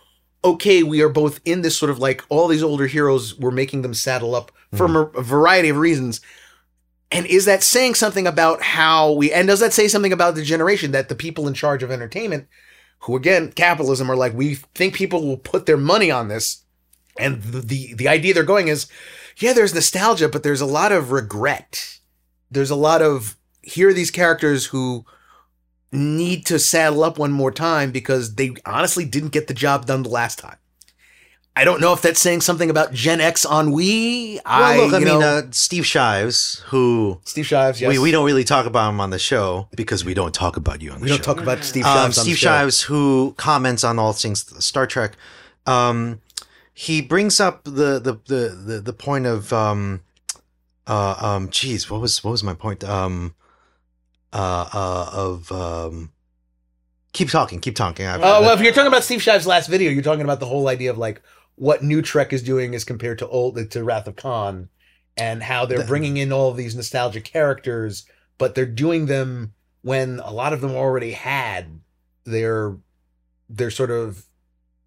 Okay, 0.44 0.82
we 0.84 1.00
are 1.02 1.08
both 1.08 1.40
in 1.44 1.62
this 1.62 1.76
sort 1.76 1.90
of 1.90 1.98
like 1.98 2.22
all 2.28 2.46
these 2.46 2.62
older 2.62 2.86
heroes. 2.86 3.36
We're 3.38 3.50
making 3.50 3.82
them 3.82 3.94
saddle 3.94 4.34
up 4.34 4.52
for 4.74 4.86
Mm-hmm. 4.86 5.18
a 5.18 5.22
variety 5.22 5.68
of 5.70 5.76
reasons. 5.76 6.20
And 7.10 7.26
is 7.26 7.44
that 7.46 7.62
saying 7.64 7.94
something 7.96 8.26
about 8.26 8.62
how 8.62 9.12
we, 9.12 9.32
and 9.32 9.48
does 9.48 9.60
that 9.60 9.72
say 9.72 9.88
something 9.88 10.12
about 10.12 10.34
the 10.34 10.42
generation 10.42 10.92
that 10.92 11.08
the 11.08 11.14
people 11.14 11.46
in 11.48 11.54
charge 11.54 11.82
of 11.82 11.90
entertainment, 11.90 12.46
who 13.00 13.16
again, 13.16 13.52
capitalism, 13.52 14.10
are 14.10 14.16
like, 14.16 14.34
we 14.34 14.56
think 14.74 14.94
people 14.94 15.26
will 15.26 15.36
put 15.36 15.66
their 15.66 15.76
money 15.76 16.10
on 16.10 16.28
this. 16.28 16.62
And 17.18 17.42
the, 17.42 17.60
the, 17.60 17.94
the 17.94 18.08
idea 18.08 18.34
they're 18.34 18.42
going 18.42 18.68
is, 18.68 18.86
yeah, 19.38 19.52
there's 19.52 19.74
nostalgia, 19.74 20.28
but 20.28 20.42
there's 20.42 20.60
a 20.60 20.66
lot 20.66 20.92
of 20.92 21.12
regret. 21.12 21.98
There's 22.50 22.70
a 22.70 22.76
lot 22.76 23.02
of, 23.02 23.36
here 23.62 23.88
are 23.88 23.94
these 23.94 24.10
characters 24.10 24.66
who 24.66 25.04
need 25.92 26.46
to 26.46 26.58
saddle 26.58 27.04
up 27.04 27.18
one 27.18 27.32
more 27.32 27.52
time 27.52 27.90
because 27.90 28.34
they 28.34 28.54
honestly 28.64 29.04
didn't 29.04 29.32
get 29.32 29.46
the 29.46 29.54
job 29.54 29.86
done 29.86 30.02
the 30.02 30.08
last 30.08 30.38
time. 30.38 30.56
I 31.58 31.64
don't 31.64 31.80
know 31.80 31.94
if 31.94 32.02
that's 32.02 32.20
saying 32.20 32.42
something 32.42 32.68
about 32.68 32.92
Gen 32.92 33.18
X 33.20 33.46
ennui. 33.46 34.38
I, 34.44 34.76
Well, 34.76 34.86
look, 34.88 34.94
I 34.94 34.98
you 34.98 35.04
mean, 35.06 35.20
know- 35.20 35.38
uh, 35.38 35.42
Steve 35.52 35.86
Shives, 35.86 36.62
who 36.66 37.18
Steve 37.24 37.46
Shives, 37.46 37.80
yes. 37.80 37.88
we, 37.88 37.98
we 37.98 38.10
don't 38.10 38.26
really 38.26 38.44
talk 38.44 38.66
about 38.66 38.90
him 38.90 39.00
on 39.00 39.08
the 39.10 39.18
show 39.18 39.68
because 39.74 40.04
we 40.04 40.12
don't 40.12 40.34
talk 40.34 40.56
about 40.58 40.82
you 40.82 40.90
on 40.90 40.98
the 40.98 41.04
We 41.04 41.08
show. 41.08 41.14
We 41.14 41.18
don't 41.18 41.24
talk 41.34 41.42
about 41.42 41.64
Steve 41.64 41.84
um, 41.86 41.94
Shives. 41.94 42.18
on 42.18 42.22
the 42.22 42.30
Steve 42.30 42.36
show. 42.36 42.46
Shives, 42.48 42.82
who 42.82 43.34
comments 43.38 43.84
on 43.84 43.98
all 43.98 44.12
things 44.12 44.44
Star 44.62 44.86
Trek, 44.86 45.12
um, 45.66 46.20
he 46.74 47.00
brings 47.00 47.40
up 47.40 47.64
the 47.64 47.98
the 47.98 48.18
the 48.26 48.48
the, 48.66 48.80
the 48.84 48.92
point 48.92 49.24
of 49.24 49.50
um, 49.54 50.02
uh, 50.86 51.16
um, 51.18 51.48
geez, 51.50 51.90
what 51.90 52.02
was 52.02 52.22
what 52.22 52.32
was 52.32 52.42
my 52.44 52.52
point? 52.52 52.84
Um, 52.84 53.34
uh, 54.32 54.68
uh, 54.74 55.10
of 55.14 55.50
um, 55.50 56.12
keep 57.14 57.30
talking, 57.30 57.60
keep 57.60 57.76
talking. 57.76 58.04
I- 58.04 58.16
Uh, 58.16 58.40
well, 58.42 58.50
if 58.54 58.60
you're 58.60 58.72
talking 58.74 58.88
about 58.88 59.04
Steve 59.04 59.22
Shives' 59.22 59.46
last 59.46 59.68
video, 59.68 59.90
you're 59.90 60.02
talking 60.02 60.20
about 60.24 60.38
the 60.40 60.46
whole 60.46 60.68
idea 60.68 60.90
of 60.90 60.98
like 60.98 61.22
what 61.56 61.82
new 61.82 62.00
Trek 62.02 62.32
is 62.32 62.42
doing 62.42 62.74
as 62.74 62.84
compared 62.84 63.18
to 63.18 63.28
old 63.28 63.70
to 63.70 63.84
Wrath 63.84 64.06
of 64.06 64.16
Khan, 64.16 64.68
and 65.16 65.42
how 65.42 65.66
they're 65.66 65.78
The- 65.78 65.84
bringing 65.84 66.16
in 66.18 66.32
all 66.32 66.50
of 66.50 66.56
these 66.56 66.74
nostalgic 66.76 67.24
characters, 67.24 68.04
but 68.38 68.54
they're 68.54 68.66
doing 68.66 69.06
them 69.06 69.52
when 69.82 70.20
a 70.20 70.30
lot 70.30 70.52
of 70.52 70.60
them 70.60 70.72
already 70.72 71.12
had 71.12 71.80
their 72.24 72.76
their 73.48 73.70
sort 73.70 73.90
of 73.90 74.24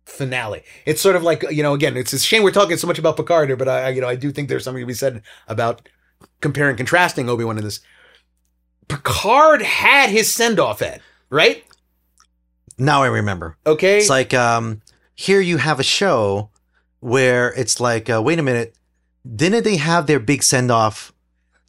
finale. 0.05 0.63
It's 0.85 1.01
sort 1.01 1.15
of 1.15 1.23
like 1.23 1.43
you 1.51 1.63
know, 1.63 1.73
again, 1.73 1.95
it's 1.97 2.13
a 2.13 2.19
shame 2.19 2.43
we're 2.43 2.51
talking 2.51 2.75
so 2.77 2.87
much 2.87 2.99
about 2.99 3.15
Picard 3.17 3.47
here, 3.49 3.55
but 3.57 3.67
I, 3.69 3.83
I- 3.85 3.89
you 3.89 4.01
know, 4.01 4.09
I 4.09 4.15
do 4.15 4.31
think 4.31 4.49
there's 4.49 4.63
something 4.63 4.81
to 4.83 4.87
be 4.87 4.93
said 4.93 5.21
about 5.47 5.87
comparing, 6.41 6.75
contrasting 6.75 7.29
Obi 7.29 7.43
Wan 7.45 7.57
in 7.57 7.63
this. 7.63 7.79
Picard 8.87 9.61
had 9.61 10.09
his 10.09 10.31
send 10.33 10.59
off, 10.59 10.81
at 10.81 11.01
right? 11.29 11.63
now 12.77 13.03
I 13.03 13.07
remember. 13.07 13.57
Okay, 13.65 13.99
It's 13.99 14.09
like 14.09 14.33
um, 14.33 14.81
here 15.15 15.41
you 15.41 15.57
have 15.57 15.79
a 15.79 15.83
show 15.83 16.49
where 16.99 17.53
it's 17.53 17.79
like, 17.79 18.09
uh, 18.09 18.21
wait 18.21 18.39
a 18.39 18.43
minute, 18.43 18.75
didn't 19.35 19.63
they 19.63 19.77
have 19.77 20.07
their 20.07 20.19
big 20.19 20.43
send 20.43 20.71
off 20.71 21.13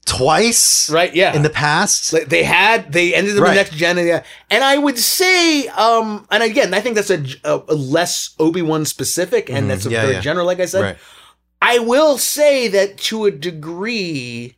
twice 0.06 0.90
right? 0.90 1.14
Yeah, 1.14 1.34
in 1.34 1.42
the 1.42 1.50
past. 1.50 2.12
Like, 2.12 2.28
they 2.28 2.42
had 2.42 2.92
they 2.92 3.14
ended 3.14 3.36
up 3.36 3.44
Right. 3.44 3.54
next 3.54 3.72
gen, 3.74 3.98
and, 3.98 4.06
yeah. 4.08 4.22
and 4.50 4.64
I 4.64 4.78
would 4.78 4.98
say, 4.98 5.68
um, 5.68 6.26
and 6.30 6.42
again, 6.42 6.74
I 6.74 6.80
think 6.80 6.96
that's 6.96 7.10
a, 7.10 7.24
a, 7.44 7.62
a 7.68 7.74
less 7.74 8.30
Obi 8.38 8.62
Wan 8.62 8.84
specific, 8.84 9.50
and 9.50 9.66
Mhm. 9.66 9.68
that's 9.68 9.86
a 9.86 9.90
Yeah, 9.90 10.00
very 10.02 10.14
yeah. 10.14 10.20
general. 10.20 10.46
Like 10.46 10.60
I 10.60 10.66
said, 10.66 10.82
right. 10.82 10.96
I 11.62 11.78
will 11.78 12.16
say 12.18 12.68
that 12.68 12.96
to 12.98 13.26
a 13.26 13.30
degree, 13.30 14.56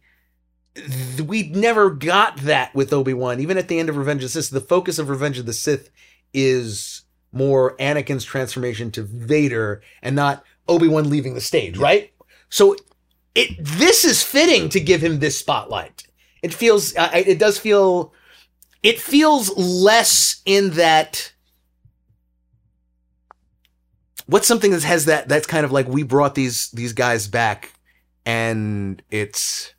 th- 0.74 1.20
we 1.22 1.48
never 1.48 1.90
got 1.90 2.38
that 2.38 2.74
with 2.74 2.92
Obi 2.92 3.12
Wan. 3.12 3.40
Even 3.40 3.58
at 3.58 3.68
the 3.68 3.78
end 3.78 3.88
of 3.88 3.96
Revenge 3.96 4.22
of 4.24 4.32
the 4.32 4.42
Sith, 4.42 4.50
the 4.52 4.60
focus 4.60 4.98
of 4.98 5.08
Revenge 5.10 5.38
of 5.38 5.46
the 5.46 5.52
Sith 5.52 5.90
is 6.32 7.02
more 7.32 7.76
Anakin's 7.78 8.24
transformation 8.24 8.90
to 8.92 9.02
Vader, 9.02 9.82
and 10.02 10.14
not 10.14 10.44
Obi 10.68 10.88
Wan 10.88 11.08
leaving 11.10 11.34
the 11.34 11.40
stage, 11.40 11.78
right? 11.78 12.12
So, 12.48 12.76
it 13.34 13.56
this 13.58 14.04
is 14.04 14.22
fitting 14.22 14.68
to 14.70 14.80
give 14.80 15.02
him 15.02 15.18
this 15.18 15.38
spotlight. 15.38 16.06
It 16.42 16.52
feels, 16.52 16.96
I- 16.96 17.18
it 17.26 17.38
does 17.38 17.58
feel, 17.58 18.12
it 18.82 19.00
feels 19.00 19.56
less 19.56 20.42
in 20.44 20.70
that. 20.70 21.32
What's 24.26 24.46
something 24.46 24.70
that 24.70 24.82
has 24.84 25.06
that? 25.06 25.28
That's 25.28 25.46
kind 25.46 25.64
of 25.64 25.72
like 25.72 25.88
we 25.88 26.02
brought 26.02 26.34
these 26.34 26.70
these 26.70 26.92
guys 26.92 27.26
back, 27.28 27.72
and 28.24 29.02
it's. 29.10 29.74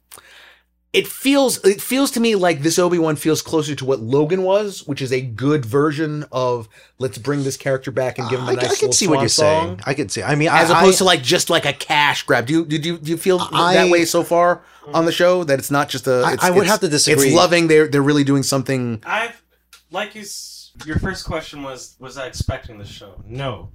It 0.94 1.08
feels 1.08 1.58
it 1.66 1.82
feels 1.82 2.12
to 2.12 2.20
me 2.20 2.36
like 2.36 2.62
this 2.62 2.78
Obi 2.78 3.00
Wan 3.00 3.16
feels 3.16 3.42
closer 3.42 3.74
to 3.74 3.84
what 3.84 4.00
Logan 4.00 4.44
was, 4.44 4.86
which 4.88 5.02
is 5.02 5.12
a 5.12 5.22
good 5.22 5.66
version 5.66 6.24
of 6.32 6.70
let's 7.00 7.18
bring 7.18 7.44
this 7.44 7.58
character 7.58 7.90
back 7.90 8.20
and 8.20 8.30
give 8.30 8.40
him 8.40 8.48
a 8.48 8.52
I, 8.52 8.54
nice 8.54 8.64
I 8.66 8.68
can 8.68 8.76
little 8.76 8.94
see 8.94 9.08
what 9.08 9.20
you're 9.22 9.28
song 9.30 9.66
saying. 9.66 9.80
I 9.88 9.94
can 9.96 10.10
see. 10.10 10.22
I 10.22 10.36
mean, 10.36 10.50
as 10.50 10.70
I, 10.70 10.80
opposed 10.80 10.98
I, 10.98 11.00
to 11.00 11.04
like 11.06 11.24
just 11.24 11.50
like 11.50 11.66
a 11.66 11.74
cash 11.74 12.22
grab. 12.24 12.46
Do 12.46 12.54
you 12.54 12.64
did 12.66 12.86
you 12.86 13.00
do 13.00 13.10
you 13.10 13.18
feel 13.18 13.40
I- 13.52 13.74
that 13.74 13.90
way 13.92 14.06
so 14.06 14.24
far 14.24 14.62
on 14.94 15.06
the 15.06 15.12
show 15.12 15.44
that 15.44 15.58
it's 15.58 15.72
not 15.72 15.90
just 15.90 16.06
a? 16.06 16.22
I- 16.28 16.34
It's, 16.34 16.44
I 16.44 16.52
would 16.52 16.58
it's- 16.60 16.70
have 16.72 16.82
to 16.82 16.90
disagree. 16.90 17.28
It's 17.30 17.36
loving. 17.36 17.68
They're 17.70 17.88
they're 17.88 18.04
really 18.04 18.24
doing 18.24 18.44
something. 18.44 19.02
I've 19.04 19.42
like 19.90 20.14
you. 20.14 20.22
s- 20.22 20.72
Your 20.86 21.00
first 21.00 21.26
question 21.26 21.64
was, 21.64 21.96
was 22.00 22.18
I 22.20 22.28
expecting 22.28 22.78
the 22.78 22.86
show? 22.86 23.16
No, 23.28 23.70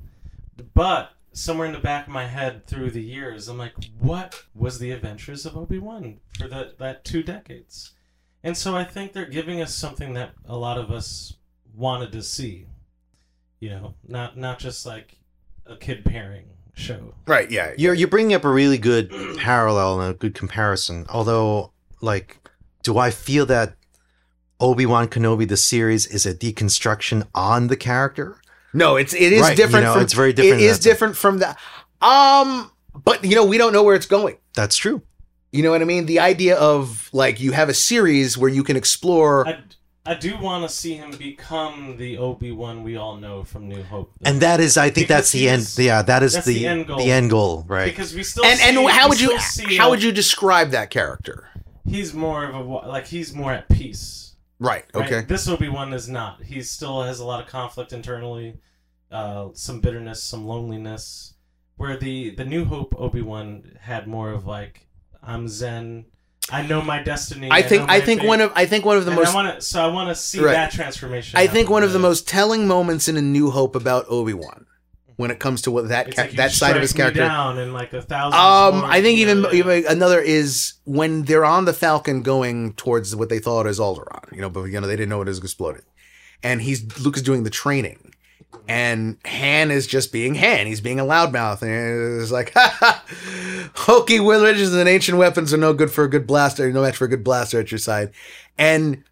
but 0.75 1.11
somewhere 1.39 1.67
in 1.67 1.73
the 1.73 1.79
back 1.79 2.07
of 2.07 2.13
my 2.13 2.27
head, 2.27 2.67
through 2.67 2.91
the 2.91 3.03
years, 3.03 3.49
I'm 3.49 3.59
like, 3.59 3.75
what 3.99 4.45
was 4.55 4.79
the 4.79 4.91
Adventures 4.91 5.47
of 5.47 5.57
Obi 5.57 5.79
Wan 5.79 6.19
for 6.39 6.49
the, 6.49 6.75
that 6.79 7.05
two 7.05 7.23
decades? 7.23 7.93
And 8.43 8.57
so 8.57 8.77
I 8.77 8.85
think 8.85 9.13
they're 9.13 9.27
giving 9.27 9.61
us 9.61 9.75
something 9.75 10.15
that 10.15 10.33
a 10.47 10.57
lot 10.57 10.79
of 10.79 10.91
us 10.91 11.35
wanted 11.75 12.13
to 12.13 12.23
see. 12.23 12.67
You 13.61 13.71
know, 13.71 13.95
not 14.07 14.37
not 14.37 14.61
just 14.61 14.87
like 14.87 15.17
a 15.67 15.77
kid 15.77 16.05
pairing 16.05 16.45
show. 16.75 17.15
Right. 17.27 17.51
Yeah. 17.51 17.73
You're 17.77 17.95
you're 17.95 18.07
bringing 18.07 18.35
up 18.35 18.45
a 18.45 18.51
really 18.51 18.79
good 18.79 19.11
parallel 19.39 20.01
and 20.01 20.15
a 20.15 20.17
good 20.17 20.35
comparison. 20.35 21.07
Although, 21.09 21.73
like, 22.01 22.39
do 22.85 22.99
I 22.99 23.11
feel 23.11 23.47
that 23.47 23.75
Obi 24.61 24.87
Wan 24.87 25.09
Kenobi 25.09 25.49
the 25.49 25.57
series 25.57 26.07
is 26.07 26.25
a 26.25 26.35
deconstruction 26.35 27.27
on 27.35 27.67
the 27.67 27.77
character? 27.77 28.41
No, 28.73 28.97
it's 28.97 29.15
it 29.15 29.33
is 29.33 29.43
Right, 29.43 29.51
you 29.51 29.57
different. 29.57 29.85
know, 29.87 29.95
from, 29.95 30.03
it's 30.03 30.13
very 30.13 30.33
different 30.33 30.61
It 30.61 30.65
is 30.65 30.71
in 30.71 30.71
is 30.73 30.79
different 30.81 31.17
from 31.17 31.39
that. 31.39 31.59
Um, 32.03 32.71
but 32.95 33.25
you 33.25 33.35
know 33.35 33.45
we 33.45 33.59
don't 33.59 33.73
know 33.73 33.83
where 33.83 33.95
it's 33.95 34.07
going. 34.07 34.37
That's 34.55 34.77
true. 34.77 35.03
You 35.53 35.63
know 35.63 35.71
what 35.71 35.81
I 35.81 35.85
mean? 35.87 36.07
The 36.07 36.21
idea 36.21 36.57
of 36.57 37.09
like 37.13 37.41
you 37.41 37.53
have 37.53 37.69
a 37.69 37.75
series 37.75 38.37
where 38.37 38.51
you 38.51 38.63
can 38.63 38.77
explore. 38.77 39.49
I, 39.49 39.59
I 40.05 40.15
do 40.15 40.39
want 40.39 40.69
to 40.69 40.75
see 40.75 40.95
him 40.95 41.11
become 41.13 41.97
the 41.99 42.19
Obi 42.19 42.51
Wan 42.53 42.83
we 42.83 42.97
all 42.97 43.17
know 43.17 43.45
from 43.45 43.69
New 43.69 43.83
Hope. 43.83 44.13
though. 44.21 44.31
And 44.31 44.41
that 44.41 44.59
is, 44.61 44.77
I 44.79 44.85
think, 44.91 45.09
Because 45.09 45.09
that's 45.09 45.33
the 45.33 45.49
end. 45.49 45.75
Yeah, 45.79 46.03
that 46.03 46.23
is 46.23 46.35
the 46.35 46.41
the 46.55 46.67
end 46.67 46.87
goal. 46.87 46.99
the 46.99 47.11
end 47.11 47.31
goal, 47.31 47.65
right? 47.67 47.87
because 47.91 48.15
we 48.15 48.23
still 48.23 48.45
and 48.45 48.59
see, 48.59 48.69
and 48.69 48.91
how 48.91 49.09
would 49.09 49.21
you 49.21 49.37
how 49.79 49.87
a- 49.89 49.91
would 49.91 50.03
you 50.03 50.13
describe 50.13 50.71
that 50.71 50.91
character? 50.91 51.49
He's 51.87 52.13
more 52.15 52.45
of 52.45 52.55
a 52.55 52.61
like 52.89 53.07
he's 53.07 53.35
more 53.35 53.53
at 53.53 53.69
peace. 53.71 54.28
Right. 54.59 54.85
right? 54.95 55.07
Okay. 55.07 55.21
This 55.27 55.49
Obi 55.49 55.69
Wan 55.69 55.93
is 55.93 56.09
not. 56.09 56.43
He 56.43 56.63
still 56.63 57.03
has 57.03 57.21
a 57.21 57.25
lot 57.25 57.41
of 57.43 57.49
conflict 57.49 57.93
internally, 57.93 58.59
uh, 59.11 59.49
some 59.55 59.81
bitterness, 59.81 60.23
some 60.23 60.47
loneliness. 60.47 61.35
Where 61.77 61.97
the 61.97 62.31
the 62.31 62.45
New 62.45 62.65
Hope 62.65 62.93
Obi 62.99 63.23
Wan 63.23 63.79
had 63.81 64.09
more 64.09 64.33
of 64.33 64.47
like 64.47 64.89
I'm 65.23 65.47
Zen. 65.47 66.07
I 66.51 66.67
know 66.67 66.83
my 66.83 67.01
destiny. 67.03 67.49
I 67.53 67.63
think 67.63 67.87
know 67.87 67.95
I 67.95 68.01
think 68.01 68.23
fate." 68.23 68.27
one 68.29 68.41
of 68.41 68.53
I 68.57 68.67
think 68.67 68.85
one 68.85 68.97
of 68.97 69.05
the 69.05 69.13
And 69.13 69.21
most 69.21 69.31
I 69.31 69.35
want 69.35 69.55
to. 69.55 69.61
So 69.61 69.81
I 69.81 69.87
want 69.93 70.09
to 70.09 70.15
see 70.17 70.41
Right. 70.41 70.53
that 70.55 70.73
transformation. 70.73 71.39
I 71.39 71.47
think 71.47 71.71
one 71.71 71.85
of 71.85 71.93
the 71.93 71.99
most 72.01 72.27
telling 72.27 72.67
moments 72.67 73.07
in 73.07 73.17
A 73.17 73.23
New 73.23 73.51
Hope 73.51 73.77
about 73.77 74.07
Obi 74.09 74.33
Wan, 74.35 74.67
when 75.19 75.33
it 75.33 75.41
comes 75.41 75.63
to 75.63 75.73
what 75.73 75.89
that 75.89 76.15
ca- 76.15 76.23
like 76.23 76.31
that 76.33 76.53
side 76.53 76.77
of 76.77 76.81
his 76.81 76.93
character. 76.93 77.23
down 77.23 77.59
in 77.59 77.73
like 77.73 77.93
a 77.93 78.01
thousand. 78.01 78.39
Um, 78.39 78.85
I 78.85 79.03
think 79.03 79.19
even, 79.19 79.43
yeah. 79.43 79.53
even 79.53 79.85
another 79.89 80.21
is 80.21 80.75
when 80.85 81.25
they're 81.25 81.45
on 81.45 81.65
the 81.65 81.73
Falcon 81.73 82.23
going 82.23 82.73
towards 82.75 83.15
what 83.17 83.29
they 83.29 83.41
thought 83.41 83.67
is 83.67 83.81
Alderaan. 83.81 84.33
You 84.33 84.41
know, 84.41 84.49
but 84.49 84.65
you 84.65 84.81
know 84.81 84.87
they 84.87 84.95
didn't 84.95 85.09
know 85.09 85.21
it 85.21 85.27
was 85.27 85.39
exploded, 85.39 85.83
and 86.45 86.63
he's 86.63 87.01
Luke 87.01 87.17
is 87.17 87.23
doing 87.25 87.43
the 87.43 87.51
training, 87.51 88.15
and 88.69 89.19
Han 89.27 89.73
is 89.73 89.89
just 89.89 90.13
being 90.13 90.37
Han. 90.37 90.69
He's 90.69 90.81
being 90.81 91.01
a 91.01 91.05
loudmouth, 91.05 91.63
and 91.63 92.23
it's 92.23 92.31
like, 92.31 92.53
ha 92.55 92.77
ha, 92.79 93.05
hokey 93.75 94.21
wizards 94.21 94.73
and 94.73 94.89
ancient 94.89 95.19
weapons 95.19 95.53
are 95.53 95.59
no 95.59 95.75
good 95.75 95.91
for 95.91 96.05
a 96.05 96.09
good 96.09 96.29
blaster, 96.29 96.73
no 96.73 96.83
match 96.83 96.97
for 96.97 97.07
a 97.07 97.09
good 97.09 97.25
blaster 97.25 97.59
at 97.59 97.73
your 97.73 97.79
side, 97.79 98.13
and 98.57 99.03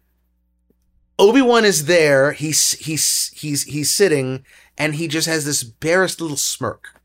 Obi 1.19 1.41
Wan 1.41 1.65
is 1.65 1.85
there. 1.85 2.31
He's 2.31 2.71
he's 2.73 3.31
he's 3.35 3.63
he's 3.63 3.91
sitting, 3.91 4.45
and 4.77 4.95
he 4.95 5.07
just 5.07 5.27
has 5.27 5.45
this 5.45 5.63
barest 5.63 6.21
little 6.21 6.37
smirk. 6.37 6.99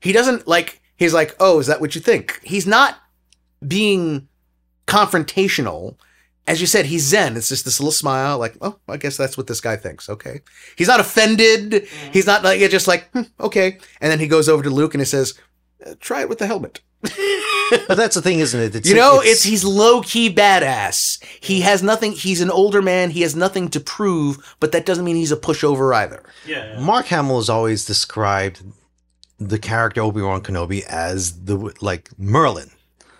He 0.00 0.12
doesn't 0.12 0.46
like. 0.46 0.80
He's 0.96 1.14
like, 1.14 1.34
"Oh, 1.40 1.58
is 1.58 1.66
that 1.66 1.80
what 1.80 1.94
you 1.94 2.00
think?" 2.00 2.40
He's 2.42 2.66
not 2.66 2.98
being 3.66 4.28
confrontational. 4.86 5.96
As 6.46 6.60
you 6.60 6.66
said, 6.66 6.86
he's 6.86 7.06
zen. 7.06 7.36
It's 7.36 7.50
just 7.50 7.64
this 7.64 7.78
little 7.80 7.92
smile, 7.92 8.38
like, 8.38 8.56
"Oh, 8.60 8.78
I 8.88 8.96
guess 8.96 9.16
that's 9.16 9.36
what 9.36 9.46
this 9.46 9.60
guy 9.60 9.76
thinks." 9.76 10.08
Okay. 10.08 10.40
He's 10.76 10.88
not 10.88 11.00
offended. 11.00 11.88
He's 12.12 12.26
not 12.26 12.42
like 12.44 12.60
just 12.70 12.88
like, 12.88 13.10
hmm, 13.10 13.22
"Okay." 13.40 13.78
And 14.00 14.10
then 14.10 14.18
he 14.18 14.28
goes 14.28 14.48
over 14.48 14.62
to 14.62 14.70
Luke 14.70 14.94
and 14.94 15.00
he 15.00 15.06
says, 15.06 15.34
"Uh, 15.84 15.94
"Try 16.00 16.20
it 16.20 16.28
with 16.28 16.38
the 16.38 16.46
helmet." 16.46 16.80
but 17.86 17.96
that's 17.96 18.14
the 18.14 18.22
thing, 18.22 18.38
isn't 18.40 18.60
it? 18.60 18.74
It's, 18.74 18.88
You 18.88 18.94
know, 18.94 19.20
it's, 19.22 19.42
he's 19.42 19.64
low 19.64 20.00
key 20.02 20.32
badass. 20.32 21.22
He 21.40 21.60
has 21.62 21.82
nothing. 21.82 22.12
He's 22.12 22.40
an 22.40 22.50
older 22.50 22.82
man. 22.82 23.10
He 23.10 23.22
has 23.22 23.34
nothing 23.36 23.68
to 23.70 23.80
prove, 23.80 24.56
but 24.60 24.72
that 24.72 24.86
doesn't 24.86 25.04
mean 25.04 25.16
he's 25.16 25.32
a 25.32 25.36
pushover 25.36 25.94
either. 25.94 26.22
yeah, 26.46 26.74
yeah. 26.74 26.80
Mark 26.80 27.06
Hamill 27.06 27.36
has 27.36 27.48
always 27.48 27.84
described 27.84 28.62
the 29.38 29.58
character 29.58 30.00
Obi 30.00 30.20
Wan 30.22 30.42
Kenobi 30.42 30.82
as 30.84 31.44
the 31.44 31.74
like 31.80 32.10
Merlin. 32.18 32.70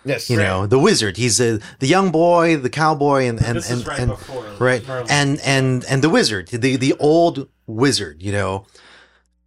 Yes. 0.05 0.29
You 0.29 0.37
know, 0.37 0.65
the 0.65 0.79
wizard. 0.79 1.17
He's 1.17 1.39
a, 1.41 1.59
the 1.79 1.87
young 1.87 2.09
boy, 2.09 2.55
the 2.57 2.69
cowboy, 2.69 3.25
and 3.25 3.41
and 3.43 3.57
this 3.57 3.69
and, 3.69 3.81
is 3.81 3.85
right 3.87 3.99
and 3.99 4.09
before 4.11 4.45
right 4.57 4.85
Merlin. 4.87 5.07
and 5.09 5.39
and 5.41 5.85
and 5.85 6.01
the 6.01 6.09
wizard, 6.09 6.47
the 6.47 6.77
the 6.77 6.93
old 6.99 7.47
wizard. 7.67 8.21
You 8.23 8.31
know, 8.31 8.65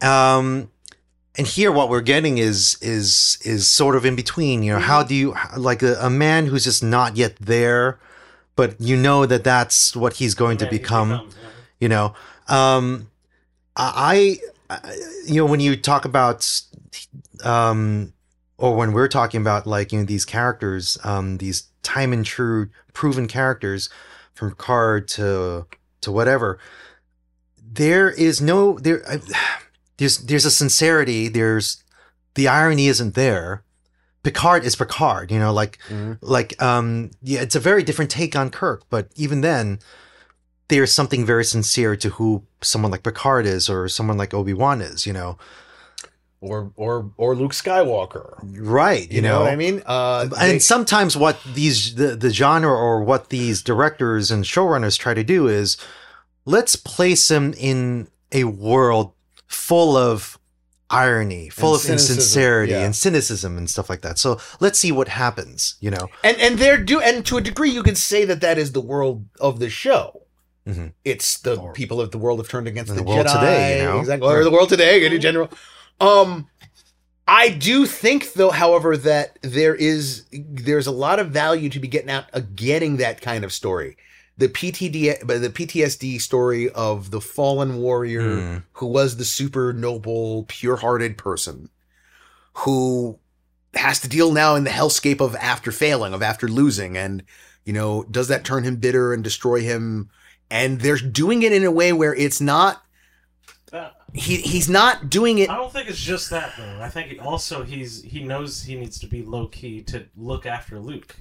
um, 0.03 0.71
and 1.37 1.47
here 1.47 1.73
what 1.73 1.89
we're 1.89 2.03
getting 2.03 2.39
is 2.39 2.77
is 2.83 3.39
is 3.43 3.69
sort 3.69 3.97
of 3.97 4.05
in 4.05 4.17
between. 4.17 4.63
You 4.63 4.75
know, 4.75 4.79
how 4.79 5.03
do 5.03 5.15
you 5.15 5.35
like 5.57 5.83
a, 5.83 5.95
a 5.95 6.11
man 6.11 6.47
who's 6.47 6.65
just 6.65 6.83
not 6.83 7.17
yet 7.17 7.37
there, 7.37 7.99
but 8.57 8.81
you 8.81 8.97
know 8.97 9.27
that 9.27 9.45
that's 9.45 9.97
what 9.97 10.15
he's 10.15 10.35
going 10.35 10.59
to 10.59 10.65
Yeah, 10.67 10.71
he 10.71 10.79
become 10.79 11.11
yeah. 11.11 11.49
you 11.81 11.89
know 11.89 12.15
um 12.49 13.11
I, 13.77 14.39
I 14.69 14.95
you 15.27 15.37
know 15.37 15.47
when 15.47 15.61
you 15.61 15.77
talk 15.77 16.05
about 16.05 16.63
um 17.45 18.13
or 18.59 18.77
when 18.77 18.93
we're 18.93 19.09
talking 19.09 19.41
about 19.41 19.67
like 19.67 19.93
you 19.93 20.01
know 20.01 20.05
these 20.05 20.25
characters 20.25 20.99
um 21.05 21.39
these 21.39 21.65
time 21.83 22.13
and 22.13 22.25
true 22.25 22.69
proven 22.93 23.27
characters 23.27 23.89
from 24.35 24.51
Picard 24.51 25.09
to 25.09 25.67
to 26.03 26.13
whatever 26.13 26.59
there 27.65 28.11
is 28.11 28.41
no 28.41 28.79
there 28.79 29.03
I, 29.09 29.21
there's 29.99 30.19
there's 30.19 30.45
a 30.45 30.51
sincerity 30.51 31.29
there's 31.29 31.83
the 32.35 32.49
irony 32.49 32.87
isn't 32.89 33.15
there 33.15 33.63
Picard 34.23 34.65
is 34.65 34.77
Picard 34.77 35.31
you 35.31 35.39
know 35.39 35.53
like 35.53 35.79
Mhm. 35.89 36.19
like 36.21 36.61
um 36.63 37.11
yeah 37.23 37.41
it's 37.41 37.55
a 37.57 37.61
very 37.61 37.83
different 37.83 38.11
take 38.11 38.35
on 38.37 38.51
Kirk 38.51 38.83
but 38.91 39.09
even 39.17 39.41
then 39.41 39.79
there's 40.69 40.93
something 40.93 41.27
very 41.27 41.45
sincere 41.45 41.97
to 41.97 42.11
who 42.11 42.45
someone 42.63 42.91
like 42.91 43.03
Picard 43.03 43.45
is 43.47 43.69
or 43.69 43.89
someone 43.89 44.17
like 44.17 44.33
Obi-Wan 44.33 44.81
is 44.81 45.07
you 45.07 45.13
know 45.13 45.37
Or 46.41 46.73
or 46.77 47.11
or 47.17 47.37
Luke 47.37 47.53
Skywalker. 47.53 48.39
right 48.59 49.09
you, 49.11 49.17
You, 49.17 49.23
know, 49.23 49.41
what 49.41 49.53
I 49.53 49.57
mean? 49.57 49.83
Uh, 49.87 50.25
they- 50.27 50.53
and 50.53 50.63
sometimes 50.63 51.17
what 51.17 51.39
these 51.55 51.95
the, 51.95 52.17
the 52.17 52.31
genre 52.31 52.73
or 52.73 53.03
what 53.05 53.29
these 53.29 53.63
directors 53.63 54.31
and 54.33 54.45
showrunners 54.45 54.99
try 54.99 55.15
to 55.15 55.23
do 55.23 55.47
is 55.47 55.77
let's 56.45 56.75
place 56.75 57.31
him 57.31 57.55
in 57.57 58.09
a 58.33 58.45
world 58.45 59.13
full 59.53 59.97
of 59.97 60.39
irony 60.91 61.49
full 61.49 61.71
And 61.71 61.77
of 61.77 61.81
cynicism, 61.83 62.17
insincerity 62.17 62.73
yeah. 62.73 62.85
and 62.85 62.95
cynicism 62.95 63.57
and 63.57 63.69
stuff 63.71 63.89
like 63.89 64.03
that 64.03 64.19
so 64.19 64.39
let's 64.61 64.79
see 64.79 64.93
what 64.93 65.09
happens 65.09 65.77
you 65.81 65.91
know 65.91 66.09
and 66.23 66.37
and 66.39 66.59
they're 66.59 66.77
do 66.77 67.01
and 67.01 67.25
to 67.27 67.39
a 67.39 67.41
degree 67.41 67.71
you 67.71 67.83
could 67.83 67.97
say 67.97 68.25
that 68.27 68.41
that 68.43 68.59
is 68.59 68.73
the 68.73 68.81
world 68.81 69.25
of 69.41 69.59
the 69.59 69.71
show. 69.71 70.19
Mhm. 70.69 70.93
It's 71.05 71.39
the 71.39 71.57
Or- 71.57 71.73
people 71.73 72.01
of 72.01 72.11
the 72.13 72.19
world 72.19 72.39
have 72.39 72.49
turned 72.49 72.69
against 72.69 72.91
the, 72.91 72.97
the 72.97 73.03
world 73.03 73.27
Jedi 73.27 73.33
today, 73.41 73.79
you 73.79 73.85
know? 73.85 73.99
exactly, 74.01 74.29
or 74.29 74.45
the 74.45 74.51
world 74.51 74.69
today 74.69 75.05
in 75.05 75.21
general. 75.21 75.51
Um, 76.01 76.47
I 77.27 77.49
do 77.49 77.87
think, 77.87 78.35
though, 78.35 78.51
however, 78.51 78.97
that 78.97 79.39
there 79.43 79.75
is 79.75 80.25
there's 80.33 80.87
a 80.87 80.93
lot 80.93 81.19
of 81.19 81.31
value 81.31 81.69
to 81.71 81.81
be 81.81 81.89
getting 81.89 82.11
out 82.11 82.27
of 82.33 82.55
getting 82.55 82.99
that 82.99 83.21
kind 83.21 83.45
of 83.45 83.53
story. 83.53 83.97
The 84.43 84.49
PTD, 84.49 85.25
but 85.25 85.41
the 85.41 85.51
PTSD 85.51 86.21
story 86.21 86.69
of 86.71 87.13
the 87.13 87.21
fallen 87.21 87.77
warrior 87.79 88.41
Hmm. 88.41 88.57
who 88.73 88.87
was 88.87 89.17
the 89.17 89.25
super 89.25 89.73
noble, 89.73 90.47
pure-hearted 90.49 91.17
person 91.17 91.69
who 92.55 93.19
has 93.75 94.01
to 94.01 94.09
deal 94.09 94.33
now 94.33 94.57
in 94.57 94.65
the 94.65 94.71
hellscape 94.71 95.21
of 95.21 95.37
after 95.37 95.71
failing, 95.71 96.13
of 96.13 96.23
after 96.23 96.49
losing, 96.49 96.97
and 96.97 97.23
you 97.65 97.73
know, 97.73 98.03
does 98.11 98.27
that 98.29 98.45
turn 98.45 98.65
him 98.65 98.77
bitter 98.77 99.15
and 99.15 99.23
destroy 99.23 99.61
him? 99.61 100.11
And 100.51 100.81
they're 100.81 100.97
doing 100.97 101.45
it 101.45 101.53
in 101.53 101.63
a 101.63 101.71
way 101.71 101.93
where 101.93 102.15
it's 102.15 102.41
not 102.41 102.83
Uh, 103.73 103.91
he 104.13 104.39
he's 104.39 104.69
not 104.69 105.09
doing 105.09 105.39
it 105.39 105.49
I 105.49 105.57
don't 105.57 105.73
think 105.73 105.89
it's 105.89 106.03
just 106.03 106.31
that 106.31 106.53
though. 106.59 106.79
I 106.83 106.89
think 106.91 107.13
he 107.13 107.19
also 107.21 107.63
he's 107.63 108.03
he 108.03 108.25
knows 108.25 108.65
he 108.65 108.75
needs 108.75 108.99
to 108.99 109.07
be 109.07 109.23
low 109.23 109.47
key 109.47 109.83
to 109.83 110.07
look 110.17 110.47
after 110.47 110.81
Luke. 110.81 111.15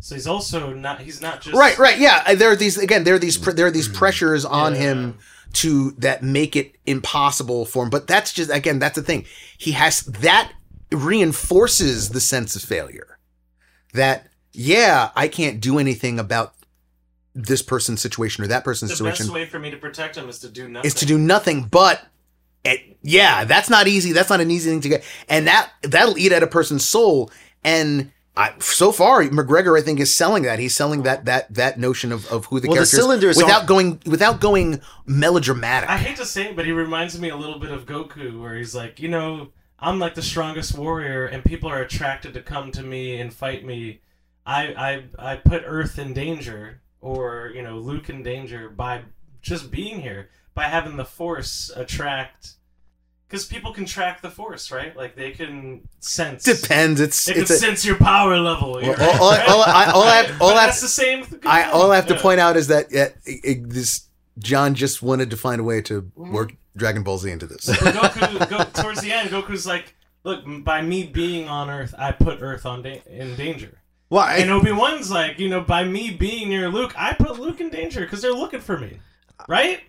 So 0.00 0.14
he's 0.14 0.26
also 0.26 0.72
not. 0.72 1.00
He's 1.00 1.20
not 1.20 1.40
just 1.40 1.56
Right, 1.56 1.76
right, 1.78 1.98
yeah. 1.98 2.22
Uh, 2.26 2.34
There 2.34 2.50
are 2.50 2.56
these 2.56 2.76
again. 2.78 3.04
There 3.04 3.14
are 3.14 3.18
these 3.18 3.40
there 3.40 3.66
are 3.66 3.70
these 3.70 3.88
pressures 3.88 4.44
on 4.44 4.74
Yeah. 4.74 4.80
him 4.80 5.18
to 5.54 5.92
that 5.92 6.22
make 6.22 6.54
it 6.54 6.74
impossible 6.84 7.64
for 7.64 7.84
him. 7.84 7.90
But 7.90 8.06
that's 8.06 8.32
just 8.32 8.50
again, 8.50 8.78
that's 8.78 8.96
the 8.96 9.02
thing. 9.02 9.24
He 9.56 9.72
has 9.72 10.00
that 10.02 10.52
reinforces 10.92 12.10
the 12.10 12.20
sense 12.20 12.54
of 12.56 12.62
failure. 12.62 13.18
That 13.94 14.26
yeah, 14.52 15.10
I 15.16 15.28
can't 15.28 15.60
do 15.60 15.78
anything 15.78 16.18
about 16.18 16.54
this 17.34 17.62
person's 17.62 18.00
situation 18.00 18.42
or 18.44 18.46
that 18.48 18.64
person's 18.64 18.90
The 18.92 18.96
situation. 18.96 19.26
The 19.26 19.32
best 19.32 19.34
way 19.34 19.46
for 19.46 19.58
me 19.58 19.70
to 19.70 19.76
protect 19.76 20.16
him 20.16 20.28
is 20.28 20.38
to 20.40 20.48
do 20.48 20.68
nothing. 20.68 20.86
is 20.86 20.94
to 20.94 21.06
do 21.06 21.18
nothing 21.18 21.64
but 21.64 22.02
it, 22.64 22.96
yeah 23.02 23.44
that's 23.44 23.68
not 23.68 23.86
easy 23.86 24.12
that's 24.12 24.30
not 24.30 24.40
an 24.40 24.50
easy 24.50 24.70
thing 24.70 24.80
to 24.80 24.88
get 24.88 25.04
and 25.28 25.46
that 25.46 25.70
that'll 25.82 26.16
eat 26.16 26.32
at 26.32 26.42
a 26.42 26.46
person's 26.46 26.88
soul 26.88 27.30
and 27.62 28.10
I, 28.38 28.52
so 28.58 28.92
far 28.92 29.22
mcgregor 29.22 29.78
i 29.78 29.82
think 29.82 29.98
is 29.98 30.14
selling 30.14 30.42
that 30.42 30.58
he's 30.58 30.74
selling 30.74 31.04
that 31.04 31.24
that 31.24 31.52
that 31.54 31.78
notion 31.78 32.12
of, 32.12 32.26
of 32.30 32.44
who 32.46 32.60
the 32.60 32.68
Well, 32.68 32.74
the 32.74 32.78
character 32.80 32.96
cylinders 32.96 33.36
is 33.36 33.42
without 33.42 33.54
aren't- 33.56 33.68
going 33.68 34.00
without 34.04 34.40
going 34.40 34.80
melodramatic 35.06 35.88
I 35.88 35.96
hate 35.96 36.16
to 36.16 36.26
say 36.26 36.48
it, 36.50 36.56
but 36.56 36.66
he 36.66 36.72
reminds 36.72 37.18
me 37.18 37.30
a 37.30 37.36
little 37.36 37.58
bit 37.58 37.70
of 37.70 37.86
Goku, 37.86 38.40
where 38.40 38.54
he's 38.56 38.74
like, 38.74 39.00
you 39.00 39.08
know, 39.08 39.48
I'm 39.80 39.98
like 39.98 40.14
the 40.14 40.22
strongest 40.22 40.76
warrior, 40.76 41.26
and 41.26 41.44
people 41.44 41.70
are 41.70 41.80
attracted 41.80 42.34
to 42.34 42.42
come 42.42 42.70
to 42.72 42.82
me 42.82 43.18
and 43.20 43.32
fight 43.32 43.64
me. 43.64 44.00
I 44.44 45.04
I 45.18 45.32
I 45.32 45.36
put 45.36 45.62
Earth 45.66 45.98
in 45.98 46.12
danger, 46.12 46.80
or 47.00 47.50
you 47.54 47.62
know, 47.62 47.78
Luke 47.78 48.10
in 48.10 48.22
danger 48.22 48.68
by 48.68 49.02
just 49.40 49.70
being 49.70 50.00
here, 50.02 50.28
by 50.54 50.64
having 50.64 50.96
the 50.96 51.04
Force 51.04 51.70
attract. 51.74 52.55
Because 53.28 53.44
people 53.44 53.72
can 53.72 53.84
track 53.86 54.22
the 54.22 54.30
Force, 54.30 54.70
right? 54.70 54.96
Like 54.96 55.16
they 55.16 55.32
can 55.32 55.88
sense. 55.98 56.44
depends 56.44 57.00
it's 57.00 57.24
They 57.24 57.32
can 57.34 57.42
a, 57.42 57.46
sense 57.46 57.84
your 57.84 57.96
power 57.96 58.38
level. 58.38 58.74
Well, 58.74 58.94
all, 59.00 59.22
all, 59.22 59.32
all, 59.32 59.62
I, 59.64 59.90
all, 59.92 60.02
I 60.04 60.16
have, 60.22 60.36
all, 60.42 60.50
I 60.50 60.60
have, 60.60 60.68
that's 60.68 60.80
the 60.80 60.88
same. 60.88 61.24
I, 61.44 61.64
all 61.70 61.90
I 61.90 61.96
have 61.96 62.06
to 62.06 62.14
Yeah. 62.14 62.20
point 62.22 62.38
out 62.40 62.56
is 62.56 62.68
that 62.68 62.92
it, 62.92 63.16
it- 63.24 63.68
this 63.70 64.02
John 64.38 64.74
just 64.74 65.02
wanted 65.02 65.30
to 65.30 65.36
find 65.36 65.60
a 65.60 65.64
way 65.64 65.80
to 65.82 66.02
Mm-hmm. 66.02 66.32
work 66.32 66.52
Dragon 66.76 67.02
Ball 67.02 67.18
Z 67.18 67.30
into 67.30 67.46
this. 67.46 67.66
Goku, 67.66 68.48
go, 68.50 68.82
towards 68.82 69.00
the 69.00 69.10
end, 69.10 69.30
Goku's 69.30 69.66
like, 69.66 69.94
"Look, 70.24 70.44
by 70.62 70.82
me 70.82 71.04
being 71.04 71.48
on 71.48 71.70
Earth, 71.70 71.94
I 71.98 72.12
put 72.12 72.42
Earth 72.42 72.66
on 72.66 72.82
da- 72.82 73.02
in 73.10 73.34
danger." 73.34 73.78
Well, 74.10 74.22
I, 74.24 74.36
And 74.36 74.50
Obi 74.50 74.70
Wan's 74.72 75.10
like, 75.10 75.38
you 75.40 75.48
know, 75.48 75.62
by 75.62 75.82
me 75.84 76.10
being 76.10 76.48
near 76.50 76.68
Luke, 76.68 76.92
I 76.96 77.14
put 77.14 77.40
Luke 77.40 77.60
in 77.60 77.70
danger 77.70 78.02
because 78.02 78.20
they're 78.22 78.30
looking 78.32 78.60
for 78.60 78.78
me, 78.78 79.00
right? 79.48 79.80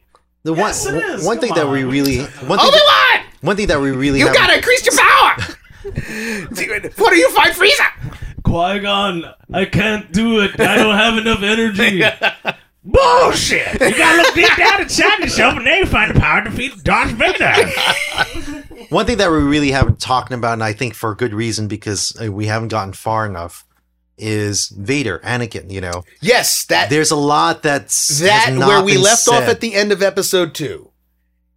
the 0.44 0.56
Yes, 0.56 0.86
one 0.86 0.96
it 0.96 1.04
is. 1.04 1.26
one 1.26 1.38
Come 1.38 1.42
thing 1.50 1.56
that 1.56 1.68
we 1.70 1.84
really 1.84 2.20
one 2.20 2.28
thing 2.30 2.52
Obi 2.52 2.72
that, 2.72 2.84
Wan, 2.88 3.07
one 3.42 3.56
thing 3.56 3.68
that 3.68 3.80
we 3.80 3.92
really 3.92 4.20
you 4.20 4.28
haven't- 4.28 4.42
gotta 4.42 4.56
increase 4.56 4.86
your 4.86 4.96
power. 4.98 5.36
what 6.98 7.12
do 7.12 7.18
you 7.18 7.30
fight 7.32 7.54
Frieza? 7.54 8.14
Qui 8.44 8.80
Gon, 8.80 9.24
I 9.54 9.66
can't 9.66 10.12
do 10.12 10.42
it. 10.42 10.60
I 10.60 10.76
don't 10.78 10.96
have 10.96 11.18
enough 11.18 11.42
energy. 11.44 12.02
Bullshit! 12.84 13.74
You 13.74 13.98
gotta 13.98 14.22
look 14.22 14.34
deep 14.34 14.56
down 14.56 14.82
inside 14.82 15.20
yourself, 15.20 15.58
and 15.58 15.68
then 15.68 15.80
you 15.80 15.86
find 15.86 16.16
the 16.16 16.20
power 16.20 16.42
to 16.44 16.50
defeat 16.50 16.84
Darth 16.84 17.12
Vader. 17.12 17.54
One 18.90 19.06
thing 19.06 19.18
that 19.18 19.30
we 19.30 19.40
really 19.40 19.72
haven't 19.72 20.00
talked 20.00 20.32
about, 20.32 20.54
and 20.54 20.64
I 20.64 20.72
think 20.72 20.94
for 20.94 21.12
a 21.12 21.16
good 21.16 21.34
reason 21.34 21.68
because 21.68 22.18
uh, 22.22 22.32
we 22.32 22.46
haven't 22.46 22.70
gotten 22.70 22.94
far 22.94 23.26
enough, 23.26 23.66
is 24.18 24.70
Vader, 24.70 25.20
Anakin. 25.20 25.70
You 25.70 25.82
know, 25.82 26.04
Yes, 26.22 26.64
that 26.66 26.90
there's 26.90 27.12
a 27.12 27.18
lot 27.18 27.62
that's 27.62 28.20
that 28.20 28.46
has 28.46 28.58
not 28.58 28.68
where 28.68 28.84
we 28.84 28.94
been 28.94 29.04
left 29.04 29.28
off 29.28 29.44
at 29.44 29.60
the 29.60 29.76
end 29.76 29.92
of 29.92 30.02
episode 30.02 30.54
two 30.54 30.92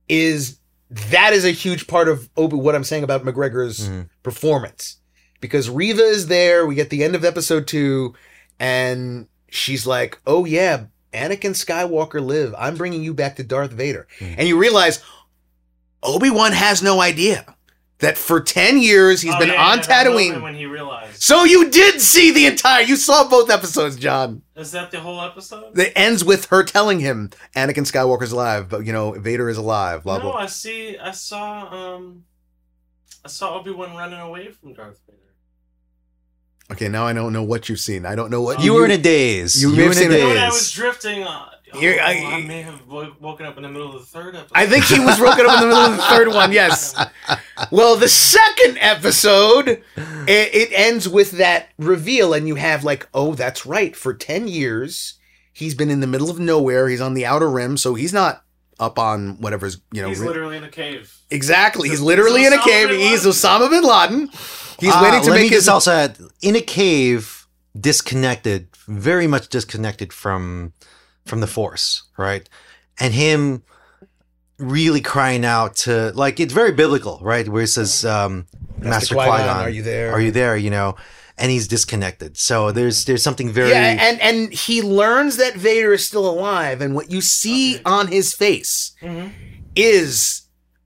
is 0.09 0.59
that 0.91 1.33
is 1.33 1.45
a 1.45 1.51
huge 1.51 1.87
part 1.87 2.09
of 2.09 2.29
Obi 2.37 2.57
what 2.57 2.75
I'm 2.75 2.85
saying 2.85 3.05
about 3.05 3.25
McGregor's 3.25 3.89
Mhm. 3.89 4.09
performance 4.23 4.97
because 5.41 5.71
Reva 5.71 6.03
is 6.03 6.27
there. 6.27 6.67
We 6.67 6.75
get 6.75 6.91
the 6.91 7.05
end 7.05 7.15
of 7.15 7.25
episode 7.25 7.67
two, 7.67 8.15
and 8.59 9.27
she's 9.49 9.87
like, 9.87 10.19
"Oh 10.27 10.45
yeah, 10.45 10.85
Anakin 11.15 11.53
Skywalker 11.55 12.25
live. 12.25 12.55
I'm 12.59 12.77
bringing 12.77 13.03
you 13.03 13.15
back 13.15 13.37
to 13.37 13.43
Darth 13.45 13.71
Vader," 13.73 14.07
Mhm. 14.21 14.35
and 14.39 14.49
you 14.49 14.59
realize 14.59 15.01
Obi 16.03 16.31
Wan 16.31 16.53
has 16.53 16.83
no 16.83 17.01
idea 17.01 17.55
that 18.01 18.19
for 18.19 18.41
ten 18.41 18.81
years 18.81 19.23
he's 19.23 19.35
Oh, 19.35 19.39
been 19.39 19.49
yeah, 19.51 19.63
on 19.71 19.79
yeah, 19.79 19.85
Tatooine. 19.85 20.43
when 20.43 20.55
he 20.55 20.67
realized. 20.67 21.23
So 21.23 21.45
you 21.45 21.71
did 21.71 22.01
see 22.01 22.31
the 22.33 22.47
entire. 22.47 22.83
You 22.83 22.97
saw 22.97 23.29
both 23.29 23.51
episodes, 23.51 23.97
John. 23.97 24.43
Is 24.57 24.73
that 24.73 24.91
the 24.91 25.01
whole 25.01 25.21
episode? 25.21 25.79
It 25.79 25.93
ends 25.97 26.25
with 26.25 26.47
her 26.47 26.63
telling 26.63 27.01
him 27.01 27.31
Anakin 27.57 27.87
Skywalker's 27.91 28.33
alive, 28.33 28.69
but 28.69 28.85
you 28.85 28.93
know 28.93 29.13
Vader 29.13 29.49
is 29.49 29.57
alive. 29.59 30.03
Blah 30.03 30.19
no, 30.19 30.23
blah. 30.25 30.35
I 30.37 30.47
see. 30.47 30.99
I 30.99 31.13
saw. 31.13 31.95
Um, 31.97 32.25
I 33.25 33.29
saw 33.29 33.59
Obi 33.59 33.71
Wan 33.71 33.95
running 33.97 34.19
away 34.21 34.49
from 34.51 34.73
Darth 34.75 34.99
Vader. 35.07 35.19
Okay, 36.73 36.89
now 36.89 37.05
I 37.07 37.13
don't 37.13 37.33
know 37.33 37.43
what 37.43 37.69
you've 37.69 37.81
seen. 37.81 38.07
I 38.07 38.15
don't 38.15 38.31
know 38.31 38.41
what 38.43 38.63
You 38.63 38.75
were 38.75 38.85
in 38.85 38.93
a 38.93 38.97
daze. 38.99 39.61
you 39.61 39.71
You, 39.73 39.87
were 39.87 39.93
in 39.93 39.99
a 39.99 40.09
daze. 40.09 40.39
I 40.39 40.49
was 40.49 40.71
drifting, 40.71 41.25
uh, 41.25 41.29
oh, 41.29 41.55
You're- 41.79 41.99
I- 42.01 42.39
I, 42.39 42.43
may 42.43 42.63
have 42.63 42.81
woken 42.89 43.47
up 43.47 43.57
in 43.57 43.63
the 43.63 43.69
middle 43.69 43.95
of 43.95 44.01
the 44.01 44.07
third 44.07 44.35
episode. 44.37 44.53
I 44.55 44.67
think 44.67 44.85
he 44.85 44.99
was 45.01 45.21
woken 45.21 45.47
up 45.47 45.55
in 45.63 45.69
the 45.69 45.75
middle 45.75 45.91
of 45.93 45.97
the 45.97 46.03
third 46.05 46.29
one. 46.35 46.53
Yes. 46.53 46.95
Well, 47.71 47.97
the 47.97 48.09
second 48.09 48.79
episode, 48.81 49.69
it, 49.69 49.83
it 50.55 50.71
ends 50.73 51.09
with 51.09 51.33
that 51.33 51.69
reveal, 51.79 52.33
and 52.35 52.49
you 52.49 52.55
have 52.57 52.85
like, 52.85 53.09
oh, 53.15 53.35
that's 53.35 53.65
right. 53.67 53.95
For 53.95 54.15
ten 54.15 54.49
years, 54.49 55.15
he's 55.53 55.75
been 55.75 55.91
in 55.91 56.01
the 56.01 56.07
middle 56.07 56.31
of 56.31 56.39
nowhere. 56.41 56.89
He's 56.89 57.01
on 57.01 57.15
the 57.15 57.27
outer 57.27 57.49
rim, 57.51 57.77
so 57.77 57.95
he's 57.95 58.13
not 58.13 58.45
up 58.79 58.99
on 58.99 59.39
whatever's 59.41 59.81
you 59.93 60.01
know. 60.03 60.09
He's 60.09 60.21
ri- 60.21 60.29
literally 60.29 60.57
in 60.57 60.65
a 60.65 60.69
cave. 60.71 61.15
exactly, 61.31 61.89
he's 61.91 61.99
He's 61.99 62.07
literally 62.07 62.47
in 62.47 62.53
a 62.55 62.63
cave. 62.63 62.89
He's 62.91 63.25
Osama 63.27 63.69
bin 63.69 63.85
Laden. 63.85 64.29
He's 64.79 64.93
Ah, 64.95 65.03
waiting 65.03 65.21
to 65.21 65.31
let 65.31 65.37
make 65.37 65.51
me 65.51 65.55
his 65.57 65.67
just 65.67 65.69
also 65.69 65.93
add, 65.93 66.17
in 66.41 66.57
a 66.57 66.63
cave, 66.63 67.47
disconnected, 67.79 68.69
very 68.89 69.27
much 69.27 69.49
disconnected 69.49 70.11
from 70.13 70.73
from 71.31 71.41
the 71.41 71.47
Force, 71.47 72.03
right? 72.19 72.47
And 72.99 73.15
him 73.15 73.63
really 74.59 75.01
crying 75.01 75.45
out 75.47 75.75
to 75.75 76.13
like 76.15 76.39
it's 76.41 76.53
very 76.53 76.73
biblical, 76.73 77.19
right? 77.23 77.49
Where 77.49 77.63
he 77.63 77.67
says, 77.67 78.05
um, 78.05 78.47
"Master 78.79 79.15
Qui 79.15 79.25
Qui-Gon, 79.25 79.65
are 79.65 79.71
you 79.71 79.83
there? 79.83 80.13
Are 80.13 80.21
you 80.21 80.31
there?" 80.33 80.57
You 80.57 80.69
know, 80.71 80.97
and 81.39 81.51
he's 81.51 81.67
disconnected. 81.67 82.37
So 82.37 82.71
there's 82.73 83.07
there's 83.07 83.23
something 83.23 83.51
very 83.51 83.71
Yeah, 83.71 83.97
and 83.99 84.21
and 84.21 84.53
he 84.53 84.83
learns 84.83 85.39
that 85.39 85.55
Vader 85.55 85.95
is 85.95 86.07
still 86.07 86.29
alive, 86.29 86.83
and 86.83 86.95
what 86.95 87.11
you 87.11 87.23
see 87.23 87.77
Okay. 87.77 87.83
on 87.87 88.09
his 88.09 88.35
face 88.35 88.93
Mm-hmm. 89.01 89.29
is 89.77 90.43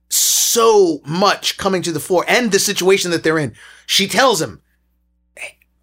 so 0.09 1.01
much 1.05 1.57
coming 1.57 1.81
to 1.81 1.91
the 1.91 1.99
fore, 1.99 2.23
and 2.29 2.51
the 2.51 2.59
situation 2.59 3.11
that 3.11 3.23
they're 3.23 3.37
in. 3.39 3.53
She 3.87 4.07
tells 4.07 4.41
him, 4.41 4.61
"Hey, 4.61 4.64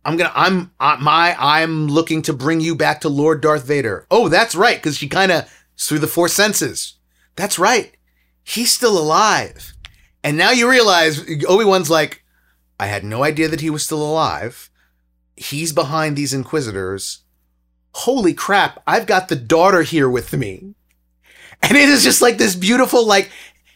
"I'm 0.04 0.16
gonna, 0.16 0.32
I'm 0.34 0.70
my, 0.78 1.36
I'm 1.38 1.88
looking 1.88 2.22
to 2.22 2.32
bring 2.32 2.60
you 2.60 2.74
back 2.74 3.00
to 3.02 3.08
Lord 3.08 3.40
Darth 3.40 3.64
Vader." 3.64 4.06
Oh, 4.10 4.28
that's 4.28 4.54
right, 4.54 4.76
because 4.76 4.96
she 4.98 5.08
kind 5.08 5.32
of 5.32 5.52
through 5.78 6.00
the 6.00 6.06
four 6.06 6.28
senses. 6.28 6.94
That's 7.36 7.58
right, 7.58 7.96
he's 8.44 8.72
still 8.72 8.98
alive, 8.98 9.74
and 10.22 10.36
now 10.36 10.50
you 10.50 10.68
realize 10.68 11.20
Obi 11.46 11.64
Wan's 11.64 11.90
like, 11.90 12.24
I 12.78 12.86
had 12.86 13.04
no 13.04 13.22
idea 13.22 13.48
that 13.48 13.60
he 13.60 13.70
was 13.70 13.84
still 13.84 14.02
alive. 14.02 14.68
He's 15.36 15.72
behind 15.72 16.16
these 16.16 16.34
Inquisitors. 16.34 17.20
Holy 17.94 18.34
crap, 18.34 18.82
I've 18.86 19.06
got 19.06 19.28
the 19.28 19.36
daughter 19.36 19.82
here 19.82 20.08
with 20.08 20.32
me. 20.32 20.74
And 21.62 21.76
it 21.76 21.88
is 21.88 22.02
just 22.02 22.20
like 22.20 22.38
this 22.38 22.56
beautiful, 22.56 23.06
like 23.06 23.30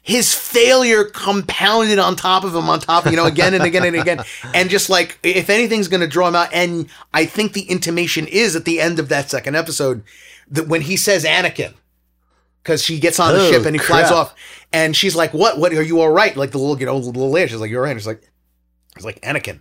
his 0.07 0.33
failure 0.33 1.03
compounded 1.03 1.99
on 1.99 2.15
top 2.15 2.45
of 2.45 2.55
him, 2.55 2.69
on 2.69 2.79
top 2.79 3.07
you 3.07 3.17
know, 3.17 3.27
again 3.27 3.55
and 3.55 3.65
again 3.65 3.85
and 3.85 3.97
again. 3.97 4.21
And 4.55 4.71
just 4.71 4.89
like, 4.89 5.19
if 5.25 5.51
anything's 5.51 5.89
going 5.89 6.01
to 6.01 6.07
draw 6.07 6.29
him 6.29 6.37
out, 6.37 6.49
and 6.53 6.89
I 7.13 7.27
think 7.27 7.55
the 7.55 7.63
intimation 7.63 8.29
is 8.29 8.55
at 8.55 8.65
the 8.65 8.81
end 8.81 9.01
of 9.01 9.09
that 9.09 9.31
second 9.31 9.57
episode 9.57 10.05
that 10.49 10.69
when 10.69 10.83
he 10.83 10.97
says 10.97 11.25
Anakin, 11.25 11.75
because 12.63 12.85
she 12.85 13.01
gets 13.01 13.19
on 13.19 13.35
the 13.35 13.41
Oh, 13.41 13.51
ship 13.51 13.67
and 13.67 13.75
he 13.75 13.81
flies 13.81 14.13
off, 14.13 14.33
and 14.73 14.97
she's 14.97 15.17
like, 15.17 15.35
"What? 15.35 15.59
What? 15.59 15.73
Are 15.73 15.83
you 15.83 16.01
all 16.01 16.11
right?" 16.11 16.37
Like 16.37 16.53
the 16.53 16.59
little, 16.59 16.79
you 16.79 16.87
know, 16.87 16.97
little 16.97 17.31
lady. 17.31 17.49
She's 17.51 17.61
like, 17.61 17.71
"You're 17.71 17.81
all 17.81 17.87
right." 17.87 17.91
And 17.91 18.01
She's 18.01 18.07
like, 18.07 18.23
"It's 18.95 19.05
like 19.05 19.21
Anakin," 19.23 19.59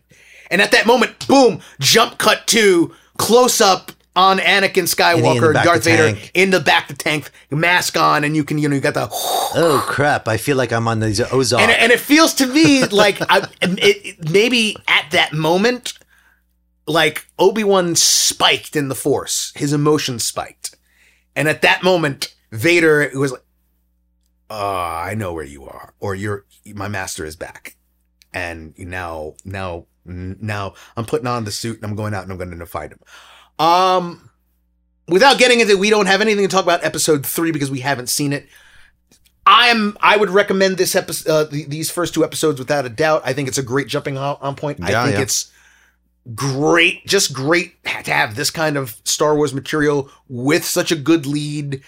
and 0.51 0.61
at 0.61 0.71
that 0.73 0.85
moment, 0.85 1.27
boom, 1.27 1.59
jump 1.79 2.19
cut 2.19 2.45
to 2.47 2.93
close 3.17 3.61
up 3.61 3.91
on 4.15 4.37
Anakin 4.39 4.77
in 4.77 4.85
Skywalker, 4.85 5.53
the 5.53 5.61
Darth 5.63 5.83
Vader 5.83 6.17
in 6.33 6.49
the 6.49 6.59
back 6.59 6.89
of 6.89 6.97
the 6.97 7.03
tank, 7.03 7.29
mask 7.51 7.97
on, 7.97 8.23
and 8.23 8.35
you 8.35 8.43
can 8.43 8.57
you 8.57 8.69
know 8.69 8.75
you 8.75 8.81
got 8.81 8.93
the 8.93 9.09
Oh 9.11 9.85
crap! 9.87 10.27
I 10.27 10.37
feel 10.37 10.57
like 10.57 10.71
I'm 10.71 10.87
on 10.87 10.99
these 10.99 11.19
Ozark. 11.19 11.61
and, 11.61 11.71
and 11.71 11.91
it 11.91 11.99
feels 11.99 12.33
to 12.35 12.47
me 12.47 12.85
like 12.91 13.17
I, 13.29 13.47
it, 13.61 14.29
maybe 14.31 14.77
at 14.87 15.11
that 15.11 15.33
moment, 15.33 15.93
like 16.87 17.25
Obi 17.37 17.63
Wan 17.63 17.95
spiked 17.95 18.75
in 18.75 18.87
the 18.87 18.95
Force, 18.95 19.51
his 19.55 19.73
emotions 19.73 20.23
spiked, 20.23 20.75
and 21.35 21.47
at 21.47 21.61
that 21.61 21.83
moment, 21.83 22.33
Vader 22.51 23.09
was 23.13 23.33
like, 23.33 23.43
"Uh, 24.49 24.55
I 24.55 25.15
know 25.15 25.33
where 25.33 25.45
you 25.45 25.65
are, 25.65 25.93
or 25.99 26.15
you're 26.15 26.45
my 26.73 26.87
master 26.87 27.25
is 27.25 27.35
back, 27.35 27.75
and 28.33 28.73
now, 28.77 29.35
now, 29.43 29.87
now, 30.05 30.73
I'm 30.95 31.05
putting 31.05 31.27
on 31.27 31.43
the 31.43 31.51
suit 31.51 31.77
and 31.77 31.85
I'm 31.85 31.95
going 31.95 32.13
out 32.13 32.23
and 32.23 32.31
I'm 32.31 32.37
going 32.37 32.57
to 32.57 32.65
fight 32.65 32.91
him." 32.91 32.99
Um, 33.59 34.29
without 35.07 35.37
getting 35.37 35.59
into, 35.59 35.77
we 35.77 35.89
don't 35.89 36.07
have 36.07 36.21
anything 36.21 36.47
to 36.47 36.51
talk 36.53 36.63
about 36.63 36.83
episode 36.83 37.25
three 37.25 37.51
because 37.51 37.71
we 37.71 37.79
haven't 37.79 38.07
seen 38.07 38.33
it. 38.33 38.47
I 39.45 39.67
am. 39.67 39.95
I 40.01 40.17
would 40.17 40.31
recommend 40.31 40.77
this 40.77 40.95
episode, 40.95 41.29
uh, 41.31 41.47
th- 41.47 41.67
these 41.67 41.91
first 41.91 42.13
two 42.13 42.23
episodes, 42.23 42.57
without 42.59 42.85
a 42.85 42.89
doubt. 42.89 43.21
I 43.25 43.33
think 43.33 43.47
it's 43.47 43.59
a 43.59 43.63
great 43.63 43.87
jumping 43.87 44.17
on, 44.17 44.55
point. 44.55 44.79
I 44.81 45.05
think 45.05 45.15
yeah. 45.15 45.21
it's 45.21 45.51
great, 46.33 47.05
just 47.05 47.31
great 47.31 47.75
to 47.83 48.11
have 48.11 48.35
this 48.35 48.49
kind 48.49 48.75
of 48.75 48.95
Star 49.03 49.35
Wars 49.35 49.53
material 49.53 50.09
with 50.27 50.65
such 50.65 50.91
a 50.91 50.95
good 50.95 51.27
lead, 51.27 51.83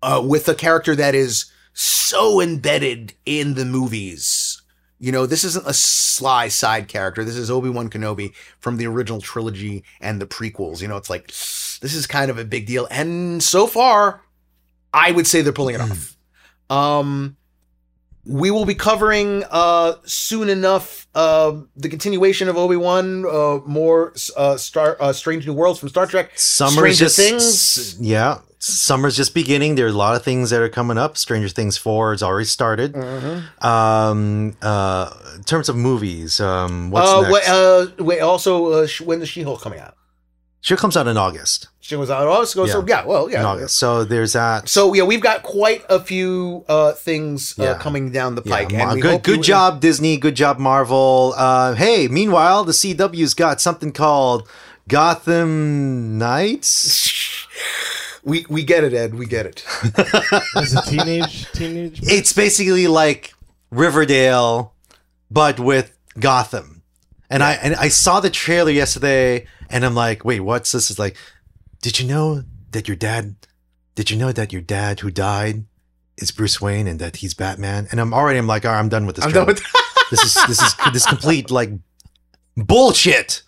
uh, 0.00 0.22
with 0.24 0.48
a 0.48 0.54
character 0.54 0.94
that 0.94 1.16
is 1.16 1.46
so 1.74 2.40
embedded 2.40 3.14
in 3.26 3.54
the 3.54 3.64
movies. 3.64 4.51
You 5.02 5.10
know, 5.10 5.26
this 5.26 5.42
isn't 5.42 5.66
a 5.66 5.74
sly 5.74 6.46
side 6.46 6.86
character. 6.86 7.24
This 7.24 7.34
is 7.34 7.50
Obi 7.50 7.68
Wan 7.68 7.90
Kenobi 7.90 8.32
from 8.60 8.76
the 8.76 8.86
original 8.86 9.20
trilogy 9.20 9.82
and 10.00 10.22
the 10.22 10.26
prequels. 10.26 10.80
You 10.80 10.86
know, 10.86 10.96
it's 10.96 11.10
like 11.10 11.26
this 11.26 11.92
is 11.92 12.06
kind 12.06 12.30
of 12.30 12.38
a 12.38 12.44
big 12.44 12.66
deal, 12.66 12.86
and 12.88 13.42
so 13.42 13.66
far, 13.66 14.22
I 14.94 15.10
would 15.10 15.26
say 15.26 15.42
they're 15.42 15.52
pulling 15.52 15.74
it 15.74 15.80
off. 15.80 16.16
Um, 16.70 17.36
we 18.24 18.52
will 18.52 18.64
be 18.64 18.76
covering 18.76 19.42
uh 19.50 19.94
soon 20.04 20.48
enough 20.48 21.08
uh 21.16 21.60
the 21.76 21.88
continuation 21.88 22.48
of 22.48 22.56
Obi 22.56 22.76
Wan, 22.76 23.26
uh 23.26 23.58
more 23.66 24.14
uh 24.36 24.56
Star 24.56 24.96
uh 25.00 25.12
Strange 25.12 25.46
New 25.48 25.52
Worlds 25.52 25.80
from 25.80 25.88
Star 25.88 26.06
Trek. 26.06 26.30
Summer's 26.38 26.74
Stranger 26.74 27.04
just 27.04 27.16
Things. 27.16 28.00
yeah. 28.00 28.38
Summer's 28.64 29.16
just 29.16 29.34
beginning. 29.34 29.74
There 29.74 29.86
are 29.86 29.88
a 29.88 29.92
lot 29.92 30.14
of 30.14 30.22
things 30.22 30.50
that 30.50 30.60
are 30.62 30.68
coming 30.68 30.96
up. 30.96 31.18
Stranger 31.18 31.48
Things 31.48 31.76
four 31.76 32.12
has 32.12 32.22
already 32.22 32.44
started. 32.44 32.94
Um, 33.60 34.56
uh, 34.62 35.12
in 35.34 35.42
terms 35.42 35.68
of 35.68 35.74
movies, 35.74 36.40
um, 36.40 36.92
what's 36.92 37.10
uh, 37.10 37.22
next? 37.22 37.32
wait, 37.32 37.48
uh, 37.48 37.86
wait, 37.98 38.20
also, 38.20 38.66
uh, 38.84 38.86
when 39.04 39.20
is 39.20 39.28
She-Hulk 39.28 39.60
coming 39.60 39.80
out? 39.80 39.96
She 40.60 40.76
comes 40.76 40.96
out 40.96 41.08
in 41.08 41.16
August. 41.16 41.70
She 41.80 41.96
was 41.96 42.08
out. 42.08 42.28
Oh, 42.28 42.44
so, 42.44 42.64
so 42.66 42.84
yeah, 42.86 43.04
well, 43.04 43.28
yeah. 43.28 43.40
In 43.40 43.46
August. 43.46 43.80
So 43.80 44.04
there's 44.04 44.34
that. 44.34 44.68
So 44.68 44.94
yeah, 44.94 45.02
we've 45.02 45.20
got 45.20 45.42
quite 45.42 45.84
a 45.90 45.98
few 45.98 46.64
uh 46.68 46.92
things 46.92 47.58
uh, 47.58 47.64
Yeah. 47.64 47.78
coming 47.78 48.12
down 48.12 48.36
the 48.36 48.42
pike. 48.42 48.70
We 48.70 49.00
good, 49.00 49.24
good 49.24 49.42
job, 49.42 49.80
Disney. 49.80 50.18
Good 50.18 50.36
job, 50.36 50.60
Marvel. 50.60 51.34
Uh, 51.36 51.74
hey, 51.74 52.06
meanwhile, 52.06 52.62
the 52.62 52.70
CW's 52.70 53.34
got 53.34 53.60
something 53.60 53.90
called 53.90 54.48
Gotham 54.86 56.16
Knights. 56.16 57.48
We 58.24 58.46
we 58.48 58.62
get 58.62 58.84
it, 58.84 58.94
Ed. 58.94 59.14
We 59.14 59.26
get 59.26 59.46
it. 59.46 59.64
Is 60.56 60.74
it 60.74 60.84
teenage 60.86 61.50
teenage? 61.52 62.00
It's 62.04 62.32
basically 62.32 62.86
like 62.86 63.34
Riverdale, 63.70 64.74
but 65.30 65.58
with 65.58 65.96
Gotham. 66.18 66.82
And 67.28 67.42
I 67.42 67.54
and 67.54 67.74
I 67.76 67.88
saw 67.88 68.20
the 68.20 68.30
trailer 68.30 68.70
yesterday, 68.70 69.46
and 69.70 69.84
I'm 69.84 69.94
like, 69.94 70.24
wait, 70.24 70.40
what's 70.40 70.70
this? 70.72 70.90
Is 70.90 70.98
like, 70.98 71.16
did 71.80 71.98
you 71.98 72.06
know 72.06 72.44
that 72.70 72.86
your 72.86 72.96
dad? 72.96 73.34
Did 73.94 74.10
you 74.10 74.16
know 74.16 74.32
that 74.32 74.52
your 74.52 74.62
dad 74.62 75.00
who 75.00 75.10
died 75.10 75.64
is 76.16 76.30
Bruce 76.30 76.60
Wayne 76.60 76.86
and 76.86 77.00
that 77.00 77.16
he's 77.16 77.34
Batman? 77.34 77.88
And 77.90 78.00
I'm 78.00 78.14
already, 78.14 78.38
I'm 78.38 78.46
like, 78.46 78.64
all 78.64 78.72
right, 78.72 78.78
I'm 78.78 78.88
done 78.88 79.06
with 79.06 79.16
this. 79.16 79.24
I'm 79.24 79.32
done 79.32 79.46
trailer. 79.46 79.60
with. 79.60 80.10
this 80.10 80.22
is 80.22 80.34
this 80.46 80.62
is 80.62 80.74
this 80.92 81.06
complete 81.06 81.50
like 81.50 81.70
bullshit. 82.56 83.42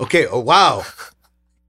okay. 0.00 0.26
Oh 0.26 0.40
wow. 0.40 0.84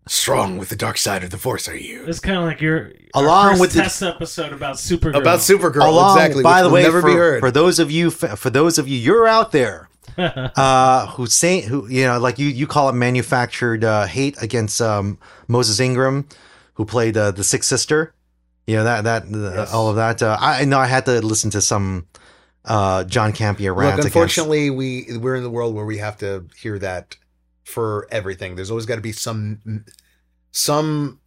Strong 0.07 0.57
with 0.59 0.69
the 0.69 0.75
dark 0.75 0.97
side 0.97 1.23
of 1.23 1.31
the 1.31 1.37
force, 1.37 1.67
are 1.67 1.75
you? 1.75 2.05
It's 2.05 2.19
kind 2.19 2.37
of 2.37 2.43
like 2.43 2.61
your 2.61 2.91
Along 3.15 3.45
our 3.45 3.49
first 3.51 3.61
with 3.61 3.73
the- 3.73 3.81
test 3.81 4.03
episode 4.03 4.53
about 4.53 4.75
Supergirl. 4.75 5.15
About 5.17 5.39
Supergirl, 5.39 5.87
Along, 5.87 6.17
exactly. 6.17 6.43
by 6.43 6.61
the 6.61 6.69
way, 6.69 6.83
never 6.83 7.01
for, 7.01 7.07
be 7.07 7.13
heard. 7.15 7.39
for 7.39 7.49
those 7.49 7.79
of 7.79 7.89
you, 7.89 8.11
for 8.11 8.49
those 8.51 8.77
of 8.77 8.87
you, 8.87 8.97
you're 8.99 9.27
out 9.27 9.51
there 9.51 9.89
uh, 10.17 11.07
who 11.07 11.25
say 11.25 11.61
who 11.61 11.87
you 11.87 12.05
know, 12.05 12.19
like 12.19 12.37
you 12.37 12.47
you 12.47 12.67
call 12.67 12.87
it 12.89 12.93
manufactured 12.93 13.83
uh, 13.83 14.05
hate 14.05 14.39
against 14.41 14.79
um, 14.81 15.17
Moses 15.47 15.79
Ingram, 15.79 16.27
who 16.75 16.85
played 16.85 17.17
uh, 17.17 17.31
the 17.31 17.43
Sixth 17.43 17.67
Sister. 17.67 18.13
You 18.67 18.75
know 18.77 18.83
that 18.83 19.03
that 19.05 19.23
Yes. 19.29 19.73
all 19.73 19.89
of 19.89 19.95
that. 19.95 20.21
Uh, 20.21 20.37
I 20.39 20.61
I 20.61 20.65
know 20.65 20.77
I 20.77 20.85
had 20.87 21.05
to 21.07 21.19
listen 21.25 21.49
to 21.51 21.61
some 21.61 22.05
uh, 22.63 23.03
John 23.05 23.33
Campea 23.33 23.69
Look, 23.69 23.77
rants. 23.77 23.93
against- 23.93 24.05
unfortunately, 24.15 24.69
we 24.69 25.07
we're 25.19 25.35
in 25.35 25.43
the 25.43 25.49
world 25.49 25.73
where 25.73 25.85
we 25.85 25.97
have 25.97 26.17
to 26.17 26.45
hear 26.55 26.77
that 26.79 27.15
for 27.65 28.07
everything. 28.11 28.55
There's 28.55 28.71
always 28.71 28.85
got 28.85 28.95
to 28.95 29.01
be 29.01 29.11
some 29.11 29.83
some 30.51 31.19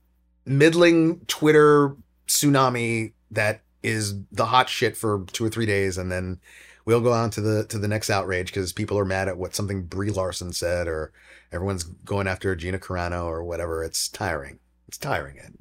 middling 0.47 1.20
Twitter 1.27 1.94
tsunami 2.27 3.12
that 3.31 3.62
is 3.82 4.15
the 4.32 4.47
hot 4.47 4.69
shit 4.69 4.97
for 4.97 5.24
two 5.32 5.44
or 5.44 5.51
three 5.51 5.66
days, 5.66 5.98
and 5.98 6.10
then 6.10 6.40
we'll 6.85 7.01
go 7.01 7.12
on 7.12 7.31
to 7.31 7.40
the 7.40 7.65
to 7.66 7.78
the 7.78 7.89
next 7.89 8.09
outrage 8.09 8.47
because 8.47 8.73
people 8.73 8.98
are 8.98 9.05
mad 9.05 9.28
at 9.28 9.36
what 9.36 9.55
something 9.55 9.82
Brie 9.82 10.10
Larson 10.10 10.52
said, 10.52 10.89
or 10.89 11.12
everyone's 11.52 11.85
going 11.85 12.27
after 12.27 12.55
Gina 12.56 12.78
Carano 12.78 13.24
or 13.24 13.44
whatever. 13.44 13.85
It's 13.85 14.09
tiring. 14.09 14.59
It's 14.86 14.98
tiring, 14.98 15.39
Ed. 15.39 15.59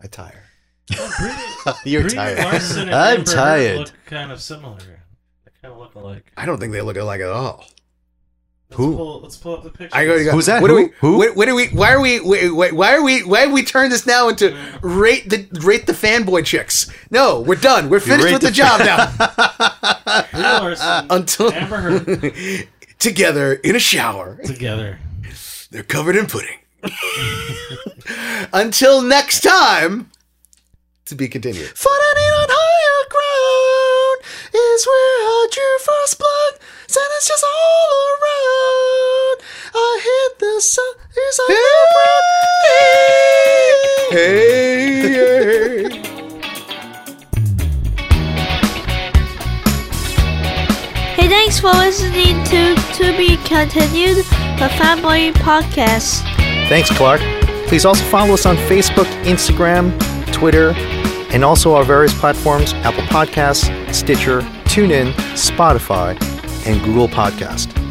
I 0.00 0.06
tire. 0.06 0.44
you're 1.84 2.02
Brie 2.02 2.14
tired. 2.14 2.38
Larson 2.38 2.82
and 2.82 2.94
I'm 2.94 3.18
Amber 3.18 3.32
tired. 3.32 3.78
Look 3.78 3.92
kind 4.06 4.30
of 4.30 4.40
similar. 4.40 4.78
They 4.78 5.50
kind 5.62 5.72
of 5.72 5.78
look 5.78 5.94
alike. 5.94 6.32
I 6.36 6.46
don't 6.46 6.58
think 6.58 6.72
they 6.72 6.82
look 6.82 6.96
alike 6.96 7.20
at 7.20 7.30
all. 7.30 7.66
Let's 8.70 8.76
Who? 8.76 8.96
Pull, 8.96 9.20
let's 9.22 9.36
pull 9.38 9.54
up 9.56 9.62
the 9.62 9.70
picture. 9.70 9.96
I 9.96 10.04
go, 10.04 10.22
go- 10.22 10.30
Who's 10.32 10.44
that? 10.46 10.60
What 10.60 10.68
do 10.68 10.74
Who? 10.76 10.82
we? 10.82 10.90
Who? 11.00 11.16
What, 11.18 11.36
what 11.36 11.46
do 11.46 11.54
we? 11.54 11.68
Why 11.68 11.90
are 11.92 12.00
we? 12.00 12.20
Wait, 12.20 12.50
wait, 12.50 12.74
why 12.74 12.94
are 12.94 13.02
we? 13.02 13.24
Why 13.24 13.40
have 13.40 13.52
we 13.52 13.62
turn 13.62 13.88
this 13.88 14.04
now 14.06 14.28
into 14.28 14.54
rate 14.82 15.30
the 15.30 15.48
rate 15.62 15.86
the 15.86 15.94
fanboy 15.94 16.44
chicks? 16.44 16.90
No, 17.10 17.40
we're 17.40 17.54
done. 17.56 17.88
We're 17.88 17.98
finished 18.00 18.30
with 18.30 18.42
the, 18.42 18.48
the 18.48 18.52
job 18.52 18.80
now. 18.84 19.06
Brie 20.32 20.42
Larson, 20.42 21.06
Until 21.10 21.50
Amber 21.50 21.76
Heard 21.78 22.68
together 22.98 23.54
in 23.54 23.74
a 23.74 23.78
shower, 23.78 24.38
together. 24.44 24.98
they're 25.70 25.82
covered 25.82 26.16
in 26.16 26.26
pudding. 26.26 26.58
Until 28.52 29.00
next 29.02 29.40
time, 29.40 30.10
to 31.06 31.14
be 31.14 31.26
continued. 31.28 31.68
Fighting 31.68 32.32
on 32.34 32.46
higher 32.50 33.08
ground 33.08 33.87
is 34.52 34.86
where 34.86 35.18
I 35.26 35.46
drew 35.50 35.78
first 35.80 36.18
blood. 36.18 36.54
Said 36.86 37.02
it's 37.16 37.28
just 37.28 37.44
all 37.44 37.90
around. 38.14 39.42
I 39.74 40.00
hit 40.02 40.38
the 40.38 40.60
sun. 40.60 40.94
Here's 41.14 41.38
a 41.38 41.42
Hey, 44.10 44.28
hey. 44.80 46.08
Hey, 51.14 51.28
thanks 51.28 51.60
for 51.60 51.70
listening 51.72 52.42
to 52.44 52.74
To 52.94 53.16
Be 53.16 53.36
Continued, 53.44 54.16
the 54.58 54.68
Fanboy 54.78 55.32
Podcast. 55.34 56.22
Thanks, 56.68 56.90
Clark. 56.90 57.20
Please 57.66 57.84
also 57.84 58.04
follow 58.04 58.34
us 58.34 58.46
on 58.46 58.56
Facebook, 58.56 59.06
Instagram, 59.24 59.92
Twitter, 60.32 60.72
and 61.30 61.44
also 61.44 61.74
our 61.74 61.84
various 61.84 62.18
platforms 62.18 62.72
Apple 62.74 63.04
Podcasts, 63.04 63.94
Stitcher, 63.94 64.40
TuneIn, 64.64 65.12
Spotify, 65.34 66.16
and 66.66 66.82
Google 66.84 67.08
Podcast. 67.08 67.87